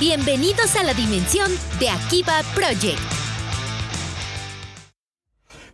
Bienvenidos 0.00 0.76
a 0.76 0.84
la 0.84 0.94
dimensión 0.94 1.50
de 1.80 1.90
Akiba 1.90 2.40
Project. 2.54 3.00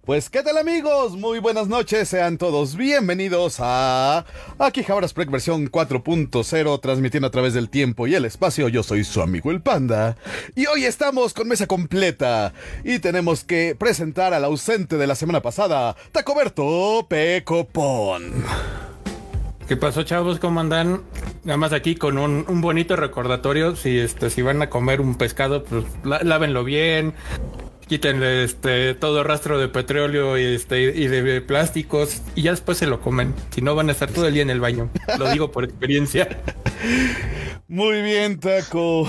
Pues 0.01 0.31
qué 0.31 0.43
tal 0.43 0.57
amigos, 0.57 1.13
muy 1.13 1.41
buenas 1.41 1.69
noches, 1.69 2.09
sean 2.09 2.39
todos 2.39 2.75
bienvenidos 2.75 3.57
a 3.59 4.25
Aquí 4.59 4.83
Jabras 4.83 5.13
Prec 5.13 5.31
versión 5.31 5.71
4.0 5.71 6.81
transmitiendo 6.81 7.29
a 7.29 7.31
través 7.31 7.53
del 7.53 7.69
tiempo 7.69 8.07
y 8.07 8.15
el 8.15 8.25
espacio. 8.25 8.69
Yo 8.71 8.83
soy 8.83 9.05
su 9.05 9.21
amigo 9.21 9.51
el 9.51 9.61
Panda 9.61 10.17
y 10.55 10.65
hoy 10.67 10.87
estamos 10.87 11.35
con 11.35 11.47
mesa 11.47 11.67
completa 11.67 12.55
y 12.83 13.01
tenemos 13.01 13.45
que 13.45 13.77
presentar 13.79 14.33
al 14.33 14.47
ausente 14.47 14.97
de 14.97 15.07
la 15.07 15.17
semana 15.17 15.43
pasada, 15.43 15.97
Tacoberto 16.13 17.07
Pecopón. 17.11 18.43
¿Qué 19.69 19.77
pasó, 19.77 20.03
chavos? 20.03 20.39
¿Cómo 20.39 20.61
andan? 20.61 21.03
Nada 21.45 21.57
más 21.57 21.73
aquí 21.73 21.95
con 21.95 22.19
un, 22.19 22.61
bonito 22.61 22.97
recordatorio. 22.97 23.77
Si 23.77 23.99
este, 23.99 24.29
si 24.29 24.43
van 24.43 24.61
a 24.61 24.69
comer 24.69 25.01
un 25.01 25.15
pescado, 25.17 25.65
pues 25.65 25.85
lá- 26.05 26.21
lávenlo 26.23 26.65
bien. 26.65 27.15
Quítenle 27.89 28.45
este 28.45 28.95
todo 28.95 29.23
rastro 29.25 29.59
de 29.59 29.69
petróleo 29.69 30.39
y 30.39 30.55
este 30.55 30.83
y 30.85 31.07
de 31.07 31.41
plásticos 31.43 32.23
y 32.35 32.43
ya 32.43 32.51
después 32.53 32.79
se 32.79 32.87
lo 32.87 33.01
comen. 33.01 33.35
Si 33.55 33.61
no 33.61 33.75
van 33.75 33.89
a 33.89 33.93
estar 33.93 34.11
todo 34.11 34.27
el 34.27 34.35
día 34.35 34.43
en 34.43 34.51
el 34.51 34.61
baño. 34.61 34.91
Lo 35.19 35.31
digo 35.31 35.51
por 35.51 35.65
experiencia. 35.65 36.29
Muy 37.69 38.03
bien, 38.03 38.41
Taco. 38.41 39.07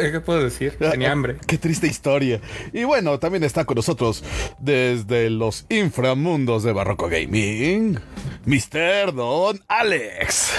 ¿Qué, 0.00 0.12
qué 0.12 0.20
puedo 0.20 0.42
decir? 0.42 0.76
Tenía 0.78 1.12
hambre. 1.12 1.36
Qué 1.46 1.58
triste 1.58 1.86
historia. 1.86 2.40
Y 2.72 2.84
bueno, 2.84 3.18
también 3.18 3.44
está 3.44 3.64
con 3.64 3.74
nosotros 3.76 4.22
desde 4.58 5.30
los 5.30 5.66
inframundos 5.68 6.62
de 6.62 6.72
Barroco 6.72 7.08
Gaming, 7.08 7.98
Mr. 8.46 9.14
Don 9.14 9.60
Alex. 9.68 10.52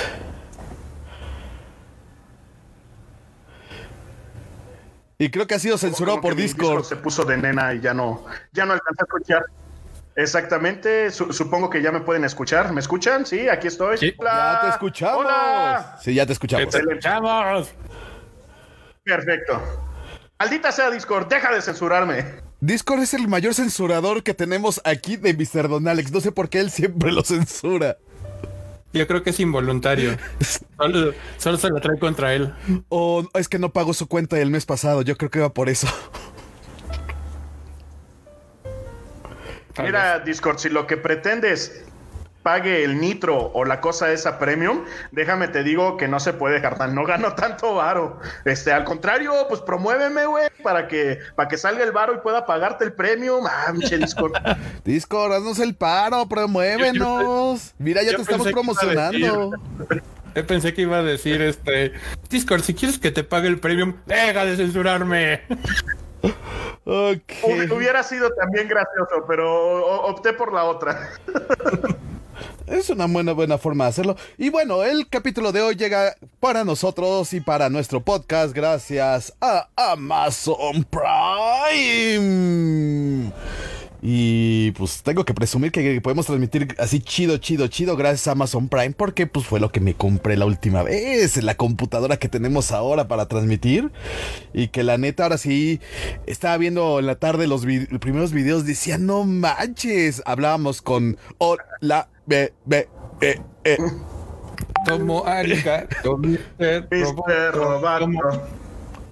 Y 5.18 5.30
creo 5.30 5.48
que 5.48 5.56
ha 5.56 5.60
sido 5.60 5.78
censurado 5.78 6.20
por 6.22 6.36
Discord. 6.36 6.84
se 6.84 6.96
puso 6.96 7.24
de 7.24 7.38
nena 7.38 7.74
y 7.74 7.82
ya 7.82 7.94
no, 7.94 8.26
ya 8.52 8.66
no 8.66 8.74
alcancé 8.74 9.02
a 9.02 9.06
escuchar. 9.06 9.46
Exactamente, 10.16 11.10
su- 11.12 11.34
supongo 11.34 11.70
que 11.70 11.82
ya 11.82 11.92
me 11.92 12.02
pueden 12.02 12.24
escuchar. 12.24 12.72
¿Me 12.72 12.82
escuchan? 12.82 13.26
Sí, 13.26 13.48
aquí 13.50 13.68
estoy. 13.68 13.98
Sí. 13.98 14.14
Ya 14.22 14.60
te 14.62 14.70
escuchamos. 14.70 15.26
Hola. 15.26 15.98
Sí, 16.02 16.14
ya 16.14 16.26
te 16.26 16.34
escuchamos. 16.34 16.66
Excelente. 16.66 17.00
¡Chavos! 17.00 17.70
Perfecto. 19.04 19.62
Maldita 20.40 20.72
sea 20.72 20.90
Discord, 20.90 21.28
deja 21.28 21.54
de 21.54 21.62
censurarme. 21.62 22.26
Discord 22.60 23.02
es 23.02 23.14
el 23.14 23.28
mayor 23.28 23.54
censurador 23.54 24.24
que 24.24 24.34
tenemos 24.34 24.82
aquí 24.86 25.18
de 25.18 25.34
Mr. 25.34 25.68
Don 25.68 25.88
Alex. 25.88 26.12
No 26.12 26.22
sé 26.22 26.32
por 26.32 26.50
qué 26.50 26.60
él 26.60 26.72
siempre 26.72 27.12
lo 27.12 27.24
censura. 27.24 27.98
Yo 28.94 29.08
creo 29.08 29.24
que 29.24 29.32
es 29.32 29.40
involuntario. 29.40 30.16
Solo, 30.78 31.14
solo 31.38 31.58
se 31.58 31.70
la 31.70 31.80
trae 31.80 31.98
contra 31.98 32.34
él. 32.34 32.54
O 32.90 33.28
es 33.34 33.48
que 33.48 33.58
no 33.58 33.72
pagó 33.72 33.94
su 33.94 34.08
cuenta 34.08 34.36
del 34.36 34.50
mes 34.50 34.66
pasado. 34.66 35.02
Yo 35.02 35.18
creo 35.18 35.32
que 35.32 35.40
va 35.40 35.54
por 35.54 35.70
eso. 35.70 35.88
Mira, 39.82 40.20
Discord, 40.20 40.60
si 40.60 40.70
lo 40.70 40.86
que 40.86 40.98
pretendes 40.98 41.86
pague 42.44 42.84
el 42.84 43.00
nitro 43.00 43.52
o 43.54 43.66
la 43.66 43.82
cosa 43.82 44.12
esa 44.12 44.38
premium, 44.38 44.84
déjame 45.12 45.48
te 45.48 45.64
digo 45.64 45.98
que 45.98 46.08
no 46.08 46.20
se 46.20 46.34
puede, 46.34 46.62
carnal. 46.62 46.94
No 46.94 47.06
gano 47.06 47.34
tanto 47.36 47.76
varo. 47.76 48.20
Este, 48.46 48.72
al 48.72 48.84
contrario, 48.84 49.34
pues 49.48 49.62
promuéveme, 49.62 50.26
güey, 50.26 50.50
para 50.62 50.88
que, 50.88 51.20
para 51.36 51.50
que 51.50 51.58
salga 51.58 51.84
el 51.84 51.92
varo 51.92 52.14
y 52.14 52.18
pueda 52.18 52.46
pagarte 52.46 52.84
el 52.84 52.94
premium. 52.94 53.46
Ah, 53.48 53.72
pinche 53.72 53.98
Discord. 53.98 54.34
Discord, 54.84 55.34
haznos 55.34 55.60
el 55.60 55.74
paro, 55.74 56.28
promuévenos. 56.28 57.74
Mira, 57.80 58.04
ya 58.04 58.12
yo 58.12 58.18
te 58.18 58.24
estamos 58.24 58.48
promocionando. 58.52 59.52
Yo 60.36 60.48
pensé 60.48 60.74
que 60.74 60.82
iba 60.82 60.98
a 60.98 61.04
decir 61.04 61.44
este 61.44 61.94
Discord, 62.28 62.64
si 62.64 62.74
quieres 62.74 62.98
que 62.98 63.12
te 63.12 63.24
pague 63.24 63.48
el 63.48 63.60
premium, 63.60 63.98
deja 64.08 64.46
de 64.46 64.58
censurarme. 64.58 65.44
Hubiera 66.86 68.02
sido 68.02 68.32
también 68.32 68.68
gracioso, 68.68 69.26
pero 69.28 70.06
opté 70.06 70.34
por 70.34 70.52
la 70.52 70.64
otra. 70.64 71.10
Es 72.68 72.90
una 72.90 73.06
buena, 73.08 73.34
buena 73.34 73.58
forma 73.58 73.86
de 73.86 73.90
hacerlo. 73.92 74.16
Y 74.38 74.50
bueno, 74.50 74.84
el 74.84 75.08
capítulo 75.08 75.52
de 75.52 75.62
hoy 75.62 75.76
llega 75.76 76.16
para 76.40 76.64
nosotros 76.64 77.34
y 77.34 77.42
para 77.42 77.70
nuestro 77.70 78.02
podcast 78.02 78.54
gracias 78.54 79.34
a 79.42 79.70
Amazon 79.76 80.86
Prime. 81.70 82.24
Y 84.06 84.72
pues 84.72 85.02
tengo 85.02 85.24
que 85.24 85.34
presumir 85.34 85.72
que 85.72 86.02
podemos 86.02 86.26
transmitir 86.26 86.76
así 86.78 87.00
chido, 87.00 87.38
chido, 87.38 87.68
chido 87.68 87.96
gracias 87.96 88.28
a 88.28 88.32
Amazon 88.34 88.68
Prime 88.68 88.92
porque 88.92 89.28
pues 89.28 89.46
fue 89.46 89.62
lo 89.62 89.72
que 89.72 89.80
me 89.80 89.94
compré 89.94 90.36
la 90.36 90.46
última 90.46 90.84
vez, 90.84 91.42
la 91.42 91.56
computadora 91.56 92.18
que 92.18 92.28
tenemos 92.28 92.74
ahora 92.74 93.08
para 93.08 93.30
transmitir. 93.30 93.94
Y 94.54 94.68
que 94.68 94.84
la 94.84 94.98
neta 94.98 95.24
ahora 95.24 95.38
sí 95.38 95.80
estaba 96.26 96.58
viendo 96.58 97.00
en 97.00 97.06
la 97.06 97.16
tarde 97.16 97.48
los 97.48 97.62
primeros 97.62 98.34
videos, 98.34 98.66
decía 98.66 98.98
no 98.98 99.24
manches, 99.24 100.22
hablábamos 100.26 100.82
con 100.82 101.18
hola, 101.38 102.10
be, 102.26 102.54
be, 102.66 102.88
eh, 103.22 103.40
eh. 103.64 103.78
Tomo. 104.86 105.24
Roboto. 105.26 105.88
Tomo- 106.04 107.26
Roboto. 107.52 108.42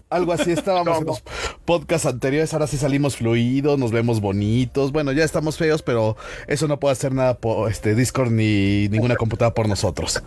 Algo 0.10 0.34
así 0.34 0.52
estábamos 0.52 1.00
en 1.00 1.06
los 1.06 1.24
podcasts 1.64 2.06
anteriores, 2.06 2.54
ahora 2.54 2.68
sí 2.68 2.76
salimos 2.76 3.16
fluidos, 3.16 3.80
nos 3.80 3.94
vemos 3.94 4.20
bonitos. 4.20 4.92
Bueno, 4.92 5.14
ya 5.14 5.24
estamos 5.24 5.58
feos, 5.58 5.82
pero 5.84 6.18
eso 6.48 6.68
no 6.68 6.78
puede 6.82 6.92
hacer 6.92 7.14
nada 7.14 7.36
por 7.38 7.72
este 7.72 7.96
Discord 7.96 8.30
ni 8.32 8.90
ninguna 8.90 9.16
computadora 9.16 9.54
por 9.54 9.70
nosotros. 9.70 10.22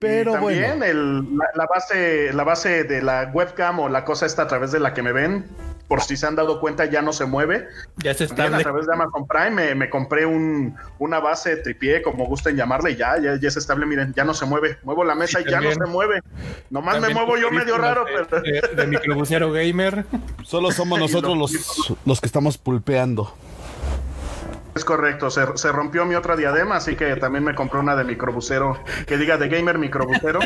Pero 0.00 0.32
Y 0.32 0.34
también 0.34 0.78
bueno, 0.78 0.84
el- 0.84 1.36
la, 1.38 1.44
la 1.54 1.66
base, 1.66 2.32
la 2.32 2.42
base 2.44 2.82
de 2.84 3.00
la 3.02 3.30
webcam 3.32 3.78
o 3.78 3.88
la 3.88 4.04
cosa 4.04 4.26
esta 4.26 4.42
a 4.42 4.46
través 4.48 4.72
de 4.72 4.80
la 4.80 4.92
que 4.92 5.02
me 5.02 5.12
ven, 5.12 5.46
por 5.88 6.02
si 6.02 6.16
se 6.16 6.26
han 6.26 6.36
dado 6.36 6.60
cuenta, 6.60 6.84
ya 6.86 7.02
no 7.02 7.12
se 7.12 7.26
mueve. 7.26 7.68
Ya 7.98 8.14
se 8.14 8.24
está 8.24 8.44
a 8.44 8.58
través 8.58 8.86
de 8.86 8.92
Amazon 8.92 9.26
Prime 9.26 9.50
me, 9.50 9.74
me 9.74 9.90
compré 9.90 10.26
un, 10.26 10.76
una 10.98 11.20
base 11.20 11.56
tripié, 11.56 12.02
como 12.02 12.26
gusten 12.26 12.56
llamarle, 12.56 12.92
y 12.92 12.96
ya, 12.96 13.18
ya, 13.20 13.38
ya 13.38 13.48
es 13.48 13.56
estable, 13.56 13.86
miren, 13.86 14.12
ya 14.14 14.24
no 14.24 14.34
se 14.34 14.46
mueve. 14.46 14.78
Muevo 14.82 15.04
la 15.04 15.14
mesa 15.14 15.38
Sí, 15.38 15.44
y 15.46 15.50
ya 15.50 15.60
no 15.60 15.72
se 15.72 15.86
mueve. 15.86 16.20
Nomás 16.70 17.00
me 17.00 17.14
muevo 17.14 17.36
yo 17.36 17.50
medio 17.50 17.78
raro, 17.78 18.04
pero... 18.04 18.42
De, 18.42 18.52
de, 18.52 18.68
de 18.74 18.86
microbusero 18.86 19.52
gamer. 19.52 20.04
solo 20.42 20.70
somos 20.72 20.98
nosotros 21.06 21.36
los, 21.36 21.96
los 22.04 22.20
que 22.20 22.26
estamos 22.26 22.58
pulpeando. 22.58 23.32
Es 24.76 24.84
correcto, 24.84 25.30
se, 25.30 25.72
rompió 25.72 26.04
mi 26.04 26.16
otra 26.16 26.36
diadema, 26.36 26.76
así 26.76 26.96
que 26.96 27.16
también 27.16 27.42
me 27.42 27.54
compré 27.54 27.80
una 27.80 27.96
de 27.96 28.04
microbusero, 28.04 28.78
que 29.06 29.16
diga 29.16 29.38
de 29.38 29.48
gamer 29.48 29.78
microbusero. 29.78 30.38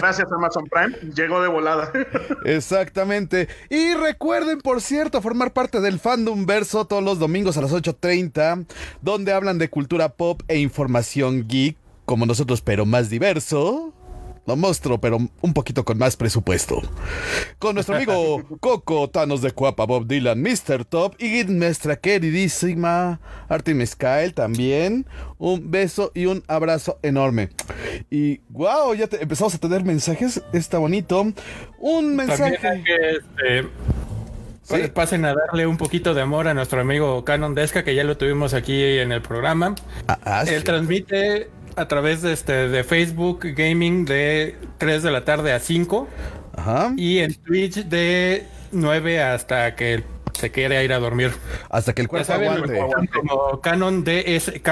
Gracias 0.00 0.32
Amazon 0.32 0.64
Prime, 0.64 1.14
llegó 1.14 1.40
de 1.40 1.46
volada. 1.46 1.92
Exactamente. 2.44 3.48
Y 3.70 3.94
recuerden, 3.94 4.60
por 4.60 4.80
cierto, 4.80 5.22
formar 5.22 5.52
parte 5.52 5.80
del 5.80 6.00
Fandom 6.00 6.44
Verso 6.44 6.86
todos 6.86 7.04
los 7.04 7.20
domingos 7.20 7.56
a 7.56 7.60
las 7.60 7.72
8.30, 7.72 8.66
donde 9.00 9.32
hablan 9.32 9.58
de 9.58 9.70
cultura 9.70 10.08
pop 10.08 10.42
e 10.48 10.58
información 10.58 11.46
geek, 11.46 11.76
como 12.04 12.26
nosotros, 12.26 12.62
pero 12.62 12.84
más 12.84 13.10
diverso. 13.10 13.94
Lo 14.46 14.56
monstruo, 14.56 15.00
pero 15.00 15.18
un 15.40 15.54
poquito 15.54 15.84
con 15.84 15.96
más 15.96 16.16
presupuesto. 16.16 16.82
Con 17.58 17.74
nuestro 17.74 17.96
amigo 17.96 18.42
Coco, 18.60 19.08
Thanos 19.08 19.40
de 19.40 19.52
Cuapa, 19.52 19.86
Bob 19.86 20.06
Dylan, 20.06 20.42
Mr. 20.42 20.84
Top 20.84 21.14
y 21.18 21.44
nuestra 21.44 21.96
queridísima 21.96 23.20
Artemis 23.48 23.96
Kyle 23.96 24.34
también. 24.34 25.06
Un 25.38 25.70
beso 25.70 26.12
y 26.14 26.26
un 26.26 26.42
abrazo 26.46 26.98
enorme. 27.02 27.48
Y 28.10 28.40
wow, 28.50 28.94
ya 28.94 29.06
te- 29.06 29.22
empezamos 29.22 29.54
a 29.54 29.58
tener 29.58 29.82
mensajes. 29.84 30.42
Está 30.52 30.76
bonito. 30.78 31.26
Un 31.78 32.14
mensaje. 32.16 32.54
este, 32.54 33.68
pues, 34.68 34.90
pasen 34.90 35.24
a 35.24 35.34
darle 35.34 35.66
un 35.66 35.76
poquito 35.78 36.12
de 36.14 36.22
amor 36.22 36.48
a 36.48 36.54
nuestro 36.54 36.80
amigo 36.80 37.24
Canon 37.24 37.54
Desca, 37.54 37.82
que 37.84 37.94
ya 37.94 38.04
lo 38.04 38.16
tuvimos 38.16 38.52
aquí 38.54 38.82
en 38.98 39.12
el 39.12 39.22
programa. 39.22 39.74
Ah, 40.06 40.18
ah, 40.24 40.44
sí. 40.46 40.52
Él 40.54 40.64
transmite 40.64 41.48
a 41.76 41.88
través 41.88 42.22
de 42.22 42.32
este 42.32 42.68
de 42.68 42.84
Facebook 42.84 43.40
Gaming 43.56 44.04
de 44.04 44.56
3 44.78 45.02
de 45.02 45.10
la 45.10 45.24
tarde 45.24 45.52
a 45.52 45.60
5 45.60 46.08
Ajá. 46.56 46.92
y 46.96 47.18
en 47.18 47.34
Twitch 47.34 47.84
de 47.86 48.46
9 48.72 49.22
hasta 49.22 49.74
que 49.74 50.04
se 50.32 50.50
quiera 50.50 50.82
ir 50.82 50.92
a 50.92 50.98
dormir. 50.98 51.32
Hasta 51.70 51.92
que 51.92 52.02
el 52.02 52.08
cuerpo 52.08 52.26
saben, 52.26 52.48
aguante. 52.52 52.80
como 53.12 53.60
Canon 53.60 54.04
DSK 54.04 54.68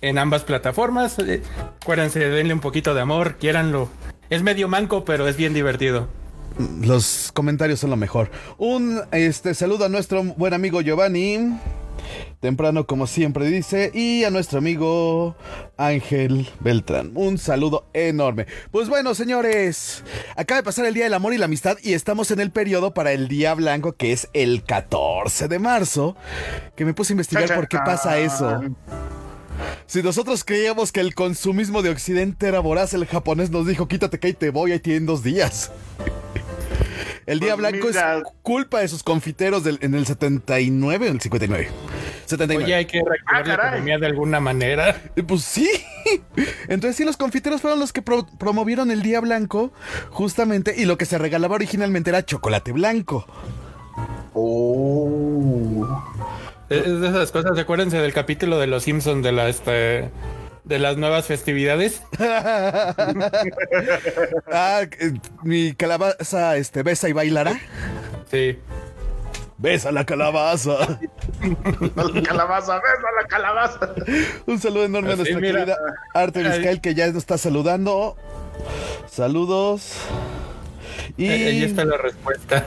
en 0.00 0.18
ambas 0.18 0.42
plataformas. 0.44 1.18
Eh, 1.18 1.42
Acuérdense, 1.82 2.20
denle 2.20 2.54
un 2.54 2.60
poquito 2.60 2.94
de 2.94 3.00
amor, 3.00 3.36
quiéranlo. 3.36 3.88
Es 4.30 4.42
medio 4.42 4.68
manco, 4.68 5.04
pero 5.04 5.28
es 5.28 5.36
bien 5.36 5.54
divertido. 5.54 6.08
Los 6.82 7.30
comentarios 7.34 7.80
son 7.80 7.90
lo 7.90 7.96
mejor. 7.96 8.30
Un 8.58 9.00
este 9.10 9.54
saludo 9.54 9.86
a 9.86 9.88
nuestro 9.88 10.22
buen 10.22 10.54
amigo 10.54 10.80
Giovanni. 10.80 11.58
Temprano 12.48 12.86
como 12.86 13.06
siempre 13.06 13.46
dice. 13.46 13.90
Y 13.94 14.24
a 14.24 14.30
nuestro 14.30 14.58
amigo 14.58 15.34
Ángel 15.78 16.46
Beltrán. 16.60 17.12
Un 17.14 17.38
saludo 17.38 17.86
enorme. 17.94 18.44
Pues 18.70 18.90
bueno, 18.90 19.14
señores. 19.14 20.04
Acaba 20.36 20.60
de 20.60 20.62
pasar 20.62 20.84
el 20.84 20.92
Día 20.92 21.04
del 21.04 21.14
Amor 21.14 21.32
y 21.32 21.38
la 21.38 21.46
Amistad. 21.46 21.78
Y 21.82 21.94
estamos 21.94 22.30
en 22.32 22.40
el 22.40 22.50
periodo 22.50 22.92
para 22.92 23.12
el 23.12 23.28
Día 23.28 23.54
Blanco. 23.54 23.94
Que 23.94 24.12
es 24.12 24.28
el 24.34 24.62
14 24.62 25.48
de 25.48 25.58
marzo. 25.58 26.16
Que 26.76 26.84
me 26.84 26.92
puse 26.92 27.12
a 27.12 27.14
investigar 27.14 27.54
por 27.54 27.66
qué 27.66 27.78
pasa 27.78 28.18
eso. 28.18 28.60
Si 29.86 30.02
nosotros 30.02 30.44
creíamos 30.44 30.92
que 30.92 31.00
el 31.00 31.14
consumismo 31.14 31.80
de 31.80 31.88
Occidente 31.88 32.46
era 32.46 32.60
voraz, 32.60 32.92
el 32.92 33.06
japonés 33.06 33.48
nos 33.50 33.66
dijo, 33.66 33.88
quítate 33.88 34.18
que 34.18 34.26
ahí 34.26 34.32
te 34.34 34.50
voy, 34.50 34.72
ahí 34.72 34.80
tienen 34.80 35.06
dos 35.06 35.22
días. 35.22 35.70
El 37.24 37.40
día 37.40 37.56
Pues 37.56 37.70
blanco 37.70 37.86
mira. 37.86 38.18
es 38.18 38.24
culpa 38.42 38.80
de 38.80 38.88
sus 38.88 39.02
confiteros 39.02 39.64
del- 39.64 39.78
en 39.80 39.94
el 39.94 40.04
79 40.04 41.06
o 41.06 41.08
en 41.08 41.14
el 41.14 41.20
59. 41.22 41.68
79. 42.26 42.64
Oye, 42.64 42.74
hay 42.74 42.84
que 42.86 43.02
reactivar 43.04 43.42
Ah, 43.42 43.42
la 43.46 43.54
economía 43.68 43.98
de 43.98 44.06
alguna 44.06 44.40
manera. 44.40 45.00
Eh, 45.16 45.22
Pues 45.22 45.42
sí. 45.42 45.68
Entonces 46.68 46.96
sí, 46.96 47.04
los 47.04 47.16
confiteros 47.16 47.60
fueron 47.60 47.78
los 47.80 47.92
que 47.92 48.02
pro- 48.02 48.26
promovieron 48.38 48.90
el 48.90 49.02
día 49.02 49.20
blanco, 49.20 49.72
justamente, 50.10 50.74
y 50.76 50.84
lo 50.84 50.98
que 50.98 51.06
se 51.06 51.18
regalaba 51.18 51.54
originalmente 51.54 52.10
era 52.10 52.24
chocolate 52.24 52.72
blanco. 52.72 53.26
Oh. 54.34 56.02
Es 56.68 56.86
es 56.86 57.00
de 57.00 57.08
esas 57.08 57.30
cosas, 57.30 57.58
acuérdense 57.58 57.98
del 57.98 58.12
capítulo 58.12 58.58
de 58.58 58.66
Los 58.66 58.84
Simpsons 58.84 59.22
de 59.22 59.32
la 59.32 59.48
este 59.48 60.10
de 60.64 60.78
las 60.78 60.96
nuevas 60.96 61.26
festividades. 61.26 62.02
Ah, 64.52 64.82
eh, 64.98 65.12
mi 65.42 65.74
calabaza 65.74 66.56
este, 66.56 66.82
besa 66.82 67.08
y 67.08 67.12
bailará. 67.12 67.58
Sí. 68.30 68.58
Besa 69.58 69.92
la 69.92 70.04
calabaza. 70.04 70.98
La 72.14 72.22
calabaza, 72.22 72.74
ves 72.76 72.84
a 72.98 73.22
la 73.22 73.28
calabaza. 73.28 73.94
Un 74.46 74.58
saludo 74.60 74.84
enorme 74.84 75.12
a 75.12 75.16
nuestra 75.16 75.38
mira. 75.40 75.60
querida 75.60 75.76
Arte 76.14 76.40
Ahí. 76.40 76.48
Vizcael 76.58 76.80
que 76.80 76.94
ya 76.94 77.06
nos 77.08 77.16
está 77.16 77.38
saludando. 77.38 78.16
Saludos. 79.10 79.92
Y 81.16 81.28
Ahí 81.28 81.62
está 81.62 81.84
la 81.84 81.96
respuesta. 81.96 82.64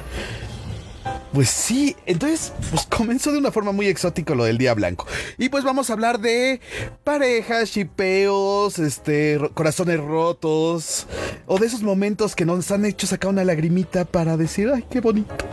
pues 1.33 1.49
sí, 1.49 1.95
entonces 2.05 2.53
pues 2.69 2.85
comenzó 2.85 3.31
de 3.31 3.37
una 3.39 3.51
forma 3.51 3.71
muy 3.71 3.87
exótica 3.87 4.35
lo 4.35 4.43
del 4.45 4.57
Día 4.57 4.73
Blanco. 4.73 5.05
Y 5.37 5.49
pues 5.49 5.63
vamos 5.63 5.89
a 5.89 5.93
hablar 5.93 6.19
de 6.19 6.61
parejas, 7.03 7.71
chipeos, 7.71 8.79
este, 8.79 9.39
corazones 9.53 9.99
rotos 9.99 11.07
o 11.45 11.57
de 11.57 11.67
esos 11.67 11.81
momentos 11.81 12.35
que 12.35 12.45
nos 12.45 12.71
han 12.71 12.85
hecho 12.85 13.07
sacar 13.07 13.31
una 13.31 13.43
lagrimita 13.43 14.05
para 14.05 14.37
decir, 14.37 14.71
ay, 14.73 14.85
qué 14.89 15.01
bonito. 15.01 15.45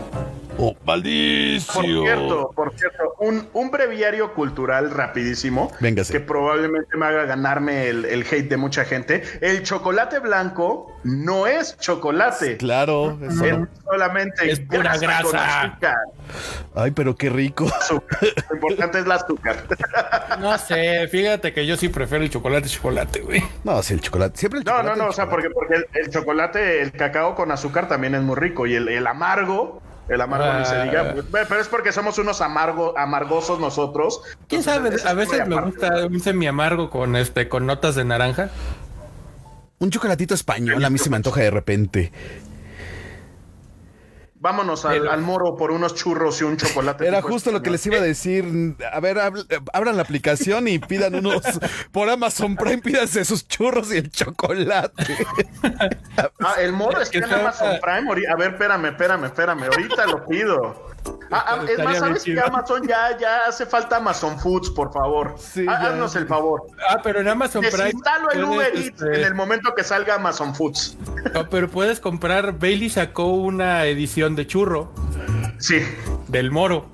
Oh, 0.59 0.75
maldicio. 0.85 1.73
Por 1.75 1.85
cierto, 1.85 2.51
por 2.55 2.75
cierto, 2.79 3.15
un, 3.19 3.49
un 3.53 3.71
breviario 3.71 4.33
cultural 4.35 4.91
rapidísimo. 4.91 5.73
Véngase. 5.81 6.13
Que 6.13 6.21
probablemente 6.21 6.97
me 6.97 7.07
haga 7.07 7.25
ganarme 7.25 7.89
el, 7.89 8.05
el 8.05 8.23
hate 8.23 8.49
de 8.49 8.57
mucha 8.57 8.85
gente. 8.85 9.23
El 9.41 9.63
chocolate 9.65 10.21
blanco 10.21 10.93
no 11.03 11.47
es 11.47 11.77
chocolate. 11.79 12.57
Claro, 12.59 13.19
eso 13.23 13.45
Es 13.45 13.59
no. 13.59 13.69
solamente 13.85 14.51
Es 14.51 14.61
pura 14.61 14.97
grasa. 14.97 15.79
Ay, 16.75 16.91
pero 16.93 17.15
qué 17.17 17.31
rico. 17.31 17.67
Lo 17.91 18.55
importante 18.57 18.99
es 19.01 19.05
el 19.07 19.13
azúcar. 19.13 19.57
No 20.41 20.59
sé, 20.59 21.07
fíjate 21.09 21.53
que 21.53 21.65
yo 21.65 21.77
sí 21.77 21.89
prefiero 21.89 22.25
el 22.25 22.31
chocolate 22.31 22.69
chocolate, 22.69 23.21
güey. 23.21 23.43
No, 23.63 23.83
sí, 23.83 23.95
el 23.95 24.01
chocolate. 24.01 24.37
Siempre 24.37 24.59
el 24.61 24.65
No, 24.65 24.73
chocolate. 24.73 24.91
no, 24.91 24.97
no, 24.97 25.05
el 25.05 25.11
o 25.11 25.13
sea, 25.13 25.29
porque, 25.29 25.49
porque 25.51 25.75
el, 25.77 25.87
el 25.95 26.11
chocolate, 26.11 26.83
el 26.83 26.93
cacao 26.93 27.35
con 27.35 27.51
azúcar 27.53 27.87
también 27.89 28.15
es 28.17 28.23
muy 28.23 28.35
rico 28.37 28.67
y 28.67 28.75
el, 28.75 28.89
el 28.89 29.07
amargo, 29.07 29.81
el 30.09 30.21
amargo 30.21 30.59
ni 30.59 30.65
se 30.65 30.75
Ah. 30.77 30.85
diga, 30.85 31.15
pues, 31.31 31.47
pero 31.49 31.61
es 31.61 31.69
porque 31.69 31.93
somos 31.93 32.19
unos 32.19 32.41
amargo, 32.41 32.97
amargosos 32.99 33.59
nosotros. 33.61 34.21
¿Quién 34.49 34.61
Entonces, 34.61 35.03
sabe? 35.03 35.09
A 35.09 35.23
es 35.23 35.29
veces 35.31 35.49
me 35.49 35.61
gusta 35.61 36.07
un 36.07 36.21
semi 36.21 36.47
amargo 36.47 36.91
con 36.91 37.17
este 37.17 37.49
con 37.49 37.67
notas 37.67 37.95
de 37.95 38.05
naranja. 38.05 38.51
Un 39.79 39.91
chocolatito 39.91 40.35
español 40.35 40.85
a 40.85 40.91
mí 40.91 40.99
se 40.99 41.11
me 41.11 41.17
antoja 41.17 41.41
de 41.41 41.51
repente. 41.51 42.13
Vámonos 44.45 44.85
al, 44.85 45.09
al 45.09 45.23
moro 45.23 45.57
por 45.57 45.71
unos 45.71 45.95
churros 45.95 46.39
y 46.43 46.45
un 46.45 46.59
chocolate. 46.59 47.07
Era 47.09 47.23
justo 47.23 47.51
lo 47.51 47.63
que 47.63 47.71
les 47.71 47.87
iba 47.87 47.97
a 47.97 48.03
decir. 48.03 48.77
A 48.93 49.01
ver, 49.01 49.17
habl- 49.17 49.47
abran 49.73 49.97
la 49.97 50.03
aplicación 50.03 50.69
y 50.69 50.79
pidan 50.79 51.15
unos. 51.15 51.41
Por 51.93 52.11
Amazon 52.11 52.55
Prime, 52.55 52.83
pídanse 52.83 53.25
sus 53.25 53.49
churros 53.49 53.91
y 53.91 53.97
el 53.97 54.11
chocolate. 54.11 55.17
Ah, 56.41 56.57
el 56.61 56.75
moro 56.75 57.01
está 57.01 57.11
que 57.21 57.25
en 57.25 57.33
Amazon 57.33 57.79
Prime. 57.81 58.27
A 58.31 58.37
ver, 58.37 58.51
espérame, 58.53 58.85
espérame, 58.89 59.25
espérame. 59.25 59.63
Ahorita 59.65 60.07
lo 60.09 60.27
pido. 60.27 60.94
Ah, 61.31 61.45
ah, 61.49 61.65
es 61.69 61.79
más, 61.83 61.99
¿sabes 61.99 62.23
que. 62.23 62.39
Amazon 62.39 62.87
ya, 62.87 63.17
ya 63.19 63.45
hace 63.49 63.67
falta 63.67 63.97
Amazon 63.97 64.39
Foods, 64.39 64.71
por 64.71 64.93
favor? 64.93 65.35
Sí, 65.39 65.67
Ah. 65.69 65.89
Haznos 65.89 66.15
el 66.17 66.27
favor. 66.27 66.63
Ah, 66.89 67.01
pero 67.03 67.21
en 67.21 67.29
Amazon 67.29 67.63
Prime. 67.63 67.85
Desinstalo 67.85 68.31
el 68.31 68.45
Uber 68.45 68.67
Eats 68.75 68.87
este, 69.03 69.19
en 69.19 69.25
el 69.25 69.35
momento 69.35 69.75
que 69.75 69.83
salga 69.85 70.15
Amazon 70.15 70.55
Foods. 70.55 70.97
no, 71.35 71.49
pero 71.51 71.69
puedes 71.69 72.01
comprar. 72.01 72.59
Bailey 72.59 72.89
sacó 72.91 73.27
una 73.27 73.85
edición 73.87 74.37
de 74.37 74.47
churro 74.47 74.93
Sí. 75.59 75.81
del 76.29 76.51
moro. 76.51 76.87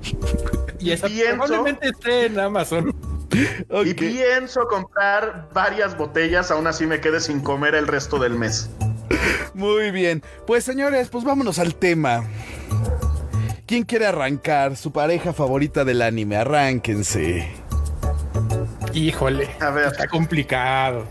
Y 0.78 0.92
esa 0.92 1.06
Pienso- 1.08 1.36
probablemente 1.46 1.88
esté 1.88 2.26
en 2.26 2.38
Amazon. 2.40 2.94
Y 3.84 3.94
pienso 3.94 4.66
comprar 4.66 5.48
varias 5.54 5.96
botellas, 5.96 6.50
aún 6.50 6.66
así 6.66 6.84
me 6.84 7.00
quede 7.00 7.20
sin 7.20 7.40
comer 7.40 7.76
el 7.76 7.86
resto 7.86 8.18
del 8.18 8.34
mes. 8.34 8.70
Muy 9.54 9.92
bien. 9.92 10.24
Pues 10.48 10.64
señores, 10.64 11.08
pues 11.10 11.22
vámonos 11.22 11.60
al 11.60 11.76
tema. 11.76 12.24
¿Quién 13.70 13.84
quiere 13.84 14.08
arrancar? 14.08 14.74
Su 14.74 14.90
pareja 14.90 15.32
favorita 15.32 15.84
del 15.84 16.02
anime. 16.02 16.34
Arránquense. 16.34 17.48
Híjole. 18.92 19.48
A 19.60 19.70
ver. 19.70 19.86
Está 19.86 20.08
complicado. 20.08 21.06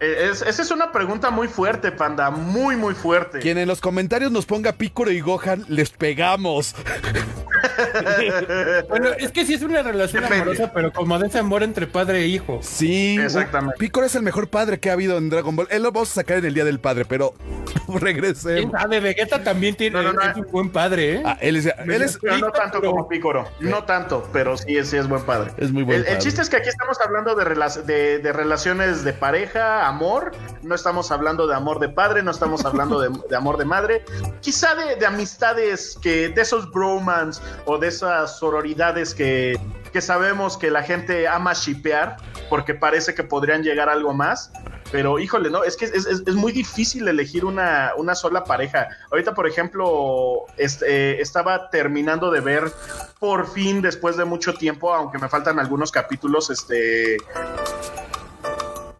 Es- 0.00 0.42
esa 0.42 0.62
es 0.62 0.70
una 0.70 0.92
pregunta 0.92 1.30
muy 1.30 1.48
fuerte, 1.48 1.92
panda, 1.92 2.30
muy, 2.30 2.76
muy 2.76 2.94
fuerte. 2.94 3.38
Quien 3.40 3.58
en 3.58 3.68
los 3.68 3.80
comentarios 3.80 4.30
nos 4.32 4.46
ponga 4.46 4.72
Picoro 4.72 5.10
y 5.10 5.20
Gohan, 5.20 5.64
les 5.68 5.90
pegamos. 5.90 6.74
Bueno, 8.88 9.08
es 9.18 9.30
que 9.30 9.46
sí 9.46 9.54
es 9.54 9.62
una 9.62 9.82
relación 9.82 10.22
Depende. 10.22 10.42
amorosa, 10.42 10.70
pero 10.74 10.92
como 10.92 11.18
de 11.18 11.28
ese 11.28 11.38
amor 11.38 11.62
entre 11.62 11.86
padre 11.86 12.20
e 12.22 12.26
hijo. 12.26 12.58
Sí. 12.62 13.16
Exactamente. 13.18 13.76
Picoro 13.78 14.06
es 14.06 14.14
el 14.14 14.22
mejor 14.22 14.48
padre 14.48 14.78
que 14.78 14.90
ha 14.90 14.92
habido 14.92 15.16
en 15.16 15.30
Dragon 15.30 15.56
Ball. 15.56 15.66
Él 15.70 15.82
lo 15.82 15.90
vamos 15.92 16.10
a 16.10 16.14
sacar 16.14 16.38
en 16.38 16.44
el 16.44 16.54
Día 16.54 16.64
del 16.64 16.78
Padre, 16.78 17.04
pero 17.06 17.32
¿Quién 17.86 18.00
regresemos. 18.00 18.72
sabe? 18.72 19.00
Vegeta 19.00 19.42
también 19.42 19.74
tiene 19.76 19.96
No, 19.96 20.02
no, 20.02 20.12
no. 20.12 20.22
es 20.22 20.36
un 20.36 20.46
buen 20.50 20.70
padre, 20.70 21.14
¿eh? 21.16 21.22
Ah, 21.24 21.38
él 21.40 21.56
es, 21.56 21.66
él 21.66 22.02
es- 22.02 22.18
Pero 22.20 22.38
no 22.38 22.50
tanto 22.50 22.80
pero- 22.80 22.92
como 22.92 23.08
Pícoro, 23.08 23.48
no 23.60 23.84
tanto, 23.84 24.28
pero 24.32 24.56
sí, 24.56 24.76
sí 24.84 24.96
es 24.96 25.08
buen 25.08 25.22
padre. 25.22 25.52
Es 25.56 25.70
muy 25.72 25.82
buen 25.84 26.04
el, 26.06 26.18
chiste 26.18 26.42
es 26.42 26.50
que 26.50 26.56
aquí 26.56 26.68
estamos 26.68 26.98
hablando 27.00 27.34
de, 27.34 27.44
de, 27.86 28.18
de 28.18 28.32
relaciones 28.32 29.04
de 29.04 29.12
pareja, 29.14 29.83
amor, 29.88 30.32
no 30.62 30.74
estamos 30.74 31.10
hablando 31.10 31.46
de 31.46 31.54
amor 31.54 31.78
de 31.80 31.88
padre, 31.88 32.22
no 32.22 32.30
estamos 32.30 32.64
hablando 32.64 33.00
de, 33.00 33.36
amor 33.36 33.56
de 33.58 33.64
madre, 33.64 34.04
quizá 34.40 34.74
de, 34.74 34.96
de 34.96 35.06
amistades, 35.06 35.98
que 36.00 36.28
de 36.28 36.40
esos 36.42 36.70
bromans 36.70 37.40
o 37.66 37.78
de 37.78 37.88
esas 37.88 38.38
sororidades 38.38 39.14
que, 39.14 39.58
que 39.92 40.00
sabemos 40.00 40.56
que 40.56 40.70
la 40.70 40.82
gente 40.82 41.28
ama 41.28 41.52
shipear 41.54 42.16
porque 42.48 42.74
parece 42.74 43.14
que 43.14 43.24
podrían 43.24 43.62
llegar 43.62 43.88
a 43.88 43.92
algo 43.92 44.12
más. 44.14 44.50
Pero 44.92 45.18
híjole, 45.18 45.50
no, 45.50 45.64
es 45.64 45.76
que 45.76 45.86
es, 45.86 46.06
es- 46.06 46.22
es 46.26 46.34
muy 46.34 46.52
difícil 46.52 47.08
elegir 47.08 47.44
una, 47.44 47.92
una 47.96 48.14
sola 48.14 48.44
pareja. 48.44 48.86
Ahorita, 49.10 49.34
por 49.34 49.48
ejemplo, 49.48 50.44
este, 50.56 50.86
eh, 51.14 51.20
estaba 51.20 51.68
terminando 51.70 52.30
de 52.30 52.40
ver 52.40 52.70
por 53.18 53.50
fin, 53.50 53.80
después 53.82 54.16
de 54.16 54.24
mucho 54.24 54.54
tiempo, 54.54 54.92
aunque 54.94 55.18
me 55.18 55.28
faltan 55.28 55.58
algunos 55.58 55.90
capítulos, 55.90 56.50
este... 56.50 57.16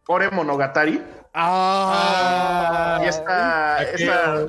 Ore 0.06 0.30
Monogatari. 0.30 1.02
Ah. 1.34 3.00
Y 3.02 3.06
esta... 3.08 3.82
esta... 3.82 4.46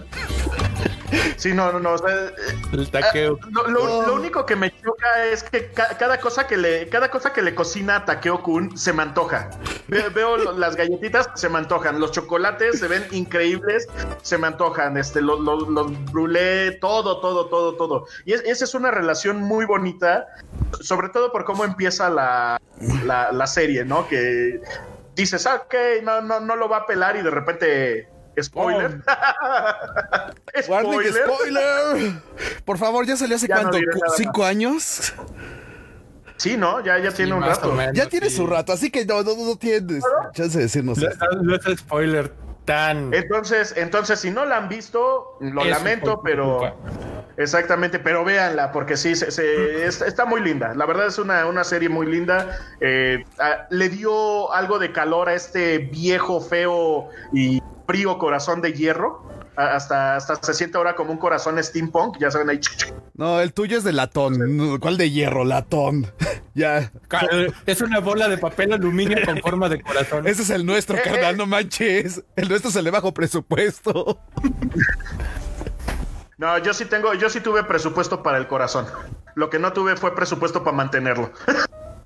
Sí, 1.37 1.53
no, 1.53 1.71
no, 1.71 1.79
no. 1.79 1.91
o 1.93 1.97
sea, 1.97 2.09
eh, 2.13 2.31
El 2.73 2.89
taqueo. 2.89 3.37
Ah, 3.41 3.47
lo, 3.51 3.67
lo- 3.69 4.07
lo 4.07 4.13
único 4.15 4.45
que 4.45 4.55
me 4.55 4.71
choca 4.81 5.25
es 5.31 5.43
que 5.43 5.71
ca- 5.71 5.95
cada 5.97 6.19
cosa 6.19 6.45
que 6.47 6.57
le 6.57 6.89
cada 6.89 7.09
cosa 7.09 7.31
que 7.31 7.41
le 7.41 7.53
cocina 7.55 7.97
a 7.97 8.05
Takeo 8.05 8.41
Kun 8.41 8.75
se 8.77 8.91
me 8.91 9.03
antoja. 9.03 9.49
Ve- 9.87 10.09
veo 10.09 10.35
lo- 10.35 10.51
las 10.57 10.75
galletitas, 10.75 11.29
se 11.35 11.47
me 11.47 11.59
antojan. 11.59 11.99
Los 11.99 12.11
chocolates 12.11 12.79
se 12.79 12.87
ven 12.87 13.05
increíbles, 13.11 13.87
se 14.23 14.37
me 14.37 14.47
antojan. 14.47 14.97
Este, 14.97 15.21
los, 15.21 15.39
los, 15.39 15.67
los 15.69 16.05
brulé, 16.11 16.71
todo, 16.81 17.19
todo, 17.21 17.45
todo, 17.47 17.75
todo. 17.75 18.05
Y 18.25 18.33
es- 18.33 18.41
esa 18.45 18.65
es 18.65 18.73
una 18.73 18.91
relación 18.91 19.41
muy 19.41 19.65
bonita, 19.65 20.27
sobre 20.81 21.09
todo 21.09 21.31
por 21.31 21.45
cómo 21.45 21.63
empieza 21.63 22.09
la, 22.09 22.59
la, 23.05 23.31
la 23.31 23.47
serie, 23.47 23.85
¿no? 23.85 24.07
Que 24.07 24.59
dices, 25.15 25.45
ah, 25.47 25.63
ok, 25.65 25.73
no, 26.03 26.21
no, 26.21 26.39
no 26.39 26.55
lo 26.55 26.69
va 26.69 26.77
a 26.77 26.85
pelar 26.85 27.15
y 27.15 27.21
de 27.21 27.31
repente... 27.31 28.09
Spoiler. 28.41 29.01
Warning, 30.67 31.13
spoiler. 31.13 32.11
Por 32.65 32.77
favor, 32.77 33.05
ya 33.05 33.15
salió 33.15 33.37
hace 33.37 33.47
Ya 33.47 33.55
cuánto? 33.55 33.77
diré 33.77 33.91
¿Cu- 33.91 33.99
nada 33.99 34.07
más. 34.09 34.17
¿Cinco 34.17 34.43
años? 34.43 35.13
Sí, 36.37 36.57
¿no? 36.57 36.81
Ya, 36.83 36.97
ya 36.99 37.11
tiene 37.11 37.33
un 37.33 37.41
rato. 37.43 37.71
menos, 37.71 37.95
Ya 37.95 38.07
tiene 38.09 38.29
sí. 38.29 38.35
su 38.35 38.45
rato, 38.45 38.73
así 38.73 38.91
que 38.91 39.05
no, 39.05 39.23
no, 39.23 39.35
no 39.37 39.55
tienes 39.55 40.03
chance 40.33 40.57
de 40.57 40.65
decirnos 40.65 40.97
No, 41.41 41.55
es 41.55 41.79
spoiler 41.79 42.33
tan. 42.65 43.13
Entonces, 43.13 43.73
entonces, 43.77 44.19
si 44.19 44.31
no 44.31 44.43
la 44.43 44.57
han 44.57 44.67
visto, 44.67 45.37
lo 45.39 45.61
Eso 45.61 45.69
lamento, 45.69 46.21
pero 46.21 46.57
culpa. 46.59 46.75
Exactamente, 47.37 47.99
pero 47.99 48.23
véanla, 48.23 48.71
porque 48.71 48.97
sí, 48.97 49.15
se, 49.15 49.31
se- 49.31 49.85
es- 49.85 50.01
está 50.01 50.25
muy 50.25 50.41
linda. 50.41 50.73
La 50.75 50.85
verdad 50.85 51.07
es 51.07 51.17
una, 51.17 51.45
una 51.45 51.63
serie 51.63 51.89
muy 51.89 52.05
linda. 52.07 52.57
Eh, 52.81 53.23
le 53.69 53.89
dio 53.89 54.51
algo 54.53 54.79
de 54.79 54.91
calor 54.91 55.29
a 55.29 55.33
este 55.33 55.77
viejo, 55.79 56.41
feo 56.41 57.09
y 57.33 57.61
frío 57.87 58.17
corazón 58.17 58.61
de 58.61 58.73
hierro. 58.73 59.23
a- 59.57 59.75
hasta, 59.75 60.17
hasta 60.17 60.35
se 60.35 60.53
siente 60.53 60.77
ahora 60.77 60.95
como 60.95 61.13
un 61.13 61.17
corazón 61.17 61.63
steampunk, 61.63 62.17
ya 62.19 62.29
saben 62.29 62.49
ahí. 62.49 62.59
No, 63.13 63.39
el 63.39 63.53
tuyo 63.53 63.77
es 63.77 63.85
de 63.85 63.93
latón. 63.93 64.79
¿Cuál 64.81 64.97
de 64.97 65.09
hierro? 65.11 65.45
Latón. 65.45 66.11
ya. 66.53 66.91
Es 67.65 67.79
una 67.79 67.99
bola 68.01 68.27
de 68.27 68.37
papel 68.37 68.73
aluminio 68.73 69.17
con 69.25 69.37
forma 69.39 69.69
de 69.69 69.81
corazón. 69.81 70.27
Ese 70.27 70.41
es 70.41 70.49
el 70.49 70.65
nuestro, 70.65 70.97
carnal, 71.01 71.37
no 71.37 71.45
manches. 71.45 72.21
El 72.35 72.49
nuestro 72.49 72.69
es 72.69 72.75
el 72.75 72.83
de 72.83 72.91
bajo 72.91 73.13
presupuesto. 73.13 74.19
No, 76.37 76.57
yo 76.57 76.73
sí 76.73 76.85
tengo, 76.85 77.13
yo 77.13 77.29
sí 77.29 77.39
tuve 77.39 77.63
presupuesto 77.63 78.21
para 78.21 78.37
el 78.37 78.47
corazón. 78.47 78.85
Lo 79.35 79.49
que 79.49 79.59
no 79.59 79.73
tuve 79.73 79.95
fue 79.95 80.13
presupuesto 80.15 80.63
para 80.63 80.75
mantenerlo. 80.75 81.31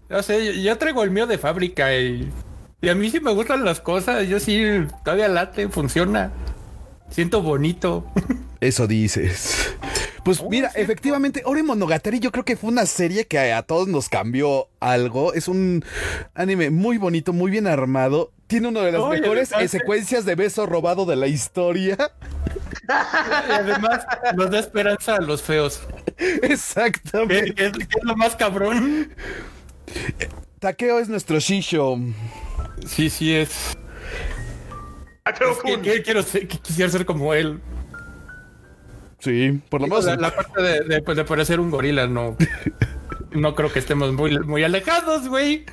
No 0.08 0.24
sé, 0.24 0.46
yo, 0.46 0.52
yo 0.52 0.78
traigo 0.78 1.04
el 1.04 1.12
mío 1.12 1.28
de 1.28 1.38
fábrica 1.38 1.96
y, 1.96 2.32
y 2.82 2.90
a 2.90 2.96
mí 2.96 3.10
sí 3.10 3.20
me 3.20 3.34
gustan 3.34 3.66
las 3.66 3.80
cosas. 3.82 4.28
Yo 4.28 4.40
sí, 4.40 4.88
todavía 5.04 5.28
late, 5.28 5.70
funciona. 5.70 6.32
Siento 7.10 7.42
bonito. 7.42 8.06
Eso 8.60 8.88
dices. 8.88 9.76
Pues 10.24 10.44
mira, 10.44 10.72
efectivamente, 10.76 11.42
Ore 11.46 11.64
Monogatari 11.64 12.20
yo 12.20 12.32
creo 12.32 12.46
que 12.46 12.58
fue 12.58 12.70
una 12.70 12.86
serie 12.86 13.26
que 13.26 13.40
a, 13.40 13.58
a 13.58 13.64
todos 13.64 13.88
nos 13.88 14.10
cambió 14.10 14.68
algo. 14.80 15.34
Es 15.34 15.48
un 15.48 15.84
anime 16.36 16.70
muy 16.70 16.98
bonito, 16.98 17.34
muy 17.34 17.50
bien 17.50 17.68
armado. 17.68 18.32
Tiene 18.48 18.68
una 18.68 18.82
de 18.82 18.92
las 18.92 19.02
Oye, 19.02 19.22
mejores 19.22 19.52
me 19.58 19.68
secuencias 19.68 20.26
de 20.26 20.36
beso 20.36 20.66
robado 20.66 21.06
de 21.06 21.16
la 21.16 21.28
historia. 21.28 21.98
Y 22.88 23.52
además 23.52 24.06
nos 24.36 24.52
da 24.52 24.60
esperanza 24.60 25.16
a 25.16 25.22
los 25.22 25.42
feos. 25.42 25.82
Exactamente. 26.18 27.54
es, 27.58 27.72
lo 28.04 28.16
más 28.16 28.36
cabrón. 28.36 29.14
Takeo 30.60 31.00
es 31.00 31.10
nuestro 31.10 31.40
Shisho. 31.40 31.98
Sí, 32.86 33.10
sí 33.10 33.36
es. 33.36 33.78
Es 35.26 35.40
que 35.64 35.82
que, 35.82 36.02
quiero 36.02 36.24
ser, 36.24 36.48
que 36.48 36.58
quisiera 36.58 36.90
ser 36.90 37.06
como 37.06 37.34
él. 37.34 37.60
Sí, 39.20 39.62
por 39.70 39.82
lo 39.82 39.88
menos. 39.88 40.06
La, 40.06 40.16
la 40.16 40.36
parte 40.36 40.62
de, 40.62 40.80
de, 40.82 41.02
pues, 41.02 41.18
de 41.18 41.26
parecer 41.26 41.60
un 41.60 41.70
gorila, 41.70 42.08
no. 42.08 42.36
No 43.32 43.54
creo 43.54 43.72
que 43.72 43.80
estemos 43.80 44.12
muy, 44.14 44.40
muy 44.40 44.64
alejados, 44.64 45.28
güey. 45.28 45.66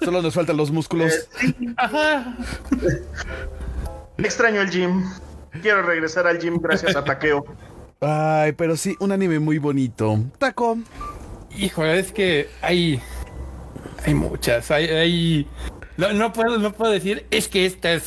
Solo 0.00 0.20
nos 0.20 0.34
faltan 0.34 0.56
los 0.56 0.70
músculos. 0.70 1.28
Ajá. 1.76 2.36
extraño 4.18 4.62
el 4.62 4.70
gym. 4.70 5.04
Quiero 5.60 5.82
regresar 5.82 6.26
al 6.26 6.38
gym 6.38 6.58
gracias 6.60 6.96
a 6.96 7.04
Takeo. 7.04 7.44
Ay, 8.00 8.52
pero 8.52 8.76
sí, 8.76 8.96
un 9.00 9.10
anime 9.12 9.38
muy 9.40 9.58
bonito. 9.58 10.18
Taco. 10.38 10.78
Hijo, 11.56 11.84
es 11.84 12.12
que 12.12 12.48
hay. 12.62 13.00
Hay 14.04 14.14
muchas. 14.14 14.70
Hay. 14.70 14.86
hay- 14.86 15.46
no, 15.96 16.12
no 16.12 16.32
puedo, 16.32 16.58
no 16.58 16.72
puedo 16.72 16.92
decir, 16.92 17.26
es 17.32 17.48
que 17.48 17.66
esta 17.66 17.92
es. 17.92 18.04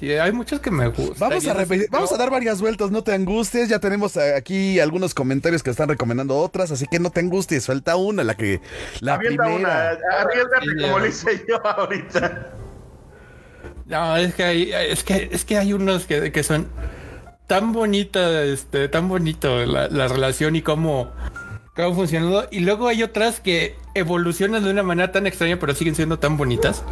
sí, 0.00 0.10
hay 0.12 0.32
muchas 0.32 0.60
que 0.60 0.70
me 0.70 0.88
gustan. 0.88 1.28
Vamos 1.28 1.46
a, 1.46 1.52
repetir- 1.52 1.88
vamos 1.90 2.10
a 2.10 2.16
dar 2.16 2.30
varias 2.30 2.58
vueltas, 2.62 2.90
no 2.90 3.04
te 3.04 3.12
angusties. 3.12 3.68
Ya 3.68 3.78
tenemos 3.80 4.16
aquí 4.16 4.80
algunos 4.80 5.12
comentarios 5.12 5.62
que 5.62 5.68
están 5.68 5.90
recomendando 5.90 6.38
otras, 6.38 6.70
así 6.70 6.86
que 6.90 6.98
no 6.98 7.10
te 7.10 7.20
angusties. 7.20 7.64
Suelta 7.64 7.96
una, 7.96 8.24
la 8.24 8.34
que. 8.34 8.62
La 9.00 9.16
Avienta 9.16 9.42
una, 9.42 9.54
primera. 9.56 9.98
arriesgate 10.22 10.66
Sí, 10.74 10.82
como 10.82 10.98
lo 11.00 11.06
hice 11.06 11.44
yo 11.46 11.66
ahorita. 11.66 12.50
No, 13.88 14.16
es 14.16 14.34
que 14.34 14.44
hay, 14.44 14.72
es 14.72 15.02
que, 15.02 15.28
es 15.32 15.44
que 15.44 15.56
hay 15.56 15.72
unos 15.72 16.04
que, 16.06 16.30
que 16.30 16.42
son 16.42 16.68
tan 17.46 17.72
bonitas, 17.72 18.46
este, 18.46 18.88
tan 18.88 19.08
bonito 19.08 19.64
la, 19.64 19.88
la 19.88 20.08
relación 20.08 20.56
y 20.56 20.62
cómo, 20.62 21.10
cómo 21.74 21.94
funcionando. 21.94 22.46
Y 22.50 22.60
luego 22.60 22.88
hay 22.88 23.02
otras 23.02 23.40
que 23.40 23.74
evolucionan 23.94 24.62
de 24.62 24.70
una 24.70 24.82
manera 24.82 25.10
tan 25.10 25.26
extraña, 25.26 25.58
pero 25.58 25.74
siguen 25.74 25.94
siendo 25.94 26.18
tan 26.18 26.36
bonitas. 26.36 26.84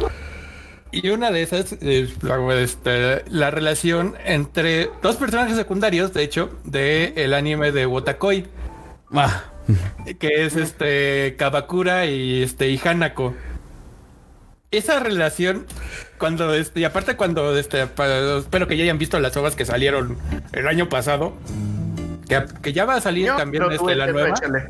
Y 0.91 1.09
una 1.09 1.31
de 1.31 1.43
esas 1.43 1.73
es 1.73 2.23
la, 2.23 2.55
este, 2.55 3.23
la 3.29 3.51
relación 3.51 4.15
entre 4.25 4.89
dos 5.03 5.17
personajes 5.17 5.55
secundarios, 5.55 6.13
de 6.13 6.23
hecho, 6.23 6.49
de 6.63 7.13
el 7.17 7.33
anime 7.33 7.71
de 7.71 7.85
Wotakoi, 7.85 8.45
Ah, 9.13 9.43
que 10.19 10.45
es 10.45 10.55
este 10.55 11.35
Kabakura 11.37 12.05
y 12.05 12.43
este 12.43 12.69
y 12.69 12.79
Hanako. 12.83 13.33
Esa 14.69 14.99
relación, 14.99 15.65
cuando 16.17 16.53
este, 16.53 16.81
y 16.81 16.83
aparte 16.83 17.15
cuando 17.15 17.57
este, 17.57 17.83
espero 17.83 18.67
que 18.67 18.75
ya 18.75 18.83
hayan 18.83 18.97
visto 18.97 19.17
las 19.19 19.35
obras 19.37 19.55
que 19.55 19.63
salieron 19.63 20.17
el 20.51 20.67
año 20.67 20.89
pasado, 20.89 21.37
que, 22.27 22.43
que 22.61 22.73
ya 22.73 22.83
va 22.83 22.95
a 22.95 23.01
salir 23.01 23.27
Yo 23.27 23.37
también 23.37 23.63
este, 23.71 23.95
la 23.95 24.07
nueva, 24.07 24.29
échale. 24.29 24.65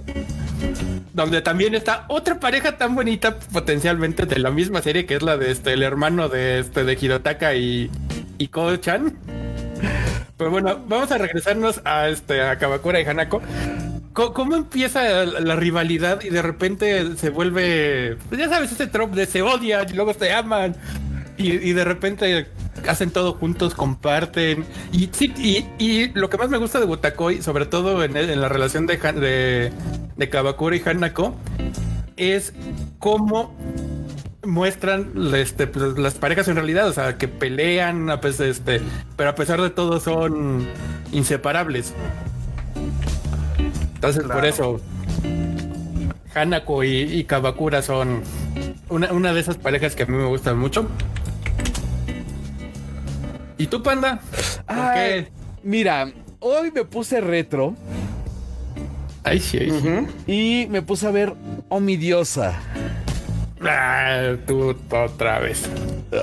donde 1.14 1.42
también 1.42 1.74
está 1.74 2.06
otra 2.10 2.40
pareja 2.40 2.78
tan 2.78 2.94
bonita 2.94 3.40
potencialmente 3.52 4.28
de 4.28 4.38
la 4.38 4.52
misma 4.52 4.84
serie 4.84 5.08
que 5.08 5.16
es 5.16 5.24
la 5.24 5.36
de 5.36 5.50
este 5.50 5.74
el 5.74 5.82
hermano 5.82 6.30
de 6.30 6.60
este 6.60 6.84
de 6.84 6.94
Hirotaka 6.94 7.56
y 7.56 7.90
y 8.38 8.48
Ko-chan. 8.50 9.18
Pero 10.38 10.52
bueno, 10.52 10.80
vamos 10.88 11.12
a 11.12 11.18
regresarnos 11.18 11.82
a 11.86 12.08
este 12.10 12.44
a 12.44 12.60
Kabakura 12.60 13.02
y 13.02 13.06
Hanako. 13.06 13.42
¿Cómo 14.18 14.56
empieza 14.56 15.26
la, 15.26 15.56
rivalidad 15.56 16.24
y 16.24 16.30
de 16.30 16.42
repente 16.42 17.16
se 17.18 17.30
vuelve, 17.30 18.18
pues 18.30 18.42
ya 18.42 18.50
sabes, 18.50 18.72
ese 18.72 18.88
trope 18.88 19.16
de 19.16 19.28
se 19.28 19.44
odian 19.44 19.88
y 19.88 19.94
luego 19.94 20.12
se 20.16 20.34
aman 20.34 20.76
y, 21.38 21.72
de 21.74 21.84
repente 21.84 22.48
hacen 22.88 23.12
todo 23.12 23.34
juntos, 23.34 23.76
comparten 23.76 24.66
y 24.92 25.12
y, 25.22 25.68
y 25.78 26.12
lo 26.16 26.32
que 26.32 26.38
más 26.38 26.50
me 26.50 26.58
gusta 26.58 26.80
de 26.80 26.86
Butakoi, 26.86 27.44
sobre 27.44 27.68
todo 27.68 28.04
en, 28.04 28.42
la 28.42 28.50
relación 28.50 28.88
de, 28.88 29.00
Han- 29.04 29.20
de, 29.20 29.72
de 30.16 30.30
Kabakura 30.30 30.76
y 30.76 30.82
Hanako, 30.84 31.36
es 32.16 32.54
cómo 32.98 33.56
muestran 34.44 35.12
este, 35.36 35.68
pues, 35.68 35.96
las 36.00 36.16
parejas 36.16 36.48
en 36.48 36.56
realidad, 36.56 36.88
o 36.88 36.94
sea, 36.94 37.20
que 37.20 37.28
pelean, 37.28 38.10
pesar, 38.20 38.48
este, 38.48 38.82
pero 39.16 39.30
a 39.30 39.36
pesar 39.36 39.62
de 39.62 39.70
todo 39.70 40.00
son 40.00 40.68
inseparables. 41.12 41.94
Entonces, 43.98 44.24
por 44.26 44.46
eso, 44.46 44.80
Hanako 46.36 46.84
y, 46.84 47.02
y 47.02 47.24
Kabakura 47.24 47.82
son 47.82 48.22
una, 48.90 49.12
una 49.12 49.34
de 49.34 49.40
esas 49.40 49.58
parejas 49.58 49.96
que 49.96 50.04
a 50.04 50.06
mí 50.06 50.16
me 50.16 50.26
gustan 50.26 50.60
mucho. 50.60 50.88
¿Y 53.58 53.66
tú, 53.66 53.82
Panda? 53.82 54.20
¿Por 54.68 54.78
ay, 54.78 55.24
qué? 55.24 55.32
mira, 55.64 56.12
hoy 56.40 56.72
me 56.72 56.86
puse 56.86 57.22
retro 57.22 57.74
Ay, 59.24 59.40
sí, 59.40 59.58
ay, 59.58 59.72
sí. 59.72 60.32
Y 60.32 60.68
me 60.70 60.82
puse 60.84 61.08
a 61.08 61.12
ver 61.12 61.34
Omidiosa. 61.68 62.62
Ah, 63.62 64.36
tú 64.46 64.76
otra 64.92 65.40
vez. 65.40 65.68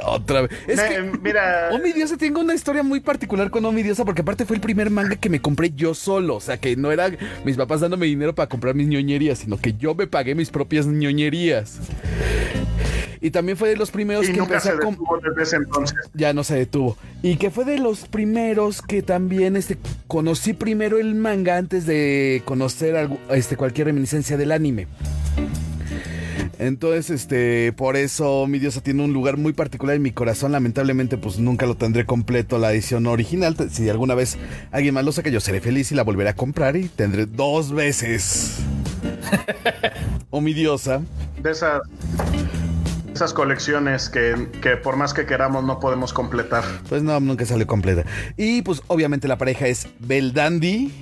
Otra 0.07 0.43
vez. 0.43 0.51
Es 0.69 0.77
Me- 0.77 0.89
que 0.89 1.19
mira, 1.23 1.71
Omi 1.73 1.93
Diosa, 1.93 2.17
tengo 2.17 2.41
una 2.41 2.55
historia 2.55 2.83
muy 2.83 3.01
particular 3.01 3.51
con 3.51 3.65
Omi 3.65 3.83
Diosa 3.83 4.05
porque 4.05 4.23
aparte 4.23 4.45
fue 4.47 4.57
el 4.57 4.63
primer 4.63 4.91
manga 4.91 5.17
que 5.17 5.29
me 5.29 5.41
compré 5.41 5.73
yo 5.75 5.95
solo. 5.95 6.37
O 6.37 6.41
sea, 6.41 6.59
que 6.59 6.77
no 6.77 6.93
era 6.93 7.11
mis 7.45 7.57
papás 7.57 7.81
dándome 7.81 8.07
dinero 8.07 8.35
para 8.35 8.49
comprar 8.49 8.75
mis 8.75 8.87
ñoñerías, 8.87 9.39
sino 9.39 9.59
que 9.59 9.75
yo 9.75 9.95
me 9.95 10.07
pagué 10.07 10.35
mis 10.35 10.51
propias 10.51 10.87
ñoñerías. 10.87 11.79
Y 13.21 13.31
también 13.31 13.57
fue 13.57 13.71
de 13.71 13.77
los 13.77 13.91
primeros 13.91 14.29
y 14.29 14.33
que 14.33 14.39
nunca 14.39 14.57
empecé 14.57 14.69
se 14.69 14.77
detuvo 14.77 15.19
desde 15.19 15.43
ese 15.43 15.57
entonces. 15.57 15.99
Ya 16.13 16.35
no 16.35 16.45
se 16.45 16.57
detuvo. 16.57 16.99
Y 17.23 17.37
que 17.37 17.51
fue 17.51 17.65
de 17.65 17.79
los 17.79 18.07
primeros 18.07 18.83
que 18.83 19.01
también 19.03 19.57
este, 19.57 19.79
conocí 20.07 20.53
primero 20.53 20.99
el 20.99 21.15
manga 21.15 21.57
antes 21.57 21.87
de 21.87 22.43
conocer 22.45 23.09
este, 23.31 23.57
cualquier 23.57 23.87
reminiscencia 23.87 24.37
del 24.37 24.53
anime. 24.53 24.89
Entonces, 26.67 27.11
este, 27.11 27.73
por 27.73 27.95
eso 27.95 28.47
mi 28.47 28.59
diosa 28.59 28.81
tiene 28.81 29.05
un 29.05 29.13
lugar 29.13 29.37
muy 29.37 29.53
particular 29.53 29.97
en 29.97 30.03
mi 30.03 30.13
corazón. 30.13 30.53
Lamentablemente, 30.53 31.19
pues 31.19 31.39
nunca 31.39 31.67
lo 31.67 31.77
tendré 31.77 32.07
completo 32.07 32.57
la 32.59 32.73
edición 32.73 33.07
original. 33.07 33.55
Si 33.71 33.89
alguna 33.91 34.15
vez 34.15 34.39
alguien 34.71 34.95
más 34.95 35.05
lo 35.05 35.13
saca, 35.13 35.29
yo 35.29 35.41
seré 35.41 35.61
feliz 35.61 35.93
y 35.93 35.95
la 35.95 36.05
volveré 36.05 36.31
a 36.31 36.35
comprar 36.35 36.77
y 36.77 36.89
tendré 36.89 37.27
dos 37.27 37.71
veces. 37.71 38.61
o 40.31 40.41
mi 40.41 40.55
diosa. 40.55 41.03
De 41.43 41.51
esas, 41.51 41.83
esas 43.15 43.33
colecciones 43.33 44.09
que, 44.09 44.49
que 44.61 44.77
por 44.77 44.97
más 44.97 45.15
que 45.15 45.25
queramos 45.25 45.65
no 45.65 45.79
podemos 45.79 46.13
completar. 46.13 46.65
Pues 46.89 47.03
no, 47.03 47.19
nunca 47.21 47.47
salió 47.47 47.67
completa. 47.67 48.05
Y 48.37 48.63
pues 48.63 48.83
obviamente 48.89 49.29
la 49.29 49.39
pareja 49.39 49.67
es 49.69 49.87
Bel 50.01 50.33
Dandy 50.33 50.93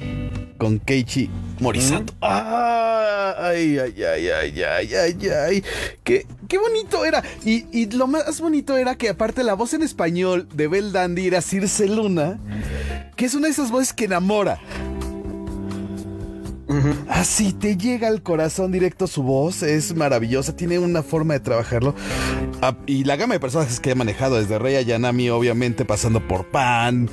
con 0.58 0.78
Keiichi 0.78 1.30
Morisato. 1.58 2.12
Ah, 2.20 3.34
Ay, 3.38 3.78
ay, 3.78 3.94
ay, 4.04 4.28
ay, 4.28 4.62
ay, 4.62 4.94
ay, 4.94 5.28
ay. 5.30 5.64
Qué, 6.04 6.26
qué 6.48 6.58
bonito 6.58 7.04
era. 7.04 7.22
Y, 7.44 7.66
y 7.72 7.90
lo 7.90 8.06
más 8.06 8.40
bonito 8.40 8.76
era 8.76 8.94
que 8.94 9.08
aparte 9.08 9.42
la 9.42 9.54
voz 9.54 9.72
en 9.72 9.82
español 9.82 10.46
de 10.54 10.68
Bel 10.68 10.92
Dandy 10.92 11.26
era 11.26 11.40
Circe 11.40 11.88
Luna, 11.88 12.38
que 13.16 13.24
es 13.24 13.34
una 13.34 13.46
de 13.46 13.52
esas 13.52 13.70
voces 13.70 13.94
que 13.94 14.04
enamora. 14.04 14.60
Así 17.08 17.52
te 17.52 17.76
llega 17.76 18.08
al 18.08 18.22
corazón 18.22 18.72
directo 18.72 19.06
su 19.06 19.22
voz, 19.22 19.62
es 19.62 19.94
maravillosa, 19.94 20.56
tiene 20.56 20.78
una 20.78 21.02
forma 21.02 21.34
de 21.34 21.40
trabajarlo. 21.40 21.94
Ah, 22.62 22.76
y 22.86 23.04
la 23.04 23.16
gama 23.16 23.34
de 23.34 23.40
personajes 23.40 23.80
que 23.80 23.90
he 23.90 23.94
manejado, 23.94 24.36
desde 24.36 24.58
Rey 24.58 24.76
Ayanami, 24.76 25.28
obviamente, 25.30 25.84
pasando 25.84 26.26
por 26.26 26.46
Pan. 26.46 27.10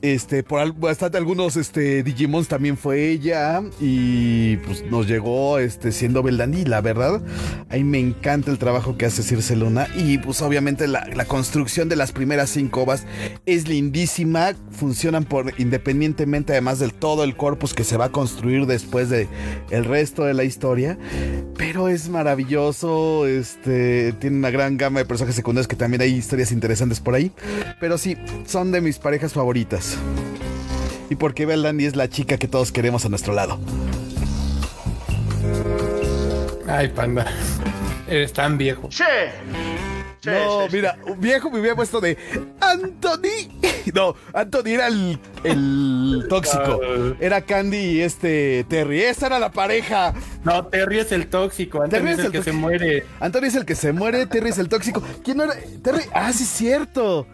Este, 0.00 0.44
por 0.44 0.74
bastante 0.74 1.18
algunos 1.18 1.56
este, 1.56 2.04
Digimons 2.04 2.46
también 2.46 2.76
fue 2.76 3.08
ella. 3.08 3.62
Y 3.80 4.56
pues 4.58 4.84
nos 4.90 5.08
llegó 5.08 5.58
este, 5.58 5.92
siendo 5.92 6.22
Beldani. 6.22 6.64
La 6.64 6.80
verdad, 6.80 7.20
ahí 7.68 7.82
me 7.84 7.98
encanta 7.98 8.50
el 8.50 8.58
trabajo 8.58 8.96
que 8.96 9.06
hace 9.06 9.22
Circe 9.22 9.56
Luna. 9.56 9.88
Y 9.96 10.18
pues 10.18 10.40
obviamente 10.42 10.86
la, 10.86 11.06
la 11.14 11.24
construcción 11.24 11.88
de 11.88 11.96
las 11.96 12.12
primeras 12.12 12.50
cinco 12.50 12.82
ovas 12.82 13.06
es 13.46 13.68
lindísima. 13.68 14.54
Funcionan 14.70 15.24
por 15.24 15.52
independientemente, 15.58 16.52
además 16.52 16.78
del 16.78 16.94
todo 16.94 17.24
el 17.24 17.36
corpus 17.36 17.74
que 17.74 17.84
se 17.84 17.96
va 17.96 18.06
a 18.06 18.12
construir 18.12 18.66
después 18.66 19.10
de 19.10 19.28
el 19.70 19.84
resto 19.84 20.24
de 20.24 20.34
la 20.34 20.44
historia. 20.44 20.96
Pero 21.56 21.88
es 21.88 22.08
maravilloso. 22.08 23.26
Este 23.26 24.12
tiene 24.12 24.36
una 24.36 24.50
gran 24.50 24.76
gama 24.76 25.00
de 25.00 25.04
personajes 25.06 25.34
secundarios 25.34 25.66
que 25.66 25.76
también 25.76 26.02
hay 26.02 26.14
historias 26.14 26.52
interesantes 26.52 27.00
por 27.00 27.14
ahí. 27.14 27.32
Pero 27.80 27.98
sí, 27.98 28.16
son 28.46 28.70
de 28.70 28.80
mis 28.80 28.98
parejas 28.98 29.32
favoritas. 29.32 29.97
Y 31.10 31.16
porque 31.16 31.46
Beldani 31.46 31.84
es 31.84 31.96
la 31.96 32.08
chica 32.08 32.36
que 32.36 32.48
todos 32.48 32.72
queremos 32.72 33.04
a 33.04 33.08
nuestro 33.08 33.32
lado. 33.32 33.58
Ay, 36.66 36.88
panda. 36.88 37.26
Eres 38.06 38.32
tan 38.32 38.58
viejo. 38.58 38.88
Che. 38.90 39.04
Che, 40.20 40.30
no, 40.32 40.62
che, 40.62 40.68
che. 40.68 40.76
mira, 40.76 40.98
un 41.06 41.20
viejo 41.20 41.50
me 41.50 41.60
hubiera 41.60 41.76
puesto 41.76 42.00
de 42.00 42.16
Anthony. 42.60 43.48
No, 43.94 44.14
Anthony 44.34 44.72
era 44.72 44.88
el, 44.88 45.18
el 45.44 46.26
tóxico. 46.28 46.78
Era 47.20 47.40
Candy 47.40 47.78
y 47.78 48.00
este 48.02 48.66
Terry. 48.68 49.00
Esa 49.00 49.28
era 49.28 49.38
la 49.38 49.50
pareja. 49.50 50.12
No, 50.44 50.66
Terry 50.66 50.98
es 50.98 51.10
el 51.12 51.28
tóxico. 51.28 51.82
Anthony 51.82 51.90
Terry 51.96 52.10
es 52.10 52.18
es 52.18 52.18
el, 52.18 52.26
el 52.26 52.32
que 52.32 52.42
se 52.42 52.52
muere. 52.52 53.06
Anthony 53.18 53.44
es 53.44 53.54
el 53.54 53.64
que 53.64 53.74
se 53.74 53.92
muere, 53.92 54.26
Terry 54.26 54.50
es 54.50 54.58
el 54.58 54.68
tóxico. 54.68 55.02
¿Quién 55.24 55.38
no 55.38 55.44
era? 55.44 55.54
Terry. 55.82 56.02
Ah, 56.12 56.32
sí, 56.34 56.42
es 56.42 56.50
cierto. 56.50 57.26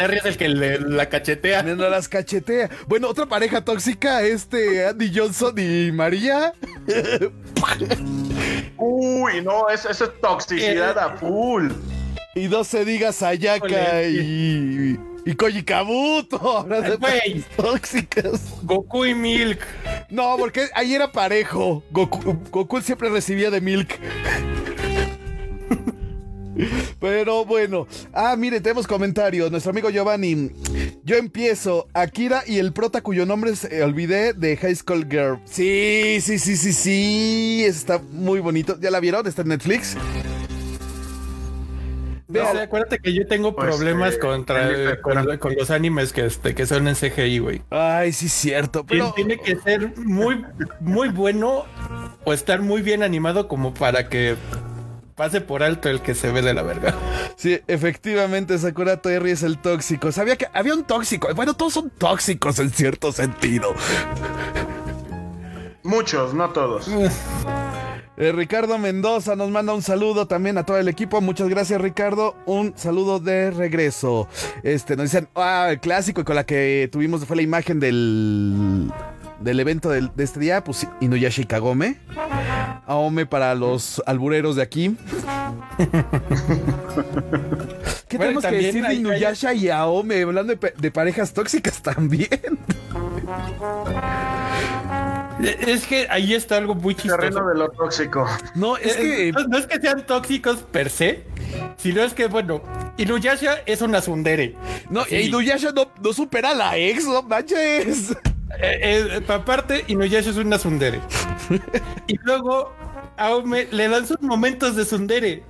Terry 0.00 0.16
es 0.16 0.24
el 0.24 0.36
que 0.38 0.48
le, 0.48 0.80
la 0.80 1.10
cachetea. 1.10 1.62
No 1.62 1.90
las 1.90 2.08
cachetea. 2.08 2.70
Bueno, 2.88 3.06
otra 3.06 3.26
pareja 3.26 3.62
tóxica, 3.62 4.22
este 4.22 4.86
Andy 4.86 5.12
Johnson 5.14 5.54
y 5.58 5.92
María. 5.92 6.54
Uy, 8.78 9.42
no, 9.42 9.68
eso, 9.68 9.90
eso 9.90 10.04
es 10.04 10.20
toxicidad 10.22 10.98
a 10.98 11.18
full. 11.18 11.70
Y 12.34 12.48
no 12.48 12.64
se 12.64 12.86
diga 12.86 13.12
Sayaka 13.12 14.04
y. 14.04 14.98
Y 15.26 15.34
Koji 15.34 15.64
Kabuto. 15.64 16.38
Ahora 16.40 16.80
de 16.80 16.96
Ay, 17.02 17.20
güey. 17.32 17.44
tóxicas. 17.56 18.54
Goku 18.62 19.04
y 19.04 19.14
Milk. 19.14 19.60
No, 20.08 20.36
porque 20.38 20.70
ahí 20.72 20.94
era 20.94 21.12
parejo. 21.12 21.82
Goku, 21.90 22.38
Goku 22.50 22.80
siempre 22.80 23.10
recibía 23.10 23.50
de 23.50 23.60
Milk. 23.60 23.98
Pero 27.00 27.44
bueno. 27.44 27.86
Ah, 28.12 28.36
mire, 28.36 28.60
tenemos 28.60 28.86
comentarios. 28.86 29.50
Nuestro 29.50 29.70
amigo 29.70 29.90
Giovanni. 29.90 30.50
Yo 31.04 31.16
empiezo. 31.16 31.88
Akira 31.94 32.42
y 32.46 32.58
el 32.58 32.72
prota 32.72 33.02
cuyo 33.02 33.26
nombre 33.26 33.54
se 33.56 33.82
olvidé 33.82 34.32
de 34.32 34.56
High 34.56 34.76
School 34.76 35.06
Girl. 35.10 35.40
Sí, 35.44 36.18
sí, 36.20 36.38
sí, 36.38 36.56
sí, 36.56 36.72
sí. 36.72 37.64
Está 37.66 37.98
muy 37.98 38.40
bonito. 38.40 38.78
¿Ya 38.80 38.90
la 38.90 39.00
vieron? 39.00 39.26
¿Está 39.26 39.42
en 39.42 39.48
Netflix? 39.48 39.96
No, 42.30 42.42
acuérdate 42.42 42.98
que 42.98 43.12
yo 43.12 43.26
tengo 43.26 43.54
Pues, 43.54 43.66
problemas 43.66 44.14
eh, 44.14 44.18
contra 44.18 45.00
con 45.38 45.54
los 45.56 45.70
animes 45.70 46.12
que, 46.12 46.26
este, 46.26 46.54
que 46.54 46.64
son 46.66 46.86
en 46.86 46.94
CGI, 46.94 47.38
güey. 47.40 47.62
Ay, 47.70 48.12
sí, 48.12 48.28
cierto. 48.28 48.84
Pero. 48.86 49.12
Tiene 49.14 49.38
que 49.38 49.56
ser 49.56 49.96
muy, 49.98 50.44
muy 50.80 51.08
bueno 51.08 51.64
o 52.24 52.32
estar 52.32 52.62
muy 52.62 52.82
bien 52.82 53.02
animado 53.02 53.48
como 53.48 53.74
para 53.74 54.08
que 54.08 54.36
pase 55.20 55.42
por 55.42 55.62
alto 55.62 55.90
el 55.90 56.00
que 56.00 56.14
se 56.14 56.32
ve 56.32 56.40
de 56.40 56.54
la 56.54 56.62
verga. 56.62 56.94
Sí, 57.36 57.60
efectivamente, 57.66 58.56
Sakura 58.58 59.02
Terry 59.02 59.32
es 59.32 59.42
el 59.42 59.58
tóxico. 59.58 60.12
Sabía 60.12 60.36
que 60.36 60.46
había 60.54 60.72
un 60.72 60.84
tóxico. 60.84 61.28
Bueno, 61.34 61.52
todos 61.52 61.74
son 61.74 61.90
tóxicos 61.90 62.58
en 62.58 62.70
cierto 62.70 63.12
sentido. 63.12 63.74
Muchos, 65.82 66.32
no 66.32 66.48
todos. 66.50 66.88
Eh, 68.16 68.32
Ricardo 68.32 68.78
Mendoza 68.78 69.36
nos 69.36 69.50
manda 69.50 69.74
un 69.74 69.82
saludo 69.82 70.26
también 70.26 70.56
a 70.56 70.64
todo 70.64 70.78
el 70.78 70.88
equipo. 70.88 71.20
Muchas 71.20 71.50
gracias, 71.50 71.78
Ricardo. 71.82 72.34
Un 72.46 72.72
saludo 72.76 73.20
de 73.20 73.50
regreso. 73.50 74.26
Este, 74.62 74.96
nos 74.96 75.04
dicen, 75.04 75.28
ah, 75.34 75.68
el 75.70 75.80
clásico 75.80 76.22
y 76.22 76.24
con 76.24 76.36
la 76.36 76.44
que 76.44 76.88
tuvimos 76.90 77.26
fue 77.26 77.36
la 77.36 77.42
imagen 77.42 77.78
del, 77.78 78.90
del 79.40 79.58
evento 79.60 79.88
del- 79.90 80.10
de 80.14 80.24
este 80.24 80.38
día, 80.40 80.62
pues 80.64 80.86
Inuyasha 81.00 81.42
y 81.42 81.46
Kagome. 81.46 81.98
Aome 82.86 83.26
para 83.26 83.54
los 83.54 84.02
albureros 84.06 84.56
de 84.56 84.62
aquí. 84.62 84.96
¿Qué 88.08 88.16
Bueno, 88.16 88.40
tenemos 88.40 88.44
que 88.44 88.56
decir 88.66 88.82
de 88.82 88.88
hay- 88.88 88.96
Inuyasha 88.98 89.54
y 89.54 89.68
Aome? 89.68 90.22
Hablando 90.22 90.54
de, 90.54 90.90
parejas 90.90 91.32
tóxicas 91.32 91.80
también. 91.82 92.28
Es 95.60 95.86
que 95.86 96.06
ahí 96.10 96.34
está 96.34 96.56
algo 96.58 96.74
muy 96.74 96.94
chistoso. 96.94 97.16
Terreno 97.16 97.46
de 97.48 97.54
lo 97.54 97.70
tóxico. 97.70 98.26
No, 98.54 98.76
es 98.76 98.96
que... 98.96 99.28
Eh, 99.28 99.32
no, 99.32 99.46
no 99.46 99.56
es 99.58 99.66
que 99.66 99.80
sean 99.80 100.04
tóxicos 100.04 100.58
per 100.70 100.90
se, 100.90 101.24
sino 101.78 102.02
es 102.02 102.12
que, 102.12 102.26
bueno, 102.26 102.62
Inuyasha 102.98 103.58
es 103.64 103.80
una 103.80 104.00
tsundere. 104.00 104.54
No, 104.90 105.02
Así. 105.02 105.16
Inuyasha 105.16 105.72
no, 105.72 105.90
no 106.02 106.12
supera 106.12 106.50
a 106.50 106.54
la 106.54 106.76
ex, 106.76 107.04
no 107.06 107.22
manches. 107.22 108.14
Eh, 108.58 108.78
eh, 108.82 109.22
aparte, 109.28 109.84
Inuyasha 109.86 110.30
es 110.30 110.36
una 110.36 110.58
tsundere. 110.58 111.00
y 112.06 112.18
luego, 112.24 112.74
Aome 113.16 113.68
le 113.70 113.88
dan 113.88 114.06
sus 114.06 114.20
momentos 114.20 114.76
de 114.76 114.84
tsundere. 114.84 115.44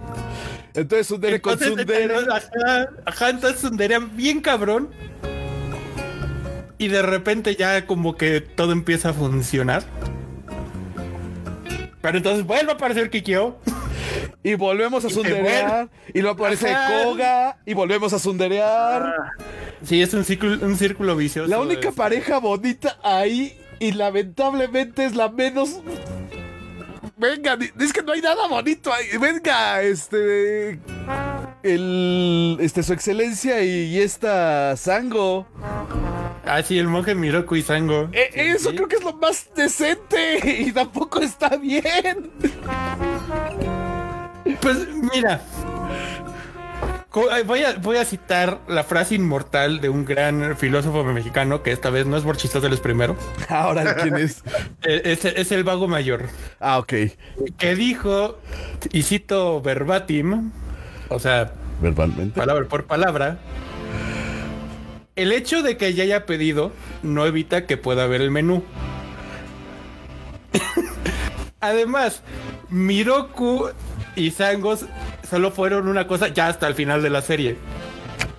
Entonces 0.75 1.07
Sundere 1.09 1.41
con 1.41 1.59
Sundere. 1.59 2.15
Ajá, 2.31 2.89
ajá, 3.05 3.31
entonces 3.31 3.61
tsunderean 3.61 4.17
bien 4.17 4.41
cabrón. 4.41 4.91
Y 6.79 6.89
de 6.89 7.03
repente 7.03 7.57
ya 7.57 7.87
como 7.87 8.17
que 8.17 8.41
todo 8.41 8.73
empieza 8.73 9.11
a 9.11 9.13
funcionar. 9.13 9.83
Pero 12.01 12.17
entonces 12.17 12.47
vuelve 12.47 12.73
a 12.73 12.75
aparecer 12.75 13.11
Kikyo. 13.11 13.59
Y 14.43 14.55
volvemos 14.55 15.05
a 15.05 15.09
Y 15.09 15.11
sunderear. 15.11 15.91
Y 16.15 16.23
luego 16.23 16.35
aparece 16.35 16.73
Ajá. 16.73 17.05
Koga. 17.05 17.59
Y 17.67 17.75
volvemos 17.75 18.15
a 18.15 18.19
sunderear. 18.19 19.15
Sí, 19.85 20.03
es 20.03 20.13
un 20.15 20.25
círculo, 20.25 20.59
un 20.67 20.77
círculo 20.77 21.17
vicioso. 21.17 21.49
la 21.49 21.59
única 21.61 21.89
es- 21.89 21.95
pareja 21.95 22.39
bonita 22.39 22.99
ahí. 23.03 23.57
Y 23.79 23.93
lamentablemente 23.93 25.07
es 25.07 25.15
la 25.17 25.31
menos. 25.31 25.81
Venga, 27.17 27.59
es 27.79 27.93
que 27.95 28.03
no 28.03 28.13
hay 28.13 28.21
nada 28.21 28.47
bonito 28.47 28.93
ahí. 28.93 29.17
Venga, 29.19 29.81
este. 29.83 30.79
El. 31.63 32.59
Este, 32.61 32.83
su 32.83 32.93
excelencia 32.93 33.63
y, 33.63 33.87
y 33.87 34.01
esta 34.01 34.77
Sango. 34.77 35.47
Ah, 36.45 36.63
sí, 36.63 36.79
el 36.79 36.89
monje 36.89 37.15
Miroku 37.15 37.57
y 37.57 37.63
Sango. 37.63 38.09
E- 38.13 38.31
Sí, 38.35 38.41
eso 38.41 38.71
sí. 38.71 38.77
creo 38.77 38.89
que 38.89 38.97
es 38.97 39.05
lo 39.05 39.15
más 39.15 39.49
decente. 39.57 40.41
Y 40.61 40.73
tampoco 40.73 41.21
está 41.21 41.57
bien. 41.57 42.31
Pues 44.61 44.89
mira. 45.15 45.41
Voy 47.13 47.65
a, 47.65 47.73
voy 47.79 47.97
a 47.97 48.05
citar 48.05 48.61
la 48.69 48.85
frase 48.85 49.17
inmortal 49.17 49.81
de 49.81 49.89
un 49.89 50.05
gran 50.05 50.57
filósofo 50.57 51.03
mexicano 51.03 51.61
que 51.63 51.73
esta 51.73 51.91
vez 51.91 52.07
no 52.07 52.17
es 52.17 52.23
Borchistóteles 52.23 52.79
primero. 52.79 53.17
Ahora, 53.49 53.97
¿quién 53.97 54.17
es? 54.17 54.45
Eh, 54.83 55.03
Es, 55.05 55.25
es 55.25 55.51
el 55.51 55.65
vago 55.65 55.89
mayor. 55.89 56.27
Ah, 56.61 56.79
ok. 56.79 56.93
que 57.59 57.75
dijo, 57.75 58.39
y 58.93 59.03
cito 59.03 59.61
verbatim, 59.61 60.53
o 61.09 61.19
sea, 61.19 61.53
Verbalmente. 61.81 62.39
palabra 62.39 62.69
por 62.69 62.85
palabra, 62.87 63.39
el 65.17 65.33
hecho 65.33 65.63
de 65.63 65.77
que 65.77 65.93
ya 65.95 66.05
haya 66.05 66.27
pedido 66.27 66.71
no 67.03 67.27
evita 67.27 67.67
que 67.67 67.77
pueda 67.77 68.07
ver 68.07 68.21
el 68.21 68.31
menú. 68.31 68.63
Además, 71.61 72.23
Miroku 72.71 73.69
y 74.17 74.31
Sangos 74.31 74.87
solo 75.29 75.51
fueron 75.51 75.89
una 75.89 76.07
cosa 76.07 76.29
ya 76.29 76.49
hasta 76.49 76.67
el 76.67 76.75
final 76.75 77.03
de 77.03 77.11
la 77.11 77.23
serie. 77.23 77.57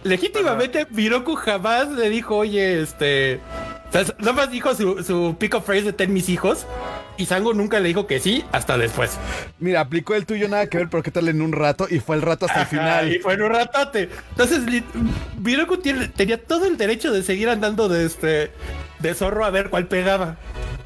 Legítimamente, 0.04 0.88
Miroku 0.90 1.36
jamás 1.36 1.90
le 1.92 2.10
dijo, 2.10 2.38
oye, 2.38 2.82
este... 2.82 3.40
o 3.90 3.92
sea, 3.92 4.04
nada 4.18 4.34
más 4.34 4.52
dijo 4.52 4.74
su, 4.74 5.04
su 5.04 5.36
pick 5.38 5.54
of 5.54 5.66
phrase 5.66 5.84
de 5.84 5.94
ten 5.94 6.12
mis 6.12 6.30
hijos. 6.30 6.66
Y 7.18 7.28
Sango 7.28 7.54
nunca 7.54 7.80
le 7.80 7.90
dijo 7.90 8.08
que 8.08 8.20
sí 8.20 8.44
hasta 8.52 8.80
después. 8.80 9.12
Mira, 9.60 9.82
aplicó 9.82 10.16
el 10.16 10.26
tuyo 10.26 10.48
nada 10.50 10.66
que 10.68 10.80
ver, 10.80 10.90
pero 10.90 11.04
qué 11.04 11.12
tal 11.12 11.28
en 11.28 11.42
un 11.44 11.52
rato 11.52 11.86
y 11.88 12.00
fue 12.00 12.16
el 12.16 12.24
rato 12.24 12.48
hasta 12.48 12.62
el 12.62 12.68
final. 12.68 13.14
Y 13.14 13.20
fue 13.20 13.36
en 13.36 13.44
un 13.44 13.52
ratote. 13.52 14.10
Entonces, 14.32 14.62
Miroku 15.40 15.78
tiene- 15.78 16.08
tenía 16.08 16.42
todo 16.44 16.66
el 16.66 16.78
derecho 16.78 17.12
de 17.12 17.22
seguir 17.22 17.50
andando 17.50 17.88
de 17.90 18.06
este 18.08 18.52
de 19.00 19.14
zorro 19.14 19.46
a 19.46 19.52
ver 19.52 19.70
cuál 19.70 19.86
pegaba. 19.88 20.38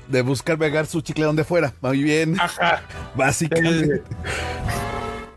De 0.07 0.21
buscar 0.21 0.57
pegar 0.57 0.85
su 0.85 1.01
chicle 1.01 1.25
donde 1.25 1.43
fuera. 1.43 1.73
Muy 1.81 2.03
bien. 2.03 2.39
Ajá. 2.39 2.83
Básicamente. 3.15 4.03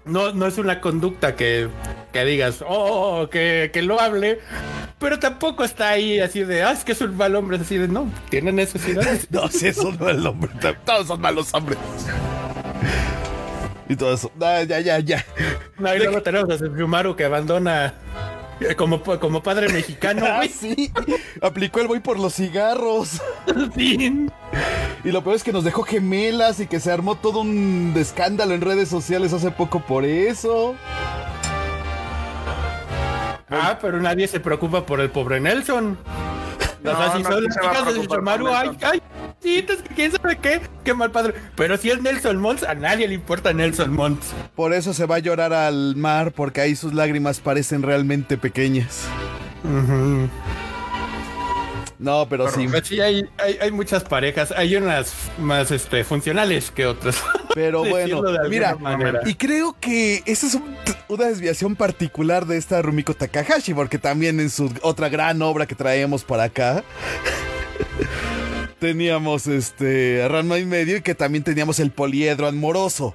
No, 0.04 0.32
no 0.32 0.46
es 0.46 0.58
una 0.58 0.80
conducta 0.80 1.36
que, 1.36 1.68
que 2.12 2.24
digas, 2.24 2.64
oh, 2.66 3.28
que, 3.30 3.70
que 3.72 3.82
lo 3.82 4.00
hable. 4.00 4.40
Pero 4.98 5.18
tampoco 5.18 5.64
está 5.64 5.90
ahí 5.90 6.18
así 6.18 6.42
de, 6.42 6.62
ah, 6.62 6.72
es 6.72 6.82
que 6.84 6.92
es 6.92 7.00
un 7.00 7.16
mal 7.16 7.36
hombre. 7.36 7.58
Así 7.58 7.76
de, 7.76 7.88
no, 7.88 8.10
tiene 8.30 8.52
necesidades. 8.52 9.28
No, 9.30 9.48
si 9.48 9.66
no 9.66 9.70
es 9.70 10.16
el 10.16 10.26
hombre. 10.26 10.50
Todos 10.84 11.06
son 11.06 11.20
malos 11.20 11.52
hombres. 11.52 11.78
Y 13.88 13.96
todo 13.96 14.14
eso. 14.14 14.30
Ah, 14.40 14.62
ya, 14.62 14.80
ya, 14.80 14.98
ya. 14.98 15.24
No, 15.78 15.94
y 15.94 15.98
luego 15.98 16.22
tenemos 16.22 16.50
a 16.50 16.58
Sumaru 16.58 17.16
que 17.16 17.24
abandona 17.24 17.94
como, 18.76 19.02
como 19.02 19.42
padre 19.42 19.68
mexicano, 19.68 20.24
Ah, 20.26 20.42
sí. 20.48 20.92
Aplicó 21.40 21.80
el 21.80 21.88
voy 21.88 22.00
por 22.00 22.18
los 22.18 22.34
cigarros. 22.34 23.20
Sí. 23.74 24.28
Y 25.04 25.10
lo 25.10 25.22
peor 25.22 25.36
es 25.36 25.44
que 25.44 25.52
nos 25.52 25.64
dejó 25.64 25.82
gemelas 25.82 26.60
y 26.60 26.66
que 26.66 26.80
se 26.80 26.90
armó 26.90 27.16
todo 27.16 27.40
un 27.40 27.94
escándalo 27.96 28.54
en 28.54 28.60
redes 28.60 28.88
sociales 28.88 29.32
hace 29.32 29.50
poco 29.50 29.80
por 29.80 30.04
eso. 30.04 30.74
Ah, 33.50 33.78
pero 33.80 34.00
nadie 34.00 34.26
se 34.28 34.40
preocupa 34.40 34.84
por 34.84 35.00
el 35.00 35.10
pobre 35.10 35.40
Nelson. 35.40 35.98
No, 36.82 36.92
o 36.92 36.96
sea, 36.96 37.12
si 37.16 37.22
no, 37.22 37.30
son 37.30 37.46
¿quién 37.46 37.72
las 37.72 37.94
de 37.94 38.54
ay, 38.54 38.70
ay, 38.82 39.02
quién 39.40 40.12
sabe 40.12 40.36
qué, 40.38 40.60
qué 40.84 40.94
mal 40.94 41.10
padre. 41.10 41.34
Pero 41.56 41.76
si 41.76 41.90
es 41.90 42.00
Nelson 42.02 42.36
Mons, 42.38 42.62
a 42.62 42.74
nadie 42.74 43.06
le 43.08 43.14
importa 43.14 43.52
Nelson 43.52 43.92
Mons. 43.92 44.32
Por 44.54 44.72
eso 44.74 44.92
se 44.92 45.06
va 45.06 45.16
a 45.16 45.20
llorar 45.20 45.52
al 45.52 45.96
mar, 45.96 46.32
porque 46.32 46.60
ahí 46.60 46.76
sus 46.76 46.92
lágrimas 46.94 47.40
parecen 47.40 47.82
realmente 47.82 48.36
pequeñas. 48.36 49.02
No, 51.98 52.28
pero 52.28 52.48
sí. 52.50 52.68
Pues 52.68 52.86
sí, 52.86 53.00
hay, 53.00 53.24
hay, 53.38 53.58
hay 53.60 53.70
muchas 53.72 54.04
parejas, 54.04 54.52
hay 54.52 54.76
unas 54.76 55.12
más 55.38 55.70
este, 55.72 56.04
funcionales 56.04 56.70
que 56.70 56.86
otras. 56.86 57.16
Pero 57.54 57.80
bueno, 57.84 58.22
mira, 58.48 58.76
manera. 58.76 59.20
y 59.26 59.34
creo 59.34 59.74
que 59.80 60.22
esa 60.26 60.46
es 60.46 60.54
un- 60.54 60.76
una 61.08 61.24
desviación 61.24 61.74
particular 61.74 62.46
de 62.46 62.56
esta 62.56 62.80
Rumiko 62.82 63.14
Takahashi, 63.14 63.74
porque 63.74 63.98
también 63.98 64.38
en 64.38 64.48
su 64.48 64.72
otra 64.82 65.08
gran 65.08 65.42
obra 65.42 65.66
que 65.66 65.74
traemos 65.74 66.22
para 66.22 66.44
acá, 66.44 66.84
teníamos 68.78 69.46
este 69.46 70.26
Ranma 70.28 70.58
y 70.58 70.66
medio 70.66 70.96
y 70.96 71.02
que 71.02 71.14
también 71.14 71.44
teníamos 71.44 71.80
el 71.80 71.90
poliedro 71.90 72.46
amoroso. 72.46 73.14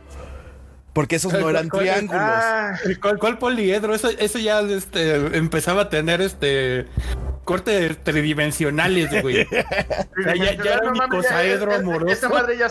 Porque 0.94 1.16
esos 1.16 1.34
no 1.34 1.50
eran 1.50 1.70
triángulos. 1.70 2.22
Ah, 2.24 2.78
¿Cuál, 3.02 3.18
cuál 3.18 3.38
poliedro? 3.40 3.96
Eso, 3.96 4.10
eso 4.10 4.38
ya 4.38 4.62
este, 4.62 5.16
empezaba 5.38 5.84
a 5.84 5.90
tener 5.90 6.22
este 6.22 6.86
cortes 7.44 7.98
tridimensionales, 8.04 9.22
güey. 9.22 9.48
O 10.18 10.24
sea, 10.24 10.36
ya, 10.36 10.54
ya 10.64 10.74
era 10.76 10.92
No 10.92 11.22
ya- 11.22 11.44
esa- 11.44 11.76
amoroso. 11.76 12.08
Esa 12.14 12.30
madre, 12.30 12.58
ya, 12.58 12.68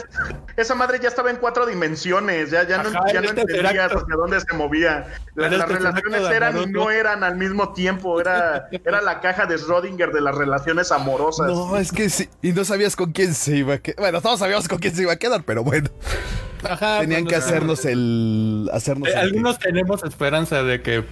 esa 0.57 0.75
madre 0.75 0.99
ya 1.03 1.09
estaba 1.09 1.31
en 1.31 1.37
cuatro 1.37 1.67
dimensiones, 1.67 2.51
ya, 2.51 2.67
ya 2.67 2.83
no, 2.83 2.89
Ajá, 2.89 3.13
ya 3.13 3.21
no 3.21 3.29
este 3.29 3.41
entendías 3.43 3.73
teracto. 3.73 3.99
hacia 3.99 4.17
dónde 4.17 4.41
se 4.41 4.55
movía. 4.57 5.07
La- 5.35 5.49
las 5.49 5.61
este 5.61 5.75
relaciones 5.79 6.31
eran 6.31 6.59
y 6.63 6.67
no 6.67 6.91
eran 6.91 7.23
al 7.25 7.37
mismo 7.37 7.73
tiempo, 7.73 8.21
era, 8.21 8.69
era 8.71 9.03
la 9.03 9.21
caja 9.21 9.47
de 9.47 9.57
Schrödinger 9.57 10.13
de 10.13 10.21
las 10.21 10.35
relaciones 10.35 10.93
amorosas. 10.93 11.49
No, 11.49 11.77
es 11.77 11.91
que 11.93 12.09
sí. 12.09 12.29
Y 12.41 12.53
no 12.53 12.65
sabías 12.65 12.97
con 12.97 13.13
quién 13.13 13.35
se 13.35 13.57
iba 13.57 13.75
a 13.75 13.79
quedar. 13.79 13.99
Bueno, 14.01 14.21
todos 14.23 14.39
sabíamos 14.39 14.69
con 14.69 14.79
quién 14.79 14.95
se 14.95 15.03
iba 15.03 15.13
a 15.13 15.17
quedar, 15.17 15.43
pero 15.45 15.63
bueno. 15.65 15.89
Ajá, 16.69 17.01
Tenían 17.01 17.27
que 17.27 17.35
hacernos 17.35 17.85
el. 17.85 18.71
Hacernos 18.73 19.09
eh, 19.09 19.13
el- 19.13 19.19
Algunos 19.19 19.59
tenemos 19.59 20.05
esperanza 20.05 20.63
de 20.63 20.81
que 20.81 21.05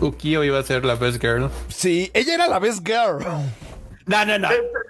Ukio 0.00 0.44
iba 0.44 0.58
a 0.58 0.62
ser 0.62 0.84
la 0.84 0.94
best 0.94 1.20
girl. 1.20 1.48
Sí, 1.68 2.10
ella 2.14 2.34
era 2.34 2.48
la 2.48 2.58
best 2.58 2.86
girl. 2.86 3.18
No, 4.06 4.24
no, 4.24 4.38
no. 4.38 4.48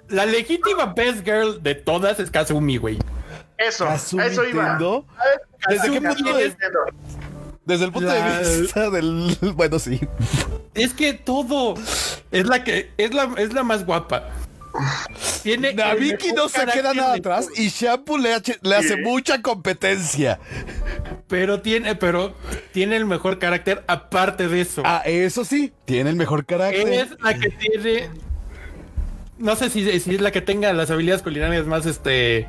La 0.09 0.25
legítima 0.25 0.93
best 0.93 1.23
girl 1.25 1.61
de 1.61 1.75
todas 1.75 2.19
es 2.19 2.29
Kazumi, 2.31 2.77
güey. 2.77 2.97
Eso, 3.57 3.87
eso 3.91 4.43
iba. 4.47 4.77
¿Desde 5.69 5.91
qué 5.91 6.01
punto 6.01 6.37
de-. 6.37 6.55
Desde 7.65 7.85
el 7.85 7.91
punto 7.91 8.07
La- 8.07 8.39
de 8.39 8.61
vista 8.61 8.89
del. 8.89 9.37
Bueno, 9.55 9.79
sí. 9.79 9.99
Es 10.73 10.93
que 10.93 11.13
todo 11.13 11.73
es 12.31 12.45
la 12.47 12.63
que 12.63 12.91
es 12.97 13.13
la 13.13 13.29
es 13.37 13.53
la 13.53 13.63
más 13.63 13.85
guapa. 13.85 14.29
Tiene 15.43 15.73
mejor 15.73 16.33
no 16.35 16.49
se 16.49 16.65
queda 16.65 16.93
nada 16.93 17.13
de 17.13 17.19
atrás 17.19 17.47
y 17.55 17.69
Shampoo 17.69 18.17
le, 18.17 18.33
hace- 18.33 18.59
le 18.61 18.75
hace 18.75 18.97
mucha 18.97 19.41
competencia. 19.41 20.39
pero 21.27 21.61
tiene 21.61 21.95
pero 21.95 22.33
tiene 22.73 22.95
el 22.97 23.05
mejor 23.05 23.39
carácter 23.39 23.83
aparte 23.87 24.47
de 24.47 24.61
eso. 24.61 24.81
Ah, 24.85 25.01
eso 25.05 25.43
sí, 25.45 25.73
tiene 25.85 26.09
el 26.09 26.15
mejor 26.15 26.45
carácter. 26.45 26.87
es 26.87 27.09
la 27.21 27.33
que 27.37 27.49
tiene 27.49 28.09
no 29.37 29.55
sé 29.55 29.69
si, 29.69 29.99
si 29.99 30.15
es 30.15 30.21
la 30.21 30.31
que 30.31 30.41
tenga 30.41 30.73
las 30.73 30.89
habilidades 30.89 31.21
culinarias 31.21 31.65
más 31.65 31.85
este 31.85 32.47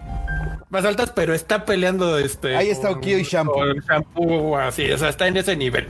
más 0.71 0.85
altas, 0.85 1.13
pero 1.15 1.35
está 1.35 1.65
peleando 1.65 2.19
este 2.19 2.57
Ahí 2.57 2.69
está 2.71 2.91
Ukio 2.91 3.19
y 3.19 3.23
Shampoo. 3.23 3.63
Shampoo, 3.89 4.57
así, 4.59 4.91
o 4.91 4.99
sea, 4.99 5.09
está 5.09 5.27
en 5.27 5.37
ese 5.37 5.57
nivel. 5.57 5.87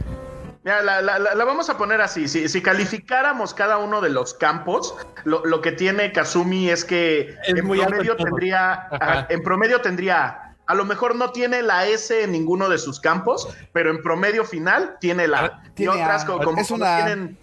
Mira, 0.64 0.83
la, 0.83 1.01
la- 1.01 1.18
la- 1.18 1.35
la 1.35 1.44
vamos 1.44 1.71
a 1.71 1.79
poner 1.79 2.01
así. 2.01 2.29
Si, 2.29 2.49
si 2.49 2.61
calificáramos 2.62 3.55
cada 3.55 3.79
uno 3.79 4.01
de 4.01 4.11
los 4.11 4.35
campos, 4.35 4.94
lo, 5.25 5.44
lo 5.47 5.61
que 5.61 5.73
tiene 5.73 6.12
Kazumi 6.12 6.68
es 6.71 6.85
que 6.85 7.37
Es 7.42 7.49
en 7.49 7.66
promedio 7.66 8.16
tendría, 8.16 8.73
ajá, 8.90 9.27
en 9.31 9.42
promedio 9.42 9.81
tendría, 9.81 10.55
a 10.66 10.75
lo 10.75 10.85
mejor 10.85 11.14
no 11.14 11.31
tiene 11.31 11.62
la 11.62 11.87
S 11.87 12.23
en 12.25 12.33
ninguno 12.33 12.68
de 12.68 12.79
sus 12.79 13.01
campos, 13.01 13.49
pero 13.73 13.90
en 13.90 14.03
promedio 14.03 14.44
final 14.44 14.97
tiene 15.01 15.29
la 15.29 15.38
A. 15.40 15.62
Y 15.68 15.71
Tiene 15.71 15.92
otras 16.03 16.25
A. 16.25 16.27
co- 16.27 16.38
como, 16.42 16.61
Es 16.61 16.68
como 16.68 16.83
una 16.83 16.97
A. 16.97 17.05
tienen 17.05 17.38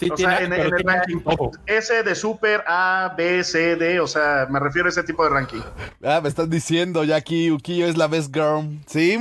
Sí, 0.00 0.10
o 0.10 0.14
tiene, 0.14 0.36
sea, 0.36 0.44
en, 0.44 0.50
pero 0.50 0.68
en 0.68 0.74
el 0.74 0.82
ranking. 0.84 1.16
S 1.66 2.02
de 2.02 2.14
super 2.16 2.64
A, 2.66 3.14
B, 3.16 3.44
C, 3.44 3.76
D, 3.76 4.00
o 4.00 4.06
sea, 4.08 4.46
me 4.50 4.58
refiero 4.58 4.86
a 4.88 4.90
ese 4.90 5.04
tipo 5.04 5.22
de 5.22 5.30
ranking. 5.30 5.60
Ah, 6.02 6.20
me 6.20 6.28
están 6.28 6.50
diciendo 6.50 7.04
ya 7.04 7.16
aquí 7.16 7.52
Ukio 7.52 7.86
es 7.86 7.96
la 7.96 8.08
best 8.08 8.34
girl. 8.34 8.80
¿Sí? 8.86 9.16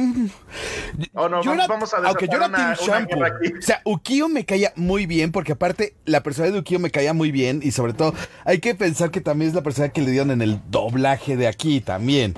Oh, 1.13 1.29
no, 1.29 1.43
Yo 1.43 1.51
vamos, 1.51 1.53
era- 1.53 1.67
vamos 1.67 1.93
a 1.93 1.97
aunque 1.97 2.27
yo 2.27 2.37
era 2.37 2.47
una- 2.47 2.73
Team 2.75 2.87
Shampoo. 3.07 3.19
O 3.21 3.61
sea, 3.61 3.81
Ukio 3.85 4.27
me 4.27 4.43
caía 4.45 4.73
muy 4.75 5.05
bien 5.05 5.31
porque 5.31 5.51
aparte 5.51 5.93
la 6.05 6.23
personalidad 6.23 6.55
de 6.55 6.59
Ukio 6.61 6.79
me 6.79 6.89
caía 6.89 7.13
muy 7.13 7.31
bien 7.31 7.59
y 7.61 7.71
sobre 7.71 7.93
todo 7.93 8.13
hay 8.45 8.59
que 8.59 8.73
pensar 8.73 9.11
que 9.11 9.21
también 9.21 9.49
es 9.49 9.55
la 9.55 9.61
personalidad 9.61 9.93
que 9.93 10.01
le 10.01 10.09
dieron 10.11 10.31
en 10.31 10.41
el 10.41 10.61
doblaje 10.71 11.37
de 11.37 11.47
aquí 11.47 11.81
también. 11.81 12.33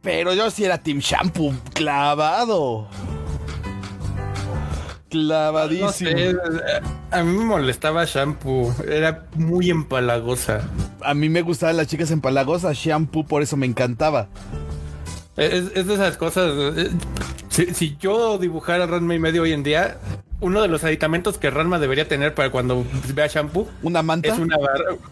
Pero 0.00 0.34
yo 0.34 0.50
sí 0.50 0.64
era 0.64 0.78
Team 0.78 0.98
Shampoo, 0.98 1.54
clavado. 1.74 2.88
Clavadísimo. 5.12 5.86
No 5.88 5.92
sé, 5.92 6.30
eh, 6.30 6.36
a 7.10 7.22
mí 7.22 7.36
me 7.38 7.44
molestaba 7.44 8.04
Shampoo, 8.06 8.74
era 8.88 9.26
muy 9.36 9.70
empalagosa. 9.70 10.62
A 11.02 11.14
mí 11.14 11.28
me 11.28 11.42
gustaban 11.42 11.76
las 11.76 11.86
chicas 11.86 12.10
empalagosas, 12.10 12.76
Shampoo, 12.76 13.24
por 13.24 13.42
eso 13.42 13.56
me 13.56 13.66
encantaba. 13.66 14.28
Es, 15.36 15.64
es 15.74 15.86
de 15.86 15.94
esas 15.94 16.16
cosas. 16.16 16.52
eh, 16.76 16.90
Si, 17.48 17.66
si 17.74 17.96
yo 18.00 18.38
dibujara 18.38 18.86
Ranma 18.86 19.14
y 19.14 19.18
medio 19.18 19.42
hoy 19.42 19.52
en 19.52 19.62
día, 19.62 19.98
uno 20.42 20.60
de 20.60 20.68
los 20.68 20.84
aditamentos 20.84 21.38
que 21.38 21.50
Ranma 21.50 21.78
debería 21.78 22.06
tener 22.06 22.34
para 22.34 22.50
cuando 22.50 22.84
vea 23.14 23.28
shampoo 23.28 23.68
¿Una 23.82 24.02
manta? 24.02 24.28
es 24.28 24.38
una 24.38 24.56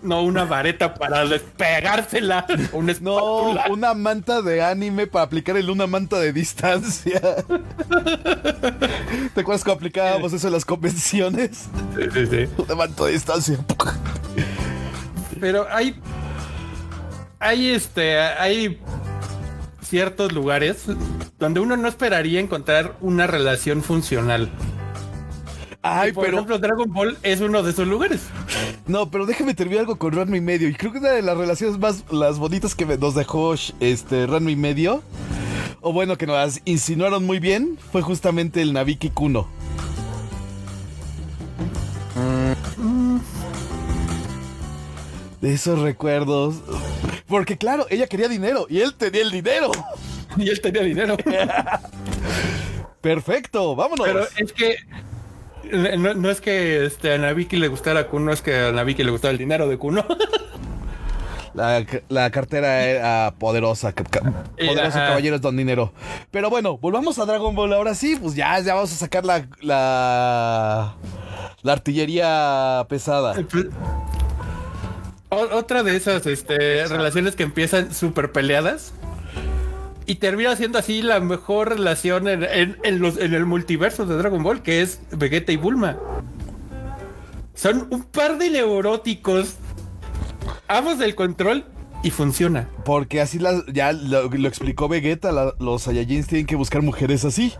no 0.03 0.23
una 0.23 0.45
vareta 0.45 0.95
para 0.95 1.25
despegársela. 1.25 2.47
Una 2.73 2.95
No, 3.01 3.51
una 3.71 3.95
manta 3.95 4.43
de 4.43 4.63
anime 4.63 5.07
para 5.07 5.25
aplicar 5.25 5.57
el 5.57 5.71
una 5.71 5.87
manta 5.87 6.19
de 6.19 6.33
distancia. 6.33 7.21
¿Te 9.35 9.41
acuerdas 9.41 9.63
cómo 9.65 9.77
aplicábamos 9.77 10.33
eso 10.33 10.49
en 10.49 10.53
las 10.53 10.65
convenciones? 10.65 11.69
Sí, 11.97 12.03
sí, 12.13 12.27
sí. 12.27 12.49
Una 12.59 12.75
manta 12.75 13.05
de 13.05 13.13
distancia. 13.13 13.59
Pero 15.41 15.67
hay. 15.71 15.95
Hay 17.39 17.71
este. 17.71 18.19
Hay 18.19 18.81
ciertos 19.81 20.33
lugares 20.33 20.87
donde 21.39 21.61
uno 21.61 21.77
no 21.77 21.89
esperaría 21.89 22.41
encontrar 22.41 22.97
una 23.01 23.27
relación 23.27 23.83
funcional. 23.83 24.51
Ay, 25.83 26.13
Por 26.13 26.25
pero 26.25 26.37
ejemplo, 26.37 26.59
Dragon 26.59 26.93
Ball 26.93 27.17
es 27.23 27.41
uno 27.41 27.63
de 27.63 27.71
esos 27.71 27.89
lugares. 27.89 28.21
no, 28.87 29.11
pero 29.11 29.25
déjame 29.25 29.55
terminar 29.55 29.81
algo 29.81 29.97
con 29.97 30.13
Ranma 30.13 30.37
y 30.37 30.41
medio. 30.43 30.69
Y 30.69 30.75
creo 30.75 30.93
que 30.93 30.99
una 30.99 31.09
de 31.11 31.23
las 31.23 31.37
relaciones 31.37 31.79
más 31.79 32.05
las 32.11 32.39
bonitas 32.39 32.75
que 32.75 32.85
nos 32.85 33.15
dejó 33.15 33.55
este 33.81 34.27
Ranma 34.27 34.51
y 34.51 34.57
medio, 34.57 35.03
o 35.81 35.93
bueno, 35.93 36.19
que 36.19 36.27
nos 36.27 36.61
insinuaron 36.67 37.25
muy 37.25 37.39
bien, 37.39 37.79
fue 37.93 38.03
justamente 38.03 38.61
el 38.61 38.75
Nabiki 38.75 39.09
Kuno. 39.11 39.49
De 45.41 45.55
esos 45.55 45.79
recuerdos. 45.81 46.57
Porque 47.27 47.57
claro, 47.57 47.87
ella 47.89 48.07
quería 48.07 48.29
dinero 48.29 48.67
y 48.69 48.81
él 48.81 48.95
tenía 48.95 49.23
el 49.23 49.31
dinero. 49.31 49.71
Y 50.37 50.49
él 50.49 50.61
tenía 50.61 50.83
dinero. 50.83 51.17
Perfecto, 53.01 53.75
vámonos. 53.75 54.07
Pero 54.07 54.25
es 54.37 54.53
que 54.53 54.77
no, 55.99 56.15
no 56.15 56.31
es 56.31 56.41
que 56.41 56.85
este, 56.87 57.15
a 57.15 57.19
Nabiki 57.19 57.57
le 57.57 57.69
gustara 57.69 58.07
Kuno, 58.09 58.33
es 58.33 58.43
que 58.43 58.57
a 58.57 58.73
Nabiki 58.73 59.05
le 59.05 59.11
gustaba 59.11 59.33
el 59.33 59.39
dinero 59.39 59.69
de 59.69 59.79
Kuno. 59.79 60.05
La, 61.53 61.85
la 62.09 62.31
cartera 62.31 62.85
era 62.85 63.35
poderosa. 63.37 63.93
ca- 63.93 64.05
Eh, 64.57 64.69
Poderoso 64.69 64.99
ajá. 64.99 65.09
caballeros 65.09 65.41
don 65.41 65.57
dinero. 65.57 65.93
Pero 66.31 66.49
bueno, 66.49 66.79
volvamos 66.79 67.19
a 67.19 67.25
Dragon 67.27 67.57
Ball. 67.57 67.73
Ahora 67.73 67.97
sí, 67.97 68.17
pues 68.23 68.37
ya, 68.37 68.57
ya 68.61 68.75
vamos 68.75 68.93
a 68.93 68.95
sacar 68.95 69.25
la. 69.25 69.49
La, 69.61 70.95
la 71.63 71.73
artillería 71.73 72.87
pesada. 72.89 73.35
O- 75.29 75.57
otra 75.57 75.83
de 75.83 75.97
esas 75.97 76.25
este, 76.27 76.87
relaciones 76.87 77.35
que 77.35 77.43
empiezan 77.43 77.93
súper 77.93 78.31
peleadas 78.31 78.93
y 80.11 80.17
termina 80.17 80.57
siendo 80.57 80.77
así 80.79 81.03
la 81.03 81.21
mejor 81.21 81.69
relación 81.69 82.27
en, 82.27 82.43
en- 82.43 82.77
en 82.83 82.99
los, 83.01 83.17
en 83.17 83.33
el 83.33 83.47
multiverso 83.47 84.07
de 84.07 84.17
Dragon 84.17 84.43
Ball, 84.43 84.61
que 84.63 84.83
es 84.83 85.01
Vegeta 85.13 85.53
y 85.53 85.57
Bulma. 85.57 85.97
Son 87.55 87.87
un 87.91 88.03
par 88.05 88.37
de 88.39 88.51
neuróticos, 88.51 89.55
ambos 90.67 90.99
del 90.99 91.15
control 91.15 91.65
y 92.03 92.11
funciona. 92.11 92.69
Porque 92.85 93.21
así 93.21 93.39
ya 93.73 93.93
lo, 93.93 94.29
lo 94.29 94.49
explicó 94.49 94.89
Vegeta. 94.89 95.31
la- 95.31 95.55
los 95.61 95.83
Saiyajins 95.83 96.27
tienen 96.27 96.47
que 96.47 96.57
buscar 96.57 96.83
mujeres 96.83 97.25
así. 97.25 97.53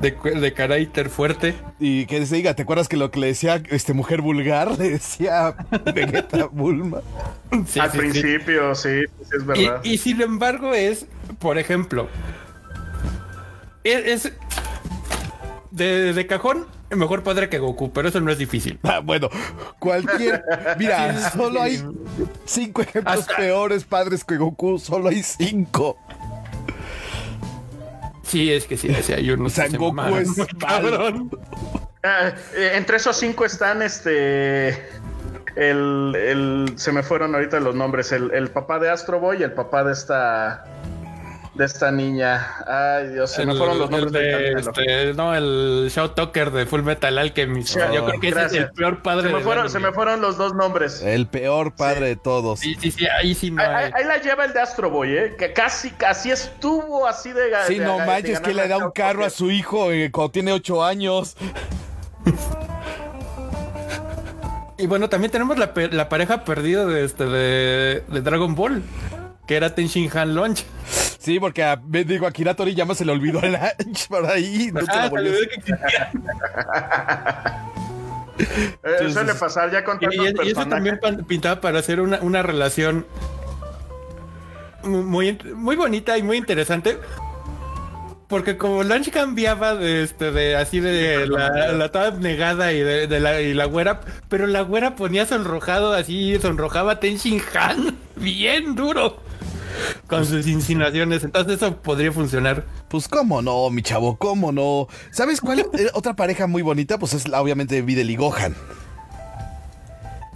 De, 0.00 0.10
de 0.40 0.52
carácter 0.52 1.08
fuerte. 1.10 1.54
Y 1.78 2.06
que 2.06 2.24
se 2.26 2.36
diga, 2.36 2.54
¿te 2.54 2.62
acuerdas 2.62 2.88
que 2.88 2.96
lo 2.96 3.10
que 3.10 3.20
le 3.20 3.26
decía 3.28 3.62
este 3.70 3.92
mujer 3.92 4.20
vulgar? 4.20 4.70
Le 4.78 4.90
decía 4.90 5.54
Vegeta 5.94 6.46
Bulma. 6.46 7.00
Sí, 7.66 7.80
Al 7.80 7.92
sí, 7.92 7.98
principio, 7.98 8.74
sí, 8.74 9.00
sí, 9.22 9.36
es 9.36 9.42
Y, 9.42 9.46
verdad. 9.46 9.80
y 9.84 9.98
sin 9.98 10.20
embargo 10.22 10.72
es, 10.74 11.06
por 11.38 11.58
ejemplo, 11.58 12.08
es, 13.84 14.24
es 14.26 14.32
de, 15.70 16.12
de 16.12 16.26
cajón 16.26 16.66
el 16.90 16.98
mejor 16.98 17.22
padre 17.22 17.48
que 17.48 17.58
Goku, 17.58 17.90
pero 17.90 18.08
eso 18.08 18.20
no 18.20 18.30
es 18.30 18.36
difícil. 18.36 18.78
Ah, 18.82 19.00
bueno, 19.02 19.30
cualquier. 19.78 20.44
Mira, 20.78 21.30
solo 21.32 21.62
hay 21.62 21.82
cinco 22.44 22.82
ejemplos 22.82 23.20
Hasta- 23.20 23.36
peores 23.36 23.84
padres 23.84 24.24
que 24.24 24.36
Goku. 24.36 24.78
Solo 24.78 25.08
hay 25.08 25.22
cinco. 25.22 25.96
Sí, 28.32 28.50
es 28.50 28.64
que 28.64 28.76
sí, 28.78 28.88
hay 29.14 29.30
unos 29.30 29.52
O 29.52 29.54
sea, 29.54 29.68
Goku 29.68 29.92
mamaron 29.92 30.20
es 30.20 30.28
muy 30.38 30.46
malo. 30.58 30.90
cabrón. 30.90 31.30
Ah, 32.02 32.32
eh, 32.56 32.72
entre 32.74 32.96
esos 32.96 33.16
cinco 33.16 33.44
están 33.44 33.82
este. 33.82 34.70
El, 35.54 36.14
el- 36.16 36.72
se 36.76 36.92
me 36.92 37.02
fueron 37.02 37.34
ahorita 37.34 37.60
los 37.60 37.74
nombres. 37.74 38.10
El, 38.10 38.30
el 38.32 38.48
papá 38.48 38.78
de 38.78 38.88
Astro 38.90 39.20
Boy 39.20 39.40
y 39.40 39.42
el 39.42 39.52
papá 39.52 39.84
de 39.84 39.92
esta. 39.92 40.64
De 41.54 41.66
esta 41.66 41.92
niña. 41.92 42.64
Ay, 42.66 43.08
Dios, 43.08 43.30
se 43.30 43.44
me 43.44 43.54
fueron 43.54 43.78
los 43.78 43.90
nombres 43.90 44.10
de, 44.10 44.20
del 44.20 44.58
este, 44.58 45.12
no, 45.12 45.34
el 45.34 45.90
Show 45.90 46.08
Talker 46.08 46.50
de 46.50 46.64
Full 46.64 46.80
Metal 46.80 47.18
Alchemist. 47.18 47.74
Sí, 47.74 47.78
Yo 47.92 48.06
creo 48.06 48.20
que 48.20 48.28
ese 48.28 48.46
es 48.46 48.52
el 48.54 48.70
peor 48.70 49.02
padre 49.02 49.28
Se 49.28 49.34
me, 49.34 49.40
fueron, 49.42 49.68
se 49.68 49.78
me 49.78 49.92
fueron 49.92 50.22
los 50.22 50.38
dos 50.38 50.54
nombres. 50.54 51.02
El 51.02 51.26
peor 51.26 51.74
padre 51.74 52.06
de 52.06 52.16
todos. 52.16 52.60
Sí, 52.60 52.74
sí, 52.80 52.90
sí, 52.90 53.06
ahí 53.06 53.34
sí 53.34 53.50
no 53.50 53.62
Ahí, 53.62 53.90
la 54.06 54.16
lleva 54.22 54.46
el 54.46 54.54
de 54.54 54.60
Astro 54.62 54.88
Boy, 54.88 55.14
¿eh? 55.14 55.36
Que 55.38 55.52
casi, 55.52 55.90
casi 55.90 56.30
estuvo 56.30 57.06
así 57.06 57.32
de. 57.32 57.50
Sí, 57.66 57.78
de- 57.78 57.84
no 57.84 57.98
de 57.98 58.06
manches, 58.06 58.40
que 58.40 58.54
le 58.54 58.66
da 58.66 58.78
un 58.78 58.90
carro 58.90 59.22
a 59.22 59.28
su 59.30 59.50
hijo 59.50 59.92
eh, 59.92 60.10
cuando 60.10 60.30
tiene 60.30 60.52
ocho 60.54 60.82
años. 60.82 61.36
Y 64.78 64.86
bueno, 64.86 65.08
también 65.10 65.30
tenemos 65.30 65.58
la, 65.58 65.72
la 65.90 66.08
pareja 66.08 66.44
perdida 66.44 66.86
de, 66.86 67.04
este, 67.04 67.26
de, 67.26 68.02
de 68.08 68.20
Dragon 68.22 68.54
Ball, 68.54 68.82
que 69.46 69.56
era 69.56 69.74
Tenshin 69.74 70.10
Han 70.16 70.34
Launch. 70.34 70.64
Sí, 71.22 71.38
porque 71.38 71.62
a, 71.62 71.76
me 71.86 72.04
digo, 72.04 72.26
a 72.26 72.32
Kira 72.32 72.54
Toriyama 72.54 72.94
se 72.96 73.04
le 73.04 73.12
olvidó 73.12 73.40
el 73.42 73.52
lunch 73.52 74.08
por 74.08 74.26
ahí. 74.26 74.70
nunca 74.72 74.92
Ah, 75.04 75.08
se 75.08 75.14
olvidó 75.14 75.36
que 75.48 75.54
existía. 75.54 76.10
Eh, 78.82 79.10
suele 79.12 79.34
pasar 79.34 79.70
ya 79.70 79.84
con 79.84 79.98
Y, 79.98 80.00
tantos 80.00 80.44
y- 80.44 80.48
y 80.48 80.50
eso 80.52 80.66
también 80.66 80.98
pintaba 81.28 81.60
para 81.60 81.78
hacer 81.78 82.00
una, 82.00 82.18
una 82.22 82.42
relación 82.42 83.06
muy, 84.82 85.38
muy 85.54 85.76
bonita 85.76 86.18
y 86.18 86.22
muy 86.22 86.38
interesante. 86.38 86.98
Porque 88.26 88.56
como 88.56 88.82
Lunch 88.82 89.10
cambiaba 89.10 89.74
de 89.74 90.02
este 90.02 90.32
de 90.32 90.56
así 90.56 90.80
de 90.80 91.26
la, 91.26 91.72
la 91.72 91.92
toda 91.92 92.10
negada 92.12 92.72
y 92.72 92.80
de, 92.80 93.06
de 93.06 93.20
la, 93.20 93.42
y 93.42 93.52
la 93.52 93.66
güera, 93.66 94.00
pero 94.30 94.46
la 94.46 94.62
güera 94.62 94.96
ponía 94.96 95.26
sonrojado 95.26 95.92
así, 95.92 96.38
sonrojaba 96.40 96.92
a 96.92 97.00
Tenshin 97.00 97.42
Han 97.54 97.96
bien 98.16 98.74
duro 98.74 99.18
con 100.06 100.24
sus 100.26 100.46
insinuaciones. 100.46 101.24
Entonces 101.24 101.56
eso 101.56 101.80
podría 101.82 102.12
funcionar. 102.12 102.64
Pues 102.88 103.08
cómo 103.08 103.42
no, 103.42 103.68
mi 103.70 103.82
chavo, 103.82 104.16
cómo 104.16 104.52
no. 104.52 104.86
¿Sabes 105.10 105.40
cuál? 105.40 105.60
Eh, 105.78 105.88
Otra 105.94 106.14
pareja 106.14 106.46
muy 106.46 106.62
bonita, 106.62 106.98
pues 106.98 107.14
es 107.14 107.24
obviamente 107.32 107.80
Videl 107.82 108.10
y 108.10 108.16
Gohan. 108.16 108.54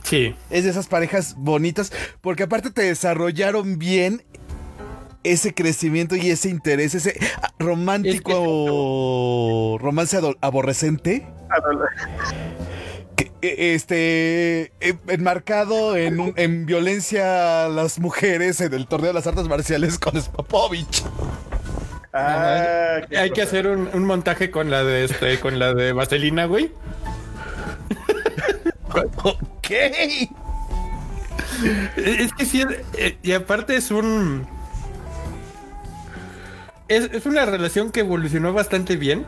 Sí. 0.05 0.35
Es 0.51 0.64
de 0.64 0.70
esas 0.70 0.87
parejas 0.87 1.35
bonitas, 1.37 1.92
porque 2.20 2.44
aparte 2.44 2.70
te 2.70 2.83
desarrollaron 2.83 3.79
bien 3.79 4.22
ese 5.25 5.53
crecimiento 5.53 6.14
y 6.14 6.31
ese 6.31 6.49
interés, 6.49 6.94
ese 6.94 7.18
ah, 7.42 7.49
romántico 7.59 8.37
romance 9.81 10.16
ado- 10.16 10.37
aborrecente. 10.40 11.27
Eh, 13.18 13.74
este 13.74 14.72
eh, 14.81 14.94
enmarcado 15.09 15.96
en, 15.96 16.20
un- 16.20 16.33
en 16.37 16.66
violencia 16.66 17.64
a 17.64 17.68
las 17.68 17.98
mujeres 17.98 18.61
en 18.61 18.74
el 18.74 18.87
torneo 18.87 19.09
de 19.09 19.14
las 19.14 19.26
artes 19.26 19.48
marciales 19.48 19.98
con 19.98 20.20
Spopovich. 20.20 21.02
Ah, 22.12 23.00
Hay 23.18 23.31
que 23.31 23.42
hacer 23.42 23.66
un, 23.66 23.88
un 23.92 24.05
montaje 24.05 24.50
con 24.50 24.70
la 24.70 24.83
de 24.85 25.05
este, 25.05 25.38
con 25.40 25.59
la 25.59 25.74
de 25.74 25.92
Vaselina, 25.92 26.46
güey. 26.46 26.72
Ok. 29.22 29.70
Es 31.96 32.33
que 32.35 32.44
sí, 32.44 32.64
eh, 32.94 33.16
y 33.22 33.33
aparte 33.33 33.76
es 33.76 33.90
un. 33.90 34.46
Es, 36.88 37.11
es 37.12 37.26
una 37.26 37.44
relación 37.44 37.90
que 37.90 38.00
evolucionó 38.00 38.52
bastante 38.52 38.96
bien. 38.96 39.26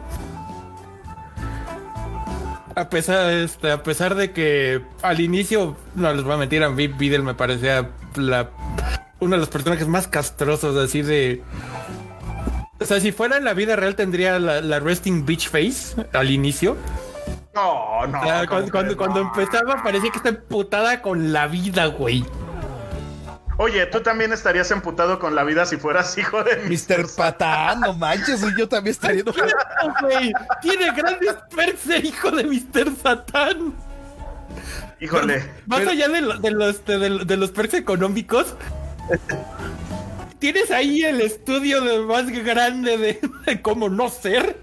A 2.79 2.88
pesar, 2.91 3.33
este, 3.33 3.73
a 3.73 3.83
pesar 3.83 4.14
de 4.14 4.31
que 4.31 4.83
al 5.03 5.21
inicio, 5.21 5.77
no 5.97 6.12
les 6.12 6.23
voy 6.23 6.35
a 6.35 6.37
mentir, 6.37 6.62
a 6.62 6.71
mí 6.71 6.87
Videl 6.87 7.25
me 7.25 7.35
parecía 7.35 7.91
la, 8.14 8.51
uno 9.19 9.35
de 9.35 9.41
los 9.41 9.49
personajes 9.49 9.88
más 9.88 10.07
castrosos, 10.07 10.77
así 10.77 11.03
de. 11.03 11.43
O 12.81 12.85
sea, 12.85 13.01
si 13.01 13.11
fuera 13.11 13.37
en 13.37 13.45
la 13.45 13.53
vida 13.53 13.75
real 13.75 13.97
tendría 13.97 14.38
la, 14.38 14.61
la 14.61 14.79
resting 14.79 15.27
bitch 15.27 15.49
face 15.51 16.07
al 16.12 16.31
inicio. 16.31 16.77
No, 17.53 18.07
no. 18.07 18.21
O 18.21 18.25
sea, 18.25 18.47
¿cómo 18.47 18.61
cuando, 18.61 18.71
cuando, 18.71 18.97
cuando 18.97 19.21
empezaba 19.23 19.83
parecía 19.83 20.12
que 20.12 20.19
está 20.19 20.29
emputada 20.29 21.03
con 21.03 21.33
la 21.33 21.49
vida, 21.49 21.87
güey. 21.87 22.25
Oye, 23.59 23.85
tú 23.87 24.01
también 24.01 24.33
estarías 24.33 24.71
emputado 24.71 25.18
con 25.18 25.35
la 25.35 25.42
vida 25.42 25.66
si 25.66 25.77
fueras 25.77 26.16
hijo 26.16 26.44
de 26.44 26.57
Mr. 26.68 27.07
Patán, 27.16 27.81
no 27.81 27.92
manches, 27.92 28.40
y 28.42 28.57
yo 28.59 28.68
también 28.68 28.92
estaría 28.92 29.21
enojado. 29.23 29.49
güey. 30.01 30.33
Tiene 30.62 30.92
grandes 30.94 31.35
perks 31.55 31.87
de 31.88 31.99
hijo 31.99 32.31
de 32.31 32.44
Mr. 32.44 32.94
Satán. 33.03 33.75
Híjole. 35.01 35.51
Más 35.66 35.81
allá 35.87 36.09
de, 36.09 36.21
lo- 36.21 36.38
de 36.38 36.51
los, 36.53 36.85
de, 36.85 36.99
de- 36.99 37.25
de 37.25 37.37
los 37.37 37.51
perks 37.51 37.75
económicos, 37.75 38.55
tienes 40.38 40.71
ahí 40.71 41.03
el 41.03 41.21
estudio 41.21 41.81
de 41.81 41.99
más 42.01 42.29
grande 42.31 42.97
de, 42.97 43.21
de 43.44 43.61
cómo 43.61 43.88
no 43.88 44.09
ser. 44.09 44.57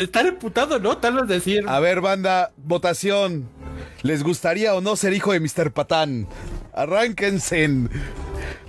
Estar 0.00 0.26
emputado, 0.26 0.80
¿no? 0.80 0.98
Tal 0.98 1.14
vez 1.14 1.28
decir. 1.28 1.64
A 1.68 1.78
ver, 1.78 2.00
banda, 2.00 2.50
votación. 2.56 3.48
¿Les 4.02 4.22
gustaría 4.22 4.74
o 4.74 4.80
no 4.80 4.96
ser 4.96 5.12
hijo 5.12 5.32
de 5.32 5.40
Mr. 5.40 5.72
Patán? 5.72 6.26
Arránquense. 6.72 7.68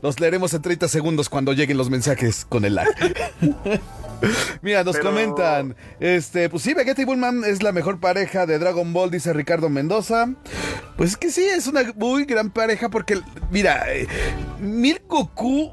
Los 0.01 0.19
leeremos 0.19 0.53
en 0.53 0.61
30 0.61 0.87
segundos 0.87 1.29
cuando 1.29 1.53
lleguen 1.53 1.77
los 1.77 1.89
mensajes 1.89 2.45
con 2.45 2.65
el 2.65 2.75
lag. 2.75 2.87
Mira, 4.61 4.83
nos 4.83 4.97
Pero- 4.97 5.09
comentan, 5.11 5.75
este, 6.01 6.49
pues 6.49 6.63
sí, 6.63 6.73
Vegeta 6.73 7.01
y 7.01 7.05
Bullman 7.05 7.43
es 7.45 7.63
la 7.63 7.71
mejor 7.71 7.99
pareja 8.01 8.45
de 8.45 8.59
Dragon 8.59 8.91
Ball, 8.91 9.11
dice 9.11 9.31
Ricardo 9.31 9.69
Mendoza. 9.69 10.33
Pues 10.97 11.11
es 11.11 11.17
que 11.17 11.31
sí, 11.31 11.43
es 11.43 11.67
una 11.67 11.83
muy 11.95 12.25
gran 12.25 12.49
pareja 12.49 12.89
porque, 12.89 13.21
mira, 13.49 13.85
eh, 13.93 14.07
Milk 14.59 15.03
Goku, 15.07 15.71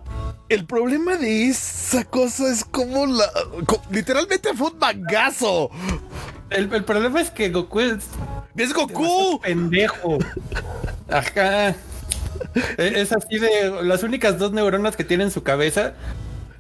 el 0.49 0.65
problema 0.65 1.17
de 1.17 1.49
esa 1.49 2.05
cosa 2.05 2.53
es 2.53 2.65
como 2.65 3.07
la, 3.07 3.25
co- 3.67 3.83
literalmente 3.91 4.51
fue 4.55 4.71
un 4.71 4.79
mangazo. 4.79 5.71
El, 6.51 6.73
el 6.73 6.85
problema 6.85 7.21
es 7.21 7.31
que 7.33 7.49
Goku 7.51 7.81
es 7.81 8.05
¡Es 8.57 8.73
Goku! 8.73 9.41
pendejo. 9.43 10.19
Ajá. 11.09 11.69
E- 11.71 11.75
Es 12.79 13.13
así 13.13 13.39
de 13.39 13.71
las 13.83 14.03
únicas 14.03 14.39
dos 14.39 14.53
neuronas 14.53 14.97
que 14.97 15.05
tiene 15.05 15.25
en 15.25 15.31
su 15.31 15.43
cabeza 15.43 15.95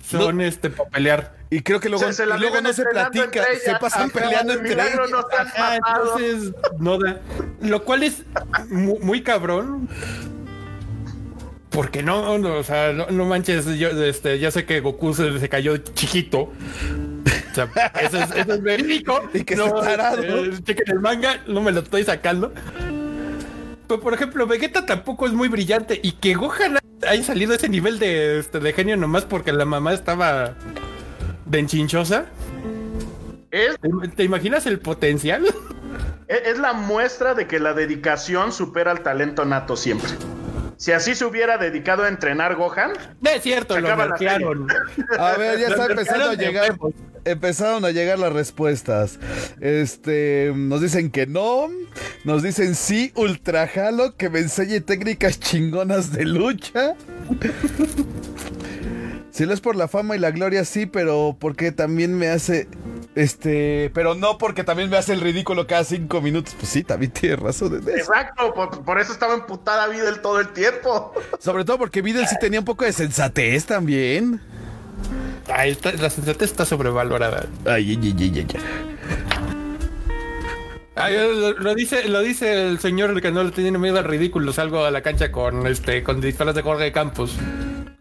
son 0.08 0.40
este 0.40 0.70
para 0.70 0.88
pelear. 0.90 1.34
Y 1.50 1.60
creo 1.62 1.80
que 1.80 1.88
luego, 1.88 2.04
Se- 2.06 2.12
se 2.12 2.26
la 2.26 2.36
y 2.36 2.40
luego 2.40 2.60
no 2.60 2.72
se 2.72 2.84
platica, 2.84 3.44
se 3.64 3.74
pasan 3.76 4.10
Ajá, 4.10 4.12
peleando 4.20 4.52
entre 4.52 4.72
ellos. 4.72 5.10
no 5.10 5.24
se 5.28 5.36
Ajá, 5.36 5.76
entonces 5.76 6.52
no 6.78 6.98
da. 6.98 7.20
Lo 7.60 7.82
cual 7.84 8.02
es 8.04 8.22
mu- 8.68 8.98
muy, 9.00 9.22
cabrón. 9.22 9.88
Porque 11.70 12.02
no, 12.02 12.38
no, 12.38 12.54
o 12.56 12.62
sea, 12.62 12.92
no, 12.92 13.06
no 13.10 13.24
manches, 13.26 13.66
yo, 13.78 13.88
este, 14.04 14.38
ya 14.38 14.50
sé 14.50 14.64
que 14.64 14.80
Goku 14.80 15.12
se, 15.12 15.38
se 15.38 15.48
cayó 15.48 15.76
chiquito. 15.76 16.50
O 17.64 17.72
sea, 17.72 17.92
eso 18.00 18.18
es, 18.18 18.30
eso 18.32 18.54
es 18.54 18.62
verídico. 18.62 19.22
Y 19.34 19.44
que 19.44 19.56
no, 19.56 19.66
está 19.66 19.80
tarado. 19.82 20.22
eh, 20.22 20.52
chequen 20.64 20.90
el 20.90 21.00
manga, 21.00 21.40
no 21.46 21.60
me 21.60 21.72
lo 21.72 21.80
estoy 21.80 22.04
sacando. 22.04 22.52
Pero 23.88 24.00
por 24.00 24.14
ejemplo, 24.14 24.46
Vegeta 24.46 24.84
tampoco 24.84 25.26
es 25.26 25.32
muy 25.32 25.48
brillante 25.48 25.98
y 26.02 26.12
que 26.12 26.34
Gohan 26.34 26.78
haya 27.08 27.22
salido 27.22 27.52
a 27.52 27.56
ese 27.56 27.68
nivel 27.68 27.98
de, 27.98 28.38
este, 28.38 28.58
de 28.58 28.72
genio 28.72 28.96
nomás 28.96 29.24
porque 29.24 29.52
la 29.52 29.64
mamá 29.64 29.92
estaba 29.92 30.54
de 31.44 31.58
enchinchosa. 31.58 32.26
Es, 33.50 33.76
¿Te, 33.80 34.08
te 34.08 34.24
imaginas 34.24 34.66
el 34.66 34.80
potencial? 34.80 35.46
es 36.26 36.40
es 36.44 36.58
la 36.58 36.72
muestra 36.72 37.34
de 37.34 37.46
que 37.46 37.60
la 37.60 37.72
dedicación 37.72 38.52
supera 38.52 38.90
al 38.90 39.02
talento 39.02 39.44
nato 39.44 39.76
siempre. 39.76 40.10
Si 40.76 40.92
así 40.92 41.14
se 41.14 41.24
hubiera 41.24 41.56
dedicado 41.56 42.02
a 42.04 42.08
entrenar 42.08 42.54
Gohan, 42.54 42.92
No 43.20 43.30
es 43.30 43.42
cierto, 43.42 43.78
lo 43.80 43.86
acaba 43.86 44.04
la 44.04 44.10
nerfearon. 44.10 44.68
A 45.18 45.36
ver, 45.36 45.58
ya 45.58 45.68
está 45.68 45.86
empezando 45.86 46.30
a 46.30 46.34
llegar. 46.34 46.76
Empezaron 47.24 47.84
a 47.84 47.90
llegar 47.90 48.18
las 48.18 48.32
respuestas. 48.32 49.18
Este, 49.60 50.52
nos 50.54 50.80
dicen 50.80 51.10
que 51.10 51.26
no. 51.26 51.68
Nos 52.24 52.42
dicen 52.42 52.74
sí, 52.74 53.12
ultra 53.16 53.66
jalo, 53.66 54.16
que 54.16 54.28
me 54.30 54.40
enseñe 54.40 54.80
técnicas 54.80 55.40
chingonas 55.40 56.12
de 56.12 56.24
lucha. 56.24 56.94
Si 59.36 59.44
lo 59.44 59.52
es 59.52 59.60
por 59.60 59.76
la 59.76 59.86
fama 59.86 60.16
y 60.16 60.18
la 60.18 60.30
gloria, 60.30 60.64
sí, 60.64 60.86
pero 60.86 61.36
porque 61.38 61.70
también 61.70 62.16
me 62.16 62.28
hace. 62.28 62.68
Este. 63.14 63.90
Pero 63.92 64.14
no 64.14 64.38
porque 64.38 64.64
también 64.64 64.88
me 64.88 64.96
hace 64.96 65.12
el 65.12 65.20
ridículo 65.20 65.66
cada 65.66 65.84
cinco 65.84 66.22
minutos. 66.22 66.54
Pues 66.58 66.70
sí, 66.70 66.82
también 66.82 67.12
tiene 67.12 67.36
razón 67.36 67.74
en 67.74 67.82
eso. 67.82 67.98
Exacto, 67.98 68.54
por, 68.54 68.82
por 68.82 68.98
eso 68.98 69.12
estaba 69.12 69.34
emputada 69.34 69.88
Videl 69.88 70.22
todo 70.22 70.40
el 70.40 70.48
tiempo. 70.54 71.12
Sobre 71.38 71.66
todo 71.66 71.76
porque 71.76 72.00
Videl 72.00 72.26
sí 72.26 72.36
tenía 72.40 72.60
un 72.60 72.64
poco 72.64 72.86
de 72.86 72.94
sensatez 72.94 73.66
también. 73.66 74.40
Ay, 75.52 75.72
está- 75.72 75.92
la 75.92 76.08
sensatez 76.08 76.52
está 76.52 76.64
sobrevalorada. 76.64 77.44
Ay, 77.66 77.90
ay, 78.02 78.14
ay, 78.18 78.32
ay, 78.34 78.46
ay. 78.54 78.60
Ay, 80.94 81.14
lo, 81.14 81.52
lo 81.52 81.74
dice, 81.74 82.08
lo 82.08 82.20
dice 82.20 82.68
el 82.68 82.78
señor 82.78 83.20
que 83.20 83.30
no 83.30 83.44
le 83.44 83.50
tiene 83.50 83.76
miedo 83.76 83.98
al 83.98 84.04
ridículo. 84.04 84.54
Salgo 84.54 84.82
a 84.86 84.90
la 84.90 85.02
cancha 85.02 85.30
con 85.30 85.66
este, 85.66 86.02
con 86.02 86.22
disparos 86.22 86.54
de 86.54 86.62
Jorge 86.62 86.90
Campos. 86.90 87.36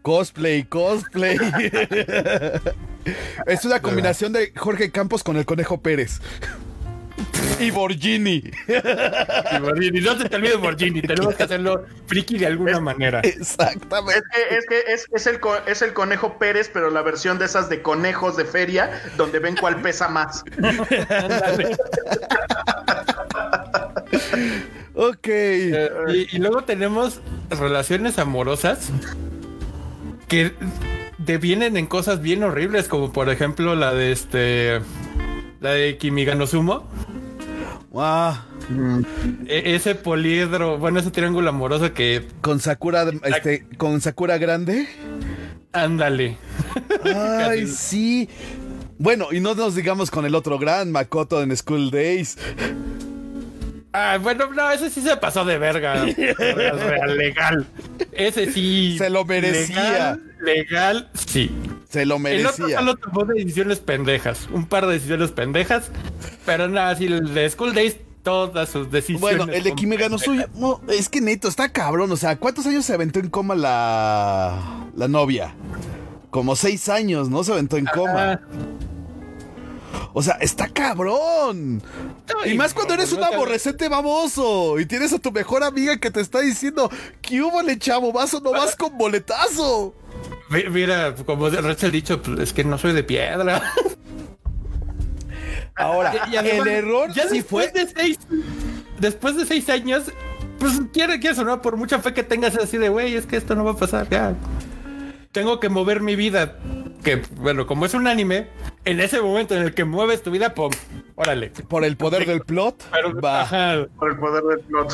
Cosplay, 0.06 0.62
cosplay. 0.62 1.36
es 3.46 3.64
una 3.64 3.82
combinación 3.82 4.32
de 4.32 4.52
Jorge 4.54 4.92
Campos 4.92 5.24
con 5.24 5.36
el 5.36 5.44
Conejo 5.44 5.80
Pérez. 5.80 6.20
Y 7.58 7.72
Borgini. 7.72 8.40
Y 8.68 9.58
Borgini, 9.58 10.00
no 10.00 10.16
se 10.16 10.28
te 10.28 10.36
olvide 10.36 10.54
Borgini, 10.54 11.02
tenemos 11.02 11.34
que 11.34 11.42
hacerlo 11.42 11.86
friki 12.06 12.38
de 12.38 12.46
alguna 12.46 12.78
manera. 12.78 13.18
Exactamente. 13.24 14.22
Es 14.48 14.64
que, 14.68 14.84
es, 14.84 14.84
que 14.86 14.92
es, 14.92 15.08
es 15.12 15.26
el, 15.26 15.40
es 15.66 15.82
el 15.82 15.92
conejo 15.92 16.38
Pérez, 16.38 16.70
pero 16.72 16.88
la 16.88 17.02
versión 17.02 17.40
de 17.40 17.46
esas 17.46 17.68
de 17.68 17.82
conejos 17.82 18.36
de 18.36 18.44
feria, 18.44 19.02
donde 19.16 19.40
ven 19.40 19.56
cuál 19.56 19.82
pesa 19.82 20.06
más. 20.06 20.44
Ok. 24.98 25.26
Eh, 25.28 25.90
y, 26.08 26.36
y 26.36 26.38
luego 26.38 26.64
tenemos 26.64 27.20
relaciones 27.50 28.18
amorosas 28.18 28.90
que 30.28 30.52
devienen 31.18 31.76
en 31.76 31.86
cosas 31.86 32.20
bien 32.20 32.42
horribles, 32.42 32.88
como 32.88 33.12
por 33.12 33.28
ejemplo 33.30 33.74
la 33.74 33.94
de 33.94 34.12
este. 34.12 34.80
La 35.60 35.70
de 35.70 35.96
Kimiganosumo. 35.96 36.86
Ah, 37.94 38.44
E- 39.46 39.74
ese 39.74 39.94
poliedro, 39.94 40.76
bueno, 40.78 40.98
ese 40.98 41.10
triángulo 41.10 41.48
amoroso 41.48 41.92
que. 41.94 42.26
con 42.40 42.60
Sakura, 42.60 43.06
este, 43.24 43.66
con 43.78 44.00
Sakura 44.00 44.38
Grande. 44.38 44.86
Ándale. 45.72 46.36
Ay, 47.04 47.66
sí. 47.66 48.28
Bueno, 48.98 49.28
y 49.32 49.40
no 49.40 49.54
nos 49.54 49.74
digamos 49.74 50.10
con 50.10 50.24
el 50.24 50.34
otro 50.34 50.58
gran 50.58 50.90
Makoto 50.90 51.42
en 51.42 51.54
School 51.56 51.90
Days. 51.90 52.38
Ah, 53.98 54.18
bueno, 54.20 54.52
no, 54.52 54.70
ese 54.70 54.90
sí 54.90 55.00
se 55.00 55.16
pasó 55.16 55.46
de 55.46 55.56
verga. 55.56 56.04
Real, 56.38 57.16
legal. 57.16 57.66
Ese 58.12 58.52
sí. 58.52 58.96
Se 58.98 59.08
lo 59.08 59.24
merecía. 59.24 59.82
Legal, 59.82 60.22
legal, 60.42 61.10
sí. 61.14 61.50
Se 61.88 62.04
lo 62.04 62.16
El 62.16 62.44
otro 62.44 62.64
merecía. 62.66 62.78
solo 62.78 62.96
tomó 62.96 63.24
decisiones 63.24 63.78
pendejas. 63.78 64.48
Un 64.52 64.66
par 64.66 64.86
de 64.86 64.92
decisiones 64.92 65.32
pendejas. 65.32 65.90
Pero 66.44 66.68
nada, 66.68 66.94
sí, 66.94 67.06
el 67.06 67.32
de 67.32 67.48
School 67.48 67.72
Days, 67.72 67.96
todas 68.22 68.68
sus 68.68 68.90
decisiones. 68.90 69.22
Bueno, 69.22 69.50
el 69.50 69.62
de 69.62 69.74
Kimi 69.74 69.96
ganó 69.96 70.18
suyo. 70.18 70.46
No, 70.56 70.82
es 70.88 71.08
que 71.08 71.22
neto, 71.22 71.48
está 71.48 71.70
cabrón. 71.72 72.12
O 72.12 72.16
sea, 72.18 72.36
¿cuántos 72.36 72.66
años 72.66 72.84
se 72.84 72.92
aventó 72.92 73.18
en 73.18 73.30
coma 73.30 73.54
la, 73.54 74.88
la 74.94 75.08
novia? 75.08 75.54
Como 76.28 76.54
seis 76.54 76.90
años, 76.90 77.30
¿no? 77.30 77.42
Se 77.44 77.52
aventó 77.52 77.78
en 77.78 77.86
coma. 77.86 78.42
O 80.12 80.22
sea, 80.22 80.34
está 80.40 80.68
cabrón. 80.68 81.82
Y 82.44 82.54
más 82.54 82.72
cuando 82.74 82.94
eres 82.94 83.12
un 83.12 83.20
no 83.20 83.26
aborrecente 83.26 83.88
baboso. 83.88 84.78
Y 84.80 84.86
tienes 84.86 85.12
a 85.12 85.18
tu 85.18 85.30
mejor 85.32 85.62
amiga 85.64 85.98
que 85.98 86.10
te 86.10 86.20
está 86.20 86.40
diciendo, 86.40 86.90
¿qué 87.22 87.42
hubo, 87.42 87.62
le 87.62 87.78
chavo? 87.78 88.12
¿Vas 88.12 88.32
o 88.34 88.40
no 88.40 88.52
vas 88.52 88.76
con 88.76 88.96
boletazo? 88.96 89.94
mi- 90.48 90.64
Mira, 90.70 91.14
como 91.14 91.48
Rachel 91.50 91.88
ha 91.88 91.92
dicho, 91.92 92.22
pues, 92.22 92.38
es 92.40 92.52
que 92.52 92.64
no 92.64 92.78
soy 92.78 92.92
de 92.92 93.02
piedra. 93.04 93.62
Ahora, 95.74 96.14
Y- 96.28 96.32
y 96.32 96.36
además, 96.36 96.66
el 96.66 96.72
error 96.72 97.12
ya 97.12 97.28
sí 97.28 97.36
después 97.38 97.70
fue. 97.72 97.84
de 97.84 97.90
seis, 97.94 98.18
después 98.98 99.36
de 99.36 99.44
seis 99.44 99.68
años, 99.68 100.04
pues 100.58 100.72
quiere, 100.92 101.20
quieres 101.20 101.38
o 101.38 101.44
no, 101.44 101.60
por 101.60 101.76
mucha 101.76 101.98
fe 101.98 102.14
que 102.14 102.22
tengas 102.22 102.56
así 102.56 102.78
de 102.78 102.88
güey, 102.88 103.14
es 103.14 103.26
que 103.26 103.36
esto 103.36 103.54
no 103.54 103.64
va 103.64 103.72
a 103.72 103.76
pasar, 103.76 104.08
ya. 104.08 104.34
Tengo 105.32 105.60
que 105.60 105.68
mover 105.68 106.00
mi 106.00 106.16
vida. 106.16 106.56
Que 107.06 107.22
bueno, 107.36 107.68
como 107.68 107.86
es 107.86 107.94
un 107.94 108.08
anime, 108.08 108.48
en 108.84 108.98
ese 108.98 109.20
momento 109.22 109.54
en 109.54 109.62
el 109.62 109.74
que 109.74 109.84
mueves 109.84 110.24
tu 110.24 110.32
vida, 110.32 110.54
pum, 110.54 110.72
órale. 111.14 111.50
Por 111.50 111.84
el 111.84 111.96
poder 111.96 112.26
del 112.26 112.40
plot. 112.40 112.82
Pero, 112.90 113.20
va. 113.20 113.42
ajá, 113.42 113.86
Por 113.96 114.10
el 114.10 114.18
poder 114.18 114.42
del 114.42 114.58
plot. 114.58 114.92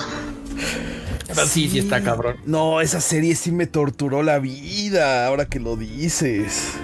pero 1.26 1.46
sí, 1.46 1.70
sí 1.70 1.78
está 1.78 2.02
cabrón. 2.02 2.36
No, 2.44 2.82
esa 2.82 3.00
serie 3.00 3.34
sí 3.34 3.50
me 3.50 3.66
torturó 3.66 4.22
la 4.22 4.38
vida, 4.40 5.26
ahora 5.26 5.46
que 5.46 5.58
lo 5.58 5.76
dices. 5.76 6.74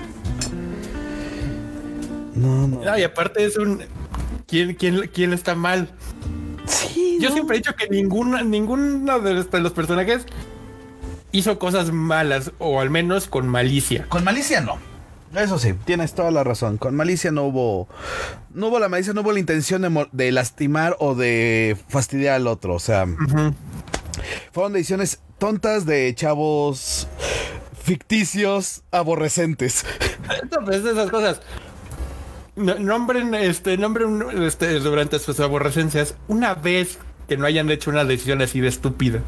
No, 2.35 2.67
no. 2.69 2.81
No, 2.83 2.99
y 2.99 3.03
aparte 3.03 3.45
es 3.45 3.57
un. 3.59 3.83
¿Quién, 4.47 4.75
quién, 4.77 5.11
quién 5.13 5.35
está 5.35 5.55
mal? 5.55 5.91
Sí, 6.65 7.19
Yo 7.21 7.29
no. 7.29 7.35
siempre 7.35 7.57
he 7.57 7.61
dicho 7.61 7.75
que 7.77 7.89
ninguna, 7.89 8.43
ninguno 8.43 9.21
de 9.21 9.35
los, 9.35 9.51
de 9.51 9.61
los 9.61 9.73
personajes 9.73 10.25
hizo 11.33 11.59
cosas 11.59 11.93
malas, 11.93 12.53
o 12.59 12.81
al 12.81 12.89
menos 12.89 13.27
con 13.27 13.47
malicia. 13.47 14.07
Con 14.09 14.25
malicia 14.25 14.63
no. 14.63 14.79
Eso 15.35 15.59
sí, 15.59 15.75
tienes 15.85 16.15
toda 16.15 16.31
la 16.31 16.43
razón. 16.43 16.79
Con 16.79 16.95
malicia 16.95 17.31
no 17.31 17.45
hubo. 17.45 17.89
No 18.55 18.69
hubo 18.69 18.79
la 18.79 18.89
malicia, 18.89 19.13
no 19.13 19.21
hubo 19.21 19.33
la 19.33 19.39
intención 19.41 20.09
de, 20.13 20.33
lastimar 20.33 20.97
o 21.01 21.15
de 21.15 21.77
fastidiar 21.89 22.35
al 22.37 22.47
otro. 22.47 22.75
O 22.75 22.79
sea, 22.81 23.07
fueron 24.53 24.73
decisiones 24.73 25.21
tontas 25.39 25.85
de 25.87 26.15
chavos 26.15 27.09
ficticios 27.83 28.83
aborrecentes. 28.91 29.85
Entonces, 30.43 30.85
esas 30.85 31.11
cosas. 31.11 31.41
No- 32.57 32.75
Nombren, 32.77 33.35
este, 33.35 33.77
nombren 33.79 34.43
este, 34.43 34.81
durante 34.81 35.19
sus 35.21 35.39
aborrecencias 35.41 36.17
una 36.27 36.55
vez 36.55 36.99
que 37.29 37.37
no 37.37 37.47
hayan 37.47 37.71
hecho 37.71 37.91
una 37.91 38.05
decisión 38.05 38.43
así 38.43 38.61
de 38.61 38.69
estúpida. 38.69 39.21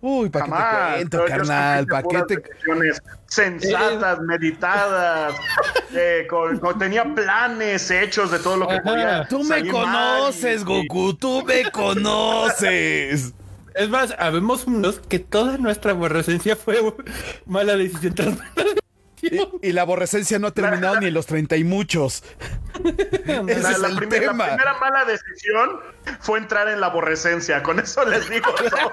Uy, 0.00 0.28
¿para 0.30 0.44
qué 0.44 0.50
te 0.50 0.94
cuento, 0.96 1.16
Yo- 1.18 1.22
yo 1.24 1.28
carnal? 1.28 1.80
escogí 1.80 1.90
¿Para 1.90 2.02
qué 2.02 2.08
puras 2.08 2.26
te.? 2.26 2.36
decisiones 2.36 3.02
sensatas, 3.26 4.20
meditadas, 4.20 5.34
eh, 5.94 6.26
con, 6.28 6.58
con- 6.58 6.78
tenía 6.78 7.04
planes 7.14 7.90
hechos 7.90 8.30
de 8.30 8.38
todo 8.38 8.56
lo 8.56 8.68
que 8.68 8.74
Ajá. 8.74 8.82
podía. 8.82 9.28
Tú 9.28 9.44
me 9.44 9.62
mal 9.62 9.70
conoces, 9.70 10.62
y- 10.62 10.64
Goku, 10.64 11.14
tú 11.14 11.44
me 11.44 11.70
conoces. 11.72 13.34
Es 13.74 13.88
más, 13.88 14.14
habemos 14.18 14.66
unos 14.66 14.98
que 14.98 15.20
toda 15.20 15.56
nuestra 15.58 15.92
aborrecencia 15.92 16.56
fue 16.56 16.80
mala 17.46 17.76
decisión 17.76 18.14
tras 18.14 18.28
mala 18.36 18.44
decisión. 18.56 18.79
Y, 19.22 19.68
y 19.68 19.72
la 19.72 19.82
aborrecencia 19.82 20.38
no 20.38 20.46
ha 20.48 20.50
terminado 20.52 21.00
ni 21.00 21.06
en 21.08 21.14
los 21.14 21.26
treinta 21.26 21.56
y 21.56 21.64
muchos. 21.64 22.22
Ese 23.46 23.60
La, 23.62 23.70
es 23.72 23.78
la 23.78 23.88
el 23.88 23.96
primer- 23.96 24.22
la 24.22 24.28
tema. 24.32 24.46
primera 24.46 24.78
mala 24.78 25.04
decisión 25.04 25.70
fue 26.20 26.38
entrar 26.38 26.68
en 26.68 26.80
la 26.80 26.86
aborrecencia. 26.86 27.62
Con 27.62 27.78
eso 27.80 28.04
les 28.06 28.28
digo. 28.30 28.50
todo. 28.54 28.92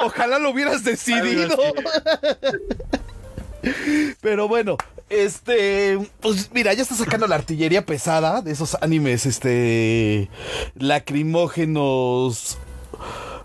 Ojalá 0.06 0.38
lo 0.38 0.50
hubieras 0.50 0.84
decidido. 0.84 1.56
Pero 4.22 4.48
bueno, 4.48 4.78
este, 5.10 5.98
pues 6.20 6.50
mira, 6.52 6.72
ya 6.72 6.82
está 6.82 6.94
sacando 6.94 7.26
la 7.26 7.34
artillería 7.34 7.84
pesada 7.84 8.40
de 8.40 8.52
esos 8.52 8.76
animes, 8.80 9.26
este, 9.26 10.30
lacrimógenos, 10.76 12.56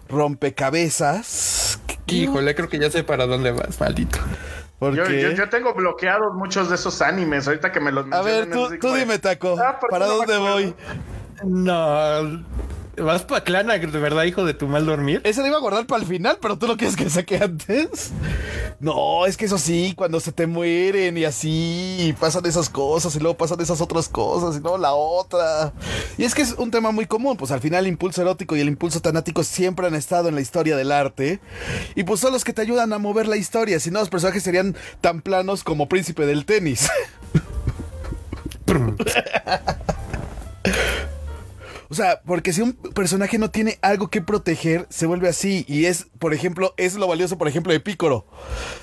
rompecabezas. 0.07 1.79
Híjole, 2.07 2.55
creo 2.55 2.69
que 2.69 2.79
ya 2.79 2.89
sé 2.89 3.03
para 3.03 3.25
dónde 3.25 3.51
vas, 3.51 3.77
maldito. 3.79 4.19
¿Por 4.79 4.93
Yo, 4.93 5.05
yo- 5.09 5.31
yo 5.31 5.49
tengo 5.49 5.73
bloqueados 5.73 6.33
muchos 6.35 6.69
de 6.69 6.75
esos 6.75 7.01
animes. 7.01 7.47
Ahorita 7.47 7.71
que 7.71 7.79
me 7.79 7.91
los 7.91 8.11
A 8.11 8.21
ver, 8.21 8.49
tú, 8.51 8.69
tú 8.79 8.93
dime, 8.93 9.19
Taco, 9.19 9.55
Ah, 9.59 9.79
¿por 9.79 9.89
qué 9.89 9.91
¿para 9.93 10.07
no 10.07 10.13
dónde 10.17 10.37
voy? 10.37 10.75
No, 11.43 12.43
vas 12.97 13.23
pa' 13.23 13.41
Clana, 13.41 13.77
de 13.77 13.87
verdad, 13.87 14.23
hijo 14.23 14.45
de 14.45 14.53
tu 14.53 14.67
mal 14.67 14.85
dormir. 14.85 15.21
Ese 15.23 15.41
lo 15.41 15.47
iba 15.47 15.57
a 15.57 15.61
guardar 15.61 15.85
para 15.85 16.01
el 16.01 16.07
final, 16.07 16.37
pero 16.41 16.57
tú 16.57 16.67
lo 16.67 16.77
quieres 16.77 16.95
que 16.95 17.09
saque 17.09 17.37
antes. 17.37 18.11
No, 18.79 19.25
es 19.25 19.37
que 19.37 19.45
eso 19.45 19.57
sí, 19.57 19.93
cuando 19.95 20.19
se 20.19 20.31
te 20.31 20.47
mueren 20.47 21.17
y 21.17 21.25
así, 21.25 21.97
y 21.99 22.13
pasan 22.13 22.45
esas 22.45 22.69
cosas 22.69 23.15
y 23.15 23.19
luego 23.19 23.37
pasan 23.37 23.59
esas 23.61 23.81
otras 23.81 24.09
cosas 24.09 24.57
y 24.57 24.59
luego 24.59 24.77
la 24.77 24.93
otra. 24.93 25.73
Y 26.17 26.23
es 26.23 26.35
que 26.35 26.41
es 26.41 26.53
un 26.53 26.71
tema 26.71 26.91
muy 26.91 27.05
común, 27.05 27.37
pues 27.37 27.51
al 27.51 27.61
final 27.61 27.85
el 27.85 27.91
impulso 27.91 28.21
erótico 28.21 28.55
y 28.55 28.61
el 28.61 28.67
impulso 28.67 29.01
tanático 29.01 29.43
siempre 29.43 29.87
han 29.87 29.95
estado 29.95 30.29
en 30.29 30.35
la 30.35 30.41
historia 30.41 30.75
del 30.75 30.91
arte. 30.91 31.39
Y 31.95 32.03
pues 32.03 32.19
son 32.19 32.33
los 32.33 32.43
que 32.43 32.53
te 32.53 32.61
ayudan 32.61 32.93
a 32.93 32.97
mover 32.97 33.27
la 33.27 33.37
historia, 33.37 33.79
si 33.79 33.91
no 33.91 33.99
los 33.99 34.09
personajes 34.09 34.43
serían 34.43 34.75
tan 35.01 35.21
planos 35.21 35.63
como 35.63 35.87
Príncipe 35.87 36.25
del 36.25 36.45
Tenis. 36.45 36.89
O 41.89 41.93
sea, 41.93 42.21
porque 42.25 42.51
si 42.53 42.61
un 42.61 42.73
personaje 42.73 43.37
no 43.37 43.51
tiene 43.51 43.77
algo 43.81 44.09
que 44.09 44.21
proteger, 44.21 44.87
se 44.89 45.05
vuelve 45.05 45.29
así. 45.29 45.65
Y 45.67 45.85
es, 45.85 46.07
por 46.19 46.33
ejemplo, 46.33 46.73
es 46.77 46.95
lo 46.95 47.07
valioso, 47.07 47.37
por 47.37 47.47
ejemplo, 47.47 47.71
de 47.73 47.79
Picoro. 47.79 48.25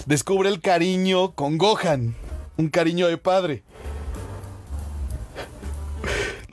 Descubre 0.07 0.49
el 0.49 0.61
cariño 0.61 1.35
con 1.35 1.59
Gohan. 1.59 2.15
Un 2.57 2.69
cariño 2.69 3.09
de 3.09 3.19
padre. 3.19 3.65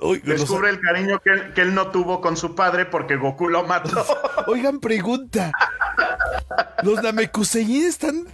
Uy, 0.01 0.21
los- 0.23 0.39
Descubre 0.41 0.69
el 0.69 0.79
cariño 0.79 1.19
que 1.19 1.29
él, 1.31 1.53
que 1.53 1.61
él 1.61 1.73
no 1.75 1.91
tuvo 1.91 2.21
con 2.21 2.37
su 2.37 2.55
padre 2.55 2.85
porque 2.85 3.15
Goku 3.17 3.49
lo 3.49 3.63
mató. 3.67 4.05
Oigan, 4.47 4.79
pregunta. 4.79 5.51
¿Los 6.83 7.03
Namekusei 7.03 7.81
están 7.81 8.25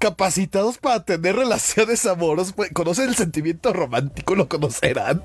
capacitados 0.00 0.76
para 0.78 1.04
tener 1.04 1.36
relaciones 1.36 2.04
amorosas, 2.04 2.52
pues, 2.52 2.70
conocen 2.72 3.08
el 3.08 3.14
sentimiento 3.14 3.72
romántico, 3.72 4.34
lo 4.34 4.48
conocerán. 4.48 5.22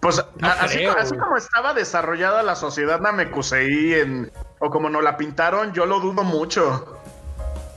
Pues 0.00 0.22
No 0.40 0.46
a- 0.48 0.52
así, 0.52 0.76
creo, 0.78 0.96
así 0.96 1.08
güey. 1.10 1.20
como 1.20 1.36
estaba 1.36 1.74
desarrollada 1.74 2.42
la 2.42 2.54
sociedad 2.54 3.00
Namekusei 3.00 3.94
en, 3.94 4.30
o 4.60 4.70
como 4.70 4.88
nos 4.90 5.02
la 5.02 5.16
pintaron, 5.16 5.72
yo 5.72 5.86
lo 5.86 5.98
dudo 6.00 6.22
mucho. 6.24 6.94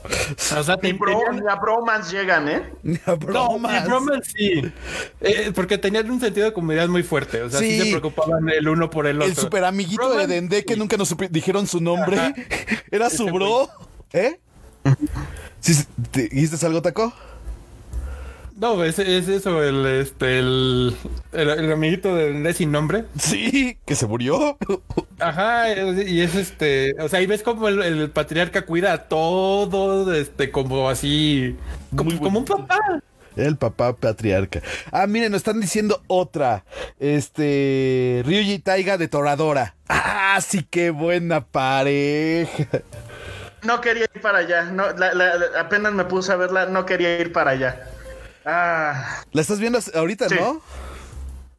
O 0.04 0.62
sea, 0.62 0.76
Ni, 0.82 0.92
te- 0.92 0.98
bro, 0.98 1.12
tenían- 1.18 1.44
ni 1.44 1.48
a 1.50 1.54
bromance 1.56 2.16
llegan, 2.16 2.48
¿eh? 2.48 2.72
Ni 2.82 2.96
a 3.06 3.10
No, 3.12 3.16
bromas. 3.16 3.82
sí, 3.82 3.88
bromas 3.88 4.18
sí. 4.26 4.72
Eh, 5.20 5.52
porque 5.54 5.78
tenían 5.78 6.10
un 6.10 6.20
sentido 6.20 6.46
de 6.46 6.52
comunidad 6.52 6.88
muy 6.88 7.02
fuerte. 7.04 7.40
O 7.42 7.48
sea, 7.50 7.60
sí, 7.60 7.70
Sí. 7.80 7.84
se 7.84 7.98
preocupaban 7.98 8.48
el 8.50 8.68
uno 8.68 8.90
por 8.90 9.06
el 9.06 9.16
otro. 9.18 9.28
El 9.28 9.36
super 9.36 9.64
amiguito 9.64 10.02
Bromas, 10.08 10.26
de 10.28 10.34
Dende 10.34 10.64
que 10.64 10.74
sí. 10.74 10.78
nunca 10.78 10.96
nos 10.96 11.14
dijeron 11.30 11.66
su 11.68 11.80
nombre. 11.80 12.18
Ajá. 12.18 12.34
Era 12.90 13.10
su 13.10 13.26
bro. 13.26 13.68
¿Eh? 14.12 14.40
¿Sí, 15.60 15.84
¿te 16.10 16.28
¿Dijiste 16.28 16.66
algo, 16.66 16.82
Taco? 16.82 17.12
No, 18.62 18.84
es, 18.84 19.00
es 19.00 19.26
eso, 19.26 19.60
el, 19.60 19.84
este, 19.86 20.38
el, 20.38 20.94
el, 21.32 21.48
el 21.50 21.72
amiguito 21.72 22.14
de, 22.14 22.32
de 22.32 22.54
sin 22.54 22.70
nombre. 22.70 23.06
Sí, 23.18 23.76
que 23.84 23.96
se 23.96 24.06
murió. 24.06 24.56
Ajá, 25.18 25.68
y 25.74 26.20
es 26.20 26.36
este, 26.36 26.94
o 27.00 27.08
sea, 27.08 27.18
ahí 27.18 27.26
ves 27.26 27.42
como 27.42 27.66
el, 27.66 27.82
el 27.82 28.08
patriarca 28.10 28.64
cuida 28.64 28.92
a 28.92 29.08
todo, 29.08 30.14
este, 30.14 30.52
como 30.52 30.88
así, 30.88 31.56
como, 31.96 32.38
un 32.38 32.44
papá. 32.44 32.78
El 33.34 33.56
papá 33.56 33.96
patriarca. 33.96 34.62
Ah, 34.92 35.08
miren, 35.08 35.32
nos 35.32 35.38
están 35.40 35.60
diciendo 35.60 36.00
otra. 36.06 36.64
Este. 37.00 38.22
Ryuji 38.24 38.60
Taiga 38.60 38.96
de 38.96 39.08
Toradora. 39.08 39.74
Ah, 39.88 40.38
sí, 40.40 40.64
qué 40.70 40.90
buena 40.90 41.44
pareja. 41.44 42.82
No 43.64 43.80
quería 43.80 44.04
ir 44.14 44.20
para 44.20 44.38
allá. 44.38 44.64
No, 44.64 44.92
la- 44.92 45.14
la- 45.14 45.34
la- 45.34 45.60
apenas 45.60 45.92
me 45.94 46.04
puse 46.04 46.30
a 46.30 46.36
verla, 46.36 46.66
no 46.66 46.86
quería 46.86 47.18
ir 47.18 47.32
para 47.32 47.50
allá. 47.52 47.88
Ah, 48.44 49.22
La 49.32 49.40
estás 49.42 49.58
viendo 49.60 49.78
ahorita, 49.94 50.28
Sí. 50.28 50.34
¿no? 50.38 50.60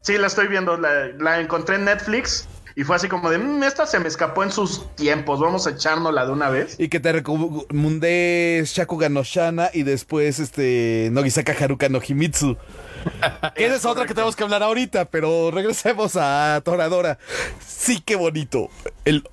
sí, 0.02 0.18
la 0.18 0.26
estoy 0.26 0.48
viendo. 0.48 0.76
La, 0.76 1.06
la 1.18 1.40
encontré 1.40 1.76
en 1.76 1.84
Netflix 1.86 2.46
y 2.76 2.84
fue 2.84 2.96
así 2.96 3.08
como 3.08 3.30
de, 3.30 3.38
"Mm, 3.38 3.62
esta 3.62 3.86
se 3.86 3.98
me 4.00 4.08
escapó 4.08 4.42
en 4.42 4.50
sus 4.52 4.94
tiempos. 4.96 5.40
Vamos 5.40 5.66
a 5.66 5.70
echárnosla 5.70 6.26
de 6.26 6.32
una 6.32 6.50
vez. 6.50 6.74
Y 6.78 6.88
que 6.88 7.00
te 7.00 7.12
recomendé 7.12 8.62
Shakuga 8.66 9.08
no 9.08 9.22
Shana 9.22 9.70
y 9.72 9.82
después 9.84 10.38
este 10.40 11.08
Nogisaka 11.12 11.52
Haruka 11.58 11.88
no 11.88 12.00
Himitsu. 12.06 12.56
Que 13.54 13.66
Esa 13.66 13.74
es 13.76 13.84
otra 13.84 14.06
que 14.06 14.14
tenemos 14.14 14.34
que 14.34 14.42
hablar 14.44 14.62
ahorita, 14.62 15.04
pero 15.06 15.50
regresemos 15.50 16.16
a 16.16 16.60
Toradora. 16.64 17.18
Sí, 17.66 18.00
qué 18.04 18.16
bonito. 18.16 18.70
El, 19.04 19.24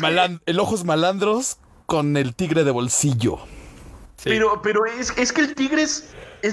malan- 0.00 0.40
el 0.46 0.60
ojos 0.60 0.84
malandros 0.84 1.56
con 1.86 2.16
el 2.18 2.34
tigre 2.34 2.64
de 2.64 2.70
bolsillo. 2.70 3.38
Sí. 4.16 4.30
Pero, 4.30 4.62
pero 4.62 4.84
es, 4.86 5.12
es 5.18 5.32
que 5.32 5.40
el 5.42 5.54
tigre 5.54 5.82
es, 5.82 6.06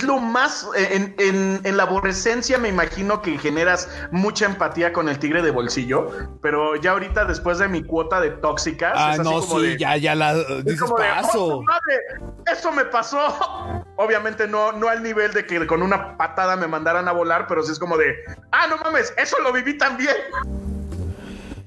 lo 0.04 0.18
más. 0.20 0.68
En, 0.76 1.14
en, 1.20 1.60
en 1.64 1.78
la 1.78 1.84
aborrecencia 1.84 2.58
me 2.58 2.70
imagino 2.70 3.22
que 3.22 3.38
generas 3.38 3.88
mucha 4.12 4.46
empatía 4.46 4.92
con 4.94 5.08
el 5.10 5.20
tigre 5.20 5.42
de 5.42 5.52
bolsillo. 5.52 6.10
Pero 6.42 6.76
ya 6.78 6.92
ahorita, 6.92 7.26
después 7.26 7.60
de 7.60 7.68
mi 7.68 7.84
cuota 7.84 8.20
de 8.20 8.32
tóxicas. 8.32 8.94
Ah, 8.96 9.14
es 9.14 9.20
así 9.20 9.30
no, 9.30 9.40
como 9.42 9.60
sí, 9.60 9.68
de- 9.68 9.78
ya, 9.78 9.96
ya 9.98 10.16
la 10.16 10.32
es 10.34 10.66
dices 10.66 10.82
como 10.82 10.98
de, 10.98 11.10
"Oh, 11.12 11.16
paso. 11.22 11.32
su 11.32 11.64
madre, 11.64 11.98
eso 12.52 12.72
me 12.72 12.86
pasó. 12.86 13.86
Obviamente 13.98 14.48
no, 14.48 14.72
no 14.72 14.88
al 14.90 15.04
nivel 15.04 15.32
de 15.34 15.46
que 15.46 15.66
con 15.68 15.84
una 15.84 16.18
patada 16.18 16.56
me 16.56 16.68
mandaran 16.68 17.08
a 17.08 17.12
volar, 17.12 17.46
pero 17.48 17.62
sí 17.64 17.72
es 17.72 17.80
como 17.80 17.96
de, 17.98 18.16
ah, 18.52 18.66
no 18.68 18.78
mames, 18.78 19.14
eso 19.18 19.38
lo 19.42 19.54
viví 19.54 19.78
también. 19.78 20.16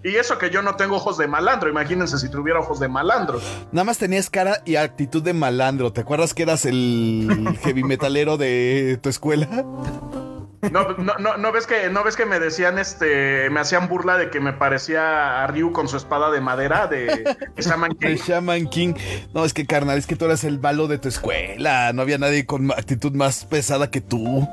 Y 0.05 0.17
eso 0.17 0.37
que 0.37 0.51
yo 0.51 0.61
no 0.61 0.77
tengo 0.77 0.97
ojos 0.97 1.17
de 1.17 1.27
malandro, 1.27 1.71
imagínense 1.71 2.19
si 2.19 2.29
tuviera 2.29 2.61
ojos 2.61 2.79
de 2.79 2.89
malandro. 2.89 3.41
Nada 3.73 3.85
más 3.85 3.97
tenías 3.97 4.29
cara 4.29 4.61
y 4.67 4.77
actitud 4.77 5.23
de 5.23 5.33
malandro. 5.33 5.95
¿Te 5.95 6.03
acuerdas 6.03 6.35
que 6.35 6.43
eras 6.43 6.67
el 6.67 7.57
heavy 7.63 7.85
metalero 7.85 8.37
de 8.37 8.99
tu 9.01 9.09
escuela? 9.09 9.49
No, 10.71 10.93
no, 10.99 11.15
no, 11.19 11.37
no 11.39 11.53
ves 11.53 11.67
que, 11.67 11.89
no 11.89 12.05
ves 12.05 12.17
que 12.17 12.27
me 12.27 12.39
decían, 12.39 12.79
este, 12.79 13.49
me 13.49 13.61
hacían 13.61 13.89
burla 13.89 14.19
de 14.19 14.29
que 14.29 14.41
me 14.41 14.53
parecía 14.53 15.43
a 15.43 15.47
Ryu 15.47 15.73
con 15.73 15.89
su 15.89 15.97
espada 15.97 16.31
de 16.31 16.41
madera 16.43 16.87
de 16.87 17.25
Shaman 17.57 17.95
King. 17.95 18.17
Shaman 18.17 18.67
King. 18.69 18.95
No, 19.33 19.45
es 19.47 19.55
que 19.55 19.67
carnal, 19.67 19.99
es 19.99 20.07
que 20.07 20.17
tú 20.17 20.27
eras 20.27 20.45
el 20.45 20.59
malo 20.61 20.87
de 20.87 20.99
tu 20.99 21.09
escuela. 21.09 21.93
No 21.95 22.03
había 22.03 22.19
nadie 22.19 22.45
con 22.45 22.71
actitud 22.73 23.13
más 23.13 23.47
pesada 23.47 23.91
que 23.91 24.03
tú. 24.03 24.47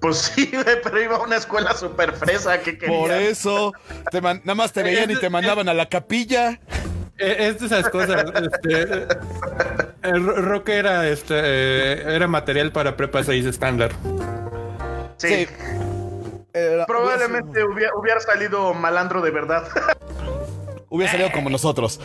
Pues 0.00 0.16
sí, 0.18 0.50
pero 0.82 1.02
iba 1.02 1.16
a 1.16 1.20
una 1.20 1.36
escuela 1.36 1.74
súper 1.74 2.12
fresa 2.12 2.60
que 2.60 2.78
quería. 2.78 2.98
Por 2.98 3.10
eso, 3.12 3.72
te 4.10 4.20
man- 4.20 4.40
nada 4.44 4.54
más 4.54 4.72
te 4.72 4.82
veían 4.82 5.10
y 5.10 5.16
te 5.16 5.28
mandaban 5.30 5.68
a 5.68 5.74
la 5.74 5.86
capilla. 5.88 6.60
Eh, 7.18 7.36
Es 7.48 7.60
de 7.60 7.66
esas 7.66 7.88
cosas, 7.90 8.24
este, 8.42 9.06
el 10.02 10.24
ro- 10.24 10.36
rock 10.40 10.70
era, 10.70 11.06
este, 11.08 11.34
eh, 11.36 12.14
era 12.16 12.26
material 12.26 12.72
para 12.72 12.96
prepa 12.96 13.22
6 13.22 13.44
estándar. 13.44 13.92
Sí. 15.18 15.28
Sí. 15.46 15.48
Era- 16.54 16.86
Probablemente 16.86 17.62
hubiera, 17.62 17.92
hubiera 17.94 18.20
salido 18.20 18.72
malandro 18.72 19.20
de 19.20 19.30
verdad. 19.30 19.68
Hubiera 20.88 21.12
salido 21.12 21.30
como 21.34 21.50
nosotros. 21.50 22.00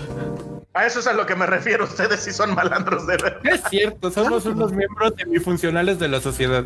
A 0.75 0.85
eso 0.85 0.99
es 0.99 1.07
a 1.07 1.13
lo 1.13 1.25
que 1.25 1.35
me 1.35 1.45
refiero. 1.45 1.85
Ustedes 1.85 2.19
sí 2.19 2.33
son 2.33 2.53
malandros 2.53 3.07
de 3.07 3.15
verdad. 3.15 3.39
Es 3.45 3.61
cierto, 3.69 4.11
somos 4.11 4.45
unos 4.45 4.73
miembros 4.73 5.13
semifuncionales 5.17 5.99
de 5.99 6.09
la 6.09 6.19
sociedad. 6.19 6.65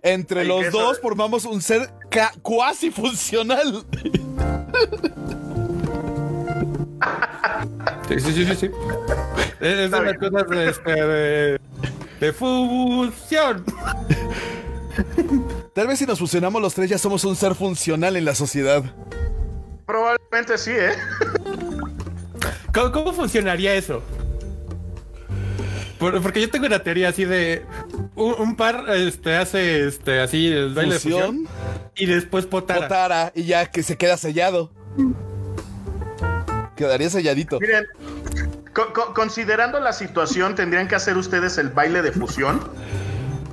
Entre 0.00 0.42
Ay, 0.42 0.46
los 0.46 0.70
dos 0.70 1.00
formamos 1.00 1.44
un 1.44 1.60
ser 1.60 1.90
cuasi 2.40 2.92
funcional. 2.92 3.84
Sí, 8.08 8.20
sí, 8.20 8.32
sí, 8.32 8.46
sí. 8.46 8.54
sí. 8.54 8.70
Es, 9.60 9.90
bien. 9.90 10.16
cosas 10.18 10.48
de, 10.48 10.68
este, 10.68 10.92
de, 10.92 11.60
de 12.20 12.32
fusión. 12.32 13.64
Tal 15.74 15.88
vez 15.88 15.98
si 15.98 16.06
nos 16.06 16.20
fusionamos 16.20 16.62
los 16.62 16.74
tres 16.74 16.88
ya 16.90 16.98
somos 16.98 17.24
un 17.24 17.34
ser 17.34 17.56
funcional 17.56 18.16
en 18.16 18.24
la 18.24 18.36
sociedad. 18.36 18.84
Probablemente 19.84 20.56
sí, 20.58 20.70
¿eh? 20.70 20.92
¿Cómo, 22.72 22.92
cómo 22.92 23.12
funcionaría 23.12 23.74
eso? 23.74 24.02
Por- 25.98 26.22
porque 26.22 26.40
yo 26.40 26.48
tengo 26.50 26.66
una 26.66 26.78
teoría 26.78 27.08
así 27.08 27.24
de 27.24 27.64
un, 28.14 28.34
un 28.38 28.56
par 28.56 28.84
este 28.90 29.36
hace 29.36 29.88
este 29.88 30.20
así 30.20 30.46
el 30.46 30.72
baile 30.74 30.94
de 30.94 31.00
Fusión, 31.00 31.20
fusión 31.46 31.48
y 31.96 32.06
después 32.06 32.46
potara. 32.46 32.82
potara 32.82 33.32
y 33.34 33.44
ya 33.44 33.66
que 33.66 33.82
se 33.82 33.96
queda 33.96 34.16
sellado. 34.16 34.70
Quedaría 36.76 37.10
selladito. 37.10 37.58
Miren, 37.60 37.86
co- 38.72 38.92
co- 38.92 39.12
considerando 39.12 39.80
la 39.80 39.92
situación, 39.92 40.54
tendrían 40.54 40.86
que 40.86 40.94
hacer 40.94 41.16
ustedes 41.16 41.58
el 41.58 41.70
baile 41.70 42.02
de 42.02 42.12
fusión. 42.12 42.60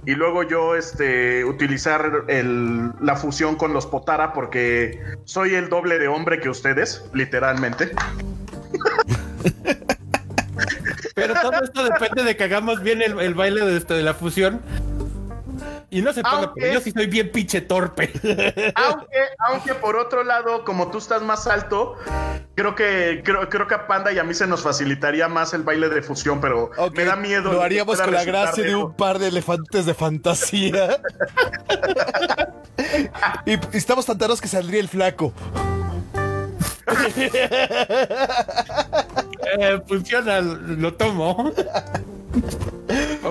Y 0.06 0.12
luego 0.14 0.44
yo 0.44 0.76
este, 0.76 1.44
utilizar 1.46 2.26
el- 2.28 2.92
la 3.02 3.16
fusión 3.16 3.56
con 3.56 3.74
los 3.74 3.88
Potara 3.88 4.34
porque 4.34 5.00
soy 5.24 5.56
el 5.56 5.68
doble 5.70 5.98
de 5.98 6.08
hombre 6.08 6.40
que 6.40 6.50
ustedes, 6.50 7.04
literalmente. 7.14 7.90
Pero 11.16 11.34
todo 11.42 11.64
esto 11.64 11.84
depende 11.84 12.24
de 12.24 12.36
que 12.36 12.44
hagamos 12.44 12.82
bien 12.82 13.02
el, 13.02 13.20
el 13.20 13.34
baile 13.34 13.66
de, 13.66 13.78
este, 13.78 13.94
de 13.94 14.04
la 14.04 14.14
fusión. 14.14 14.62
Y 15.90 16.02
no 16.02 16.12
se 16.12 16.22
ponga, 16.24 16.36
Aunque- 16.38 16.48
porque 16.50 16.74
yo 16.74 16.82
sí 16.82 16.92
soy 16.92 17.08
bien 17.08 17.32
pinche 17.32 17.62
torpe. 17.62 18.12
Aunque, 18.76 19.18
aunque 19.40 19.74
por 19.76 19.96
otro 19.96 20.24
lado, 20.24 20.66
como 20.66 20.92
tú 20.92 20.98
estás 20.98 21.22
más 21.22 21.48
alto, 21.48 21.96
creo 22.56 22.76
que 22.76 23.22
creo, 23.24 23.48
creo 23.50 23.68
que 23.68 23.76
a 23.76 23.88
Panda 23.88 24.12
y 24.12 24.20
a 24.20 24.24
mí 24.24 24.34
se 24.34 24.46
nos 24.48 24.62
facilitaría 24.62 25.30
más 25.30 25.54
el 25.54 25.64
baile 25.64 25.88
de 25.88 26.02
fusión, 26.02 26.42
pero 26.42 26.72
me 26.94 27.06
da 27.06 27.16
miedo. 27.16 27.54
Lo 27.54 27.62
haríamos 27.62 28.02
con 28.02 28.14
la 28.14 28.26
gracia 28.26 28.64
de 28.64 28.76
un 28.76 28.94
par 28.94 29.20
de 29.20 29.28
elefantes 29.30 29.86
de 29.86 29.94
fantasía. 29.94 30.98
y, 33.46 33.54
y 33.54 33.60
estamos 33.74 34.06
tan 34.06 34.18
taros 34.18 34.42
que 34.42 34.48
saldría 34.50 34.82
el 34.82 34.90
flaco. 34.90 35.32
Eh, 39.60 39.82
funciona, 39.88 40.42
lo 40.42 40.94
tomo. 40.94 41.52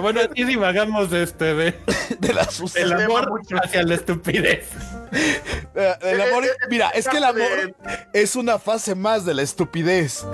Bueno, 0.00 0.20
así 0.20 0.44
divagamos 0.44 1.10
de 1.10 1.22
este 1.22 1.54
de, 1.54 1.74
De 2.18 2.32
la 2.34 2.48
del 2.74 2.92
amor 2.92 3.30
mucho. 3.30 3.56
hacia 3.62 3.82
la 3.82 3.94
estupidez. 3.94 4.68
Eh, 5.74 5.94
el 6.02 6.20
amor, 6.20 6.44
Eh, 6.44 6.48
eh, 6.48 6.66
mira, 6.68 6.90
es 6.90 7.06
que 7.08 7.18
el 7.18 7.24
amor 7.24 7.76
es 8.12 8.36
una 8.36 8.58
fase 8.58 8.94
más 8.94 9.24
de 9.24 9.34
la 9.34 9.42
estupidez. 9.42 10.26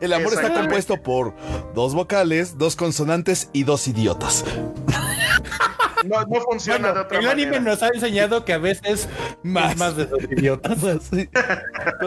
El 0.00 0.12
amor 0.12 0.32
está 0.32 0.52
compuesto 0.52 0.96
por 0.96 1.34
dos 1.74 1.94
vocales, 1.94 2.58
dos 2.58 2.74
consonantes 2.76 3.48
y 3.52 3.64
dos 3.64 3.86
idiotas. 3.86 4.44
No, 6.10 6.22
no 6.26 6.40
funciona 6.40 6.92
de 6.92 7.00
otra 7.00 7.18
el 7.18 7.26
anime 7.28 7.52
manera. 7.52 7.70
nos 7.72 7.82
ha 7.82 7.88
enseñado 7.94 8.44
que 8.44 8.52
a 8.52 8.58
veces 8.58 9.08
Más. 9.42 9.76
más 9.76 9.96
de 9.96 10.06
dos 10.06 10.20
idiotas. 10.30 10.78
Sí. 11.10 11.28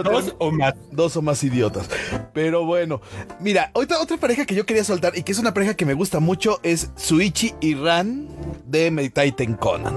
Dos 0.03 0.35
o 0.39 0.51
más. 0.51 0.73
Dos 0.91 1.15
o 1.17 1.21
más 1.21 1.43
idiotas. 1.43 1.89
Pero 2.33 2.65
bueno, 2.65 3.01
mira, 3.39 3.71
otra, 3.73 3.99
otra 3.99 4.17
pareja 4.17 4.45
que 4.45 4.55
yo 4.55 4.65
quería 4.65 4.83
soltar 4.83 5.17
y 5.17 5.23
que 5.23 5.31
es 5.31 5.39
una 5.39 5.53
pareja 5.53 5.73
que 5.75 5.85
me 5.85 5.93
gusta 5.93 6.19
mucho 6.19 6.59
es 6.63 6.91
Suichi 6.95 7.53
y 7.61 7.75
Ran 7.75 8.27
de 8.65 8.91
Meditaiten 8.91 9.53
Conan. 9.55 9.93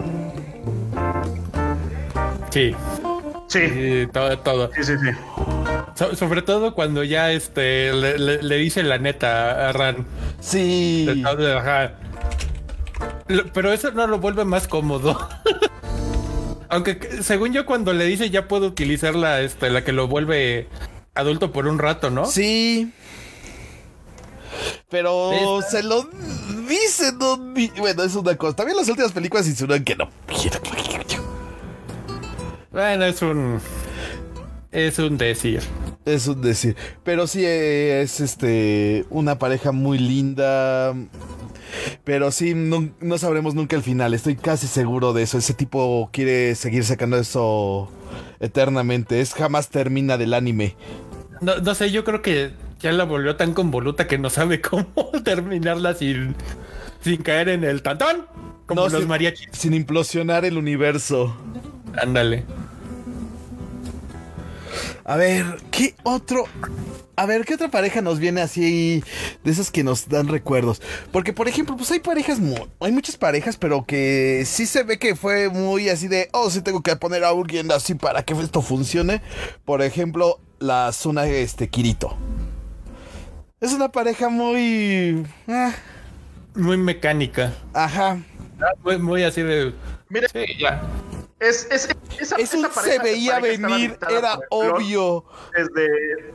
Sí. 2.51 2.75
Sí, 3.49 4.09
todo, 4.13 4.39
todo. 4.41 4.71
sí, 4.75 4.83
sí, 4.85 4.95
sí. 4.99 5.11
So- 5.95 6.15
sobre 6.17 6.43
todo 6.43 6.75
cuando 6.75 7.05
ya 7.05 7.31
este 7.33 7.93
le, 7.93 8.19
le- 8.19 8.43
le 8.43 8.57
dice 8.57 8.83
la 8.83 8.99
neta 8.99 9.69
a 9.69 9.73
Ran. 9.73 10.05
Sí. 10.41 11.23
Ajá. 11.25 11.93
Pero 13.53 13.73
eso 13.73 13.91
no 13.93 14.07
lo 14.07 14.19
vuelve 14.19 14.45
más 14.45 14.69
cómodo. 14.69 15.19
Aunque 16.69 16.99
que- 16.99 17.23
según 17.23 17.53
yo 17.53 17.65
cuando 17.67 17.93
le 17.93 18.05
dice 18.05 18.31
ya 18.31 18.49
puedo 18.49 18.67
utilizar 18.67 19.15
la, 19.15 19.41
este, 19.41 19.71
la 19.71 19.85
que 19.85 19.93
lo 19.93 20.09
vuelve 20.09 20.69
adulto 21.15 21.53
por 21.53 21.67
un 21.67 21.79
rato, 21.79 22.11
¿no? 22.11 22.27
Sí. 22.27 22.93
Pero 24.89 25.61
se 25.69 25.83
lo 25.83 26.09
dice, 26.69 27.13
no 27.19 27.37
Bueno, 27.79 28.03
es 28.05 28.15
una 28.15 28.37
cosa. 28.37 28.57
También 28.57 28.77
las 28.77 28.89
últimas 28.89 29.13
películas 29.13 29.47
insinúan 29.47 29.85
que 29.85 29.97
no. 29.97 30.09
Bueno, 32.71 33.05
es 33.05 33.23
un... 33.23 33.61
Es 34.71 34.99
un 34.99 35.17
decir. 35.19 35.63
Es 36.05 36.27
un 36.27 36.41
decir. 36.43 36.77
Pero 37.03 37.27
sí 37.27 37.45
eh, 37.45 38.03
es 38.03 38.21
este 38.21 39.05
una 39.11 39.39
pareja 39.39 39.73
muy 39.73 39.99
linda. 39.99 40.95
Pero 42.05 42.31
sí, 42.31 42.55
no, 42.55 42.91
no 43.01 43.19
sabremos 43.19 43.55
nunca 43.55 43.77
el 43.77 43.83
final. 43.83 44.15
Estoy 44.15 44.37
casi 44.37 44.67
seguro 44.67 45.13
de 45.13 45.23
eso. 45.25 45.39
Ese 45.39 45.55
tipo 45.55 46.09
quiere 46.13 46.55
seguir 46.55 46.85
sacando 46.85 47.19
eso 47.19 47.91
eternamente. 48.41 49.21
Es 49.21 49.35
jamás 49.35 49.69
termina 49.69 50.17
del 50.19 50.35
anime. 50.35 50.77
No, 51.41 51.57
no 51.57 51.75
sé, 51.75 51.91
yo 51.91 52.05
creo 52.05 52.23
que 52.23 52.53
ya 52.81 52.93
la 52.93 53.05
volvió 53.05 53.37
tan 53.37 53.53
convoluta 53.55 54.07
que 54.07 54.19
no 54.19 54.31
sabe 54.31 54.61
cómo 54.63 54.87
terminarla 55.25 55.95
sin, 55.95 56.35
sin 57.01 57.23
caer 57.23 57.49
en 57.49 57.65
el 57.65 57.83
tantón. 57.83 58.27
Como 58.67 58.83
No, 58.83 58.89
los 58.89 59.01
sin- 59.01 59.09
mariachis. 59.09 59.49
Sin 59.53 59.75
implosionar 59.75 60.45
el 60.45 60.59
universo. 60.59 61.37
Ándale. 62.01 62.45
A 65.09 65.17
ver, 65.17 65.59
¿qué 65.71 65.95
otro? 66.03 66.47
A 67.15 67.27
ver, 67.27 67.45
¿qué 67.45 67.55
otra 67.55 67.69
pareja 67.71 68.03
nos 68.03 68.19
viene 68.19 68.41
así 68.43 69.05
de 69.45 69.51
esas 69.53 69.71
que 69.71 69.85
nos 69.85 70.09
dan 70.09 70.27
recuerdos? 70.27 70.83
Porque, 71.13 71.33
por 71.33 71.47
ejemplo, 71.47 71.77
pues 71.77 71.93
hay 71.93 72.01
parejas, 72.01 72.41
hay 72.81 72.91
muchas 72.91 73.17
parejas, 73.17 73.57
pero 73.57 73.87
que 73.87 74.43
sí 74.45 74.67
se 74.67 74.83
ve 74.83 74.99
que 74.99 75.15
fue 75.15 75.49
muy 75.49 75.89
así 75.91 76.09
de, 76.09 76.29
oh, 76.33 76.51
sí 76.51 76.61
tengo 76.61 76.83
que 76.83 76.97
poner 76.97 77.23
a 77.23 77.29
alguien 77.29 77.71
así 77.71 77.95
para 77.95 78.25
que 78.25 78.35
esto 78.35 78.63
funcione. 78.63 79.23
Por 79.65 79.81
ejemplo, 79.81 80.41
la 80.59 80.93
Zuna, 80.93 81.25
este, 81.27 81.69
Kirito. 81.69 82.17
Es 83.61 83.73
una 83.73 83.93
pareja 83.93 84.29
muy... 84.29 85.25
ah, 85.47 85.73
Muy 86.57 86.77
mecánica. 86.79 87.55
ajá. 87.73 88.19
Muy, 88.83 88.99
muy 88.99 89.23
así 89.23 89.43
de... 89.43 89.73
Mire, 90.09 90.29
Sí, 90.33 90.45
ya. 90.59 90.83
Es, 91.41 91.69
es, 91.71 91.89
esa, 92.21 92.37
Es 92.37 92.55
un 92.55 92.65
esa 92.65 92.75
pareja- 92.75 92.97
se 92.97 93.03
veía 93.03 93.39
venir, 93.41 93.99
era 94.09 94.39
obvio. 94.51 95.25
Desde, 95.57 96.35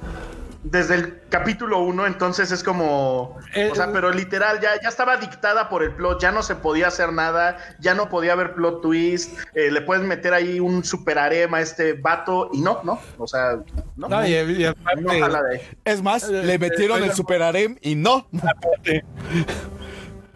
desde 0.64 0.94
el 0.94 1.22
capítulo 1.30 1.80
1, 1.80 2.06
entonces 2.06 2.52
es 2.52 2.64
como. 2.64 3.40
Eh, 3.56 3.70
o 3.72 3.76
sea, 3.76 3.92
pero 3.92 4.12
literal, 4.12 4.60
ya, 4.62 4.80
ya 4.82 4.90
estaba 4.90 5.18
dictada 5.18 5.70
por 5.70 5.82
el 5.82 5.92
plot, 5.96 6.22
ya 6.22 6.32
no 6.32 6.44
se 6.44 6.54
podía 6.56 6.88
hacer 6.90 7.12
nada, 7.14 7.58
ya 7.80 7.96
no 7.96 8.10
podía 8.10 8.34
haber 8.34 8.54
plot 8.54 8.82
twist. 8.84 9.40
eh, 9.56 9.72
le 9.72 9.82
puedes 9.82 10.04
meter 10.04 10.36
ahí 10.36 10.60
un 10.60 10.84
super 10.84 11.18
arema 11.18 11.58
a 11.58 11.62
este 11.62 11.94
vato 11.94 12.52
y 12.54 12.62
no, 12.62 12.80
no. 12.84 13.00
O 13.18 13.26
sea, 13.26 13.58
no. 13.96 14.08
No, 14.08 14.26
y, 14.28 14.34
y 14.34 14.66
aparte- 14.66 15.02
no 15.02 15.10
jala 15.20 15.42
de 15.42 15.56
ahí. 15.58 15.62
Es 15.84 16.02
más, 16.04 16.28
le 16.30 16.54
Eh, 16.54 16.60
metieron 16.60 17.02
eh, 17.02 17.08
el 17.08 17.14
super 17.14 17.42
harem 17.42 17.78
y 17.82 17.96
no. 17.96 18.28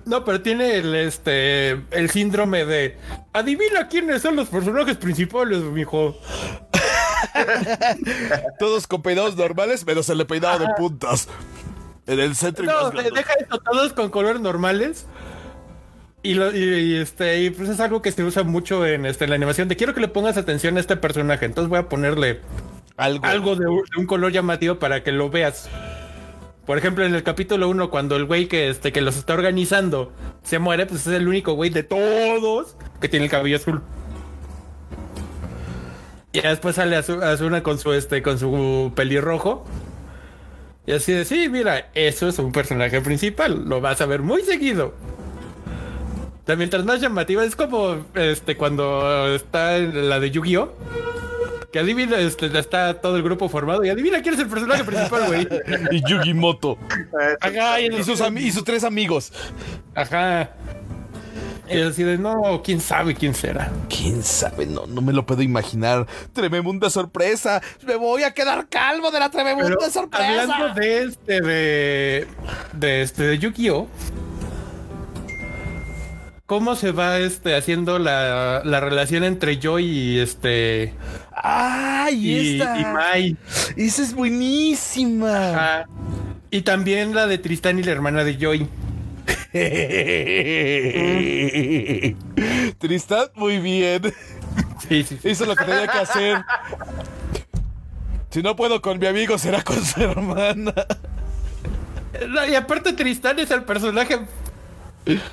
No, 0.06 0.24
pero 0.24 0.42
tiene 0.42 0.76
el 0.76 0.94
este 0.96 1.72
el 1.92 2.10
síndrome 2.12 2.64
de 2.66 2.98
adivina 3.34 3.88
quiénes 3.88 4.22
son 4.22 4.36
los 4.36 4.48
personajes 4.50 4.98
principales, 4.98 5.60
mijo. 5.64 6.16
Todos 8.60 8.88
con 8.88 9.02
peinados 9.02 9.36
normales, 9.36 9.86
menos 9.86 10.08
el 10.10 10.20
de 10.20 10.26
peinado 10.26 10.60
de 10.60 10.68
puntas. 10.78 11.28
En 12.08 12.20
el 12.20 12.36
centro 12.36 12.64
y 12.64 12.68
No, 12.68 12.74
más 12.74 12.84
de- 12.92 12.98
grandote. 12.98 13.18
deja 13.18 13.34
esto 13.40 13.58
todos 13.60 13.94
con 13.94 14.10
colores 14.10 14.42
normales. 14.42 15.08
Y, 16.22 16.34
lo, 16.36 16.56
y, 16.56 16.60
y, 16.64 16.96
este 16.98 17.42
y 17.44 17.50
pues 17.52 17.70
es 17.70 17.80
algo 17.80 18.02
que 18.02 18.12
se 18.12 18.24
usa 18.24 18.44
mucho 18.44 18.86
en 18.86 19.06
este 19.06 19.26
en 19.26 19.30
la 19.32 19.36
animación 19.36 19.68
de 19.68 19.76
quiero 19.76 19.94
que 19.94 20.02
le 20.02 20.08
pongas 20.08 20.38
atención 20.38 20.76
a 20.78 20.80
este 20.80 20.98
personaje, 20.98 21.46
entonces 21.46 21.70
voy 21.70 21.78
a 21.80 21.88
ponerle 21.88 22.42
Algo. 22.98 23.26
algo 23.26 23.56
de 23.56 23.66
un 23.68 24.06
color 24.08 24.32
llamativo 24.32 24.80
para 24.80 25.04
que 25.04 25.12
lo 25.12 25.30
veas. 25.30 25.70
Por 26.66 26.78
ejemplo, 26.80 27.06
en 27.06 27.14
el 27.14 27.22
capítulo 27.24 27.70
1, 27.70 27.90
cuando 27.92 28.16
el 28.16 28.26
güey 28.26 28.48
que, 28.48 28.70
este, 28.70 28.92
que 28.92 29.02
los 29.02 29.18
está 29.18 29.34
organizando 29.36 30.12
se 30.44 30.58
muere, 30.58 30.86
pues 30.88 31.02
es 31.06 31.14
el 31.14 31.28
único 31.28 31.54
güey 31.54 31.70
de 31.70 31.84
todos 31.84 32.76
que 33.00 33.08
tiene 33.08 33.26
el 33.26 33.32
cabello 33.32 33.58
azul. 33.58 33.82
Y 36.32 36.42
después 36.42 36.76
sale 36.76 36.98
Azu- 36.98 37.22
Azuna 37.24 37.62
con 37.64 37.78
su, 37.78 37.94
este, 37.94 38.22
con 38.24 38.40
su 38.40 38.92
pelirrojo. 38.96 39.64
Y 40.88 40.92
así 40.94 41.14
de, 41.14 41.24
sí, 41.24 41.50
mira, 41.50 41.90
eso 41.94 42.28
es 42.28 42.40
un 42.40 42.52
personaje 42.52 43.00
principal. 43.00 43.64
Lo 43.70 43.80
vas 43.80 44.02
a 44.02 44.06
ver 44.06 44.22
muy 44.22 44.42
seguido. 44.42 44.94
Sea, 46.46 46.56
mientras 46.56 46.84
más 46.84 47.00
llamativa, 47.00 47.44
es 47.44 47.56
como 47.56 48.06
este 48.16 48.58
cuando 48.58 49.34
está 49.34 49.78
la 49.78 50.20
de 50.20 50.30
Yu-Gi-Oh! 50.32 50.74
Que 51.76 51.80
adivina, 51.80 52.18
este, 52.20 52.46
está 52.58 53.02
todo 53.02 53.18
el 53.18 53.24
grupo 53.24 53.50
formado 53.50 53.84
y 53.84 53.90
adivina 53.90 54.22
quién 54.22 54.36
es 54.36 54.40
el 54.40 54.48
personaje 54.48 54.86
principal, 54.86 55.26
güey. 55.28 55.46
Y 55.92 56.02
Yugimoto. 56.10 56.78
Eh, 56.90 57.36
Ajá, 57.42 57.82
y, 57.82 57.88
Y 57.88 58.02
sus, 58.02 58.22
ami- 58.22 58.44
y 58.44 58.52
sus 58.54 58.64
tres 58.64 58.86
amigos. 58.86 59.34
Ajá. 59.94 60.52
Y 61.70 61.82
así 61.82 62.04
de, 62.04 62.18
no, 62.18 62.62
quién 62.64 62.80
sabe 62.80 63.14
quién 63.14 63.36
será. 63.36 63.70
¿Quién 63.90 64.24
sabe? 64.24 64.68
No, 64.68 64.86
no 64.88 65.02
me 65.02 65.12
lo 65.12 65.26
puedo 65.26 65.42
imaginar. 65.42 66.08
Tremenda 66.32 66.90
sorpresa. 66.90 67.62
Me 67.86 67.98
voy 67.98 68.24
a 68.24 68.32
quedar 68.34 68.70
calvo 68.70 69.12
de 69.12 69.20
la 69.20 69.30
tremenda 69.30 69.90
sorpresa. 69.92 70.44
hablando 70.44 70.80
de 70.80 71.04
este, 71.04 71.42
de, 71.42 72.28
de 72.72 73.02
este, 73.02 73.24
de 73.24 73.38
Yu-Gi-Oh! 73.38 73.88
¿Cómo 76.46 76.76
se 76.76 76.92
va 76.92 77.18
este 77.18 77.56
haciendo 77.56 77.98
la, 77.98 78.62
la 78.64 78.80
relación 78.80 79.24
entre 79.24 79.60
Joy 79.60 79.84
y 79.84 80.20
este 80.20 80.94
¡Ay, 81.32 82.16
y, 82.16 82.60
esta! 82.60 82.80
y 82.80 82.86
Mai? 82.86 83.38
Esa 83.76 84.04
es 84.04 84.14
buenísima. 84.14 85.50
Ajá. 85.50 85.86
Y 86.52 86.62
también 86.62 87.16
la 87.16 87.26
de 87.26 87.40
Tristán 87.40 87.80
y 87.80 87.84
la 87.84 87.92
hermana 87.92 88.24
de 88.24 88.38
Joy. 88.38 88.68
Tristán, 92.78 93.26
muy 93.34 93.58
bien. 93.60 94.14
Sí, 94.88 95.04
sí, 95.04 95.18
sí. 95.20 95.30
Hizo 95.30 95.46
lo 95.46 95.56
que 95.56 95.66
tenía 95.66 95.88
que 95.88 95.98
hacer. 95.98 96.44
Si 98.30 98.44
no 98.44 98.56
puedo 98.56 98.82
con 98.82 99.00
mi 99.00 99.08
amigo, 99.08 99.38
será 99.40 99.64
con 99.64 99.84
su 99.84 100.00
hermana. 100.00 100.74
No, 102.30 102.46
y 102.46 102.56
aparte 102.56 102.94
Tristán 102.94 103.40
es 103.40 103.50
el 103.52 103.64
personaje 103.64 104.20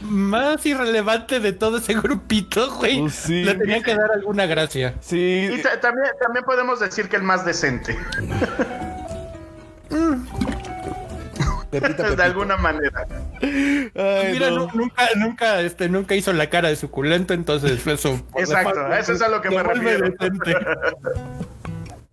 más 0.02 0.64
irrelevante 0.66 1.40
de 1.40 1.52
todo 1.52 1.78
ese 1.78 1.94
grupito, 1.94 2.70
güey. 2.76 3.00
Pues 3.00 3.14
sí. 3.14 3.42
Le 3.44 3.54
tenían 3.54 3.82
que 3.82 3.94
dar 3.94 4.10
alguna 4.12 4.46
gracia. 4.46 4.94
Sí. 5.00 5.48
Y 5.52 5.62
ta- 5.62 5.80
también, 5.80 6.08
también 6.20 6.44
podemos 6.44 6.78
decir 6.80 7.08
que 7.08 7.16
el 7.16 7.22
más 7.22 7.44
decente, 7.46 7.96
Pepita, 11.70 12.10
de 12.16 12.22
alguna 12.22 12.56
manera. 12.56 13.06
Ay, 13.40 14.32
Mira, 14.32 14.50
no. 14.50 14.68
nunca, 14.74 15.08
nunca, 15.16 15.60
este, 15.60 15.88
nunca 15.88 16.14
hizo 16.14 16.32
la 16.32 16.48
cara 16.50 16.68
de 16.68 16.76
suculento, 16.76 17.32
entonces 17.34 17.86
eso. 17.86 18.20
Exacto, 18.36 18.92
eso 18.94 19.12
es 19.14 19.22
a 19.22 19.28
lo 19.28 19.40
que 19.40 19.50
me 19.50 19.62
refiero. 19.62 20.12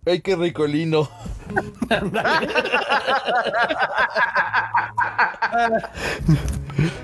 Ay, 0.06 0.20
qué 0.22 0.34
ricolino. 0.36 1.08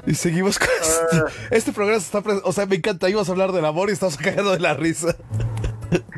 y 0.07 0.15
seguimos 0.15 0.59
con 0.59 0.69
este. 0.81 1.57
Este 1.57 1.73
programa 1.73 2.01
se 2.01 2.07
está. 2.19 2.23
O 2.45 2.53
sea, 2.53 2.67
me 2.67 2.77
encanta. 2.77 3.09
Íbamos 3.09 3.29
a 3.29 3.33
hablar 3.33 3.53
del 3.53 3.65
amor 3.65 3.89
y 3.91 3.93
estamos 3.93 4.17
cagando 4.17 4.53
de 4.53 4.61
la 4.61 4.75
risa. 4.75 5.17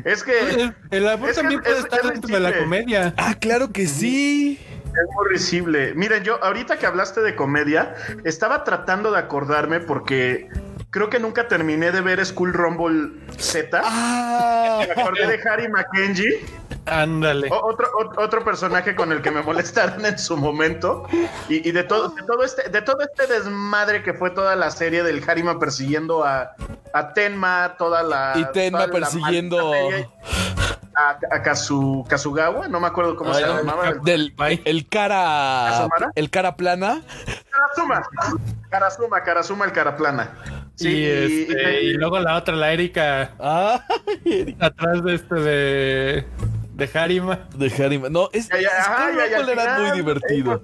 Es 0.03 0.23
que 0.23 0.71
El 0.91 1.07
amor 1.07 1.29
Es 1.29 1.35
que 1.35 1.41
también 1.41 1.59
es- 1.61 1.65
puede 1.67 1.79
es 1.79 1.83
estar 1.85 2.01
dentro 2.13 2.33
de 2.33 2.39
la 2.39 2.57
comedia. 2.57 3.13
Ah, 3.17 3.35
claro 3.39 3.71
que 3.71 3.87
sí. 3.87 4.59
Es 4.85 5.15
muy 5.15 5.29
risible. 5.31 5.93
Miren, 5.93 6.23
yo 6.23 6.43
ahorita 6.43 6.77
que 6.77 6.85
hablaste 6.87 7.21
de 7.21 7.35
comedia, 7.35 7.93
estaba 8.23 8.63
tratando 8.63 9.11
de 9.11 9.19
acordarme 9.19 9.79
porque 9.79 10.49
creo 10.91 11.09
que 11.09 11.19
nunca 11.19 11.47
terminé 11.47 11.91
de 11.91 12.01
ver 12.01 12.25
School 12.25 12.53
Rumble 12.53 13.11
Z. 13.37 13.81
Ah. 13.83 14.83
Me 14.87 15.01
acordé 15.01 15.27
de 15.27 15.49
Harry 15.49 15.67
Mackenzie, 15.69 16.43
Ándale. 16.85 17.49
otro, 17.51 17.87
otro 18.17 18.43
personaje 18.43 18.95
con 18.95 19.11
el 19.11 19.21
que 19.21 19.29
me 19.31 19.41
molestaron 19.41 20.05
en 20.05 20.17
su 20.17 20.35
momento. 20.37 21.07
Y, 21.47 21.67
y 21.67 21.71
de, 21.71 21.83
todo, 21.83 22.09
de, 22.09 22.23
todo 22.23 22.43
este, 22.43 22.69
de 22.69 22.81
todo 22.81 23.01
este 23.01 23.27
desmadre 23.27 24.01
que 24.03 24.13
fue 24.13 24.31
toda 24.31 24.55
la 24.55 24.71
serie 24.71 25.03
del 25.03 25.23
Harima 25.29 25.59
persiguiendo 25.59 26.23
a, 26.23 26.55
a 26.93 27.13
Tenma, 27.13 27.75
toda 27.77 28.01
la. 28.03 28.33
Y 28.35 28.45
Tenma 28.53 28.87
la 28.87 28.87
persiguiendo- 28.87 29.71
A, 31.01 31.11
a 31.31 31.41
Kazu- 31.43 32.05
Kazugawa, 32.09 32.67
no 32.67 32.79
me 32.81 32.87
acuerdo 32.87 33.15
cómo 33.15 33.33
se 33.33 33.41
Ay, 33.43 33.49
llamaba. 33.57 33.93
Del, 34.03 34.33
Bye. 34.37 34.61
el 34.65 34.85
cara. 34.89 35.69
¿Asomara? 35.69 36.11
El 36.13 36.29
cara 36.29 36.55
plana. 36.57 37.01
Karasuma. 37.49 38.01
Karasuma, 38.69 39.23
Karasuma 39.23 39.65
el 39.65 39.71
cara 39.71 39.95
plana. 39.95 40.31
y, 40.77 40.83
Sí, 40.83 40.89
y- 40.89 41.05
este, 41.47 41.83
y 41.83 41.93
luego 41.93 42.19
la 42.19 42.35
otra, 42.35 42.53
la 42.55 42.73
Erika, 42.73 43.31
Ah, 43.39 43.81
atrás 44.59 45.03
de 45.05 45.15
este 45.15 45.35
de, 45.35 46.25
de 46.73 46.89
Harima. 46.99 47.39
de 47.55 47.85
Harima. 47.85 48.09
No, 48.09 48.29
es, 48.33 48.49
Ya, 48.49 48.59
ya, 48.59 48.67
es 48.67 48.73
ajá, 48.87 49.11
que 49.11 49.17
ya, 49.17 49.37
era 49.37 49.45
final, 49.45 49.81
muy 49.81 49.91
divertido. 49.97 50.61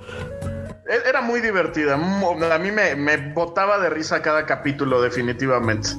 Era 1.08 1.22
muy 1.22 1.40
divertida. 1.42 1.94
A 1.96 2.58
mí 2.60 2.72
me, 2.72 2.96
me 2.96 3.18
botaba 3.34 3.80
de 3.80 3.90
risa 3.90 4.22
cada 4.22 4.46
capítulo, 4.46 5.02
definitivamente. 5.02 5.90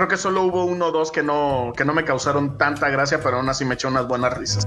Creo 0.00 0.08
que 0.08 0.16
solo 0.16 0.44
hubo 0.44 0.64
uno 0.64 0.86
o 0.86 0.92
dos 0.92 1.12
que 1.12 1.22
no, 1.22 1.74
que 1.76 1.84
no 1.84 1.92
me 1.92 2.04
causaron 2.04 2.56
tanta 2.56 2.88
gracia, 2.88 3.20
pero 3.22 3.36
aún 3.36 3.50
así 3.50 3.66
me 3.66 3.74
echó 3.74 3.88
unas 3.88 4.08
buenas 4.08 4.34
risas. 4.38 4.66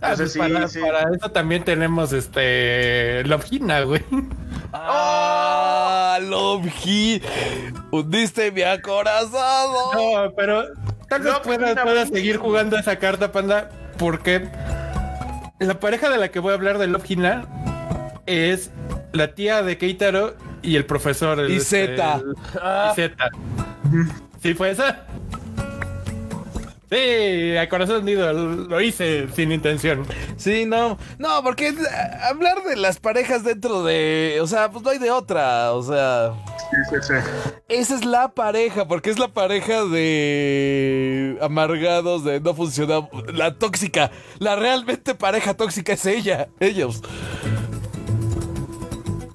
Ah, 0.00 0.12
Entonces, 0.12 0.16
pues 0.16 0.32
sí, 0.32 0.38
para, 0.38 0.68
sí. 0.68 0.80
para 0.80 1.14
eso 1.14 1.30
también 1.30 1.62
tenemos 1.62 2.14
este 2.14 3.22
Love 3.24 3.44
güey. 3.84 4.02
Ah, 4.72 6.18
Love 6.22 6.68
He. 6.86 7.20
Hundiste 7.90 8.50
mi 8.50 8.62
acorazado. 8.62 9.92
No, 9.92 10.32
pero 10.34 10.64
tal 11.10 11.22
vez 11.22 11.38
puedas, 11.82 12.08
seguir 12.08 12.38
jugando 12.38 12.78
esa 12.78 12.96
carta, 12.96 13.32
panda, 13.32 13.68
porque 13.98 14.48
la 15.58 15.78
pareja 15.78 16.08
de 16.08 16.16
la 16.16 16.30
que 16.30 16.38
voy 16.38 16.52
a 16.52 16.54
hablar 16.54 16.78
de 16.78 16.86
Love 16.86 17.10
Hina 17.10 17.44
es 18.24 18.70
la 19.12 19.34
tía 19.34 19.62
de 19.62 19.76
Keitaro 19.76 20.34
y 20.62 20.76
el 20.76 20.86
profesor. 20.86 21.40
el- 21.40 21.50
Y 21.50 21.56
este, 21.56 21.88
Zeta. 21.88 22.14
el- 22.14 22.34
Ah. 22.58 22.88
Y 22.92 22.94
Zeta. 22.94 23.28
¿Sí 24.42 24.54
fue 24.54 24.70
esa? 24.70 25.06
Sí, 26.90 27.56
a 27.56 27.68
corazón 27.68 28.02
unido, 28.02 28.32
lo 28.32 28.80
hice 28.80 29.28
sin 29.36 29.52
intención. 29.52 30.04
Sí, 30.36 30.66
no. 30.66 30.98
No, 31.18 31.40
porque 31.44 31.68
eh, 31.68 31.74
hablar 32.28 32.64
de 32.64 32.74
las 32.74 32.98
parejas 32.98 33.44
dentro 33.44 33.84
de. 33.84 34.40
O 34.42 34.48
sea, 34.48 34.72
pues 34.72 34.82
no 34.82 34.90
hay 34.90 34.98
de 34.98 35.12
otra. 35.12 35.72
O 35.72 35.84
sea. 35.84 36.32
Sí, 36.58 36.76
sí, 36.90 36.96
sí. 37.00 37.14
Esa 37.68 37.94
es 37.94 38.04
la 38.04 38.34
pareja, 38.34 38.88
porque 38.88 39.10
es 39.10 39.20
la 39.20 39.28
pareja 39.28 39.84
de 39.84 41.38
amargados, 41.40 42.24
de 42.24 42.40
no 42.40 42.54
funciona. 42.54 43.08
La 43.32 43.54
tóxica, 43.54 44.10
la 44.40 44.56
realmente 44.56 45.14
pareja 45.14 45.54
tóxica 45.54 45.92
es 45.92 46.04
ella, 46.06 46.48
ellos. 46.58 47.02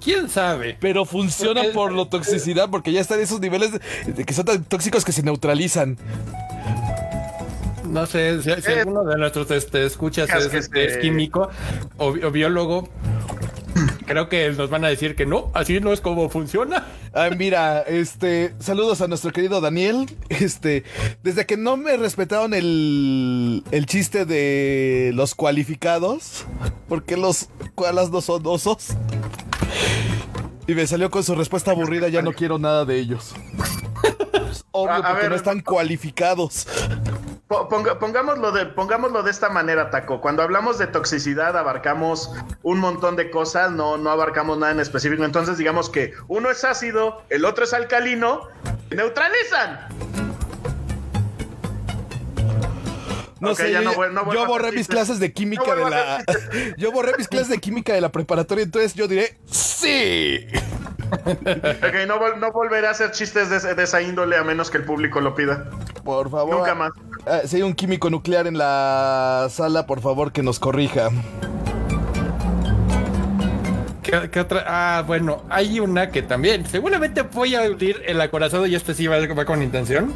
¿Quién 0.05 0.29
sabe? 0.29 0.77
Pero 0.79 1.03
funciona 1.03 1.61
Porque- 1.63 1.73
por 1.73 1.91
la 1.91 2.05
toxicidad, 2.05 2.69
porque 2.69 2.91
ya 2.93 3.01
están 3.01 3.19
esos 3.19 3.39
niveles 3.41 3.71
de, 3.73 3.79
de 4.13 4.23
que 4.23 4.33
son 4.33 4.45
tan 4.45 4.63
tóxicos 4.63 5.03
que 5.03 5.11
se 5.11 5.23
neutralizan. 5.23 5.97
No 7.89 8.05
sé, 8.05 8.41
si, 8.41 8.49
si 8.61 8.71
Eh, 8.71 8.79
alguno 8.81 9.03
de 9.03 9.17
nuestros 9.17 9.49
este, 9.51 9.85
escuchas 9.85 10.29
es 10.29 10.45
es, 10.45 10.47
que 10.49 10.57
este, 10.57 10.85
es 10.85 10.97
químico 10.97 11.49
o, 11.97 12.07
o 12.07 12.31
biólogo, 12.31 12.87
creo 14.05 14.29
que 14.29 14.49
nos 14.51 14.69
van 14.69 14.85
a 14.85 14.87
decir 14.87 15.15
que 15.15 15.25
no, 15.25 15.51
así 15.53 15.79
no 15.79 15.91
es 15.93 16.01
como 16.01 16.29
funciona. 16.29 16.85
Ay, 17.13 17.31
mira, 17.37 17.81
este, 17.81 18.53
saludos 18.59 19.01
a 19.01 19.07
nuestro 19.07 19.31
querido 19.31 19.61
Daniel. 19.61 20.05
Este, 20.29 20.83
desde 21.23 21.45
que 21.45 21.57
no 21.57 21.77
me 21.77 21.97
respetaron 21.97 22.53
el, 22.53 23.63
el 23.71 23.85
chiste 23.85 24.25
de 24.25 25.11
los 25.13 25.33
cualificados, 25.35 26.45
porque 26.87 27.17
los 27.17 27.49
koalas 27.75 28.09
no 28.11 28.21
son 28.21 28.41
osos. 28.45 28.89
Y 30.67 30.73
me 30.73 30.87
salió 30.87 31.11
con 31.11 31.23
su 31.23 31.35
respuesta 31.35 31.71
aburrida, 31.71 32.07
ya 32.09 32.21
no 32.21 32.33
quiero 32.33 32.57
nada 32.57 32.85
de 32.85 32.99
ellos. 32.99 33.33
Es 34.51 34.65
obvio, 34.71 34.91
A- 34.93 34.97
a 34.97 35.01
porque 35.03 35.21
ver, 35.21 35.29
no 35.29 35.35
están 35.35 35.61
cualificados. 35.61 36.67
Ponga- 37.47 37.99
pongámoslo, 37.99 38.51
de, 38.51 38.65
pongámoslo 38.65 39.21
de 39.21 39.29
esta 39.29 39.49
manera, 39.49 39.91
Taco. 39.91 40.19
Cuando 40.19 40.41
hablamos 40.41 40.79
de 40.79 40.87
toxicidad, 40.87 41.55
abarcamos 41.55 42.31
un 42.63 42.79
montón 42.79 43.15
de 43.15 43.29
cosas, 43.29 43.71
no, 43.71 43.97
no 43.97 44.09
abarcamos 44.09 44.57
nada 44.57 44.71
en 44.71 44.79
específico. 44.79 45.23
Entonces, 45.23 45.57
digamos 45.59 45.89
que 45.91 46.13
uno 46.27 46.49
es 46.49 46.63
ácido, 46.63 47.21
el 47.29 47.45
otro 47.45 47.65
es 47.65 47.73
alcalino, 47.73 48.41
neutralizan. 48.89 49.87
No 53.39 53.53
sé, 53.53 53.71
ya 53.71 53.81
yo, 53.81 53.91
no 54.09 54.23
no 54.23 54.45
borré 54.47 54.71
mis 54.71 54.87
clases 54.87 55.19
de 55.19 55.31
química 55.31 55.75
No 55.75 55.83
de 55.85 55.89
la. 55.91 56.23
Yo 56.77 56.91
borré 56.91 57.11
mis 57.17 57.27
clases 57.27 57.49
de 57.49 57.59
química 57.59 57.93
de 57.93 58.01
la 58.01 58.09
preparatoria, 58.11 58.63
entonces 58.63 58.95
yo 58.95 59.07
diré 59.07 59.37
sí. 59.45 60.47
Ok, 61.11 62.07
no, 62.07 62.17
vol- 62.19 62.37
no 62.39 62.51
volveré 62.51 62.87
a 62.87 62.91
hacer 62.91 63.11
chistes 63.11 63.49
de, 63.49 63.75
de 63.75 63.83
esa 63.83 64.01
índole 64.01 64.35
a 64.37 64.43
menos 64.43 64.71
que 64.71 64.77
el 64.77 64.83
público 64.85 65.21
lo 65.21 65.35
pida. 65.35 65.69
Por 66.03 66.31
favor. 66.31 66.55
Nunca 66.57 66.73
más. 66.73 66.91
Ah, 67.27 67.41
si 67.45 67.55
hay 67.57 67.61
un 67.63 67.73
químico 67.73 68.09
nuclear 68.09 68.45
en 68.47 68.57
la 68.57 69.47
sala, 69.49 69.87
por 69.87 70.01
favor 70.01 70.31
que 70.31 70.43
nos 70.43 70.59
corrija. 70.59 71.09
¿Qué, 74.03 74.29
qué 74.29 74.39
otra? 74.39 74.63
Ah, 74.67 75.03
bueno, 75.05 75.43
hay 75.49 75.79
una 75.79 76.11
que 76.11 76.21
también, 76.21 76.67
seguramente 76.67 77.23
voy 77.23 77.55
a 77.55 77.63
abrir 77.63 78.03
el 78.05 78.21
acorazado 78.21 78.67
y 78.67 78.75
este 78.75 78.93
sí 78.93 79.07
va, 79.07 79.17
va 79.33 79.45
con 79.45 79.63
intención. 79.63 80.13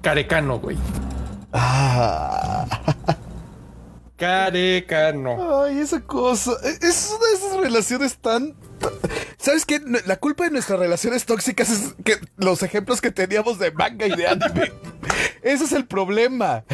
Carecano, 0.00 0.60
güey. 0.60 0.76
Ah. 1.52 2.66
Carecano. 4.16 5.62
Ay, 5.64 5.78
esa 5.78 6.00
cosa. 6.00 6.52
e- 6.62 6.86
Es 6.86 7.12
una 7.16 7.26
de 7.26 7.34
esas 7.34 7.56
relaciones 7.60 8.16
tan. 8.18 8.54
¿Sabes 9.38 9.66
qué? 9.66 9.80
La 10.06 10.16
culpa 10.16 10.44
de 10.44 10.50
nuestras 10.50 10.78
relaciones 10.78 11.26
tóxicas 11.26 11.70
es 11.70 11.94
que 12.04 12.16
los 12.36 12.62
ejemplos 12.62 13.00
que 13.00 13.10
teníamos 13.10 13.58
de 13.58 13.70
manga 13.72 14.06
y 14.06 14.16
de 14.16 14.26
anime. 14.26 14.72
Ese 15.42 15.64
es 15.64 15.72
el 15.72 15.86
problema. 15.86 16.64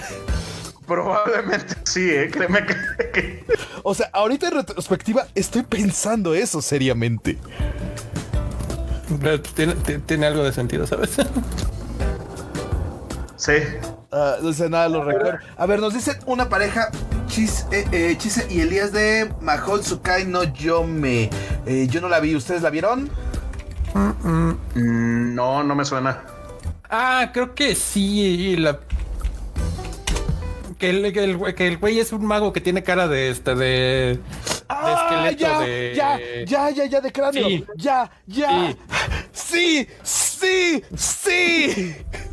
Probablemente 0.86 1.74
sí, 1.84 2.08
¿eh? 2.10 2.30
créeme 2.32 2.64
que, 2.66 2.74
que- 3.12 3.44
O 3.82 3.94
sea, 3.94 4.08
ahorita 4.12 4.48
en 4.48 4.54
retrospectiva 4.54 5.26
estoy 5.34 5.62
pensando 5.62 6.34
eso 6.34 6.62
seriamente. 6.62 7.38
Pero 9.20 9.40
tiene- 9.40 9.74
tiene 10.06 10.26
algo 10.26 10.44
de 10.44 10.52
sentido, 10.52 10.86
¿sabes? 10.86 11.10
Sí. 13.40 13.52
Ah, 14.12 14.36
no 14.42 14.52
sé 14.52 14.68
nada, 14.68 14.88
lo 14.88 15.04
recuerdo. 15.04 15.38
A 15.56 15.66
ver, 15.66 15.80
nos 15.80 15.94
dicen 15.94 16.16
una 16.26 16.48
pareja, 16.48 16.90
Chis, 17.28 17.66
eh, 17.72 17.86
eh, 17.92 18.14
Chise 18.18 18.46
y 18.50 18.60
Elías 18.60 18.92
de 18.92 19.32
Mahou 19.40 19.78
Tsukai 19.78 20.24
no 20.26 20.44
Yome. 20.44 21.30
Eh, 21.66 21.86
yo 21.88 22.00
no 22.00 22.08
la 22.08 22.20
vi, 22.20 22.34
¿ustedes 22.36 22.62
la 22.62 22.70
vieron? 22.70 23.08
Mm, 23.94 25.34
no, 25.34 25.62
no 25.64 25.74
me 25.74 25.84
suena. 25.84 26.22
Ah, 26.88 27.30
creo 27.32 27.54
que 27.54 27.74
sí. 27.74 28.56
La... 28.56 28.78
Que 30.78 30.90
el, 30.90 31.12
que, 31.12 31.22
el, 31.24 31.38
güey- 31.38 31.54
que 31.54 31.66
el 31.68 31.76
güey 31.78 32.00
es 32.00 32.10
un 32.12 32.24
mago 32.24 32.52
que 32.52 32.60
tiene 32.60 32.82
cara 32.82 33.06
de 33.06 33.28
este 33.30 33.54
de, 33.54 33.64
de 33.66 34.20
Ah, 34.68 35.28
esqueleto 35.28 35.38
ya, 35.38 35.60
de. 35.60 35.92
ya, 35.94 36.18
ya, 36.46 36.70
ya, 36.70 36.84
ya, 36.86 37.00
de 37.02 37.12
cráneo. 37.12 37.46
Sí. 37.48 37.64
Ya, 37.76 38.10
ya. 38.26 38.74
Sí, 39.32 39.86
sí, 40.02 40.82
sí. 40.96 41.94
Ya, 42.06 42.29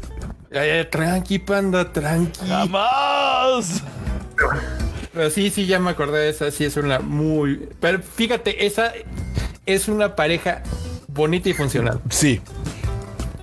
tranqui, 0.89 1.39
panda, 1.39 1.91
tranqui. 1.91 2.47
Jamás. 2.47 3.83
Pero 5.13 5.29
sí, 5.29 5.49
sí, 5.49 5.65
ya 5.65 5.79
me 5.79 5.89
acordé 5.89 6.19
de 6.19 6.29
esa. 6.29 6.51
Sí, 6.51 6.65
es 6.65 6.77
una 6.77 6.99
muy. 6.99 7.69
Pero 7.79 7.99
fíjate, 8.01 8.65
esa 8.65 8.93
es 9.65 9.87
una 9.87 10.15
pareja 10.15 10.63
bonita 11.07 11.49
y 11.49 11.53
funcional. 11.53 11.99
Sí, 12.09 12.41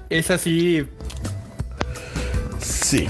Esa 0.08 0.38
sí. 0.38 0.86
sí. 2.60 3.08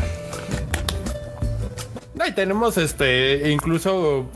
Y 2.26 2.32
tenemos 2.32 2.78
este. 2.78 3.50
Incluso 3.50 4.30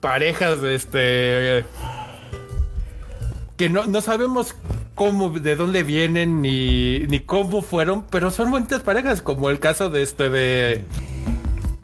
parejas 0.00 0.62
de 0.62 0.74
este. 0.74 1.64
Que 3.58 3.68
no, 3.68 3.84
no 3.86 4.00
sabemos 4.00 4.54
cómo, 5.04 5.30
de 5.30 5.56
dónde 5.56 5.82
vienen 5.82 6.42
ni, 6.42 7.00
ni 7.00 7.20
cómo 7.20 7.62
fueron, 7.62 8.04
pero 8.06 8.30
son 8.30 8.50
bonitas 8.50 8.82
parejas, 8.82 9.20
como 9.22 9.50
el 9.50 9.58
caso 9.58 9.90
de 9.90 10.02
este 10.02 10.28
de. 10.28 10.84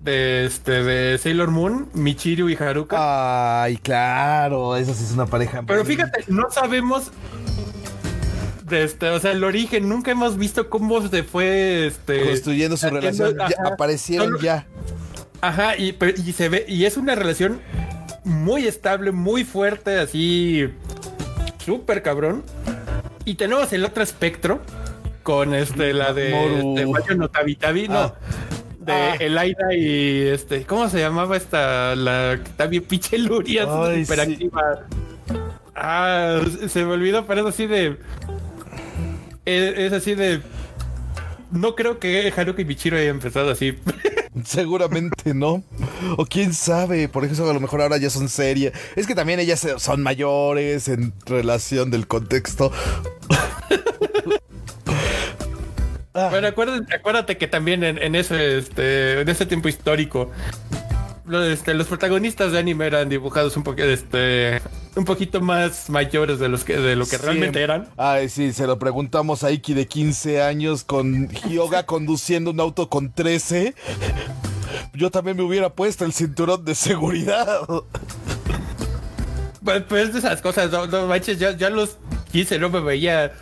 De 0.01 0.47
este 0.47 0.85
de 0.85 1.19
Sailor 1.19 1.51
Moon, 1.51 1.89
Michiru 1.93 2.49
y 2.49 2.57
Haruka. 2.57 3.63
Ay, 3.65 3.77
claro, 3.77 4.77
esa 4.77 4.95
sí 4.95 5.05
es 5.05 5.13
una 5.13 5.27
pareja. 5.27 5.63
Pero 5.67 5.85
fíjate, 5.85 6.25
no 6.29 6.51
sabemos 6.51 7.11
de 8.63 8.85
este, 8.85 9.09
o 9.11 9.19
sea, 9.19 9.33
el 9.33 9.45
origen, 9.45 9.89
nunca 9.89 10.11
hemos 10.13 10.39
visto 10.39 10.71
cómo 10.71 11.07
se 11.07 11.23
fue 11.25 11.89
este 11.89 12.25
Construyendo 12.25 12.77
su 12.77 12.89
relación, 12.89 13.37
ya 13.37 13.69
aparecieron 13.73 14.29
Solo- 14.29 14.41
ya. 14.41 14.67
Ajá, 15.41 15.77
y, 15.77 15.97
y 16.25 16.33
se 16.33 16.49
ve, 16.49 16.65
y 16.69 16.85
es 16.85 16.97
una 16.97 17.15
relación 17.15 17.61
muy 18.25 18.67
estable, 18.67 19.13
muy 19.13 19.45
fuerte, 19.45 19.99
así 19.99 20.71
súper 21.65 22.03
cabrón. 22.03 22.45
Y 23.29 23.35
tenemos 23.35 23.71
el 23.75 23.85
otro 23.85 24.03
espectro 24.03 24.63
con 25.23 25.53
este, 25.55 25.93
la 25.93 26.15
de 26.15 26.31
Moru. 26.31 26.71
este, 26.79 26.87
Wayo 26.87 27.15
no. 27.17 27.31
Ah. 27.99 28.15
De 28.81 28.93
Ah. 28.93 29.17
Elaida 29.21 29.75
y 29.75 30.29
este, 30.29 30.65
¿cómo 30.65 30.89
se 30.89 31.01
llamaba 31.01 31.37
esta? 31.37 31.95
La 31.95 32.41
bien 32.71 32.85
pinche 32.85 33.19
luria, 33.19 33.69
hiperactiva. 33.95 34.87
Ah, 35.77 36.41
se 36.69 36.87
me 36.87 36.93
olvidó, 36.95 37.27
pero 37.27 37.43
es 37.43 37.55
así 37.55 37.67
de. 37.67 37.99
Es, 39.45 39.79
es 39.79 39.93
así 39.93 40.15
de. 40.15 40.41
No 41.51 41.75
creo 41.75 41.99
que 41.99 42.33
Haruka 42.35 42.63
y 42.63 42.65
Michiro 42.65 42.97
hayan 42.97 43.17
empezado 43.17 43.51
así. 43.51 43.77
Seguramente 44.45 45.35
no. 45.35 45.63
O 46.17 46.27
quién 46.27 46.55
sabe, 46.55 47.09
por 47.09 47.25
eso 47.25 47.49
a 47.49 47.53
lo 47.53 47.61
mejor 47.61 47.83
ahora 47.83 47.97
ya 47.97 48.11
son 48.11 48.29
serias. 48.29 48.73
Es 48.97 49.07
que 49.07 49.15
también 49.15 49.41
ellas 49.41 49.67
son 49.79 50.03
mayores 50.03 50.89
en 50.89 51.13
relación 51.27 51.91
del 51.91 52.07
contexto. 52.07 52.73
Bueno, 56.31 56.49
acuérdate, 56.49 56.97
acuérdate 56.97 57.37
que 57.37 57.47
también 57.47 57.85
en, 57.85 57.97
en 57.99 58.17
ese, 58.17 58.59
este, 58.59 59.21
en 59.21 59.29
ese 59.29 59.47
tiempo 59.47 59.69
histórico, 59.69 60.33
este, 61.31 61.75
los 61.75 61.87
protagonistas 61.87 62.53
de 62.53 62.59
anime 62.59 62.87
eran 62.87 63.09
dibujados 63.09 63.57
un 63.57 63.63
poquito, 63.63 63.89
este, 63.89 64.61
un 64.97 65.05
poquito 65.05 65.41
más 65.41 65.91
mayores 65.91 66.39
de 66.39 66.49
los 66.49 66.65
que, 66.65 66.77
de 66.77 66.97
lo 66.97 67.07
que 67.07 67.19
realmente 67.19 67.63
eran. 67.63 67.89
Ay, 67.97 68.29
sí, 68.29 68.53
se 68.53 68.67
lo 68.67 68.79
preguntamos 68.79 69.45
a 69.45 69.51
Iki 69.51 69.75
de 69.75 69.87
15 69.87 70.43
años 70.43 70.85
con 70.85 71.29
Hyoga 71.29 71.83
conduciendo 71.87 72.51
un 72.51 72.61
auto 72.61 72.89
con 72.89 73.13
13. 73.13 73.75
Yo 74.95 75.11
también 75.11 75.37
me 75.37 75.43
hubiera 75.43 75.71
puesto 75.71 76.05
el 76.05 76.13
cinturón 76.13 76.65
de 76.65 76.75
seguridad. 76.75 77.61
Pues, 79.63 79.83
pues 79.89 80.13
de 80.13 80.19
esas 80.21 80.41
cosas, 80.41 80.71
no, 80.71 80.87
no 80.87 81.07
manches, 81.07 81.39
ya, 81.39 81.71
los 81.71 81.99
15 82.33 82.59
no 82.59 82.71
me 82.71 82.81
veía. 82.81 83.33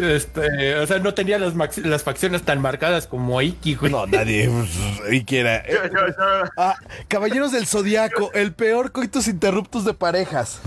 Este, 0.00 0.74
o 0.76 0.86
sea, 0.86 0.98
no 0.98 1.14
tenía 1.14 1.38
las, 1.38 1.54
las 1.78 2.02
facciones 2.02 2.42
tan 2.42 2.60
marcadas 2.60 3.06
como 3.06 3.40
Iki, 3.40 3.74
güey. 3.76 3.92
No, 3.92 4.06
nadie. 4.06 4.48
pues, 4.50 5.12
Iki 5.12 5.36
era. 5.36 5.66
Yo- 5.66 5.84
yo- 5.84 6.06
yo- 6.08 6.50
Ah, 6.56 6.76
Caballeros 7.08 7.52
del 7.52 7.66
Zodiaco, 7.66 8.30
el 8.34 8.52
peor 8.52 8.92
coitus 8.92 9.28
interruptus 9.28 9.84
de 9.84 9.94
parejas. 9.94 10.60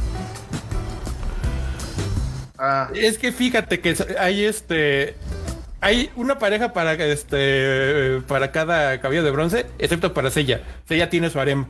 ah, 2.58 2.90
Es 2.94 3.18
que 3.18 3.32
fíjate 3.32 3.80
que 3.80 3.96
hay 4.20 4.46
este. 4.46 5.16
Hay 5.80 6.10
una 6.16 6.40
pareja 6.40 6.74
para 6.74 6.94
este. 6.94 8.22
Para 8.28 8.52
cada 8.52 9.00
cabello 9.00 9.24
de 9.24 9.32
bronce, 9.32 9.66
excepto 9.80 10.14
para 10.14 10.32
Sella. 10.32 10.62
Sella 10.88 11.10
tiene 11.10 11.30
su 11.30 11.40
harem. 11.40 11.66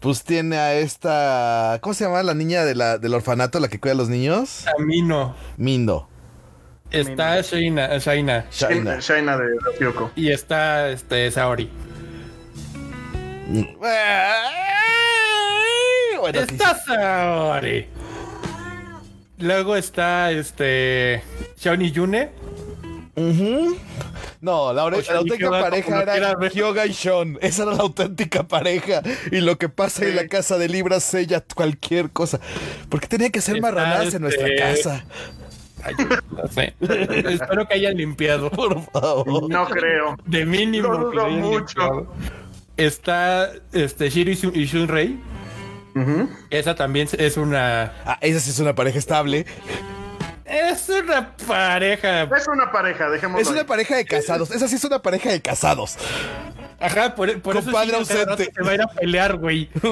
Pues 0.00 0.22
tiene 0.24 0.56
a 0.56 0.74
esta. 0.74 1.78
¿Cómo 1.82 1.92
se 1.92 2.04
llama 2.04 2.22
la 2.22 2.34
niña 2.34 2.64
de 2.64 2.74
la, 2.74 2.98
del 2.98 3.14
orfanato, 3.14 3.60
la 3.60 3.68
que 3.68 3.78
cuida 3.80 3.92
a 3.92 3.96
los 3.96 4.08
niños? 4.08 4.64
Camino. 4.76 5.34
Mindo. 5.56 6.08
Está 6.90 7.40
Shaina, 7.42 7.98
Shaina. 7.98 8.46
Shaina. 8.50 8.98
Shaina 9.00 9.36
de 9.36 9.44
Ryoko. 9.78 10.10
Y 10.16 10.30
está 10.30 10.88
este 10.90 11.30
Saori. 11.30 11.70
Bueno, 16.18 16.40
sí, 16.48 16.54
Está 16.54 16.78
Saori. 16.84 17.86
Luego 19.38 19.76
está 19.76 20.30
este. 20.32 21.22
Shaoni 21.58 21.90
Yune. 21.92 22.30
No, 24.40 24.72
la, 24.72 24.84
ore- 24.84 24.98
O 24.98 25.02
sea, 25.02 25.14
la 25.14 25.20
auténtica 25.20 25.50
pareja 25.50 26.02
era. 26.02 26.34
Hyoga 26.50 26.86
y 26.86 26.92
Sean. 26.94 27.38
Esa 27.40 27.62
era 27.64 27.72
la 27.72 27.82
auténtica 27.82 28.42
pareja. 28.46 29.02
Y 29.30 29.40
lo 29.40 29.58
que 29.58 29.68
pasa 29.68 30.04
en 30.04 30.16
la 30.16 30.26
casa 30.28 30.58
de 30.58 30.68
Libra 30.68 31.00
sella 31.00 31.42
cualquier 31.54 32.10
cosa. 32.10 32.40
¿Por 32.88 33.00
qué 33.00 33.06
tenía 33.08 33.30
que 33.30 33.40
ser 33.40 33.60
marranadas 33.60 34.14
en 34.14 34.22
nuestra 34.22 34.46
este, 34.48 34.56
casa? 34.58 35.04
Ay, 35.84 35.94
no 36.30 36.48
sé. 36.48 36.74
Espero 36.80 37.66
que 37.68 37.74
hayan 37.74 37.96
limpiado. 37.96 38.50
Por 38.52 38.80
favor. 38.90 39.48
No 39.50 39.66
creo. 39.68 40.16
De 40.26 40.44
mínimo. 40.44 40.92
Hayan 40.92 41.40
mucho. 41.40 41.80
limpiado. 41.80 42.14
Está 42.76 43.50
este 43.72 44.08
Shiro 44.10 44.30
y 44.30 44.34
Shun- 44.34 44.54
y 44.54 44.64
Shunrei. 44.66 45.18
Ujú. 45.96 46.28
Esa 46.50 46.74
también 46.74 47.08
es 47.18 47.36
una. 47.36 47.92
Ah, 48.04 48.18
esa 48.20 48.38
sí 48.40 48.50
es 48.50 48.58
una 48.60 48.74
pareja 48.74 48.98
estable. 48.98 49.46
Es 50.44 50.88
una 50.88 51.34
pareja. 51.46 52.22
Es 52.22 52.46
una 52.48 52.70
pareja, 52.72 53.10
dejemos. 53.10 53.40
Es 53.40 53.48
una 53.48 53.64
pareja 53.66 53.96
de 53.96 54.04
casados. 54.04 54.50
Esa 54.50 54.66
sí 54.68 54.76
es 54.76 54.84
una 54.84 55.00
pareja 55.00 55.30
de 55.30 55.42
casados. 55.42 55.96
Ajá, 56.80 57.14
por, 57.16 57.40
por 57.42 57.56
eso 57.56 57.64
Compadre 57.66 57.96
ausente. 57.96 58.50
se 58.54 58.62
va 58.62 58.70
a 58.70 58.74
ir 58.74 58.82
a 58.82 58.86
pelear, 58.86 59.36
güey. 59.36 59.68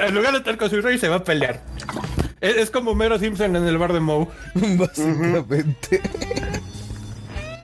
en 0.00 0.14
lugar 0.14 0.32
de 0.32 0.38
estar 0.38 0.56
con 0.56 0.70
su 0.70 0.80
rey, 0.80 0.98
se 0.98 1.08
va 1.08 1.16
a 1.16 1.24
pelear. 1.24 1.60
Es, 2.40 2.56
es 2.56 2.70
como 2.70 2.94
Mero 2.94 3.18
Simpson 3.18 3.56
en 3.56 3.66
el 3.66 3.78
bar 3.78 3.92
de 3.92 4.00
Moe. 4.00 4.28
Básicamente. 4.54 6.00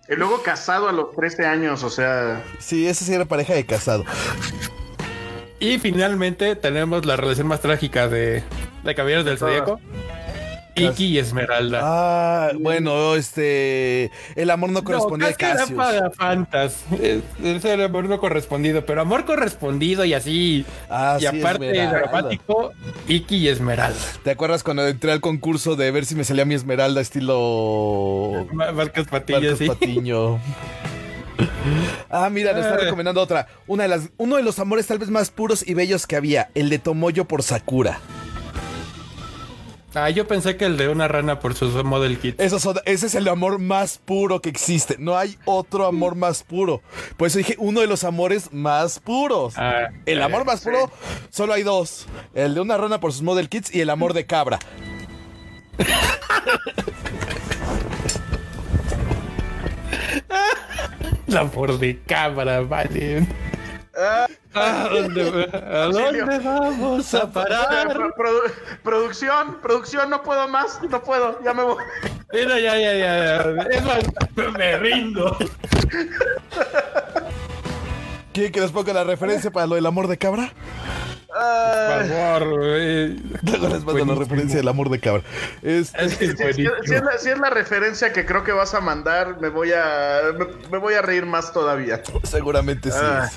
Y 0.09 0.17
luego 0.17 0.43
casado 0.43 0.89
a 0.89 0.93
los 0.93 1.15
13 1.17 1.47
años, 1.47 1.83
o 1.83 1.91
sea. 1.91 2.45
Sí, 2.59 2.87
esa 2.87 3.05
sí 3.05 3.15
era 3.15 3.25
pareja 3.25 3.55
de 3.55 3.65
casado. 3.65 4.05
Y 5.61 5.79
finalmente 5.79 6.57
tenemos 6.57 7.07
la 7.07 7.17
relación 7.17 7.47
más 7.47 7.61
trágica 7.61 8.09
de, 8.09 8.43
de 8.83 8.95
Caballeros 8.95 9.25
del 9.25 9.39
Zodíaco. 9.39 9.81
Iki 10.77 11.07
y 11.07 11.19
Esmeralda. 11.19 11.81
Ah, 11.83 12.51
bueno, 12.59 13.15
este. 13.15 14.11
El 14.37 14.51
amor 14.51 14.71
no 14.71 14.83
casi 15.37 15.53
era 15.53 15.59
Cassius. 15.61 15.77
para 15.77 16.11
Fantas. 16.11 16.85
Es, 17.01 17.23
es 17.43 17.65
el 17.65 17.83
amor 17.83 18.05
no 18.07 18.19
correspondido, 18.19 18.85
pero 18.85 19.01
amor 19.03 19.25
correspondido 19.25 20.05
y 20.05 20.15
así. 20.15 20.65
Ah, 20.91 21.17
y 21.19 21.23
sí, 21.23 21.27
aparte 21.27 21.67
Esmeralda. 21.71 21.99
dramático, 22.01 22.73
Iki 23.09 23.37
y 23.37 23.49
Esmeralda. 23.49 23.99
¿Te 24.23 24.31
acuerdas 24.31 24.63
cuando 24.63 24.87
entré 24.87 25.13
al 25.13 25.21
concurso 25.21 25.77
de 25.77 25.91
ver 25.91 26.05
si 26.07 26.15
me 26.15 26.25
salía 26.25 26.45
mi 26.45 26.55
esmeralda 26.55 27.01
estilo 27.01 28.47
Ma- 28.53 28.73
Marcas 28.73 29.07
Marcos 29.11 29.59
sí. 29.59 29.67
Patiño? 29.69 30.41
Ah, 32.11 32.29
mira, 32.31 32.53
nos 32.53 32.63
está 32.63 32.75
Ah. 32.75 32.79
recomendando 32.85 33.21
otra. 33.21 33.49
Una 33.67 33.85
de 33.85 33.89
las, 33.89 34.11
uno 34.19 34.37
de 34.37 34.43
los 34.43 34.59
amores 34.59 34.87
tal 34.87 34.99
vez 34.99 35.09
más 35.11 35.31
puros 35.31 35.67
y 35.67 35.75
bellos 35.75 36.07
que 36.07 36.17
había, 36.17 36.51
el 36.55 36.69
de 36.71 36.79
Tomoyo 36.79 37.25
por 37.27 37.43
Sakura. 37.43 37.99
Ah, 39.97 40.11
yo 40.11 40.27
pensé 40.27 40.57
que 40.57 40.65
el 40.65 40.77
de 40.77 40.89
una 40.89 41.07
rana 41.07 41.39
por 41.39 41.55
sus 41.55 41.85
model 41.85 42.19
kits. 42.19 42.41
Esos 42.41 42.63
son- 42.63 42.81
ese 42.85 43.07
es 43.07 43.15
el 43.15 43.29
amor 43.29 43.61
más 43.61 43.99
puro 43.99 44.41
que 44.41 44.49
existe. 44.49 44.97
No 44.99 45.17
hay 45.17 45.39
otro 45.45 45.87
amor 45.87 46.17
más 46.17 46.43
puro. 46.43 46.83
Por 47.17 47.29
eso 47.29 47.39
dije 47.39 47.55
uno 47.59 47.81
de 47.81 47.87
los 47.87 48.03
amores 48.03 48.53
más 48.53 48.99
puros. 48.99 49.55
Ah, 49.57 49.91
el 50.07 50.21
amor 50.23 50.45
más 50.45 50.61
sí. 50.61 50.71
puro, 50.71 50.91
solo 51.31 51.53
hay 51.53 51.63
dos. 51.63 52.07
El 52.35 52.55
de 52.55 52.61
una 52.61 52.77
rana 52.77 52.99
por 52.99 53.13
sus 53.13 53.23
model 53.23 53.49
kits 53.49 53.73
y 53.73 53.83
el 53.83 53.91
amor 53.91 54.15
de 54.15 54.27
cabra. 54.27 54.59
La 61.27 61.51
por 61.51 61.79
de 61.79 61.99
cámara, 62.07 62.61
vale. 62.61 63.27
¿A 64.55 64.89
dónde, 64.89 65.51
a 65.53 65.85
dónde 65.87 66.39
vamos 66.39 67.15
a 67.15 67.31
parar? 67.33 67.93
pro- 67.93 68.15
produ- 68.15 68.53
producción, 68.83 69.61
producción, 69.61 70.11
no 70.11 70.23
puedo 70.23 70.47
más, 70.49 70.81
no 70.89 71.03
puedo, 71.03 71.43
ya 71.43 71.53
me 71.55 71.63
voy. 71.65 71.83
Mira, 72.33 72.61
ya, 72.61 72.77
ya, 72.79 72.95
ya. 72.95 73.55
ya. 73.55 73.63
Es 73.71 73.85
más, 73.85 73.99
me 74.57 74.77
rindo. 74.79 75.37
¿Quieren 78.33 78.53
que 78.53 78.61
les 78.61 78.71
ponga 78.73 78.93
la 78.93 79.05
referencia 79.05 79.51
para 79.51 79.67
lo 79.67 79.75
del 79.77 79.87
amor 79.87 80.09
de 80.09 80.19
cabra? 80.19 80.53
Por 81.35 82.09
favor, 82.09 82.49
güey. 82.61 83.17
Luego 83.43 83.69
les 83.69 83.85
mando 83.85 84.05
la 84.07 84.15
referencia 84.15 84.57
del 84.57 84.69
amor 84.69 84.89
de 84.89 85.01
cabra. 85.01 85.23
Este, 85.63 86.05
Es 86.05 86.17
que 86.17 86.25
es 86.27 86.31
Si, 86.31 86.37
si- 86.37 86.43
buenísimo. 86.43 86.71
si 86.85 86.95
es 86.95 87.03
la, 87.03 87.19
si 87.19 87.29
es 87.31 87.39
la 87.39 87.51
referencia 87.51 88.13
que 88.13 88.25
creo 88.25 88.45
que 88.45 88.53
vas 88.53 88.73
a 88.75 88.81
mandar, 88.81 89.41
me 89.41 89.49
voy 89.49 89.73
a 89.73 90.21
me, 90.39 90.47
me 90.71 90.79
voy 90.79 90.95
a 90.95 91.03
reír 91.03 91.27
más 91.27 91.53
todavía. 91.53 92.03
seguramente 92.23 92.91
sí. 92.91 92.97
Ah. 93.01 93.29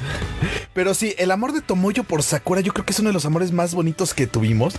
Pero 0.73 0.93
sí, 0.93 1.15
el 1.17 1.31
amor 1.31 1.53
de 1.53 1.61
Tomoyo 1.61 2.03
por 2.03 2.21
Sakura 2.21 2.61
yo 2.61 2.71
creo 2.71 2.85
que 2.85 2.93
es 2.93 2.99
uno 2.99 3.09
de 3.09 3.13
los 3.13 3.25
amores 3.25 3.51
más 3.51 3.73
bonitos 3.73 4.13
que 4.13 4.27
tuvimos. 4.27 4.75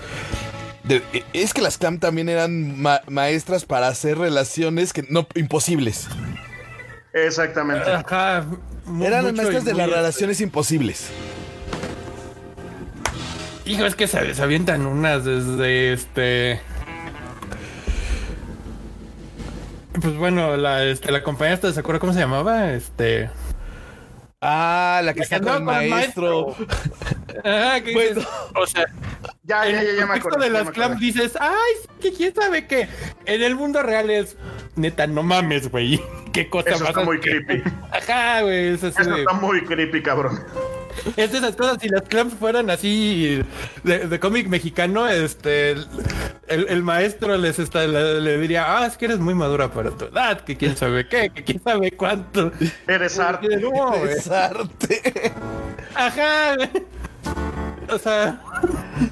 De- 0.85 1.03
es 1.33 1.53
que 1.53 1.61
las 1.61 1.77
Clam 1.77 1.99
también 1.99 2.29
eran 2.29 2.81
ma- 2.81 3.03
maestras 3.09 3.65
para 3.65 3.89
hacer 3.89 4.17
relaciones 4.17 4.93
que 4.93 5.05
no 5.11 5.27
imposibles. 5.35 6.07
Exactamente. 7.13 7.91
Ajá. 7.91 8.45
Eran 9.03 9.25
las 9.25 9.35
maestras 9.35 9.65
de 9.65 9.75
las 9.75 9.91
relaciones 9.91 10.41
imposibles. 10.41 11.07
Hijo, 13.69 13.85
es 13.87 13.95
que 13.95 14.07
se, 14.07 14.35
se 14.35 14.43
avientan 14.43 14.87
unas 14.87 15.25
desde 15.25 15.93
este. 15.93 16.61
Pues 20.01 20.15
bueno, 20.17 20.57
la, 20.57 20.85
este, 20.85 21.11
la 21.11 21.23
compañera 21.23 21.55
esta 21.55 21.67
de 21.69 21.75
Sakura, 21.75 21.99
¿cómo 21.99 22.13
se 22.13 22.21
llamaba? 22.21 22.73
Este. 22.73 23.29
Ah, 24.41 25.01
la 25.03 25.13
que 25.13 25.19
La 25.21 25.25
está 25.25 25.41
que 25.41 25.43
con 25.45 25.53
el 25.53 25.59
andaba 25.59 25.77
con 25.79 25.85
el 25.85 25.91
maestro. 25.91 26.57
Ah, 27.45 27.79
que 27.85 27.93
Bueno. 27.93 28.15
dices, 28.21 28.29
o 28.55 28.67
sea, 28.67 28.85
Ya, 29.43 29.65
ya, 29.67 29.83
ya, 29.83 29.91
el 29.91 29.97
ya 29.97 30.07
me 30.07 30.15
acordé. 30.15 30.45
de 30.45 30.51
las 30.51 30.69
acordé. 30.69 30.97
dices, 31.01 31.37
ay, 31.41 31.73
que 32.01 32.13
quién 32.13 32.33
sabe 32.35 32.67
qué. 32.69 32.89
En 33.27 33.43
el 33.43 33.57
mundo 33.57 33.83
real 33.83 34.09
es 34.11 34.37
neta, 34.77 35.09
no 35.09 35.25
mames, 35.25 35.69
güey. 35.71 36.01
Qué 36.33 36.49
cosa 36.49 36.71
Eso 36.71 36.81
más. 36.81 36.91
está 36.91 37.03
muy 37.03 37.19
creepy. 37.19 37.63
Ajá, 37.91 38.43
güey. 38.43 38.69
Eso 38.75 38.87
está 38.89 39.33
muy 39.33 39.65
creepy, 39.65 40.03
cabrón. 40.03 40.39
Es 41.17 41.33
de 41.33 41.39
esas 41.39 41.57
cosas. 41.57 41.79
Si 41.81 41.89
las 41.89 42.03
clams 42.03 42.35
fueran 42.35 42.71
así 42.71 43.43
de, 43.85 44.07
de 44.07 44.21
cómic 44.21 44.49
mexicano, 44.49 45.09
este. 45.09 45.73
El, 45.73 46.67
el 46.69 46.83
maestro 46.83 47.37
les 47.37 47.59
está, 47.59 47.87
le, 47.87 48.21
le 48.21 48.39
diría, 48.39 48.79
ah, 48.79 48.87
es 48.87 48.97
que 48.97 49.05
eres 49.07 49.19
muy 49.19 49.35
madura 49.35 49.71
para 49.71 49.91
tu 49.91 50.07
edad, 50.07 50.41
que 50.41 50.57
quién 50.57 50.77
sabe 50.77 51.07
qué, 51.07 51.31
que 51.31 51.45
quién 51.45 51.63
sabe 51.63 51.93
cuánto. 51.93 52.51
Eres 52.87 53.19
arte. 53.19 53.57
No, 53.59 53.71
güey. 53.71 54.13
Es 54.13 54.29
arte. 54.31 55.33
Ajá. 55.95 56.57
O 57.91 57.99
sea, 57.99 58.41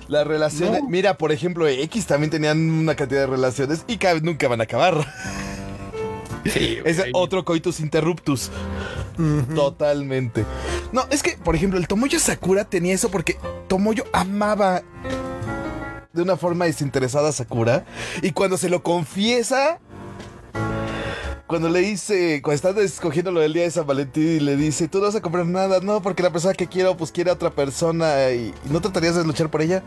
Las 0.08 0.26
relaciones. 0.26 0.82
Mira, 0.88 1.16
por 1.16 1.32
ejemplo, 1.32 1.66
X 1.66 2.06
también 2.06 2.30
tenían 2.30 2.58
una 2.70 2.94
cantidad 2.94 3.20
de 3.22 3.26
relaciones 3.26 3.84
y 3.88 3.98
nunca 4.22 4.48
van 4.48 4.60
a 4.60 4.64
acabar. 4.64 4.94
Sí, 6.48 6.78
Es 6.84 7.02
otro 7.12 7.44
coitus 7.44 7.80
interruptus. 7.80 8.50
Totalmente. 9.54 10.44
No, 10.92 11.06
es 11.10 11.22
que, 11.22 11.36
por 11.38 11.56
ejemplo, 11.56 11.78
el 11.78 11.88
Tomoyo 11.88 12.18
Sakura 12.18 12.64
tenía 12.64 12.94
eso 12.94 13.10
porque 13.10 13.38
Tomoyo 13.68 14.04
amaba 14.12 14.82
de 16.12 16.22
una 16.22 16.36
forma 16.36 16.64
desinteresada 16.64 17.28
a 17.28 17.32
Sakura. 17.32 17.84
Y 18.22 18.32
cuando 18.32 18.56
se 18.56 18.68
lo 18.68 18.82
confiesa, 18.82 19.80
cuando 21.46 21.68
le 21.68 21.80
dice, 21.80 22.42
cuando 22.42 22.56
están 22.56 22.84
escogiendo 22.84 23.30
lo 23.30 23.40
del 23.40 23.52
día 23.52 23.62
de 23.62 23.70
San 23.70 23.86
Valentín 23.86 24.28
y 24.28 24.40
le 24.40 24.56
dice, 24.56 24.88
tú 24.88 24.98
no 24.98 25.04
vas 25.04 25.14
a 25.14 25.20
comprar 25.20 25.46
nada, 25.46 25.80
no, 25.80 26.02
porque 26.02 26.22
la 26.22 26.30
persona 26.30 26.54
que 26.54 26.66
quiero, 26.66 26.96
pues 26.96 27.12
quiere 27.12 27.30
a 27.30 27.34
otra 27.34 27.50
persona 27.50 28.30
y, 28.32 28.52
y 28.64 28.70
no 28.70 28.80
tratarías 28.80 29.14
de 29.14 29.24
luchar 29.24 29.50
por 29.50 29.62
ella. 29.62 29.82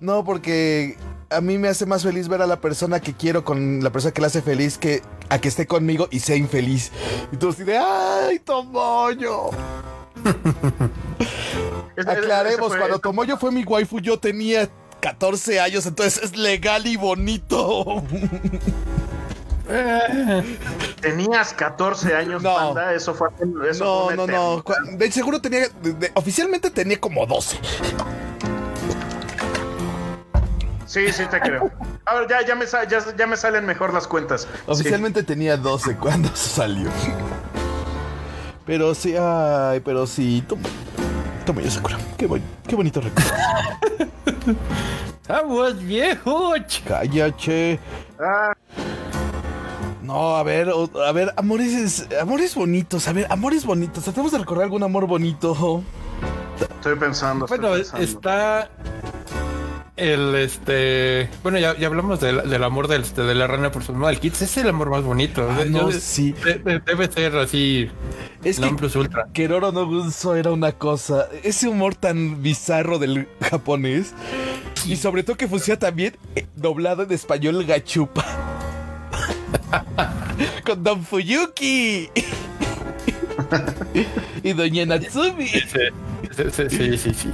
No, 0.00 0.24
porque 0.24 0.96
a 1.30 1.40
mí 1.40 1.56
me 1.58 1.68
hace 1.68 1.86
más 1.86 2.02
feliz 2.02 2.28
ver 2.28 2.42
a 2.42 2.46
la 2.46 2.60
persona 2.60 3.00
que 3.00 3.14
quiero 3.14 3.44
con 3.44 3.82
la 3.82 3.90
persona 3.90 4.12
que 4.12 4.20
la 4.20 4.26
hace 4.26 4.42
feliz 4.42 4.76
que 4.78 5.02
a 5.30 5.38
que 5.38 5.48
esté 5.48 5.66
conmigo 5.66 6.08
y 6.10 6.20
sea 6.20 6.36
infeliz. 6.36 6.92
Y 7.32 7.36
tú 7.36 7.50
así 7.50 7.64
de, 7.64 7.78
¡ay, 7.78 8.38
Tomoyo! 8.40 9.50
Aclaremos, 11.96 12.76
cuando 12.76 12.98
Tomoyo 12.98 13.36
fue 13.38 13.50
mi 13.50 13.64
waifu 13.64 14.00
yo 14.00 14.18
tenía 14.18 14.68
14 15.00 15.60
años, 15.60 15.86
entonces 15.86 16.22
es 16.22 16.36
legal 16.36 16.86
y 16.86 16.96
bonito. 16.96 18.02
Tenías 21.00 21.52
14 21.52 22.14
años, 22.16 22.42
No. 22.42 22.54
panda. 22.54 22.94
Eso 22.94 23.14
fue. 23.14 23.28
Eso 23.70 23.84
no, 23.84 24.04
fue 24.06 24.16
no, 24.16 24.26
no. 24.26 24.64
De 24.96 25.12
seguro 25.12 25.40
tenía, 25.40 25.68
de- 25.82 25.92
de- 25.92 26.10
oficialmente 26.14 26.70
tenía 26.70 26.98
como 26.98 27.26
12. 27.26 27.58
Sí, 30.86 31.12
sí, 31.12 31.24
te 31.30 31.38
creo. 31.40 31.70
Ahora 32.06 32.26
ya, 32.28 32.46
ya, 32.46 32.54
me, 32.54 32.64
ya, 32.66 32.86
ya 33.14 33.26
me 33.26 33.36
salen 33.36 33.66
mejor 33.66 33.92
las 33.92 34.06
cuentas. 34.06 34.48
Oficialmente 34.66 35.22
tenía 35.22 35.56
12 35.58 35.96
cuando 35.96 36.30
salió. 36.34 36.88
Pero 38.64 38.94
sí, 38.94 39.14
ay, 39.18 39.80
pero 39.80 40.06
sí, 40.06 40.42
Tomo, 40.48 40.62
Tomoyo 41.44 41.70
Sakura. 41.70 41.98
Qué, 42.16 42.26
buen- 42.26 42.42
qué 42.66 42.74
bonito 42.74 43.00
recuerdo. 43.02 43.32
¡Estamos 45.22 45.78
viejos! 45.82 46.82
Cállate. 46.86 47.78
Ah, 48.18 48.52
No, 50.08 50.36
a 50.36 50.42
ver, 50.42 50.70
o- 50.70 50.90
a 51.06 51.12
ver, 51.12 51.34
amores, 51.36 52.06
amores 52.18 52.54
bonitos, 52.54 53.06
a 53.08 53.12
ver, 53.12 53.26
amores 53.28 53.66
bonitos. 53.66 54.04
Tratemos 54.04 54.32
de 54.32 54.38
recordar 54.38 54.64
algún 54.64 54.82
amor 54.82 55.06
bonito. 55.06 55.82
estoy 56.58 56.96
pensando. 56.96 57.44
estoy 57.44 57.58
Bueno, 57.58 57.74
pensando. 57.74 58.02
está 58.06 58.70
el 59.96 60.34
este. 60.36 61.28
Bueno, 61.42 61.58
ya, 61.58 61.76
ya 61.76 61.88
hablamos 61.88 62.20
del, 62.20 62.48
del 62.48 62.64
amor 62.64 62.88
del, 62.88 63.02
este, 63.02 63.20
de 63.20 63.34
la 63.34 63.46
rana 63.48 63.70
por 63.70 63.82
su 63.84 63.92
mamá 63.92 64.08
del 64.08 64.18
Kids. 64.18 64.40
Es 64.40 64.56
el 64.56 64.70
amor 64.70 64.88
más 64.88 65.02
bonito. 65.02 65.46
Ah, 65.50 65.64
Yo- 65.64 65.70
no, 65.70 65.92
sí. 65.92 66.32
de- 66.32 66.54
de- 66.54 66.80
debe 66.80 67.12
ser 67.12 67.36
así. 67.36 67.90
Es 68.42 68.58
que 68.58 68.68
plus 68.70 68.96
ultra. 68.96 69.26
Keroro 69.34 69.72
no 69.72 69.84
Gunso 69.86 70.34
era 70.36 70.52
una 70.52 70.72
cosa. 70.72 71.28
Ese 71.42 71.68
humor 71.68 71.94
tan 71.96 72.40
bizarro 72.42 72.98
del 72.98 73.28
japonés. 73.50 74.14
Y 74.86 74.96
sobre 74.96 75.22
todo 75.22 75.36
que 75.36 75.48
funciona 75.48 75.78
también 75.78 76.16
eh, 76.34 76.46
doblado 76.56 77.02
en 77.02 77.12
español 77.12 77.62
gachupa. 77.66 78.24
Con 80.64 80.82
Don 80.82 81.04
Fuyuki. 81.04 82.10
y 84.42 84.52
Doña 84.52 84.86
Natsumi. 84.86 85.48
Sí, 85.48 85.62
sí, 86.52 86.68
sí, 86.68 86.98
sí, 86.98 87.14
sí. 87.14 87.32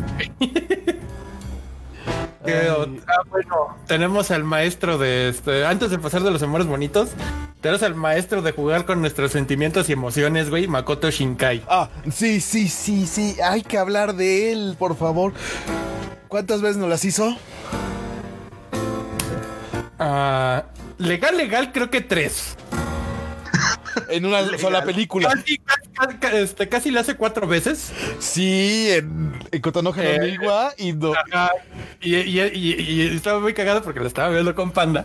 ¿Qué 2.44 2.68
ot- 2.70 3.02
ah, 3.08 3.22
bueno, 3.30 3.74
tenemos 3.86 4.30
al 4.30 4.44
maestro 4.44 4.98
de 4.98 5.30
este. 5.30 5.64
Antes 5.64 5.90
de 5.90 5.98
pasar 5.98 6.22
de 6.22 6.30
los 6.30 6.42
amores 6.42 6.66
bonitos, 6.66 7.10
tenemos 7.62 7.82
al 7.82 7.94
maestro 7.94 8.42
de 8.42 8.52
jugar 8.52 8.84
con 8.84 9.00
nuestros 9.00 9.32
sentimientos 9.32 9.88
y 9.88 9.92
emociones, 9.94 10.50
güey, 10.50 10.68
Makoto 10.68 11.10
Shinkai. 11.10 11.62
Ah, 11.68 11.88
sí, 12.12 12.40
sí, 12.42 12.68
sí, 12.68 13.06
sí. 13.06 13.36
Hay 13.42 13.62
que 13.62 13.78
hablar 13.78 14.14
de 14.14 14.52
él, 14.52 14.76
por 14.78 14.94
favor. 14.96 15.32
¿Cuántas 16.28 16.60
veces 16.60 16.76
nos 16.76 16.90
las 16.90 17.04
hizo? 17.06 17.34
Ah, 19.98 20.64
legal, 21.04 21.36
legal, 21.36 21.72
creo 21.72 21.90
que 21.90 22.00
tres. 22.00 22.56
En 24.08 24.26
una 24.26 24.42
Legal. 24.42 24.58
sola 24.58 24.84
película. 24.84 25.28
Casi, 25.30 25.58
casi, 25.58 26.18
casi, 26.18 26.36
este, 26.36 26.68
casi 26.68 26.90
le 26.90 26.98
hace 27.00 27.14
cuatro 27.16 27.46
veces. 27.46 27.92
Sí, 28.18 28.88
en, 28.90 29.32
en 29.52 29.60
Kotonoha 29.60 29.96
no 29.96 30.02
Eh, 30.02 30.36
y 30.78 30.92
no. 30.92 31.12
Y, 32.00 32.16
y- 32.16 32.40
y- 32.52 32.82
y 32.82 33.16
estaba 33.16 33.38
muy 33.38 33.54
cagado 33.54 33.82
porque 33.82 34.00
lo 34.00 34.06
estaba 34.06 34.30
viendo 34.30 34.54
con 34.54 34.72
Panda. 34.72 35.04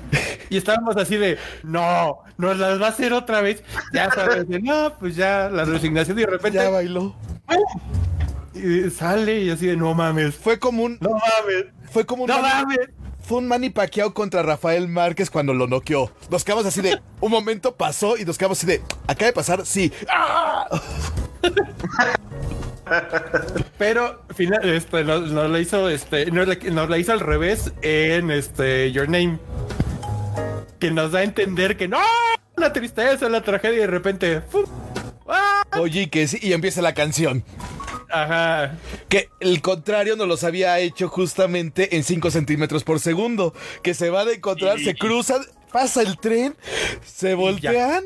Y 0.49 0.57
estábamos 0.57 0.97
así 0.97 1.17
de, 1.17 1.37
no, 1.63 2.19
nos 2.37 2.57
las 2.57 2.81
va 2.81 2.87
a 2.87 2.89
hacer 2.89 3.13
otra 3.13 3.41
vez. 3.41 3.63
Ya 3.93 4.09
sabes, 4.11 4.47
de, 4.49 4.59
no, 4.59 4.97
pues 4.99 5.15
ya 5.15 5.49
la 5.49 5.65
resignación 5.65 6.17
y 6.17 6.21
de 6.21 6.27
repente 6.27 6.57
Ya 6.57 6.69
bailó. 6.71 7.15
y 8.55 8.89
sale 8.89 9.41
y 9.41 9.49
así 9.51 9.67
de, 9.67 9.77
no 9.77 9.93
mames. 9.93 10.35
Fue 10.35 10.57
como 10.59 10.83
un. 10.83 10.97
No 10.99 11.11
mames. 11.11 11.65
Fue 11.91 12.05
como 12.05 12.23
un. 12.23 12.29
No 12.29 12.41
mames. 12.41 12.79
Fue 13.29 13.37
un 13.37 13.47
Manny 13.47 13.69
Pacquiao 13.69 14.11
contra 14.11 14.41
Rafael 14.41 14.87
Márquez 14.87 15.29
cuando 15.29 15.53
lo 15.53 15.67
noqueó. 15.67 16.11
Nos 16.31 16.43
quedamos 16.43 16.65
así 16.65 16.81
de. 16.81 16.99
Un 17.21 17.29
momento 17.29 17.75
pasó 17.75 18.17
y 18.17 18.25
nos 18.25 18.39
quedamos 18.39 18.57
así 18.57 18.65
de. 18.65 18.81
¿Acaba 19.05 19.27
de 19.27 19.33
pasar? 19.33 19.67
Sí. 19.67 19.93
¡Ah! 20.11 20.67
Pero 23.77 24.23
final, 24.33 24.67
este, 24.67 25.03
nos, 25.03 25.29
nos 25.29 25.47
la 25.47 25.59
hizo, 25.59 25.89
este, 25.89 26.31
nos 26.31 26.89
la 26.89 26.97
hizo 26.97 27.11
al 27.11 27.19
revés 27.19 27.71
en 27.83 28.31
este 28.31 28.91
Your 28.91 29.07
Name. 29.07 29.37
Que 30.79 30.89
nos 30.89 31.11
da 31.11 31.19
a 31.19 31.23
entender 31.23 31.77
que 31.77 31.87
no, 31.87 31.99
la 32.55 32.73
tristeza, 32.73 33.29
la 33.29 33.43
tragedia 33.43 33.77
y 33.77 33.81
de 33.81 33.87
repente. 33.87 34.41
¡fum! 34.41 34.65
¡ah! 35.27 35.61
Oye, 35.79 36.09
que 36.09 36.27
sí. 36.27 36.39
Y 36.41 36.53
empieza 36.53 36.81
la 36.81 36.95
canción. 36.95 37.43
Ajá. 38.09 38.77
Que 39.07 39.29
el 39.39 39.61
contrario 39.61 40.15
nos 40.15 40.27
los 40.27 40.43
había 40.43 40.79
hecho 40.79 41.09
justamente 41.09 41.95
en 41.95 42.03
5 42.03 42.31
centímetros 42.31 42.83
por 42.83 42.99
segundo. 42.99 43.53
Que 43.83 43.93
se 43.93 44.09
van 44.09 44.27
a 44.27 44.31
encontrar, 44.31 44.79
se 44.79 44.95
cruzan, 44.95 45.41
pasa 45.71 46.01
el 46.01 46.17
tren, 46.17 46.55
se 47.05 47.35
voltean 47.35 48.05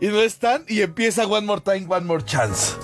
y 0.00 0.06
no 0.06 0.20
están. 0.20 0.64
Y 0.68 0.80
empieza 0.80 1.26
One 1.26 1.46
More 1.46 1.60
Time, 1.60 1.86
One 1.88 2.06
More 2.06 2.24
Chance. 2.24 2.76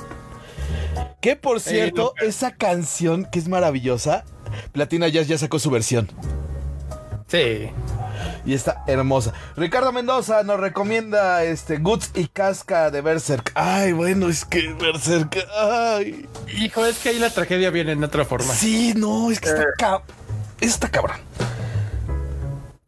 Que 1.21 1.37
por 1.37 1.61
cierto, 1.61 2.15
esa 2.21 2.55
canción 2.55 3.27
que 3.31 3.39
es 3.39 3.49
maravillosa, 3.49 4.25
Platina 4.73 5.09
Jazz 5.09 5.29
ya 5.29 5.39
sacó 5.39 5.59
su 5.59 5.71
versión. 5.71 6.09
Sí. 7.27 7.71
Y 8.45 8.55
está 8.55 8.83
hermosa. 8.87 9.33
Ricardo 9.57 9.93
Mendoza 9.93 10.43
nos 10.43 10.61
recomienda 10.61 11.45
este 11.45 11.79
Guts 11.79 12.11
y 12.15 12.29
Casca 12.29 12.91
de 12.91 13.01
Berserk. 13.01 13.53
Ay, 13.55 13.93
bueno, 13.93 14.29
es 14.29 14.45
que 14.45 14.73
Berserk. 14.75 15.37
Ay. 15.59 16.27
Hijo, 16.57 16.85
es 16.87 16.99
que 16.99 17.11
ahí 17.11 17.19
la 17.19 17.31
tragedia 17.31 17.71
viene 17.71 17.93
en 17.93 18.03
otra 18.05 18.25
forma. 18.25 18.53
Sí, 18.55 18.95
no, 18.97 19.31
es 19.31 19.41
que 19.41 19.49
está 19.49 19.65
cab- 19.79 20.03
está 20.61 20.89
cabrón. 20.89 21.19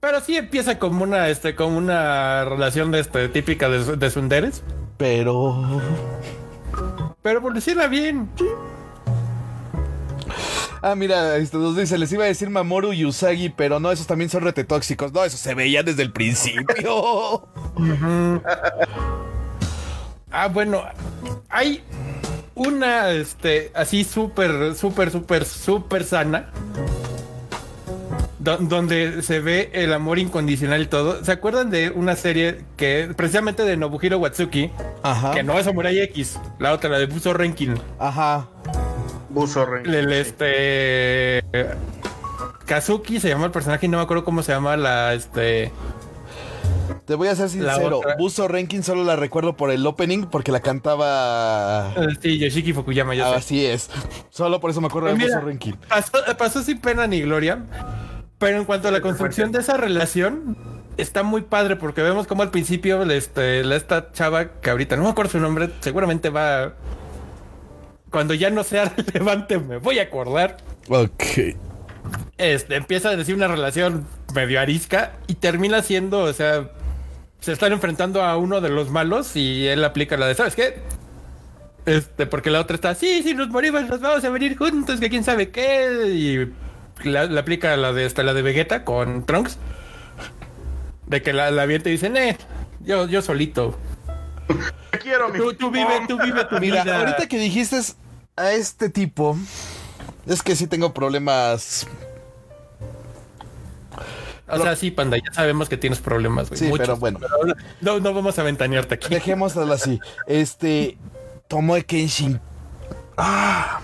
Pero 0.00 0.20
sí 0.22 0.36
empieza 0.36 0.78
como 0.78 1.02
una, 1.04 1.28
este, 1.28 1.54
como 1.54 1.76
una 1.76 2.44
relación 2.46 2.90
de 2.90 3.00
este, 3.00 3.28
típica 3.28 3.68
de, 3.68 3.96
de 3.96 4.10
Sunderes. 4.10 4.62
Pero. 4.96 5.80
Pero 7.22 7.38
evoluciona 7.40 7.86
bien. 7.86 8.30
Sí. 8.38 8.46
Ah, 10.82 10.94
mira, 10.94 11.36
esto 11.36 11.58
nos 11.58 11.76
dice, 11.76 11.98
les 11.98 12.10
iba 12.12 12.24
a 12.24 12.26
decir 12.28 12.48
Mamoru 12.48 12.92
y 12.94 13.04
Usagi, 13.04 13.50
pero 13.50 13.78
no, 13.80 13.92
esos 13.92 14.06
también 14.06 14.30
son 14.30 14.42
retetóxicos. 14.42 15.12
No, 15.12 15.24
eso 15.24 15.36
se 15.36 15.54
veía 15.54 15.82
desde 15.82 16.02
el 16.02 16.10
principio. 16.12 17.46
Ah, 20.32 20.48
bueno, 20.48 20.82
hay 21.48 21.82
una, 22.54 23.10
este, 23.10 23.70
así 23.74 24.04
súper, 24.04 24.74
súper, 24.74 25.10
súper, 25.10 25.44
súper 25.44 26.04
sana. 26.04 26.50
do- 28.38 28.56
donde 28.56 29.22
se 29.22 29.40
ve 29.40 29.70
el 29.74 29.92
amor 29.92 30.18
incondicional 30.18 30.80
y 30.80 30.86
todo. 30.86 31.22
¿Se 31.24 31.30
acuerdan 31.32 31.68
de 31.68 31.90
una 31.90 32.16
serie 32.16 32.60
que, 32.78 33.12
precisamente 33.14 33.64
de 33.64 33.76
Nobuhiro 33.76 34.16
Watsuki, 34.18 34.70
Ajá. 35.02 35.32
que 35.32 35.42
no 35.42 35.58
es 35.58 35.66
Samurai 35.66 35.98
X, 36.00 36.38
la 36.58 36.72
otra, 36.72 36.88
la 36.88 36.98
de 36.98 37.04
Buzo 37.06 37.34
Renkin? 37.34 37.74
Ajá. 37.98 38.48
Buzo 39.30 39.64
Rey. 39.66 39.82
El, 39.86 40.12
este. 40.12 41.42
Kazuki 42.66 43.18
se 43.20 43.28
llama 43.28 43.46
el 43.46 43.50
personaje 43.52 43.86
y 43.86 43.88
no 43.88 43.96
me 43.98 44.04
acuerdo 44.04 44.24
cómo 44.24 44.42
se 44.42 44.52
llama 44.52 44.76
la, 44.76 45.14
este. 45.14 45.72
Te 47.04 47.14
voy 47.16 47.28
a 47.28 47.34
ser 47.34 47.48
sincero. 47.48 48.00
Buzo 48.18 48.46
Rankin 48.46 48.82
solo 48.84 49.02
la 49.02 49.16
recuerdo 49.16 49.56
por 49.56 49.70
el 49.72 49.84
opening 49.86 50.26
porque 50.26 50.52
la 50.52 50.60
cantaba. 50.60 51.92
eh, 51.96 52.06
Sí, 52.20 52.38
Yoshiki 52.38 52.72
Fukuyama, 52.72 53.14
yo 53.14 53.28
sé. 53.30 53.34
Así 53.36 53.66
es. 53.66 53.90
Solo 54.30 54.60
por 54.60 54.70
eso 54.70 54.80
me 54.80 54.86
acuerdo 54.86 55.08
de 55.08 55.14
Pues 55.14 55.24
mira, 55.26 55.36
Buzo 55.38 55.48
Rankin. 55.48 55.76
pasó, 55.88 56.12
pasó 56.38 56.62
sin 56.62 56.80
pena 56.80 57.06
ni 57.08 57.20
gloria. 57.22 57.64
Pero 58.38 58.58
en 58.58 58.64
cuanto 58.64 58.88
a 58.88 58.90
la 58.90 59.00
construcción 59.00 59.50
de 59.52 59.58
esa 59.60 59.76
relación, 59.76 60.56
está 60.96 61.22
muy 61.24 61.42
padre 61.42 61.76
porque 61.76 62.02
vemos 62.02 62.26
como 62.26 62.42
al 62.42 62.50
principio 62.50 63.02
este, 63.10 63.64
la- 63.64 63.76
esta 63.76 64.12
chava 64.12 64.52
que 64.60 64.70
ahorita 64.70 64.96
no 64.96 65.02
me 65.04 65.08
acuerdo 65.10 65.32
su 65.32 65.40
nombre, 65.40 65.70
seguramente 65.80 66.30
va. 66.30 66.74
Cuando 68.11 68.34
ya 68.34 68.50
no 68.50 68.64
sea 68.64 68.84
relevante, 68.96 69.58
me 69.58 69.78
voy 69.78 69.98
a 69.98 70.04
acordar. 70.04 70.56
Ok. 70.88 71.56
Este, 72.38 72.76
empieza 72.76 73.11
a 73.11 73.16
decir 73.16 73.34
una 73.34 73.48
relación 73.48 74.06
medio 74.34 74.61
arisca 74.61 75.12
y 75.26 75.34
termina 75.34 75.82
siendo, 75.82 76.20
o 76.20 76.32
sea, 76.32 76.70
se 77.40 77.52
están 77.52 77.72
enfrentando 77.72 78.22
a 78.22 78.36
uno 78.36 78.61
de 78.61 78.70
los 78.70 78.90
malos 78.90 79.36
y 79.36 79.66
él 79.66 79.84
aplica 79.84 80.16
la 80.16 80.26
de, 80.26 80.34
¿sabes 80.34 80.54
qué? 80.54 80.80
Este, 81.86 82.26
porque 82.26 82.50
la 82.50 82.61
otra 82.61 82.74
está, 82.74 82.94
sí, 82.94 83.22
sí, 83.22 83.34
nos 83.34 83.48
morimos, 83.48 83.88
nos 83.88 84.00
vamos 84.00 84.24
a 84.24 84.30
venir 84.30 84.56
juntos, 84.56 85.00
que 85.00 85.11
quién 85.11 85.24
sabe 85.24 85.50
qué. 85.50 86.06
Y 86.08 87.08
la, 87.08 87.24
la 87.24 87.40
aplica 87.40 87.76
la 87.76 87.92
de 87.92 88.06
esta, 88.06 88.22
la 88.22 88.34
de 88.34 88.42
Vegeta 88.42 88.84
con 88.84 89.24
Trunks. 89.26 89.58
De 91.06 91.22
que 91.22 91.32
la, 91.32 91.50
la 91.50 91.62
avienta 91.62 91.88
y 91.88 91.92
dicen, 91.92 92.16
eh, 92.16 92.36
yo, 92.80 93.08
yo 93.08 93.22
solito. 93.22 93.76
Te 94.90 94.98
quiero, 94.98 95.28
mi 95.28 95.38
Tú, 95.38 95.55
tú 95.55 95.70
vive, 95.70 96.01
tú 96.09 96.18
vive 96.18 96.44
tu 96.44 96.59
Mira, 96.59 96.82
vida. 96.84 96.98
ahorita 96.98 97.26
que 97.28 97.38
dijiste 97.38 97.78
a 98.36 98.53
este 98.53 98.88
tipo, 98.90 99.36
es 100.26 100.42
que 100.42 100.57
sí 100.57 100.66
tengo 100.66 100.92
problemas. 100.94 101.86
O 104.53 104.59
sea, 104.61 104.74
sí, 104.74 104.90
panda, 104.90 105.16
ya 105.16 105.32
sabemos 105.32 105.68
que 105.68 105.76
tienes 105.76 106.01
problemas, 106.01 106.48
güey. 106.48 106.59
Sí, 106.59 106.66
muchos. 106.66 106.78
pero 106.86 106.96
bueno. 106.96 107.20
Pero 107.20 107.55
no, 107.80 108.01
no 108.01 108.12
vamos 108.14 108.36
a 108.38 108.42
ventanearte 108.42 108.96
aquí. 108.96 109.09
Dejémoslo 109.09 109.72
así. 109.72 110.01
Este. 110.26 110.98
Tomoe 111.46 111.84
Kenshin. 111.84 112.40
Ah, 113.16 113.80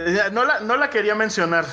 Eh, 0.00 0.30
No 0.32 0.44
la, 0.44 0.60
no 0.60 0.76
la 0.76 0.90
quería 0.90 1.16
mencionar. 1.16 1.64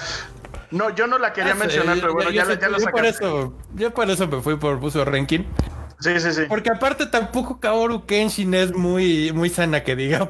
No, 0.72 0.90
yo 0.96 1.06
no 1.06 1.20
la 1.20 1.32
quería 1.32 1.52
Ah, 1.52 1.56
mencionar, 1.56 1.96
sí, 1.96 2.02
pero 2.02 2.14
bueno, 2.14 2.32
yo- 2.32 2.36
ya, 2.38 2.44
yo 2.44 2.50
la- 2.50 2.60
ya 2.60 2.70
la 2.70 2.78
yo 2.80 2.86
por 2.86 3.00
sacaste. 3.02 3.26
eso, 3.26 3.54
yo 3.76 3.94
por 3.94 4.10
eso 4.10 4.28
me 4.28 4.42
fui 4.42 4.56
por 4.58 4.80
puso 4.80 5.06
ranking. 5.06 5.44
Sí, 6.00 6.20
sí, 6.20 6.34
sí. 6.34 6.42
Porque 6.48 6.70
aparte 6.70 7.06
tampoco 7.06 7.60
Kaoru 7.60 8.06
Kenshin 8.06 8.54
es 8.54 8.74
muy, 8.74 9.32
muy 9.34 9.50
sana 9.50 9.84
que 9.84 9.96
digamos. 9.96 10.30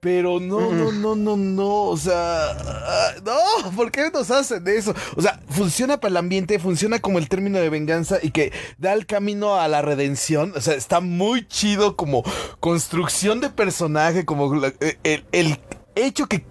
pero 0.00 0.40
no, 0.40 0.72
no, 0.72 0.90
no, 0.92 1.14
no, 1.14 1.36
no. 1.36 1.82
O 1.84 1.96
sea. 1.96 2.50
ah, 2.50 3.12
No, 3.24 3.70
¿por 3.72 3.90
qué 3.90 4.10
nos 4.10 4.30
hacen 4.30 4.66
eso? 4.66 4.94
O 5.16 5.20
sea, 5.22 5.40
funciona 5.48 6.00
para 6.00 6.10
el 6.12 6.16
ambiente, 6.16 6.58
funciona 6.58 6.98
como 7.00 7.18
el 7.18 7.28
término 7.28 7.58
de 7.58 7.68
venganza 7.68 8.18
y 8.22 8.30
que 8.30 8.52
da 8.78 8.94
el 8.94 9.06
camino 9.06 9.56
a 9.56 9.68
la 9.68 9.82
redención. 9.82 10.52
O 10.56 10.60
sea, 10.60 10.74
está 10.74 11.00
muy 11.00 11.46
chido 11.46 11.96
como 11.96 12.22
construcción 12.60 13.40
de 13.40 13.50
personaje, 13.50 14.24
como 14.24 14.64
eh, 14.64 14.98
el, 15.04 15.24
el 15.32 15.58
hecho 15.94 16.26
que 16.26 16.46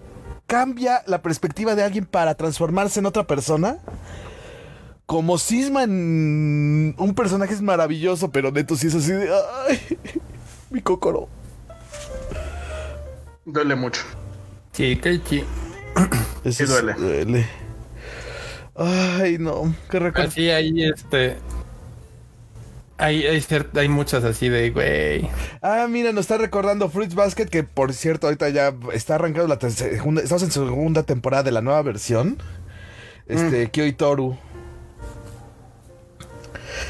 cambia 0.46 1.02
la 1.06 1.22
perspectiva 1.22 1.74
de 1.74 1.82
alguien 1.82 2.06
para 2.06 2.34
transformarse 2.36 3.00
en 3.00 3.06
otra 3.06 3.26
persona. 3.26 3.78
Como 5.10 5.38
Sisma 5.38 5.82
en 5.82 6.94
un 6.96 7.14
personaje 7.16 7.52
es 7.52 7.60
maravilloso, 7.60 8.30
pero 8.30 8.52
neto 8.52 8.76
sí 8.76 8.86
es 8.86 8.94
así 8.94 9.10
de. 9.10 9.28
¡Ay! 9.68 9.98
Mi 10.70 10.80
cocoro. 10.82 11.28
Duele 13.44 13.74
mucho. 13.74 14.02
Sí, 14.70 14.94
que 14.94 15.20
sí. 16.52 16.64
Duele. 16.64 16.92
duele. 16.94 17.46
Ay, 18.76 19.38
no. 19.40 19.74
Qué 19.90 19.98
recuerdo. 19.98 20.28
Así 20.28 20.48
hay 20.48 20.84
este. 20.84 21.38
Hay, 22.96 23.26
hay, 23.26 23.44
hay 23.74 23.88
muchas 23.88 24.22
así 24.22 24.48
de 24.48 24.70
güey. 24.70 25.28
Ah, 25.60 25.88
mira, 25.90 26.12
nos 26.12 26.20
está 26.20 26.38
recordando 26.38 26.88
Fruits 26.88 27.16
Basket, 27.16 27.46
que 27.46 27.64
por 27.64 27.94
cierto, 27.94 28.28
ahorita 28.28 28.48
ya 28.50 28.72
está 28.92 29.16
arrancando 29.16 29.48
la 29.48 29.58
tercera- 29.58 29.90
segunda, 29.90 30.22
estamos 30.22 30.44
en 30.44 30.52
segunda 30.52 31.02
temporada 31.02 31.42
de 31.42 31.50
la 31.50 31.62
nueva 31.62 31.82
versión. 31.82 32.38
Este, 33.26 33.66
Mm. 33.66 33.70
Kyo 33.70 33.86
y 33.86 33.92
Toru. 33.92 34.38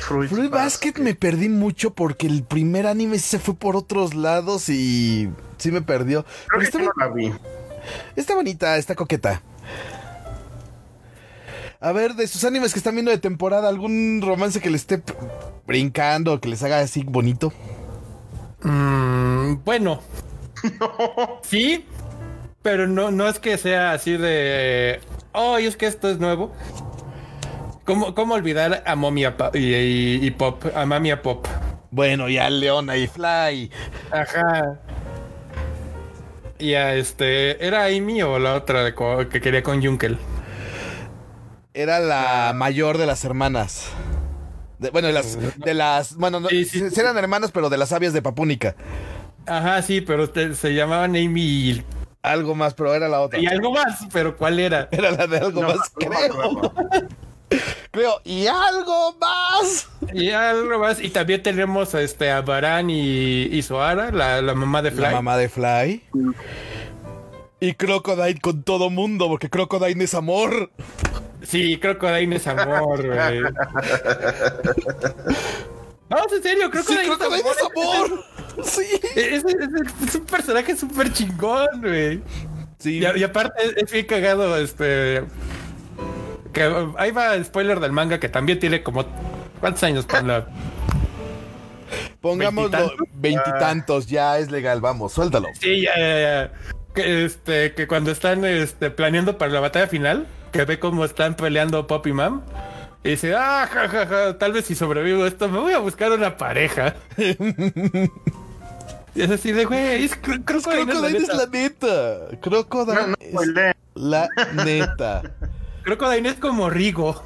Fruit, 0.01 0.31
Fruit 0.31 0.51
Basket 0.51 0.95
me 0.99 1.15
perdí 1.15 1.49
mucho 1.49 1.91
porque 1.95 2.27
el 2.27 2.43
primer 2.45 2.87
anime 2.87 3.19
se 3.19 3.39
fue 3.39 3.55
por 3.55 3.77
otros 3.77 4.15
lados 4.15 4.69
y 4.69 5.31
sí 5.59 5.71
me 5.71 5.83
perdió. 5.83 6.25
Creo 6.25 6.37
Pero 6.49 6.61
que 6.61 6.65
está, 6.67 6.79
no 6.79 6.91
la 6.97 7.09
vi. 7.09 7.33
está 8.17 8.35
bonita, 8.35 8.77
está 8.77 8.95
coqueta. 8.95 9.43
A 11.81 11.93
ver, 11.93 12.15
de 12.15 12.27
sus 12.29 12.45
animes 12.45 12.73
que 12.75 12.79
están 12.79 12.95
viendo 12.95 13.11
de 13.11 13.19
temporada, 13.19 13.69
¿algún 13.69 14.21
romance 14.23 14.61
que 14.61 14.69
le 14.71 14.77
esté 14.77 15.03
brincando, 15.67 16.39
que 16.41 16.49
les 16.49 16.63
haga 16.63 16.81
así 16.81 17.03
bonito? 17.05 17.53
Mm, 18.63 19.65
bueno. 19.65 20.01
Sí, 21.43 21.87
pero 22.61 22.87
no, 22.87 23.11
no 23.11 23.27
es 23.27 23.39
que 23.39 23.57
sea 23.57 23.93
así 23.93 24.19
de. 24.19 25.01
Oh, 25.33 25.57
es 25.57 25.77
que 25.77 25.87
esto 25.87 26.11
es 26.11 26.19
nuevo. 26.19 26.53
¿Cómo, 27.85 28.15
cómo 28.15 28.35
olvidar 28.35 28.83
a 28.87 28.95
Momia 28.97 29.35
y, 29.55 29.59
y- 29.59 30.27
y 30.27 30.31
Pop? 30.31 30.65
A 30.75 30.87
Mamia 30.87 31.23
Pop. 31.23 31.47
Bueno, 31.91 32.29
y 32.29 32.39
a 32.39 32.49
Leona 32.51 32.97
y 32.97 33.07
Fly. 33.09 33.71
Ajá. 34.13 34.79
Y 36.59 36.75
a 36.75 36.95
este. 36.95 37.65
¿Era 37.67 37.87
Amy 37.87 38.23
o 38.23 38.39
la 38.39 38.55
otra 38.55 38.95
que 39.29 39.41
quería 39.41 39.63
con 39.63 39.83
Junkel? 39.83 40.19
Era 41.75 41.99
la 42.01 42.53
mayor 42.55 42.99
de 42.99 43.07
las 43.07 43.25
hermanas. 43.25 43.87
De- 44.79 44.91
bueno, 44.91 45.09
de 45.09 45.15
las, 45.15 45.39
de 45.59 45.75
las, 45.75 46.17
bueno, 46.17 46.41
no, 46.41 46.49
Sí, 46.49 46.65
sí, 46.65 46.83
eran 46.97 47.17
hermanas, 47.19 47.51
pero 47.53 47.69
de 47.71 47.77
las 47.79 47.89
sabias 47.91 48.13
de 48.13 48.23
Papúnica. 48.23 48.77
Ajá, 49.47 49.81
sí, 49.83 50.01
pero 50.01 50.31
te- 50.31 50.55
se 50.55 50.75
llamaban 50.75 51.11
Amy 51.17 51.43
y, 51.43 51.85
Algo 52.23 52.55
más, 52.55 52.75
pero 52.75 52.95
era 52.95 53.09
la 53.09 53.21
otra. 53.21 53.39
y 53.41 53.47
algo 53.47 53.73
más, 53.73 54.07
pero 54.13 54.37
¿cuál 54.37 54.59
era? 54.61 54.89
Era 54.91 55.11
la 55.11 55.27
de 55.27 55.39
algo 55.39 55.63
No, 55.63 55.69
más, 55.69 55.91
creo. 55.99 56.73
Creo. 57.91 58.21
Y 58.25 58.47
algo 58.47 59.17
más. 59.21 59.89
Y 60.13 60.31
algo 60.31 60.79
más. 60.79 61.01
Y 61.01 61.11
también 61.11 61.43
tenemos 61.43 61.95
a, 61.95 62.03
este, 62.03 62.31
a 62.31 62.41
Baran 62.43 62.91
y, 62.91 63.43
y 63.45 63.63
Soara, 63.63 64.11
la, 64.11 64.41
la 64.43 64.55
mamá 64.55 64.83
de 64.83 64.91
Fly. 64.91 65.01
La 65.03 65.11
mamá 65.11 65.37
de 65.37 65.49
Fly. 65.49 66.03
Y 67.61 67.75
Crocodile 67.75 68.41
con 68.41 68.63
todo 68.63 68.89
mundo, 68.91 69.29
porque 69.29 69.51
Crocodile 69.51 70.03
es 70.05 70.15
amor. 70.15 70.71
Sí, 71.43 71.79
Crocodile 71.79 72.37
es 72.37 72.47
amor, 72.47 73.07
güey. 73.07 73.41
No, 76.09 76.17
en 76.35 76.43
serio, 76.43 76.67
Sí, 76.67 76.71
Crocodile 76.71 77.05
Crocodile 77.05 77.43
es 77.51 77.63
amor. 77.63 78.25
Sí. 78.65 78.83
Es, 79.15 79.45
es- 79.45 80.09
es 80.09 80.15
un 80.17 80.25
personaje 80.27 80.77
súper 80.77 81.13
chingón, 81.13 81.69
güey. 81.81 82.21
Sí. 82.79 82.99
Y, 82.99 83.19
y 83.19 83.23
aparte 83.25 83.55
es 83.77 83.91
bien 83.93 84.07
cagado, 84.07 84.57
este... 84.57 85.23
Que 86.53 86.63
ahí 86.99 87.11
va 87.13 87.43
spoiler 87.45 87.81
del 87.81 87.93
manga 87.93 88.19
que 88.21 88.29
también 88.29 88.59
tiene 88.59 88.83
como... 88.83 89.05
¿Cuántos 89.61 89.83
años 89.83 90.07
con 90.07 90.27
la...? 90.27 90.47
Pongámoslo 92.21 92.71
¿Veintitantos? 92.71 93.09
veintitantos, 93.15 94.07
ya 94.07 94.39
es 94.39 94.51
legal, 94.51 94.81
vamos, 94.81 95.13
suéltalo. 95.13 95.49
Sí, 95.59 95.83
ya, 95.83 95.97
ya, 95.97 96.21
ya. 96.21 96.53
Que, 96.95 97.25
este, 97.25 97.73
que 97.75 97.87
cuando 97.87 98.11
están 98.11 98.45
este, 98.45 98.91
planeando 98.91 99.39
para 99.39 99.53
la 99.53 99.61
batalla 99.61 99.87
final, 99.87 100.27
que 100.53 100.65
ve 100.65 100.79
cómo 100.79 101.05
están 101.05 101.35
peleando 101.35 101.87
Pop 101.87 102.07
y 102.07 102.13
Mam, 102.13 102.43
y 103.05 103.11
dice, 103.11 103.35
ah, 103.35 103.67
ja, 103.71 103.89
ja, 103.89 104.07
ja, 104.07 104.39
tal 104.39 104.53
vez 104.53 104.67
si 104.67 104.75
sobrevivo 104.75 105.27
esto, 105.27 105.49
me 105.49 105.59
voy 105.59 105.73
a 105.73 105.79
buscar 105.79 106.13
una 106.13 106.37
pareja. 106.37 106.95
y 107.17 107.37
es 109.23 109.31
así 109.31 109.53
de, 109.53 109.65
güey, 109.65 110.05
es 110.05 110.21
cr- 110.21 110.45
Crocodile, 110.45 110.87
no 110.87 110.93
es 110.93 111.01
la 111.01 111.09
Crocodile 111.09 111.19
es 111.19 111.23
neta. 111.23 111.35
la 111.35 111.47
neta. 111.47 112.19
Crocodile 112.41 113.01
No, 113.01 113.07
no, 113.07 113.15
es 113.21 113.35
la 113.95 114.29
neta. 114.65 115.23
Crocodile 115.83 116.29
es 116.29 116.35
como 116.37 116.71
Rigo. 116.71 117.23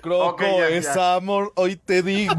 Croco 0.00 0.26
Ok, 0.28 0.42
ya, 0.42 0.68
es 0.68 0.94
ya. 0.94 1.16
amor, 1.16 1.52
hoy 1.56 1.74
te 1.76 2.02
digo. 2.02 2.34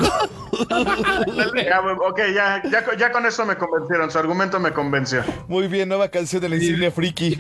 Ya, 0.70 1.82
ok, 1.82 2.20
ya, 2.34 2.62
ya, 2.72 2.86
con- 2.86 2.98
ya 2.98 3.12
con 3.12 3.26
eso 3.26 3.46
me 3.46 3.58
convencieron. 3.58 4.10
Su 4.10 4.18
argumento 4.18 4.60
me 4.60 4.72
convenció. 4.72 5.24
Muy 5.48 5.68
bien, 5.68 5.90
nueva 5.90 6.08
canción 6.10 6.42
de 6.42 6.50
la 6.50 6.56
insignia 6.56 6.90
friki. 6.92 7.38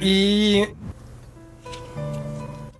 Y... 0.00 0.64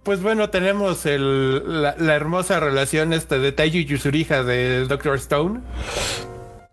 Pues 0.02 0.20
bueno, 0.20 0.50
tenemos 0.50 1.06
el, 1.06 1.82
la, 1.82 1.94
la 1.96 2.14
hermosa 2.16 2.58
relación 2.58 3.12
este 3.12 3.38
de 3.38 3.52
Taiju 3.52 3.78
y 3.78 3.84
Yusuriha 3.84 4.42
de 4.42 4.84
Doctor 4.86 5.14
Stone. 5.16 5.60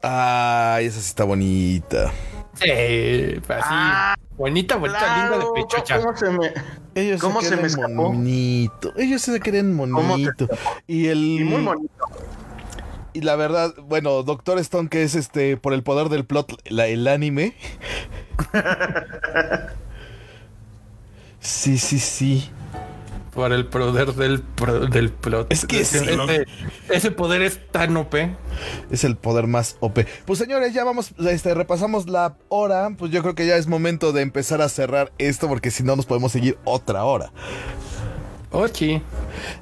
Ay, 0.02 0.86
esa 0.86 1.00
sí 1.00 1.08
está 1.10 1.26
bonita. 1.26 2.12
Sí, 2.62 3.42
así. 3.48 3.68
Ah, 3.72 4.16
bonita, 4.38 4.76
bonita, 4.76 5.18
linda 5.18 5.38
de 5.40 5.46
pechocha. 5.54 6.00
¿Cómo 6.00 6.18
se 6.18 6.30
me... 6.30 6.52
Ellos 6.96 7.22
¿Cómo 7.22 7.42
se 7.42 7.50
se 7.50 7.56
me 7.56 7.62
quieren 7.62 7.80
escapó? 7.80 8.14
monito. 8.14 8.94
Ellos 8.98 9.22
se 9.22 9.40
quieren 9.40 9.78
¿Cómo 9.78 9.86
se 9.86 9.92
monito. 10.08 10.48
Y 10.88 11.08
el 11.08 11.18
Y 11.40 11.44
muy 11.44 11.62
bonito. 11.64 12.06
y 13.14 13.22
la 13.22 13.36
verdad, 13.36 13.74
bueno, 13.84 14.24
Doctor 14.24 14.60
Stone 14.60 14.90
que 14.90 15.04
es 15.04 15.16
este 15.16 15.56
por 15.56 15.74
el 15.74 15.84
poder 15.84 16.10
del 16.10 16.26
plot 16.26 16.54
la- 16.70 16.88
el 16.88 17.08
anime. 17.08 17.56
sí, 21.40 21.78
sí, 21.78 22.00
sí. 22.00 22.50
Por 23.40 23.54
el 23.54 23.66
poder 23.68 24.14
del, 24.16 24.42
pro- 24.42 24.88
del 24.88 25.12
plot. 25.12 25.52
Es 25.52 25.66
que 25.66 25.80
ese, 25.80 26.00
sí. 26.00 26.10
ese- 26.10 26.46
ese 26.90 27.12
poder 27.12 27.42
es 27.42 27.60
tan 27.72 27.96
OP. 27.96 28.16
Es 28.92 29.04
el 29.06 29.16
poder 29.16 29.48
más 29.48 29.78
OP. 29.80 30.06
Pues 30.26 30.40
señores, 30.40 30.74
ya 30.74 30.84
vamos, 30.84 31.12
este, 31.20 31.54
repasamos 31.54 32.10
la 32.10 32.36
hora. 32.50 32.90
Pues 32.98 33.12
yo 33.12 33.22
creo 33.22 33.36
que 33.36 33.48
ya 33.48 33.56
es 33.56 33.68
momento 33.68 34.12
de 34.12 34.24
empezar 34.24 34.62
a 34.62 34.68
cerrar 34.68 35.14
esto 35.20 35.48
porque 35.48 35.72
si 35.72 35.84
no 35.84 35.96
nos 35.96 36.06
podemos 36.06 36.34
seguir 36.34 36.58
otra 36.66 37.06
hora. 37.06 37.32
Ochi. 38.52 39.02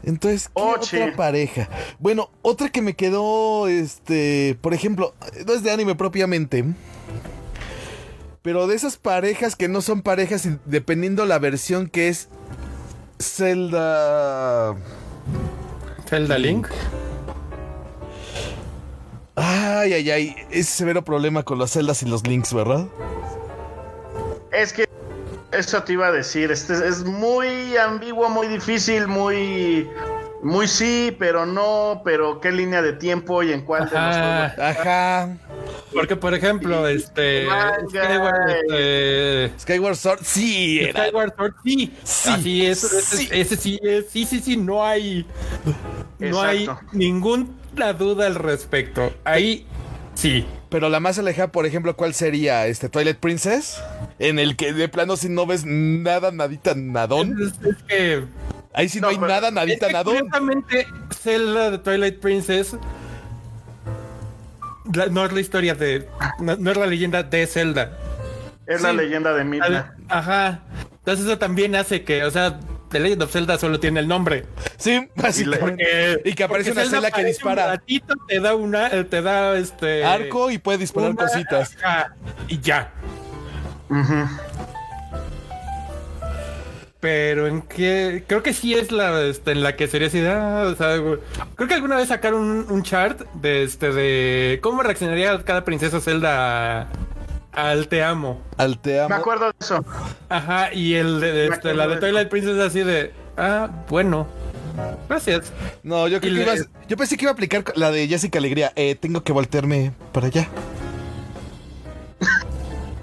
Entonces, 0.03 0.47
¿qué 0.47 0.61
Oche. 0.61 1.03
otra 1.03 1.15
pareja? 1.15 1.69
Bueno, 1.99 2.31
otra 2.41 2.69
que 2.69 2.81
me 2.81 2.95
quedó, 2.95 3.67
este, 3.67 4.57
por 4.61 4.73
ejemplo, 4.73 5.13
no 5.45 5.53
es 5.53 5.61
de 5.61 5.71
anime 5.71 5.93
propiamente, 5.93 6.63
pero 8.41 8.65
de 8.65 8.75
esas 8.75 8.97
parejas 8.97 9.55
que 9.55 9.67
no 9.67 9.81
son 9.81 10.01
parejas 10.01 10.47
dependiendo 10.65 11.25
la 11.25 11.37
versión 11.37 11.87
que 11.89 12.07
es 12.07 12.29
Zelda... 13.19 14.75
Zelda 16.07 16.37
Link. 16.37 16.67
Ay, 19.35 19.93
ay, 19.93 20.11
ay. 20.11 20.35
Ese 20.49 20.71
severo 20.71 21.03
problema 21.03 21.43
con 21.43 21.59
las 21.59 21.71
celdas 21.71 22.01
y 22.03 22.07
los 22.07 22.25
links, 22.25 22.53
¿verdad? 22.53 22.87
Es 24.51 24.73
que 24.73 24.87
eso 25.51 25.83
te 25.83 25.93
iba 25.93 26.07
a 26.07 26.11
decir. 26.11 26.51
Este 26.51 26.73
es 26.87 27.03
muy 27.03 27.77
ambiguo, 27.77 28.29
muy 28.29 28.47
difícil, 28.47 29.07
muy. 29.07 29.89
Muy 30.47 30.69
sí, 30.69 31.13
pero 31.19 31.45
no, 31.45 32.01
pero 32.05 32.39
qué 32.39 32.53
línea 32.53 32.81
de 32.81 32.93
tiempo 32.93 33.43
y 33.43 33.51
en 33.51 33.65
cuál 33.65 33.89
de 33.89 33.95
los 33.95 34.15
Ajá. 34.15 34.69
Ajá. 34.69 35.37
Porque, 35.93 36.15
por 36.15 36.33
ejemplo, 36.33 36.87
este. 36.87 37.45
Skyward, 37.89 38.49
este, 38.69 39.59
Skyward 39.59 39.95
Sword, 39.97 40.19
sí. 40.23 40.79
era. 40.79 41.07
Skyward 41.07 41.35
Sword, 41.35 41.53
sí. 41.65 41.93
Sí, 42.01 42.29
Así 42.29 42.65
es. 42.65 42.81
Ese, 42.85 43.17
sí. 43.17 43.29
ese 43.29 43.57
sí 43.57 43.79
es. 43.83 44.05
Sí, 44.09 44.23
sí, 44.23 44.39
sí. 44.39 44.55
No 44.55 44.85
hay. 44.85 45.25
No 46.19 46.41
hay 46.41 46.69
ninguna 46.93 47.91
duda 47.91 48.27
al 48.27 48.35
respecto. 48.35 49.13
Ahí 49.25 49.65
sí. 50.15 50.45
Pero 50.69 50.87
la 50.87 51.01
más 51.01 51.19
alejada, 51.19 51.51
por 51.51 51.65
ejemplo, 51.65 51.97
¿cuál 51.97 52.13
sería? 52.13 52.67
Este 52.67 52.87
Twilight 52.87 53.17
Princess, 53.17 53.81
en 54.17 54.39
el 54.39 54.55
que 54.55 54.71
de 54.71 54.87
plano 54.87 55.17
si 55.17 55.27
no 55.27 55.45
ves 55.45 55.65
nada, 55.65 56.31
nadita, 56.31 56.73
nadón. 56.73 57.35
Es, 57.41 57.69
es 57.69 57.83
que. 57.83 58.23
Ahí 58.77 58.87
sí 58.89 59.01
no, 59.01 59.07
No, 59.07 59.11
hay 59.11 59.15
pero- 59.17 59.27
nada, 59.27 59.51
nadita, 59.51 59.89
nadón. 59.91 60.15
curiosamente, 60.17 60.87
Zelda 61.19 61.71
de 61.71 61.77
Twilight 61.79 62.19
Princess. 62.19 62.77
la- 64.93 65.07
no 65.07 65.25
es 65.25 65.33
la 65.33 65.39
historia 65.41 65.73
de. 65.75 66.07
No, 66.39 66.55
no 66.55 66.71
es 66.71 66.77
la 66.77 66.85
leyenda 66.85 67.23
de 67.23 67.45
Zelda. 67.47 67.97
Es 68.67 68.81
la 68.81 68.93
leyenda 68.93 69.33
de 69.33 69.43
Midna. 69.43 69.95
Ajá. 70.09 70.59
Entonces 70.99 71.25
eso 71.25 71.37
también 71.37 71.75
hace 71.75 72.03
que, 72.03 72.23
o 72.23 72.31
sea, 72.31 72.59
The 72.89 72.99
Legend 72.99 73.23
of 73.23 73.31
Zelda 73.31 73.57
solo 73.57 73.79
tiene 73.79 73.99
el 73.99 74.07
nombre. 74.07 74.45
Sí, 74.77 75.07
básicamente. 75.15 76.21
Y 76.23 76.33
que 76.33 76.43
aparece 76.43 76.71
una 76.71 76.85
celda 76.85 77.11
que 77.11 77.23
dispara 77.23 77.65
Un 77.65 77.69
ratito, 77.71 78.13
te 78.27 78.39
da 78.39 78.55
una, 78.55 78.87
eh, 78.87 79.03
te 79.05 79.21
da 79.21 79.57
este 79.57 80.05
arco 80.05 80.51
y 80.51 80.57
puede 80.57 80.77
disparar 80.77 81.11
una- 81.11 81.23
cositas. 81.25 81.75
ajá, 81.83 82.13
y 82.47 82.59
ya. 82.59 82.91
Ujú. 83.89 84.27
Pero 86.99 87.45
en 87.45 87.61
qué, 87.61 88.23
creo 88.27 88.41
que 88.41 88.53
sí 88.53 88.73
es 88.73 88.91
la, 88.91 89.21
este, 89.21 89.51
en 89.51 89.61
la 89.61 89.75
que 89.75 89.87
sería 89.87 90.07
así, 90.07 90.19
ah, 90.25 90.63
o 90.65 90.75
sea, 90.75 90.97
güey. 90.97 91.19
creo 91.55 91.67
que 91.67 91.75
alguna 91.75 91.95
vez 91.95 92.07
sacaron 92.07 92.41
un, 92.41 92.65
un 92.71 92.81
chart 92.83 93.21
de 93.35 93.61
este 93.63 93.91
de 93.93 94.59
cómo 94.63 94.81
reaccionaría 94.81 95.37
cada 95.43 95.63
princesa 95.63 95.99
Zelda 96.01 96.81
a- 96.81 96.87
al 97.53 97.87
te 97.87 98.03
amo. 98.03 98.41
Al 98.57 98.79
te 98.79 98.99
amo. 98.99 99.09
Me 99.09 99.15
acuerdo 99.15 99.45
de 99.45 99.53
eso. 99.59 99.85
Ajá, 100.29 100.73
y 100.73 100.95
el 100.95 101.19
de, 101.19 101.47
este, 101.47 101.73
la 101.75 101.87
de 101.87 101.95
de 101.95 102.01
Twilight 102.01 102.29
Princess 102.29 102.57
así 102.59 102.79
de, 102.81 103.13
ah, 103.37 103.69
bueno. 103.89 104.27
Gracias. 105.09 105.51
No, 105.83 106.07
yo 106.07 106.19
creo 106.19 106.33
que 106.33 106.39
le- 106.39 106.43
ibas- 106.45 106.69
Yo 106.87 106.97
pensé 106.97 107.15
que 107.17 107.25
iba 107.25 107.31
a 107.31 107.33
aplicar 107.33 107.63
la 107.75 107.91
de 107.91 108.07
Jessica 108.07 108.39
Alegría. 108.39 108.73
Eh, 108.75 108.95
tengo 108.95 109.23
que 109.23 109.33
voltearme 109.33 109.91
para 110.13 110.27
allá. 110.27 110.47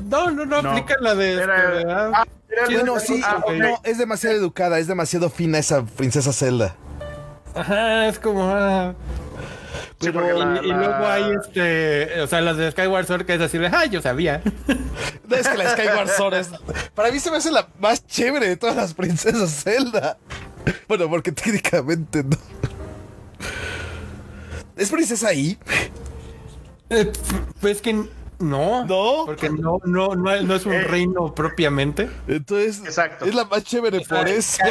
No, 0.09 0.31
no, 0.31 0.45
no, 0.45 0.63
No. 0.63 0.71
aplica 0.71 0.95
la 1.01 1.15
de. 1.15 1.33
Era- 1.35 1.79
este, 1.79 1.91
ah, 1.91 2.11
ah, 2.15 2.25
sí, 2.67 2.75
Bueno, 2.75 3.01
sí, 3.01 3.21
ah, 3.25 3.43
no, 3.53 3.81
es 3.85 3.99
demasiado 3.99 4.37
educada, 4.37 4.79
es 4.79 4.87
demasiado 4.87 5.31
fina 5.31 5.59
esa 5.59 5.85
princesa 5.85 6.33
Zelda. 6.33 6.77
Ajá, 7.55 8.09
es 8.09 8.19
como. 8.19 8.49
ah. 8.49 8.95
Sí, 10.01 10.09
y, 10.09 10.13
la- 10.13 10.61
y 10.63 10.69
la- 10.69 10.77
luego 10.77 11.07
hay 11.07 11.33
este. 11.41 12.21
O 12.21 12.27
sea, 12.27 12.41
las 12.41 12.57
de 12.57 12.71
Skyward 12.73 13.07
Sword 13.07 13.25
que 13.27 13.35
es 13.35 13.41
así 13.41 13.59
de. 13.59 13.69
Ah, 13.69 13.87
yo 13.87 14.01
sabía. 14.03 14.43
No, 15.27 15.37
es 15.37 15.49
que 15.49 15.57
la 15.57 15.71
Skyward 15.71 16.09
Sword 16.11 16.35
es. 16.35 16.49
Para 16.95 17.11
mí 17.11 17.19
se 17.19 17.31
me 17.31 17.39
hace 17.39 17.51
la 17.51 17.67
más 17.81 18.07
chévere 18.07 18.47
de 18.47 18.57
todas 18.59 18.77
las 18.77 18.93
princesas 18.93 19.63
Zelda. 19.65 20.19
Bueno, 20.87 21.09
porque 21.09 21.33
técnicamente 21.33 22.23
no. 22.25 22.37
¿Es 24.77 24.91
princesa 24.91 25.29
ahí? 25.29 25.57
Eh, 26.91 27.11
pues 27.61 27.81
que 27.81 28.05
no. 28.39 28.85
No. 28.85 29.23
Porque 29.27 29.49
no, 29.51 29.79
no, 29.85 30.15
no, 30.15 30.41
no 30.43 30.55
es 30.55 30.67
un 30.67 30.73
Eh. 30.75 30.83
reino 30.83 31.35
propiamente. 31.35 32.09
Entonces, 32.29 32.81
Exacto. 32.85 33.25
es 33.25 33.35
la 33.35 33.45
más 33.45 33.65
chévere 33.65 34.01
por 34.01 34.29
eso. 34.29 34.63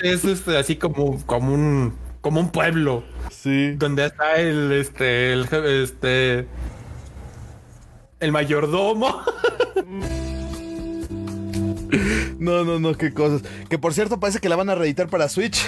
Es 0.00 0.24
este, 0.24 0.56
así 0.56 0.76
como, 0.76 1.24
como 1.26 1.52
un. 1.54 1.94
Como 2.20 2.40
un 2.40 2.50
pueblo. 2.50 3.04
Sí. 3.30 3.72
Donde 3.76 4.06
está 4.06 4.36
el 4.36 4.72
este. 4.72 5.32
El, 5.32 5.44
este. 5.82 6.48
El 8.20 8.32
mayordomo. 8.32 9.22
No, 12.38 12.62
no, 12.64 12.78
no, 12.78 12.94
qué 12.94 13.12
cosas. 13.12 13.42
Que 13.68 13.78
por 13.78 13.92
cierto, 13.94 14.20
parece 14.20 14.38
que 14.38 14.48
la 14.48 14.54
van 14.56 14.70
a 14.70 14.74
reeditar 14.76 15.08
para 15.08 15.28
Switch. 15.28 15.66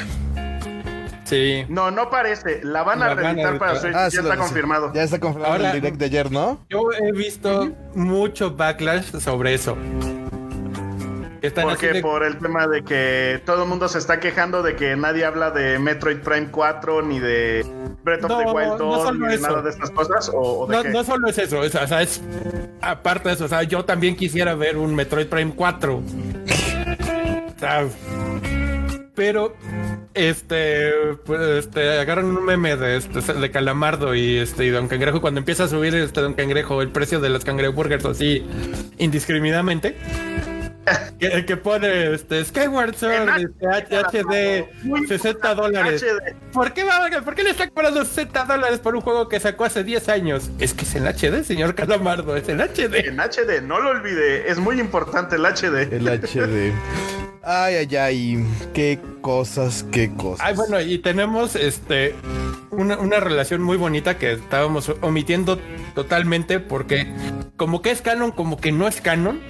Sí. 1.30 1.64
No, 1.68 1.90
no 1.92 2.10
parece. 2.10 2.60
La 2.64 2.82
van 2.82 3.00
a 3.02 3.08
La 3.10 3.14
van 3.14 3.24
a 3.24 3.28
reeditar 3.32 3.58
para. 3.58 3.76
Switch. 3.76 3.94
Ah, 3.94 4.04
ya 4.06 4.10
sí, 4.10 4.16
está 4.18 4.36
confirmado. 4.36 4.92
Ya 4.92 5.04
está 5.04 5.18
confirmado 5.20 5.52
Ahora- 5.54 5.70
el 5.70 5.80
direct 5.80 5.96
de 5.98 6.04
ayer, 6.06 6.30
¿no? 6.32 6.58
Yo 6.68 6.82
he 6.92 7.12
visto 7.12 7.70
mucho 7.94 8.50
backlash 8.56 9.12
sobre 9.20 9.54
eso. 9.54 9.76
Están 11.40 11.64
Porque 11.68 11.92
de- 11.94 12.02
por 12.02 12.22
el 12.22 12.36
tema 12.38 12.66
de 12.66 12.82
que 12.84 13.40
todo 13.46 13.62
el 13.62 13.68
mundo 13.68 13.88
se 13.88 13.96
está 13.98 14.20
quejando 14.20 14.62
de 14.62 14.76
que 14.76 14.94
nadie 14.96 15.24
habla 15.24 15.50
de 15.50 15.78
Metroid 15.78 16.18
Prime 16.18 16.48
4 16.50 17.00
ni 17.00 17.18
de 17.18 17.64
Breath 18.04 18.24
of 18.24 18.30
No, 18.30 18.38
the 18.40 18.44
Wild 18.46 18.68
no 18.72 18.76
2 18.76 19.02
solo 19.04 19.18
ni 19.20 19.28
de 19.28 19.34
eso. 19.36 19.46
nada 19.48 19.62
de 19.62 19.70
estas 19.70 19.90
cosas 19.90 20.28
o, 20.34 20.38
o 20.38 20.66
de 20.66 20.76
no, 20.76 20.82
qué? 20.82 20.88
no 20.90 21.02
solo 21.04 21.28
es 21.28 21.38
eso, 21.38 21.64
es, 21.64 21.74
o 21.74 21.86
sea, 21.86 22.02
es 22.02 22.20
aparte 22.82 23.30
de 23.30 23.34
eso, 23.36 23.44
o 23.46 23.48
sea, 23.48 23.62
yo 23.62 23.84
también 23.86 24.16
quisiera 24.16 24.54
ver 24.54 24.76
un 24.76 24.94
Metroid 24.94 25.28
Prime 25.28 25.52
4. 25.56 26.02
O 27.56 27.58
sea, 27.60 27.86
pero 29.14 29.54
este, 30.14 30.92
pues, 31.24 31.40
este 31.64 31.98
agarran 31.98 32.24
un 32.26 32.44
meme 32.44 32.76
de 32.76 32.96
este 32.96 33.20
de 33.32 33.50
Calamardo 33.50 34.14
y 34.14 34.38
este 34.38 34.64
y 34.64 34.70
Don 34.70 34.88
Cangrejo 34.88 35.20
cuando 35.20 35.38
empieza 35.38 35.64
a 35.64 35.68
subir 35.68 35.94
este 35.94 36.20
Don 36.20 36.34
Cangrejo 36.34 36.82
el 36.82 36.88
precio 36.90 37.20
de 37.20 37.28
las 37.28 37.44
cangreburgers 37.44 38.04
así 38.04 38.44
indiscriminadamente. 38.98 39.96
Que, 41.20 41.44
que 41.44 41.56
pone 41.56 42.14
este 42.14 42.42
Skyward 42.44 42.96
Sword 42.96 43.12
En 43.12 43.28
este, 43.28 43.66
HD 43.92 44.64
Muy 44.82 45.06
60 45.06 45.54
dólares. 45.54 46.04
¿Por 46.52 46.72
qué, 46.72 46.82
va- 46.82 47.08
¿Por 47.22 47.34
qué 47.34 47.44
le 47.44 47.50
está 47.50 47.68
cobrando 47.68 48.04
60 48.04 48.44
dólares 48.46 48.78
por 48.80 48.96
un 48.96 49.02
juego 49.02 49.28
que 49.28 49.38
sacó 49.38 49.66
hace 49.66 49.84
10 49.84 50.08
años? 50.08 50.50
Es 50.58 50.72
que 50.74 50.84
es 50.84 50.94
en 50.96 51.04
HD, 51.06 51.44
señor 51.44 51.74
Calamardo, 51.74 52.34
es 52.34 52.48
en 52.48 52.60
HD. 52.60 53.06
En 53.06 53.20
HD, 53.20 53.62
no 53.62 53.78
lo 53.80 53.90
olvide, 53.90 54.50
es 54.50 54.58
muy 54.58 54.80
importante 54.80 55.36
el 55.36 55.44
HD. 55.44 55.92
El 55.92 56.08
HD. 56.08 56.72
Ay, 57.42 57.74
ay, 57.76 57.96
ay. 57.96 58.46
Qué 58.74 58.98
cosas, 59.22 59.84
qué 59.90 60.14
cosas. 60.14 60.46
Ay, 60.46 60.54
bueno, 60.54 60.80
y 60.80 60.98
tenemos 60.98 61.56
este 61.56 62.14
una, 62.70 62.98
una 62.98 63.18
relación 63.20 63.62
muy 63.62 63.76
bonita 63.76 64.18
que 64.18 64.32
estábamos 64.32 64.92
omitiendo 65.00 65.58
totalmente 65.94 66.60
porque 66.60 67.06
como 67.56 67.82
que 67.82 67.90
es 67.90 68.02
canon, 68.02 68.30
como 68.30 68.58
que 68.58 68.72
no 68.72 68.86
es 68.86 69.00
canon, 69.00 69.40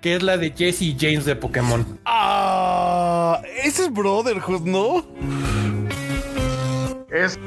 que 0.00 0.16
es 0.16 0.22
la 0.22 0.36
de 0.36 0.52
Jesse 0.56 0.82
y 0.82 0.96
James 0.98 1.24
de 1.24 1.36
Pokémon. 1.36 1.98
Ah, 2.04 3.42
ese 3.64 3.84
es 3.84 3.92
Brotherhood, 3.92 4.62
¿no? 4.62 5.04
Es, 7.10 7.38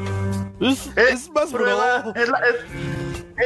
Es, 0.59 0.87
es, 0.97 1.13
es 1.13 1.29
más 1.31 1.51
prueba, 1.51 2.01
bro. 2.01 2.15
es, 2.21 2.29
la, 2.29 2.39
es- 2.39 2.55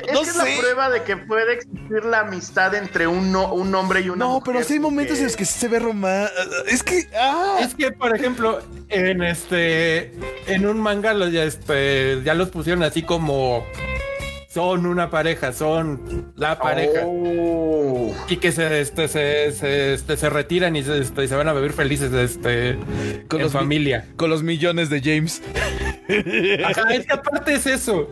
es 0.07 0.13
No 0.13 0.22
que 0.24 0.30
es 0.30 0.36
la 0.36 0.43
prueba 0.59 0.89
de 0.89 1.03
que 1.03 1.16
puede 1.18 1.53
existir 1.53 2.03
la 2.05 2.22
amistad 2.22 2.74
entre 2.76 3.07
un, 3.07 3.32
no- 3.32 3.53
un 3.53 3.74
hombre 3.76 4.01
y 4.01 4.09
una 4.09 4.26
No, 4.26 4.30
mujer. 4.36 4.53
pero 4.53 4.66
sí 4.66 4.74
hay 4.74 4.80
momentos 4.80 5.18
en 5.20 5.26
los 5.26 5.36
que 5.36 5.45
sí 5.45 5.57
se 5.59 5.68
ve 5.68 5.80
román. 5.80 6.28
Es 6.68 6.84
que. 6.84 7.07
Ah, 7.18 7.57
Es 7.61 7.76
que, 7.76 7.91
por 7.91 8.13
ejemplo, 8.16 8.61
en 8.89 9.24
este, 9.24 10.11
en 10.47 10.66
un 10.66 10.80
manga 10.80 11.13
los, 11.13 11.32
ya, 11.32 11.43
este, 11.43 12.22
ya 12.24 12.34
los 12.34 12.49
pusieron 12.49 12.84
así 12.84 13.03
como 13.03 13.66
son 14.49 14.86
una 14.86 15.09
pareja, 15.09 15.51
son 15.53 16.34
la 16.38 16.57
pareja. 16.59 17.01
Oh. 17.05 18.13
Y 18.30 18.38
que 18.38 18.51
se, 18.53 18.80
este, 18.82 19.07
se, 19.09 19.51
se, 19.51 19.93
este, 19.93 20.16
se 20.18 20.30
retiran 20.30 20.76
y 20.78 20.84
se, 20.84 20.97
este, 20.99 21.28
se 21.28 21.36
van 21.36 21.47
a 21.49 21.53
vivir 21.53 21.74
felices 21.74 22.11
este, 22.13 22.78
Con 23.30 23.39
en 23.39 23.43
los 23.45 23.51
familia. 23.53 24.07
con 24.18 24.30
los 24.30 24.43
millones 24.43 24.89
de 24.89 25.01
James. 25.01 25.42
Ajá, 26.65 26.93
es 26.93 27.05
que 27.05 27.13
aparte 27.13 27.53
es 27.55 27.65
eso. 27.65 28.07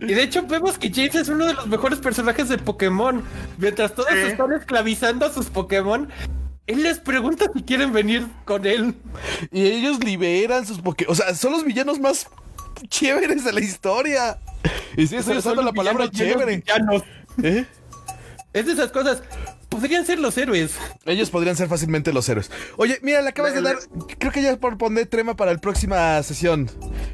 Y 0.00 0.14
de 0.14 0.22
hecho 0.22 0.46
vemos 0.46 0.78
que 0.78 0.90
James 0.90 1.14
es 1.16 1.28
uno 1.28 1.46
de 1.46 1.54
los 1.54 1.66
mejores 1.66 1.98
personajes 1.98 2.48
de 2.48 2.58
Pokémon. 2.58 3.22
Mientras 3.58 3.94
todos 3.94 4.10
están 4.12 4.52
esclavizando 4.52 5.26
a 5.26 5.32
sus 5.32 5.46
Pokémon, 5.46 6.08
él 6.66 6.82
les 6.82 6.98
pregunta 6.98 7.46
si 7.52 7.62
quieren 7.62 7.92
venir 7.92 8.26
con 8.44 8.64
él. 8.64 8.94
Y 9.50 9.66
ellos 9.66 10.02
liberan 10.02 10.66
sus 10.66 10.80
Pokémon. 10.80 11.12
O 11.12 11.14
sea, 11.14 11.34
son 11.34 11.52
los 11.52 11.64
villanos 11.64 11.98
más 11.98 12.28
chéveres 12.88 13.44
de 13.44 13.52
la 13.52 13.60
historia. 13.60 14.38
Y 14.96 15.06
sí, 15.06 15.16
estoy 15.16 15.38
usando 15.38 15.62
la 15.62 15.72
palabra 15.72 16.10
chévere. 16.10 16.62
¿Eh? 17.42 17.66
Es 18.52 18.66
de 18.66 18.72
esas 18.72 18.90
cosas. 18.90 19.22
Podrían 19.68 20.04
ser 20.06 20.18
los 20.18 20.36
héroes. 20.38 20.76
Ellos 21.04 21.30
podrían 21.30 21.54
ser 21.56 21.68
fácilmente 21.68 22.12
los 22.12 22.28
héroes. 22.28 22.50
Oye, 22.78 22.98
mira, 23.02 23.20
le 23.22 23.28
acabas 23.28 23.54
de 23.54 23.60
dar. 23.62 23.76
Creo 24.18 24.32
que 24.32 24.42
ya 24.42 24.56
por 24.56 24.78
poner 24.78 25.06
trema 25.06 25.36
para 25.36 25.52
la 25.52 25.58
próxima 25.58 26.22
sesión. 26.22 26.70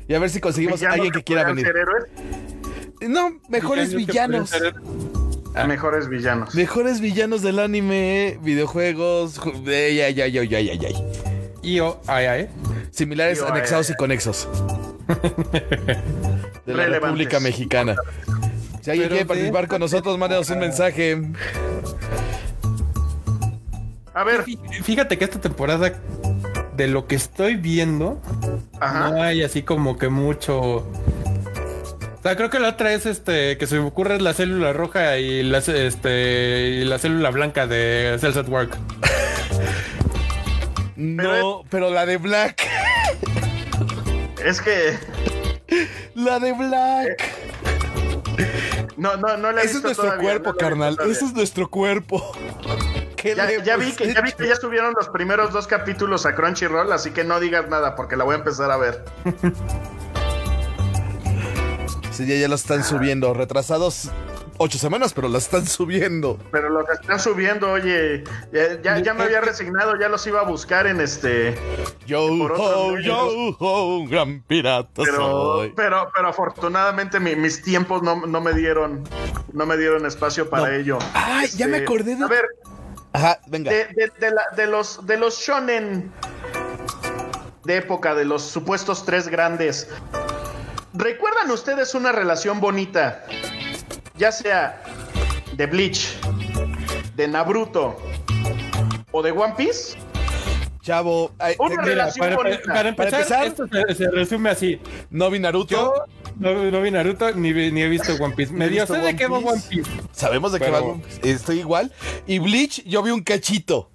Y 0.09 0.15
a 0.15 0.19
ver 0.21 0.31
si 0.31 0.41
conseguimos 0.41 0.83
a 0.83 0.91
alguien 0.93 1.13
que 1.13 1.23
quiera 1.25 1.45
podrían 1.47 1.57
venir. 1.57 1.73
ser 1.73 1.77
héroes, 1.77 3.11
No, 3.11 3.41
mejores 3.49 3.91
que 3.91 3.97
villanos. 3.97 4.51
mejores 5.67 6.09
villanos. 6.09 6.55
Mejores 6.55 7.01
villanos 7.01 7.43
del 7.43 7.59
anime, 7.59 8.39
videojuegos. 8.43 9.41
ju- 9.41 9.53
Ay, 9.67 10.01
ay, 10.01 10.21
ay, 10.21 10.39
ay, 10.39 10.55
ay, 10.55 10.69
ay, 10.71 10.87
ay. 10.87 10.95
Y 11.63 11.81
o 11.81 12.01
ay, 12.07 12.27
ay. 12.27 12.49
Similares, 12.93 13.39
Yo, 13.39 13.47
ay, 13.47 13.53
anexados 13.53 13.89
ay, 13.89 13.95
y 13.95 13.97
conexos. 13.97 14.49
de 16.67 16.75
la. 16.75 16.87
República 16.87 17.41
Mexicana. 17.41 17.97
Si 18.81 18.91
alguien 18.91 19.09
Pero 19.09 19.09
quiere 19.09 19.17
de 19.17 19.25
participar 19.27 19.67
con 19.69 19.81
nosotros, 19.81 20.17
mándenos 20.19 20.49
un 20.51 20.59
mensaje. 20.61 21.21
A 24.15 24.25
ver, 24.25 24.45
Fí- 24.45 24.59
Fíjate 24.83 25.19
que 25.19 25.25
esta 25.25 25.41
temporada, 25.41 25.93
de 26.77 26.89
lo 26.89 27.07
que 27.07 27.17
estoy 27.17 27.57
viendo, 27.57 28.21
Ajá. 28.81 29.11
no 29.11 29.23
hay 29.23 29.43
así 29.43 29.63
como 29.63 29.99
que 29.99 30.09
mucho. 30.09 30.61
O 30.61 30.93
sea, 32.23 32.37
creo 32.37 32.49
que 32.49 32.59
la 32.59 32.71
otra 32.71 32.93
es 32.95 33.05
este 33.07 33.59
que 33.59 33.67
se 33.67 33.79
me 33.79 33.87
ocurre 33.87 34.17
es 34.17 34.23
la 34.23 34.33
célula 34.33 34.73
roja 34.73 35.19
y 35.19 35.43
la, 35.43 35.59
este, 35.59 36.71
y 36.81 36.85
la 36.85 36.99
célula 36.99 37.31
blanca 37.31 37.67
de 37.67 38.17
Cells 38.21 38.37
at 38.37 38.49
Work. 38.49 38.77
No, 40.97 41.65
pero 41.71 41.91
la 41.91 42.07
de 42.07 42.19
Black. 42.19 42.63
es 44.45 44.61
que 44.61 44.97
La 46.15 46.39
de 46.39 46.53
Black. 46.53 47.35
no, 48.97 49.17
no, 49.17 49.37
no 49.37 49.51
la 49.51 49.63
he 49.63 49.65
Ese 49.65 49.79
es 49.79 49.83
visto 49.83 49.89
nuestro 49.89 50.05
todavía, 50.05 50.23
cuerpo, 50.31 50.51
no 50.53 50.57
carnal. 50.57 50.97
Ese 51.11 51.25
es 51.25 51.33
nuestro 51.35 51.69
cuerpo. 51.69 52.33
¿Qué 53.25 53.35
Ya, 53.35 53.47
le 53.47 53.63
ya 53.65 53.75
hemos 53.75 53.87
vi 53.87 53.93
que, 53.93 54.13
ya 54.13 54.21
vi 54.21 54.33
que 54.33 54.47
ya 54.47 54.55
subieron 54.55 54.93
los 54.95 55.09
primeros 55.09 55.51
dos 55.51 55.67
capítulos 55.67 56.27
a 56.27 56.35
Crunchyroll, 56.35 56.93
así 56.93 57.11
que 57.11 57.25
no 57.25 57.41
digas 57.41 57.67
nada 57.71 57.97
porque 57.97 58.17
la 58.17 58.25
voy 58.25 58.35
a 58.35 58.39
empezar 58.39 58.71
a 58.71 58.77
ver. 58.77 59.03
Sí, 62.11 62.27
ya, 62.27 62.35
ya 62.37 62.49
lo 62.49 62.55
están 62.55 62.85
subiendo. 62.85 63.33
Retrasados 63.33 64.11
ocho 64.59 64.79
semanas, 64.79 65.15
pero 65.15 65.29
lo 65.29 65.39
están 65.39 65.67
subiendo. 65.67 66.39
Pero 66.53 66.69
los 66.69 66.89
están 66.91 67.19
subiendo, 67.19 67.73
oye, 67.73 68.25
ya, 68.53 68.81
ya, 68.83 68.99
ya 68.99 69.15
me 69.15 69.25
había 69.25 69.41
resignado, 69.41 69.99
ya 69.99 70.09
los 70.11 70.25
iba 70.27 70.41
a 70.41 70.45
buscar 70.45 70.87
en 70.87 71.01
este, 71.01 71.55
Yo, 72.07 72.25
ho, 72.27 72.99
yo, 72.99 73.57
ho, 73.59 73.97
un 74.01 74.09
gran 74.11 74.43
pirata 74.43 75.03
pero, 75.03 75.17
soy. 75.17 75.73
pero, 75.75 76.09
pero 76.15 76.29
afortunadamente 76.29 77.19
mi- 77.19 77.35
mis 77.37 77.63
tiempos 77.63 78.03
no, 78.03 78.27
no 78.27 78.41
me 78.41 78.53
dieron, 78.53 79.03
no 79.55 79.67
me 79.67 79.77
dieron 79.77 80.07
espacio 80.07 80.49
para 80.49 80.69
No. 80.69 80.75
ello. 80.75 80.99
Ay, 81.15 81.49
ya 81.57 81.67
me 81.67 81.79
acordé 81.79 82.15
de- 82.15 82.25
A 82.25 82.29
ver, 82.29 82.45
Ajá, 83.15 83.39
venga. 83.47 83.71
de, 83.71 83.85
de- 83.95 84.13
de 84.19 84.31
la- 84.31 84.47
de 84.57 84.67
los 84.67 85.07
de 85.07 85.17
los 85.17 85.39
shonen 85.41 86.13
de 87.65 87.77
época, 87.77 88.15
de 88.15 88.25
los 88.27 88.43
supuestos 88.43 89.05
tres 89.07 89.29
grandes. 89.29 89.89
¿Recuerdan 90.93 91.51
ustedes 91.51 91.95
una 91.95 92.13
relación 92.13 92.61
bonita? 92.61 93.25
Ya 94.17 94.31
sea 94.31 94.83
de 95.57 95.67
Bleach, 95.67 96.19
de 97.17 97.27
Naruto 97.29 97.97
o 99.13 99.23
de 99.23 99.31
One 99.33 99.55
Piece. 99.57 99.97
Chavo, 100.83 101.33
ay, 101.39 101.55
Una 101.59 101.71
Mira, 101.71 101.83
relación 101.85 102.27
para, 102.27 102.37
bonita. 102.37 102.63
para 102.75 102.89
empezar, 102.91 103.21
empezar- 103.21 103.47
esto 103.47 103.67
se, 103.69 103.95
se 103.95 104.11
resume 104.11 104.51
así. 104.51 104.81
no 105.11 105.31
vi 105.31 105.39
Naruto. 105.39 105.75
Yo 105.75 106.05
no, 106.39 106.71
no 106.71 106.81
vi 106.83 106.91
Naruto 106.91 107.33
ni, 107.33 107.53
vi- 107.53 107.71
ni 107.73 107.83
he 107.83 107.89
visto 107.89 108.15
One 108.15 108.35
Piece. 108.35 108.53
Me 108.55 108.69
dio 108.69 108.87
sé 108.87 108.95
de 108.95 108.99
One 109.01 109.17
qué 109.17 109.27
va 109.27 109.39
Piece. 109.39 109.51
One 109.53 109.63
Piece. 109.71 109.91
Sabemos 110.13 110.53
de 110.53 110.61
qué 110.61 110.71
va. 110.71 110.81
Estoy 111.23 111.61
igual. 111.61 111.93
Y 112.27 112.39
Bleach, 112.39 112.83
yo 112.85 113.03
vi 113.03 113.11
un 113.11 113.23
cachito. 113.23 113.91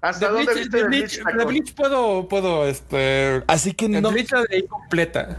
¿Hasta 0.00 0.26
De 0.28 0.32
dónde 0.32 0.52
Bleach, 0.52 0.58
viste 0.64 0.76
de 0.76 0.82
de 0.82 0.88
Bleach, 0.88 1.22
Bleach? 1.22 1.36
de? 1.38 1.44
Bleach 1.44 1.74
puedo, 1.74 2.28
puedo, 2.28 2.66
este... 2.68 3.42
Así 3.48 3.72
que 3.72 3.88
no. 3.88 4.10
Bleach 4.12 4.30
la 4.30 4.42
leí 4.48 4.62
completa. 4.66 5.36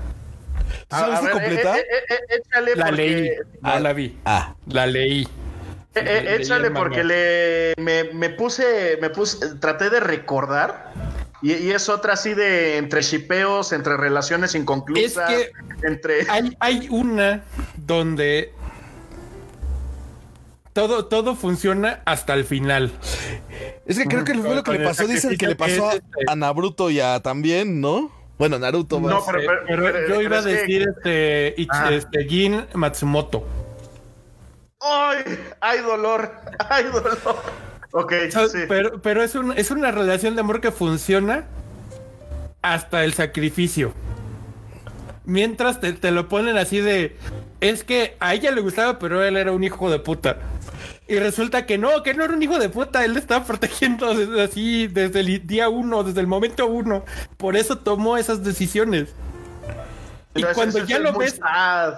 ¿Tú 0.89 0.95
sabes 0.97 1.13
A- 1.15 1.17
a 1.17 1.19
si 1.19 1.25
ver, 1.25 1.31
completa? 1.33 1.77
eh, 1.77 1.81
eh, 1.81 2.03
eh, 2.09 2.35
échale 2.45 2.75
La 2.75 2.85
porque- 2.87 3.01
leí, 3.01 3.29
no 3.61 3.79
la 3.79 3.93
vi. 3.93 4.17
Ah, 4.25 4.55
La 4.67 4.85
leí. 4.85 5.21
Eh, 5.95 6.01
eh, 6.05 6.21
Leí 6.23 6.41
échale 6.41 6.71
porque 6.71 7.03
le 7.03 7.73
me, 7.77 8.03
me 8.13 8.29
puse, 8.29 8.97
me 9.01 9.09
puse, 9.09 9.55
traté 9.55 9.89
de 9.89 9.99
recordar 9.99 10.91
y, 11.41 11.53
y 11.53 11.71
es 11.71 11.87
otra 11.89 12.13
así 12.13 12.33
de 12.33 12.77
entre 12.77 13.01
shipeos, 13.01 13.71
entre 13.73 13.95
relaciones 13.97 14.55
inconclusas, 14.55 15.29
Es 15.31 15.51
entre 15.83 16.25
Hay, 16.29 16.55
hay 16.59 16.87
una 16.89 17.43
donde 17.77 18.53
todo, 20.73 21.05
todo 21.05 21.35
funciona 21.35 22.01
hasta 22.05 22.33
el 22.33 22.45
final. 22.45 22.91
es 23.85 23.97
que 23.97 24.05
creo 24.05 24.23
que 24.23 24.33
fue 24.35 24.55
lo 24.55 24.63
que 24.63 24.73
le 24.73 24.85
pasó. 24.85 25.07
Dicen 25.07 25.37
que 25.37 25.47
le 25.47 25.55
pasó 25.55 25.89
que 25.89 25.95
es 25.97 26.03
este. 26.03 26.25
a, 26.27 26.31
a 26.33 26.35
Naruto 26.35 26.89
y 26.89 26.99
a 26.99 27.19
también, 27.21 27.81
¿no? 27.81 28.11
Bueno, 28.37 28.57
Naruto. 28.59 28.99
No, 29.01 29.07
más. 29.09 29.23
pero- 29.25 29.41
Eh, 29.41 29.47
pero, 29.67 29.83
pero- 29.83 29.99
yo 30.01 30.05
pero 30.07 30.21
iba 30.21 30.39
a 30.39 30.43
que- 30.43 30.49
decir 30.49 30.87
este, 30.95 31.55
Ich- 31.57 31.67
Ah. 31.71 31.89
este 31.91 32.25
Gin 32.25 32.65
Matsumoto. 32.73 33.45
¡ay! 34.79 35.17
¡Hay 35.59 35.79
dolor! 35.81 36.31
¡Hay 36.69 36.85
dolor! 36.85 37.41
Ok, 37.91 38.13
sí. 38.51 38.57
Pero, 38.67 39.01
pero 39.01 39.23
es, 39.23 39.35
un- 39.35 39.57
es 39.57 39.71
una 39.71 39.91
relación 39.91 40.35
de 40.35 40.41
amor 40.41 40.61
que 40.61 40.71
funciona 40.71 41.45
hasta 42.61 43.03
el 43.03 43.13
sacrificio. 43.13 43.93
Mientras 45.25 45.79
te, 45.79 45.93
te 45.93 46.11
lo 46.11 46.27
ponen 46.27 46.57
así 46.57 46.79
de... 46.79 47.15
Es 47.61 47.83
que 47.83 48.15
a 48.19 48.33
ella 48.33 48.51
le 48.51 48.61
gustaba, 48.61 48.99
pero 48.99 49.23
él 49.23 49.37
era 49.37 49.51
un 49.51 49.63
hijo 49.63 49.91
de 49.91 49.99
puta. 49.99 50.37
Y 51.07 51.17
resulta 51.17 51.65
que 51.65 51.77
no, 51.77 52.03
que 52.03 52.13
no 52.13 52.23
era 52.23 52.33
un 52.33 52.41
hijo 52.41 52.57
de 52.59 52.69
puta. 52.69 53.03
Él 53.03 53.13
le 53.13 53.19
estaba 53.19 53.43
protegiendo 53.47 54.13
desde 54.15 54.41
así 54.43 54.87
desde 54.87 55.19
el 55.21 55.45
día 55.47 55.69
uno, 55.69 56.03
desde 56.03 56.21
el 56.21 56.27
momento 56.27 56.67
uno. 56.67 57.03
Por 57.37 57.57
eso 57.57 57.77
tomó 57.79 58.17
esas 58.17 58.43
decisiones. 58.43 59.09
Y 60.35 60.43
cuando 60.53 60.85
ya 60.85 60.99
lo 60.99 61.13
ves... 61.17 61.35
sad. 61.37 61.95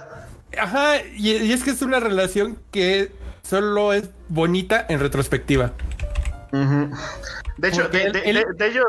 Ajá, 0.58 0.98
y, 1.16 1.32
y 1.38 1.54
es 1.54 1.64
que 1.64 1.70
es 1.72 1.82
una 1.82 2.00
relación 2.02 2.58
que 2.72 3.12
solo 3.44 3.94
es 3.94 4.10
bonita 4.30 4.86
en 4.90 5.00
retrospectiva. 5.00 5.72
De 6.52 7.68
hecho, 7.68 7.88
de, 7.90 8.04
él- 8.04 8.12
de- 8.14 8.20
él- 8.30 8.36
de- 8.36 8.54
de 8.56 8.68
ello, 8.68 8.84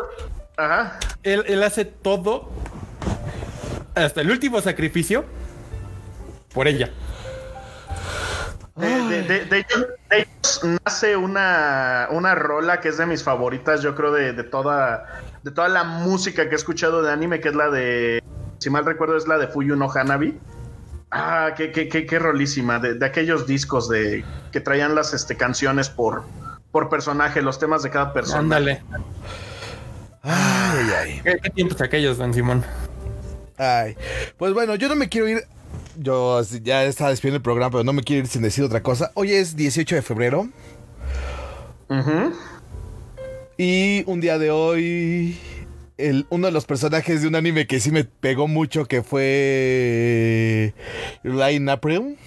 ajá. 0.57 0.99
Él, 1.23 1.45
él 1.47 1.63
hace 1.63 1.85
todo 1.85 2.51
hasta 3.95 4.21
el 4.21 4.31
último 4.31 4.61
sacrificio 4.61 5.25
por 6.55 6.67
ella. 6.69 6.91
De, 8.77 9.45
ellos, 9.51 9.87
ellos 10.11 10.79
nace 10.85 11.15
una, 11.17 12.09
una 12.11 12.35
rola 12.35 12.81
que 12.81 12.89
es 12.89 12.97
de 12.97 13.07
mis 13.07 13.23
favoritas, 13.23 13.83
yo 13.83 13.95
creo, 13.95 14.13
de, 14.13 14.33
de 14.33 14.43
toda, 14.45 15.21
de 15.43 15.51
toda 15.51 15.69
la 15.69 15.85
música 15.85 16.49
que 16.49 16.55
he 16.55 16.57
escuchado 16.57 17.03
de 17.03 17.13
anime, 17.13 17.41
que 17.41 17.51
es 17.51 17.55
la 17.55 17.69
de, 17.71 18.23
si 18.59 18.71
mal 18.71 18.85
recuerdo, 18.87 19.17
es 19.17 19.29
la 19.29 19.39
de 19.39 19.47
Fuyu 19.49 19.77
no 19.77 19.91
Hanabi. 19.93 20.39
Ah, 21.15 21.53
qué, 21.55 21.71
qué, 21.71 21.89
qué, 21.89 22.07
qué 22.07 22.19
rolísima, 22.19 22.79
de, 22.79 22.95
de 22.95 23.05
aquellos 23.05 23.47
discos 23.47 23.87
de 23.87 24.25
que 24.51 24.61
traían 24.61 24.95
las 24.95 25.13
este, 25.13 25.37
canciones 25.37 25.91
por, 25.91 26.25
por 26.71 26.89
personaje, 26.89 27.43
los 27.43 27.59
temas 27.59 27.83
de 27.83 27.91
cada 27.91 28.15
persona. 28.15 28.39
Ándale. 28.41 28.83
Ay, 30.23 30.33
ay, 30.33 30.91
ay. 30.99 31.21
¿Qué, 31.23 31.37
qué 31.43 31.51
tiempos 31.51 31.81
aquellos, 31.83 32.17
don 32.17 32.33
Simón? 32.33 32.65
Ay. 33.59 33.95
Pues 34.39 34.55
bueno, 34.55 34.75
yo 34.77 34.89
no 34.89 34.97
me 34.97 35.11
quiero 35.11 35.29
ir. 35.29 35.45
Yo 35.99 36.41
ya 36.63 36.85
estaba 36.85 37.11
despidiendo 37.11 37.37
el 37.37 37.43
programa, 37.43 37.71
pero 37.71 37.85
no 37.85 37.93
me 37.93 38.03
quiero 38.03 38.23
ir 38.23 38.27
sin 38.27 38.41
decir 38.41 38.65
otra 38.65 38.83
cosa. 38.83 39.11
Hoy 39.13 39.33
es 39.33 39.55
18 39.55 39.97
de 39.97 40.03
febrero. 40.03 40.49
Ujú. 41.91 42.33
Y 43.59 44.03
un 44.07 44.21
día 44.21 44.39
de 44.39 44.51
hoy, 44.51 45.39
uno 46.31 46.47
de 46.47 46.53
los 46.53 46.65
personajes 46.65 47.23
de 47.23 47.29
un 47.29 47.35
anime 47.35 47.67
que 47.67 47.81
sí 47.81 47.91
me 47.91 48.05
pegó 48.05 48.49
mucho, 48.49 48.87
que 48.87 49.03
fue 49.03 50.75
Line 51.23 51.71
April. 51.71 52.19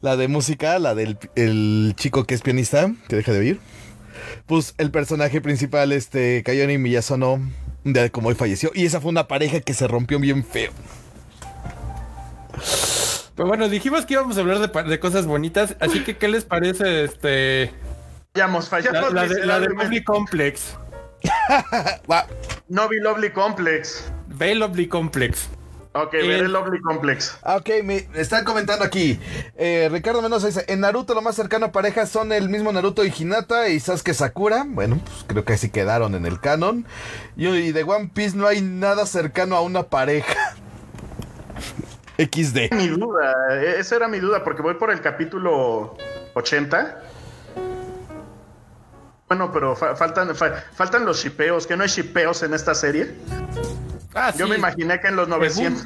La 0.00 0.16
de 0.16 0.28
música, 0.28 0.78
la 0.78 0.94
del 0.94 1.18
el 1.34 1.94
chico 1.96 2.24
que 2.24 2.34
es 2.34 2.42
pianista, 2.42 2.92
que 3.08 3.16
deja 3.16 3.32
de 3.32 3.38
oír. 3.38 3.60
Pues 4.46 4.74
el 4.78 4.90
personaje 4.90 5.40
principal, 5.40 5.92
este, 5.92 6.42
Kayoni 6.44 6.78
Miyazono, 6.78 7.40
día 7.84 8.10
como 8.10 8.28
hoy 8.28 8.34
falleció. 8.34 8.70
Y 8.74 8.84
esa 8.84 9.00
fue 9.00 9.10
una 9.10 9.26
pareja 9.26 9.60
que 9.60 9.74
se 9.74 9.88
rompió 9.88 10.20
bien 10.20 10.44
feo. 10.44 10.70
Pero 13.34 13.48
bueno, 13.48 13.68
dijimos 13.68 14.06
que 14.06 14.14
íbamos 14.14 14.36
a 14.38 14.40
hablar 14.40 14.58
de, 14.58 14.82
de 14.82 14.98
cosas 14.98 15.26
bonitas, 15.26 15.76
así 15.80 16.02
que 16.04 16.16
¿qué 16.16 16.28
les 16.28 16.44
parece 16.44 17.04
este 17.04 17.70
Fallamos, 18.36 18.64
la, 18.64 18.70
fallamos 18.70 19.12
la 19.14 19.22
de, 19.22 19.28
la 19.28 19.60
de 19.60 19.68
miserablemente. 19.68 19.84
Lovely 19.84 20.04
Complex? 20.04 20.76
Va, 22.10 22.26
Novi 22.68 22.98
Lovely 23.00 23.30
Complex. 23.30 24.10
Ve 24.28 24.54
Lovely 24.54 24.86
Complex. 24.88 25.48
Ok, 25.94 26.12
El- 26.12 26.28
veré 26.28 26.48
Lovely 26.48 26.78
Complex. 26.82 27.38
Ok, 27.42 27.70
me 27.82 28.06
están 28.14 28.44
comentando 28.44 28.84
aquí. 28.84 29.18
Eh, 29.56 29.88
Ricardo 29.90 30.20
Mendoza 30.20 30.46
dice: 30.48 30.64
En 30.68 30.80
Naruto, 30.80 31.14
lo 31.14 31.22
más 31.22 31.34
cercano 31.36 31.66
a 31.66 31.72
parejas 31.72 32.10
son 32.10 32.32
el 32.32 32.50
mismo 32.50 32.70
Naruto 32.70 33.02
y 33.02 33.12
Hinata 33.16 33.68
y 33.68 33.80
Sasuke 33.80 34.12
Sakura. 34.12 34.64
Bueno, 34.68 35.00
pues 35.02 35.24
creo 35.26 35.44
que 35.46 35.54
así 35.54 35.70
quedaron 35.70 36.14
en 36.14 36.26
el 36.26 36.38
canon. 36.38 36.86
Y, 37.34 37.48
y 37.48 37.72
de 37.72 37.82
One 37.82 38.10
Piece 38.12 38.36
no 38.36 38.46
hay 38.46 38.60
nada 38.60 39.06
cercano 39.06 39.56
a 39.56 39.62
una 39.62 39.84
pareja. 39.84 40.54
XD. 42.18 42.72
Mi 42.74 42.88
duda, 42.88 43.34
e- 43.62 43.78
esa 43.80 43.96
era 43.96 44.08
mi 44.08 44.18
duda, 44.20 44.44
porque 44.44 44.60
voy 44.62 44.74
por 44.74 44.90
el 44.90 45.00
capítulo 45.00 45.96
80. 46.34 47.00
Bueno, 49.28 49.50
pero 49.52 49.74
fa- 49.74 49.96
faltan, 49.96 50.34
fa- 50.36 50.64
faltan 50.74 51.04
los 51.04 51.22
shipeos, 51.22 51.66
que 51.66 51.76
no 51.76 51.82
hay 51.82 51.88
shipeos 51.88 52.42
en 52.42 52.54
esta 52.54 52.74
serie. 52.74 53.12
Ah, 54.14 54.32
Yo 54.36 54.46
sí. 54.46 54.50
me 54.52 54.56
imaginé 54.56 54.98
que 55.00 55.08
en 55.08 55.16
los 55.16 55.28
900. 55.28 55.84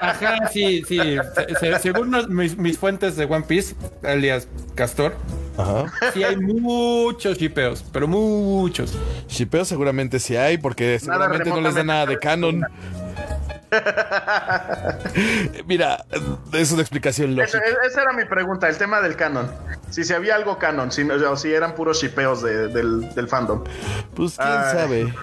Ajá, 0.00 0.48
sí, 0.52 0.82
sí. 0.88 0.98
Se- 1.34 1.54
se- 1.60 1.78
según 1.80 2.14
mis, 2.34 2.56
mis 2.56 2.78
fuentes 2.78 3.16
de 3.16 3.24
One 3.26 3.44
Piece, 3.46 3.74
alias 4.02 4.48
Castor, 4.74 5.14
Ajá. 5.58 5.92
sí 6.14 6.22
hay 6.24 6.36
muchos 6.36 7.36
shipeos, 7.36 7.84
pero 7.92 8.08
muchos. 8.08 8.96
Shipeo 9.28 9.64
seguramente 9.64 10.18
sí 10.20 10.36
hay, 10.36 10.56
porque 10.58 10.98
seguramente 10.98 11.50
no 11.50 11.60
les 11.60 11.74
da 11.74 11.84
nada 11.84 12.06
de 12.06 12.18
canon. 12.18 12.62
Mira, 15.66 16.04
es 16.52 16.72
una 16.72 16.82
explicación 16.82 17.34
lógica. 17.36 17.58
esa 17.86 18.02
era 18.02 18.12
mi 18.12 18.24
pregunta, 18.24 18.68
el 18.68 18.76
tema 18.76 19.00
del 19.00 19.16
canon. 19.16 19.50
Si 19.90 20.02
se 20.04 20.14
había 20.14 20.34
algo 20.34 20.58
canon, 20.58 20.90
si, 20.90 21.02
o 21.02 21.36
si 21.36 21.52
eran 21.52 21.74
puros 21.74 22.00
shipeos 22.00 22.42
de- 22.42 22.68
del, 22.68 23.14
del 23.14 23.28
fandom. 23.28 23.62
Pues 24.14 24.36
quién 24.36 24.48
Ay. 24.48 24.72
sabe. 24.76 25.14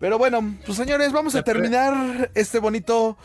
Pero 0.00 0.18
bueno, 0.18 0.56
pues 0.66 0.76
señores, 0.76 1.12
vamos 1.12 1.34
a 1.34 1.42
terminar 1.42 2.30
este 2.34 2.58
bonito, 2.58 3.16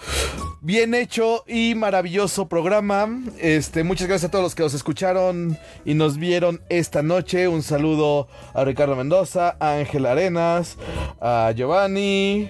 bien 0.62 0.94
hecho 0.94 1.44
y 1.48 1.74
maravilloso 1.76 2.48
programa. 2.48 3.08
Este, 3.40 3.84
muchas 3.84 4.08
gracias 4.08 4.30
a 4.30 4.32
todos 4.32 4.44
los 4.44 4.56
que 4.56 4.64
nos 4.64 4.74
escucharon 4.74 5.58
y 5.86 5.94
nos 5.96 6.18
vieron 6.18 6.62
esta 6.70 7.02
noche. 7.02 7.48
Un 7.48 7.64
saludo 7.64 8.28
a 8.54 8.64
Ricardo 8.64 8.96
Mendoza, 8.96 9.56
a 9.60 9.74
Ángel 9.74 10.06
Arenas, 10.06 10.78
a 11.20 11.52
Giovanni, 11.56 12.50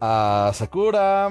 a 0.00 0.52
Sakura. 0.54 1.30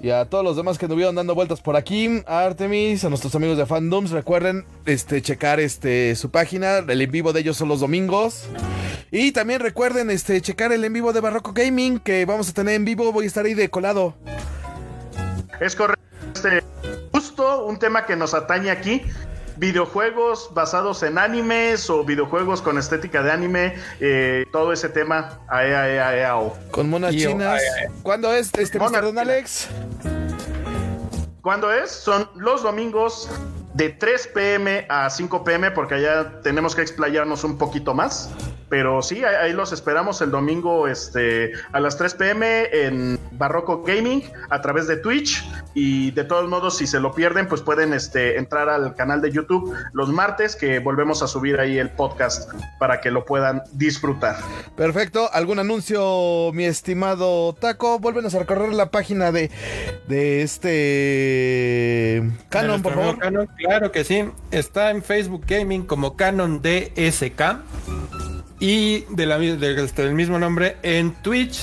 Y 0.00 0.10
a 0.10 0.26
todos 0.26 0.44
los 0.44 0.56
demás 0.56 0.76
que 0.76 0.84
anduvieron 0.84 1.14
dando 1.14 1.34
vueltas 1.34 1.62
por 1.62 1.76
aquí, 1.76 2.22
a 2.26 2.44
Artemis, 2.44 3.04
a 3.04 3.08
nuestros 3.08 3.34
amigos 3.34 3.56
de 3.56 3.64
Fandoms, 3.64 4.10
recuerden 4.10 4.66
este 4.84 5.22
checar 5.22 5.60
este 5.60 6.14
su 6.14 6.30
página, 6.30 6.78
el 6.78 7.00
en 7.00 7.10
vivo 7.10 7.32
de 7.32 7.40
ellos 7.40 7.56
son 7.56 7.68
los 7.68 7.80
domingos. 7.80 8.44
Y 9.10 9.32
también 9.32 9.60
recuerden 9.60 10.10
este 10.10 10.40
checar 10.42 10.72
el 10.72 10.84
en 10.84 10.92
vivo 10.92 11.14
de 11.14 11.20
Barroco 11.20 11.52
Gaming 11.54 12.00
que 12.00 12.26
vamos 12.26 12.50
a 12.50 12.52
tener 12.52 12.74
en 12.74 12.84
vivo, 12.84 13.12
voy 13.12 13.24
a 13.24 13.28
estar 13.28 13.46
ahí 13.46 13.54
de 13.54 13.70
colado. 13.70 14.14
Es 15.60 15.74
correcto. 15.74 16.02
Este, 16.34 16.62
justo 17.10 17.64
un 17.64 17.78
tema 17.78 18.04
que 18.04 18.16
nos 18.16 18.34
atañe 18.34 18.70
aquí. 18.70 19.02
Videojuegos 19.56 20.50
basados 20.52 21.02
en 21.02 21.16
animes 21.16 21.88
o 21.88 22.04
videojuegos 22.04 22.60
con 22.60 22.76
estética 22.76 23.22
de 23.22 23.30
anime, 23.30 23.74
eh, 24.00 24.44
todo 24.52 24.72
ese 24.72 24.88
tema. 24.88 25.38
Ae, 25.48 25.74
ae, 25.74 26.00
ae, 26.00 26.24
ao. 26.24 26.56
Con 26.70 26.90
monas 26.90 27.14
chinas. 27.14 27.60
ay, 27.60 27.84
ay. 27.84 27.94
¿Cuándo 28.02 28.32
es 28.32 28.50
este 28.58 28.78
Monas 28.78 29.02
Mr. 29.02 29.04
Don. 29.04 29.18
Alex? 29.18 29.68
¿Cuándo 31.40 31.72
es? 31.72 31.90
Son 31.90 32.28
los 32.36 32.62
domingos 32.62 33.28
de 33.74 33.90
3 33.90 34.28
pm 34.28 34.86
a 34.88 35.10
5 35.10 35.44
pm 35.44 35.70
porque 35.72 35.94
allá 35.96 36.40
tenemos 36.42 36.74
que 36.74 36.82
explayarnos 36.82 37.44
un 37.44 37.58
poquito 37.58 37.94
más. 37.94 38.30
Pero 38.74 39.02
sí, 39.02 39.24
ahí, 39.24 39.36
ahí 39.36 39.52
los 39.52 39.70
esperamos 39.70 40.20
el 40.20 40.32
domingo 40.32 40.88
este, 40.88 41.52
a 41.70 41.78
las 41.78 41.96
3 41.96 42.14
pm 42.14 42.64
en 42.72 43.20
Barroco 43.30 43.84
Gaming 43.84 44.24
a 44.50 44.60
través 44.62 44.88
de 44.88 44.96
Twitch. 44.96 45.48
Y 45.74 46.10
de 46.10 46.24
todos 46.24 46.48
modos, 46.48 46.78
si 46.78 46.88
se 46.88 46.98
lo 46.98 47.14
pierden, 47.14 47.46
pues 47.46 47.60
pueden 47.60 47.94
este, 47.94 48.36
entrar 48.36 48.68
al 48.68 48.96
canal 48.96 49.22
de 49.22 49.30
YouTube 49.30 49.72
los 49.92 50.08
martes 50.08 50.56
que 50.56 50.80
volvemos 50.80 51.22
a 51.22 51.28
subir 51.28 51.60
ahí 51.60 51.78
el 51.78 51.90
podcast 51.90 52.52
para 52.80 53.00
que 53.00 53.12
lo 53.12 53.24
puedan 53.24 53.62
disfrutar. 53.74 54.38
Perfecto. 54.76 55.30
¿Algún 55.32 55.60
anuncio, 55.60 56.50
mi 56.52 56.64
estimado 56.64 57.52
Taco? 57.52 58.00
Vuélvenos 58.00 58.34
a 58.34 58.40
recorrer 58.40 58.72
la 58.72 58.90
página 58.90 59.30
de, 59.30 59.52
de 60.08 60.42
este 60.42 62.28
Canon, 62.48 62.78
De 62.78 62.82
por 62.82 62.94
favor. 62.94 63.18
Canon, 63.20 63.48
claro 63.56 63.92
que 63.92 64.02
sí. 64.02 64.24
Está 64.50 64.90
en 64.90 65.00
Facebook 65.00 65.44
Gaming 65.46 65.86
como 65.86 66.16
Canon 66.16 66.60
DSK. 66.60 67.60
Y 68.60 69.00
de 69.10 69.26
la, 69.26 69.38
mi- 69.38 69.56
de- 69.56 69.84
este, 69.84 70.02
del 70.02 70.14
mismo 70.14 70.38
nombre 70.38 70.76
en 70.82 71.12
Twitch. 71.22 71.60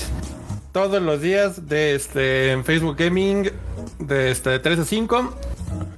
Todos 0.72 1.02
los 1.02 1.20
días 1.20 1.68
de 1.68 1.94
este, 1.94 2.50
en 2.52 2.64
Facebook 2.64 2.96
Gaming 2.96 3.50
de, 3.98 4.30
este, 4.30 4.50
de 4.50 4.58
3 4.58 4.78
a 4.80 4.84
5. 4.84 5.38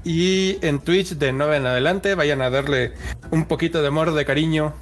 Y 0.05 0.59
en 0.67 0.81
Twitch 0.81 1.11
de 1.11 1.33
9 1.33 1.57
en 1.59 1.67
adelante. 1.67 2.15
Vayan 2.15 2.43
a 2.43 2.51
darle 2.51 2.93
un 3.31 3.47
poquito 3.47 3.83
de 3.83 3.89
amor, 3.89 4.13
de 4.15 4.25
cariño. 4.25 4.75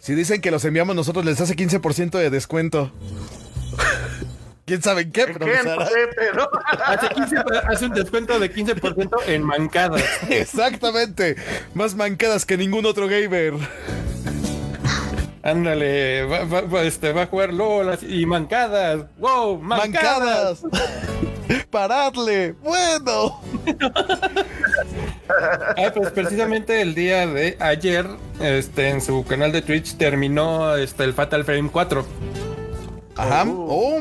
Si 0.00 0.14
dicen 0.14 0.40
que 0.40 0.50
los 0.50 0.64
enviamos 0.64 0.94
nosotros, 0.96 1.24
les 1.24 1.40
hace 1.40 1.56
15% 1.56 2.10
de 2.18 2.30
descuento. 2.30 2.90
¿Quién 4.66 4.82
sabe 4.82 5.02
en 5.02 5.12
qué? 5.12 5.26
Pero- 5.26 5.46
Hace, 6.86 7.08
15 7.10 7.36
hace 7.68 7.84
un 7.86 7.92
descuento 7.92 8.38
de 8.38 8.52
15% 8.52 9.10
en 9.26 9.42
mancadas. 9.42 10.02
Exactamente. 10.30 11.36
Más 11.74 11.94
mancadas 11.94 12.44
que 12.46 12.56
ningún 12.56 12.86
otro 12.86 13.06
gamer. 13.08 13.54
Ándale, 15.44 16.24
va, 16.24 16.44
va- 16.44 16.62
va, 16.62 16.82
este, 16.84 17.12
va 17.12 17.22
a 17.22 17.26
jugar 17.26 17.52
LOL 17.52 17.98
y 18.08 18.24
mancadas. 18.24 19.04
¡Wow! 19.18 19.58
¡Mancadas! 19.60 20.62
Mancadas. 20.64 21.66
Paradle. 21.70 22.54
Bueno. 22.62 23.40
Ah, 25.76 25.90
pues 25.92 26.10
precisamente 26.10 26.80
el 26.80 26.94
día 26.94 27.26
de 27.26 27.56
ayer, 27.58 28.06
este, 28.40 28.90
en 28.90 29.00
su 29.00 29.24
canal 29.24 29.50
de 29.52 29.62
Twitch 29.62 29.96
terminó 29.96 30.76
este, 30.76 31.02
el 31.04 31.12
Fatal 31.14 31.44
Frame 31.44 31.70
4. 31.72 32.04
Ajá. 33.16 33.44
Oh. 33.48 34.00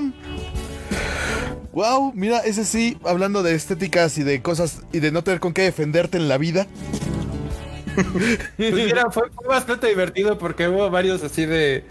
Wow, 1.72 2.12
mira, 2.14 2.40
ese 2.40 2.66
sí, 2.66 2.98
hablando 3.06 3.42
de 3.42 3.56
estéticas 3.56 4.18
y 4.18 4.24
de 4.24 4.42
cosas 4.42 4.82
y 4.92 5.00
de 5.00 5.12
no 5.12 5.24
tener 5.24 5.40
con 5.40 5.54
qué 5.54 5.64
defenderte 5.64 6.18
en 6.18 6.28
la 6.28 6.38
vida. 6.38 6.68
Pues 8.58 8.74
mira, 8.74 9.10
fue, 9.12 9.24
bastante 9.48 9.88
divertido 9.88 10.38
porque 10.38 10.68
hubo 10.68 10.90
varios 10.90 11.24
así 11.24 11.46
de. 11.46 11.84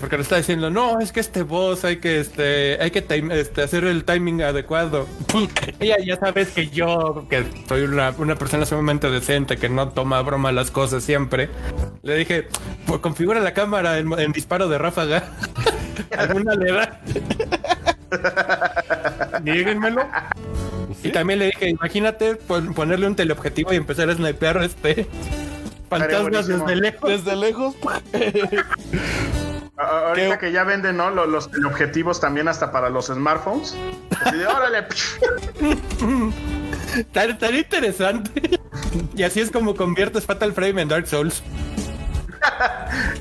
porque 0.00 0.16
nos 0.16 0.26
está 0.26 0.36
diciendo, 0.36 0.70
no, 0.70 1.00
es 1.00 1.12
que 1.12 1.20
este 1.20 1.42
boss 1.42 1.84
hay 1.84 1.96
que 1.96 2.20
este 2.20 2.78
hay 2.80 2.90
que 2.90 3.04
este, 3.32 3.62
hacer 3.62 3.84
el 3.84 4.04
timing 4.04 4.42
adecuado. 4.42 5.06
Ella 5.80 5.96
ya 6.04 6.16
sabes 6.16 6.50
que 6.50 6.68
yo, 6.68 7.26
que 7.28 7.44
soy 7.68 7.82
una, 7.82 8.14
una 8.18 8.36
persona 8.36 8.66
sumamente 8.66 9.10
decente, 9.10 9.56
que 9.56 9.68
no 9.68 9.90
toma 9.90 10.20
broma 10.22 10.52
las 10.52 10.70
cosas 10.70 11.04
siempre, 11.04 11.48
le 12.02 12.16
dije, 12.16 12.48
pues 12.86 13.00
configura 13.00 13.40
la 13.40 13.54
cámara 13.54 13.98
en, 13.98 14.12
en 14.18 14.32
disparo 14.32 14.68
de 14.68 14.78
ráfaga. 14.78 15.24
¿Alguna 16.16 16.54
le 16.54 16.72
da? 16.72 17.00
Díganmelo. 19.42 20.02
Y 21.02 21.10
también 21.10 21.38
le 21.38 21.46
dije, 21.46 21.68
imagínate 21.68 22.36
pon- 22.36 22.74
ponerle 22.74 23.06
un 23.06 23.16
teleobjetivo 23.16 23.72
y 23.72 23.76
empezar 23.76 24.08
a 24.10 24.14
snipear 24.14 24.62
este 24.62 25.06
fantasmas 25.90 26.46
desde 26.46 26.76
lejos. 26.76 27.10
Desde 27.10 27.36
lejos. 27.36 27.74
A- 29.76 30.08
Ahorita 30.08 30.38
¿Qué? 30.38 30.46
que 30.46 30.52
ya 30.52 30.64
venden, 30.64 30.96
¿no? 30.96 31.10
Lo- 31.10 31.26
Los, 31.26 31.50
objetivos 31.66 32.20
también 32.20 32.48
hasta 32.48 32.70
para 32.72 32.88
los 32.90 33.06
smartphones. 33.06 33.76
Así 34.24 34.36
de, 34.36 34.46
órale. 34.46 34.82
Tan, 37.12 37.38
tan 37.38 37.54
interesante. 37.56 38.60
Y 39.16 39.24
así 39.24 39.40
es 39.40 39.50
como 39.50 39.74
conviertes 39.74 40.24
Fatal 40.24 40.52
Frame 40.52 40.82
en 40.82 40.88
Dark 40.88 41.08
Souls. 41.08 41.42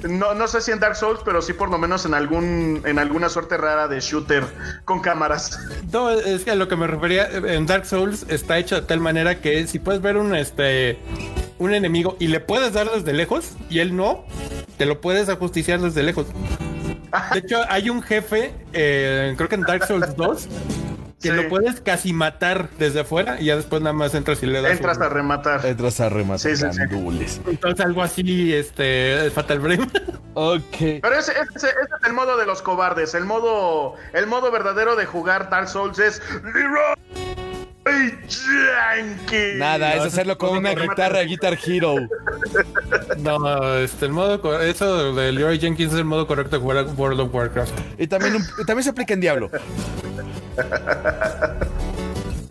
No, 0.09 0.33
no 0.33 0.47
sé 0.47 0.61
si 0.61 0.71
en 0.71 0.79
Dark 0.79 0.95
Souls, 0.95 1.21
pero 1.23 1.41
sí 1.41 1.53
por 1.53 1.69
lo 1.69 1.77
menos 1.77 2.05
en 2.05 2.13
algún 2.13 2.81
en 2.85 2.99
alguna 2.99 3.29
suerte 3.29 3.57
rara 3.57 3.87
de 3.87 3.99
shooter 3.99 4.43
con 4.85 4.99
cámaras. 4.99 5.59
No, 5.91 6.09
es 6.09 6.43
que 6.43 6.51
a 6.51 6.55
lo 6.55 6.67
que 6.67 6.75
me 6.75 6.87
refería 6.87 7.29
en 7.29 7.65
Dark 7.65 7.85
Souls 7.85 8.25
está 8.29 8.57
hecho 8.57 8.75
de 8.75 8.81
tal 8.81 8.99
manera 8.99 9.39
que 9.39 9.65
si 9.67 9.79
puedes 9.79 10.01
ver 10.01 10.17
un 10.17 10.35
este 10.35 10.99
un 11.57 11.73
enemigo 11.73 12.17
y 12.19 12.27
le 12.27 12.39
puedes 12.39 12.73
dar 12.73 12.89
desde 12.91 13.13
lejos 13.13 13.53
y 13.69 13.79
él 13.79 13.95
no, 13.95 14.25
te 14.77 14.85
lo 14.85 15.01
puedes 15.01 15.29
ajusticiar 15.29 15.79
desde 15.79 16.03
lejos. 16.03 16.27
De 17.31 17.39
hecho, 17.39 17.61
hay 17.69 17.89
un 17.89 18.01
jefe, 18.01 18.53
eh, 18.73 19.33
creo 19.37 19.47
que 19.47 19.55
en 19.55 19.61
Dark 19.61 19.85
Souls 19.85 20.15
2, 20.15 20.47
que 21.23 21.29
Sí. 21.29 21.35
lo 21.35 21.49
puedes 21.49 21.81
casi 21.81 22.13
matar 22.13 22.69
desde 22.77 22.99
afuera 22.99 23.37
y 23.41 23.45
ya 23.45 23.55
después 23.55 23.81
nada 23.81 23.93
más 23.93 24.13
entras 24.13 24.43
y 24.43 24.45
le 24.45 24.61
das. 24.61 24.73
Entras 24.73 24.97
un- 24.97 25.03
a 25.03 25.09
rematar. 25.09 25.65
Entras 25.65 25.99
a 25.99 26.09
rematar 26.09 26.39
Sí, 26.51 26.55
sí, 26.57 26.65
sí. 26.71 26.77
gandules. 26.77 27.41
Entonces 27.47 27.83
algo 27.83 28.03
así, 28.03 28.53
este, 28.53 29.31
Fatal 29.33 29.59
Frame. 29.61 29.87
Ok. 30.35 30.77
Pero 31.01 31.13
ese, 31.13 31.31
ese- 31.31 31.67
ese 31.67 31.69
es 31.69 32.07
el 32.07 32.13
modo 32.13 32.37
de 32.37 32.45
los 32.47 32.61
cobardes. 32.63 33.13
El 33.13 33.25
modo, 33.25 33.95
el 34.13 34.25
modo 34.27 34.51
verdadero 34.51 34.95
de 34.95 35.05
jugar 35.05 35.49
Dark 35.51 35.67
Souls 35.69 35.99
es 35.99 36.21
Leroy 36.43 36.95
Yankee. 38.27 39.57
Nada, 39.57 39.93
es 39.95 40.01
hacerlo 40.03 40.37
con 40.37 40.57
una 40.57 40.71
guitarra 40.73 41.21
Guitar 41.21 41.57
Hero. 41.65 41.95
No, 43.17 43.75
este, 43.77 44.05
el 44.05 44.11
modo, 44.11 44.59
eso 44.61 45.13
de 45.13 45.31
Leroy 45.31 45.59
Jenkins 45.59 45.93
es 45.93 45.99
el 45.99 46.05
modo 46.05 46.27
correcto 46.27 46.55
de 46.57 46.61
jugar 46.61 46.77
a 46.79 46.83
World 46.83 47.19
of 47.21 47.33
Warcraft. 47.33 47.73
Y 47.97 48.07
también, 48.07 48.35
un- 48.35 48.45
también 48.65 48.83
se 48.83 48.89
aplica 48.89 49.13
en 49.13 49.21
Diablo. 49.21 49.49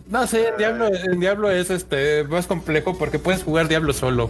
No 0.07 0.27
sé, 0.27 0.49
en 0.49 0.57
Diablo, 0.57 0.87
en 0.87 1.19
Diablo 1.19 1.49
es 1.49 1.69
este 1.69 2.23
más 2.25 2.45
complejo 2.45 2.97
porque 2.97 3.17
puedes 3.19 3.43
jugar 3.43 3.67
Diablo 3.67 3.93
solo. 3.93 4.29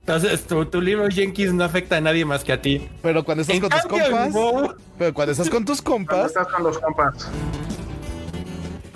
Entonces, 0.00 0.44
tu, 0.44 0.64
tu 0.66 0.80
Leroy 0.80 1.10
Jenkins 1.10 1.52
no 1.52 1.64
afecta 1.64 1.96
a 1.96 2.00
nadie 2.00 2.24
más 2.24 2.44
que 2.44 2.52
a 2.52 2.62
ti. 2.62 2.88
Pero 3.02 3.24
cuando 3.24 3.42
estás 3.42 3.56
En 3.56 3.60
con 3.62 3.70
tus 3.70 3.82
compas. 3.82 4.32
Pero 4.98 5.14
cuando 5.14 5.32
estás 5.32 5.50
con 5.50 5.64
tus 5.64 5.82
Cuando 5.82 6.06
compas. 6.06 6.26
estás 6.28 6.46
con 6.46 6.62
los 6.62 6.78
compas. 6.78 7.28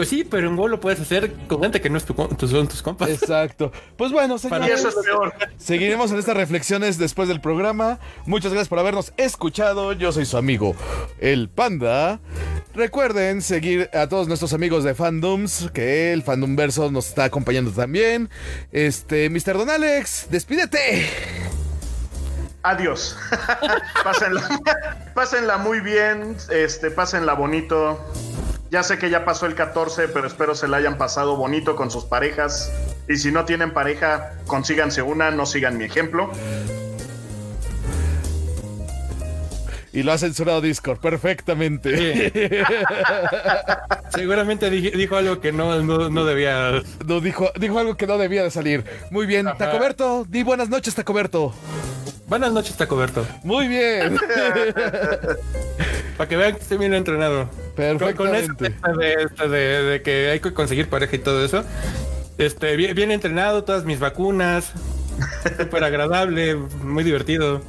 Pues 0.00 0.08
sí, 0.08 0.24
pero 0.24 0.48
en 0.48 0.56
WoW 0.56 0.66
lo 0.68 0.80
puedes 0.80 0.98
hacer 0.98 1.30
con 1.46 1.60
gente 1.60 1.78
que 1.78 1.90
no 1.90 1.98
es 1.98 2.06
tu, 2.06 2.14
tu- 2.14 2.48
son 2.48 2.66
tus 2.66 2.80
compas. 2.80 3.10
Exacto. 3.10 3.70
Pues 3.98 4.10
bueno, 4.12 4.38
señores, 4.38 4.80
eso 4.80 4.88
es 4.88 4.94
peor. 5.04 5.34
seguiremos 5.58 6.10
en 6.10 6.18
estas 6.18 6.34
reflexiones 6.38 6.96
después 6.96 7.28
del 7.28 7.42
programa. 7.42 7.98
Muchas 8.24 8.50
gracias 8.50 8.68
por 8.68 8.78
habernos 8.78 9.12
escuchado. 9.18 9.92
Yo 9.92 10.10
soy 10.10 10.24
su 10.24 10.38
amigo, 10.38 10.74
el 11.18 11.50
Panda. 11.50 12.18
Recuerden 12.74 13.42
seguir 13.42 13.90
a 13.92 14.08
todos 14.08 14.26
nuestros 14.26 14.54
amigos 14.54 14.84
de 14.84 14.94
Fandoms, 14.94 15.68
que 15.74 16.14
el 16.14 16.22
Fandom 16.22 16.56
Verso 16.56 16.90
nos 16.90 17.08
está 17.08 17.24
acompañando 17.24 17.70
también. 17.70 18.30
Este, 18.72 19.28
Mr. 19.28 19.58
Don 19.58 19.68
Alex, 19.68 20.28
despídete. 20.30 21.10
Adiós. 22.62 23.18
pásenla, 24.04 24.60
pásenla 25.14 25.58
muy 25.58 25.80
bien, 25.80 26.38
este, 26.50 26.90
pásenla 26.90 27.34
bonito. 27.34 27.98
Ya 28.70 28.84
sé 28.84 28.98
que 28.98 29.10
ya 29.10 29.24
pasó 29.24 29.46
el 29.46 29.56
14, 29.56 30.08
pero 30.08 30.28
espero 30.28 30.54
se 30.54 30.68
la 30.68 30.76
hayan 30.76 30.96
pasado 30.96 31.36
bonito 31.36 31.74
con 31.74 31.90
sus 31.90 32.04
parejas. 32.04 32.72
Y 33.08 33.16
si 33.16 33.32
no 33.32 33.44
tienen 33.44 33.72
pareja, 33.72 34.34
consíganse 34.46 35.02
una, 35.02 35.32
no 35.32 35.44
sigan 35.44 35.76
mi 35.76 35.84
ejemplo. 35.84 36.30
Y 39.92 40.04
lo 40.04 40.12
ha 40.12 40.18
censurado 40.18 40.60
Discord 40.60 41.00
perfectamente. 41.00 42.32
Seguramente 44.14 44.70
dije- 44.70 44.92
dijo 44.96 45.16
algo 45.16 45.40
que 45.40 45.52
no, 45.52 45.80
no, 45.82 46.08
no 46.10 46.24
debía. 46.24 46.82
No, 47.06 47.20
dijo, 47.20 47.50
dijo 47.58 47.78
algo 47.78 47.96
que 47.96 48.06
no 48.06 48.16
debía 48.18 48.42
de 48.44 48.50
salir. 48.50 48.84
Muy 49.10 49.26
bien, 49.26 49.48
Ajá. 49.48 49.56
Tacoberto. 49.58 50.24
Di 50.28 50.42
buenas 50.44 50.68
noches, 50.68 50.94
Tacoberto. 50.94 51.52
Buenas 52.28 52.52
noches, 52.52 52.76
Tacoberto. 52.76 53.26
Muy 53.42 53.66
bien. 53.66 54.16
Para 56.16 56.28
que 56.28 56.36
vean 56.36 56.54
que 56.54 56.62
estoy 56.62 56.78
bien 56.78 56.94
entrenado. 56.94 57.48
Con, 57.76 57.98
con 58.14 58.34
eso 58.34 58.54
Perfectamente. 58.54 58.98
de, 58.98 59.14
este 59.24 59.48
de- 59.48 59.82
de 59.82 60.02
que 60.02 60.30
hay 60.30 60.40
que 60.40 60.52
conseguir 60.52 60.88
pareja 60.88 61.16
y 61.16 61.20
todo 61.20 61.44
eso. 61.44 61.64
Este, 62.38 62.76
bien, 62.76 62.94
bien 62.94 63.10
entrenado, 63.10 63.64
todas 63.64 63.84
mis 63.84 63.98
vacunas. 63.98 64.72
Súper 65.58 65.82
agradable, 65.84 66.54
muy 66.54 67.02
divertido. 67.04 67.62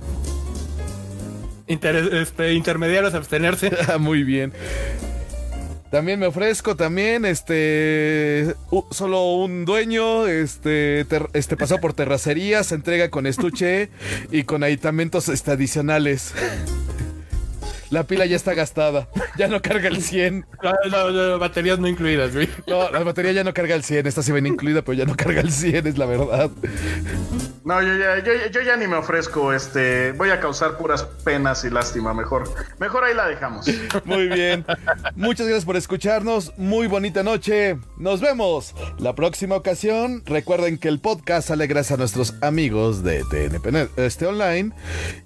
Inter- 1.67 2.09
este, 2.13 2.53
intermediarios 2.53 3.13
abstenerse. 3.13 3.71
Ah, 3.87 3.97
Muy 3.97 4.23
bien. 4.23 4.53
También 5.91 6.19
me 6.21 6.27
ofrezco, 6.27 6.77
también, 6.77 7.25
este, 7.25 8.55
u- 8.69 8.85
solo 8.91 9.33
un 9.35 9.65
dueño, 9.65 10.25
este, 10.25 11.03
ter- 11.03 11.27
este 11.33 11.57
pasó 11.57 11.79
por 11.79 11.91
terracería, 11.93 12.63
se 12.63 12.75
entrega 12.75 13.09
con 13.09 13.27
estuche 13.27 13.89
y 14.31 14.43
con 14.43 14.63
aditamentos 14.63 15.27
este, 15.27 15.51
adicionales. 15.51 16.33
La 17.91 18.03
pila 18.03 18.25
ya 18.25 18.37
está 18.37 18.53
gastada, 18.53 19.09
ya 19.37 19.49
no 19.49 19.61
carga 19.61 19.89
el 19.89 20.01
100. 20.01 20.45
No, 20.63 20.73
no, 20.89 21.11
no, 21.11 21.39
baterías 21.39 21.77
no 21.77 21.89
incluidas, 21.89 22.33
güey. 22.33 22.47
No, 22.65 22.89
la 22.89 23.03
batería 23.03 23.33
ya 23.33 23.43
no 23.43 23.53
carga 23.53 23.75
el 23.75 23.83
100, 23.83 24.07
esta 24.07 24.23
sí 24.23 24.31
viene 24.31 24.47
incluida, 24.47 24.81
pero 24.81 24.93
ya 24.93 25.05
no 25.05 25.15
carga 25.15 25.41
el 25.41 25.51
100, 25.51 25.87
es 25.87 25.97
la 25.97 26.05
verdad. 26.05 26.49
No, 27.65 27.81
yo 27.81 27.95
ya, 27.97 28.23
yo, 28.23 28.31
yo 28.49 28.61
ya 28.61 28.75
ni 28.77 28.87
me 28.87 28.95
ofrezco, 28.95 29.53
este, 29.53 30.13
voy 30.13 30.29
a 30.29 30.39
causar 30.39 30.77
puras 30.77 31.03
penas 31.03 31.63
y 31.65 31.69
lástima, 31.69 32.13
mejor. 32.13 32.49
Mejor 32.79 33.03
ahí 33.03 33.13
la 33.13 33.27
dejamos. 33.27 33.67
Muy 34.05 34.27
bien. 34.29 34.65
Muchas 35.15 35.45
gracias 35.45 35.65
por 35.65 35.75
escucharnos. 35.75 36.57
Muy 36.57 36.87
bonita 36.87 37.23
noche. 37.23 37.77
Nos 37.97 38.21
vemos 38.21 38.73
la 38.99 39.13
próxima 39.15 39.55
ocasión. 39.55 40.23
Recuerden 40.25 40.77
que 40.77 40.87
el 40.87 40.99
podcast 40.99 41.49
sale 41.49 41.67
gracias 41.67 41.97
a 41.97 41.97
nuestros 41.97 42.35
amigos 42.41 43.03
de 43.03 43.23
TNP 43.29 43.89
este 43.97 44.25
online 44.25 44.71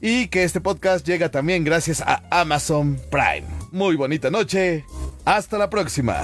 y 0.01 0.27
que 0.27 0.43
este 0.43 0.61
podcast 0.61 1.05
llega 1.05 1.29
también 1.29 1.63
gracias 1.63 2.01
a 2.01 2.23
Amazon 2.55 2.97
Prime. 3.11 3.45
Muy 3.73 3.97
bonita 3.97 4.31
noche. 4.31 4.85
Hasta 5.25 5.57
la 5.57 5.69
próxima. 5.69 6.21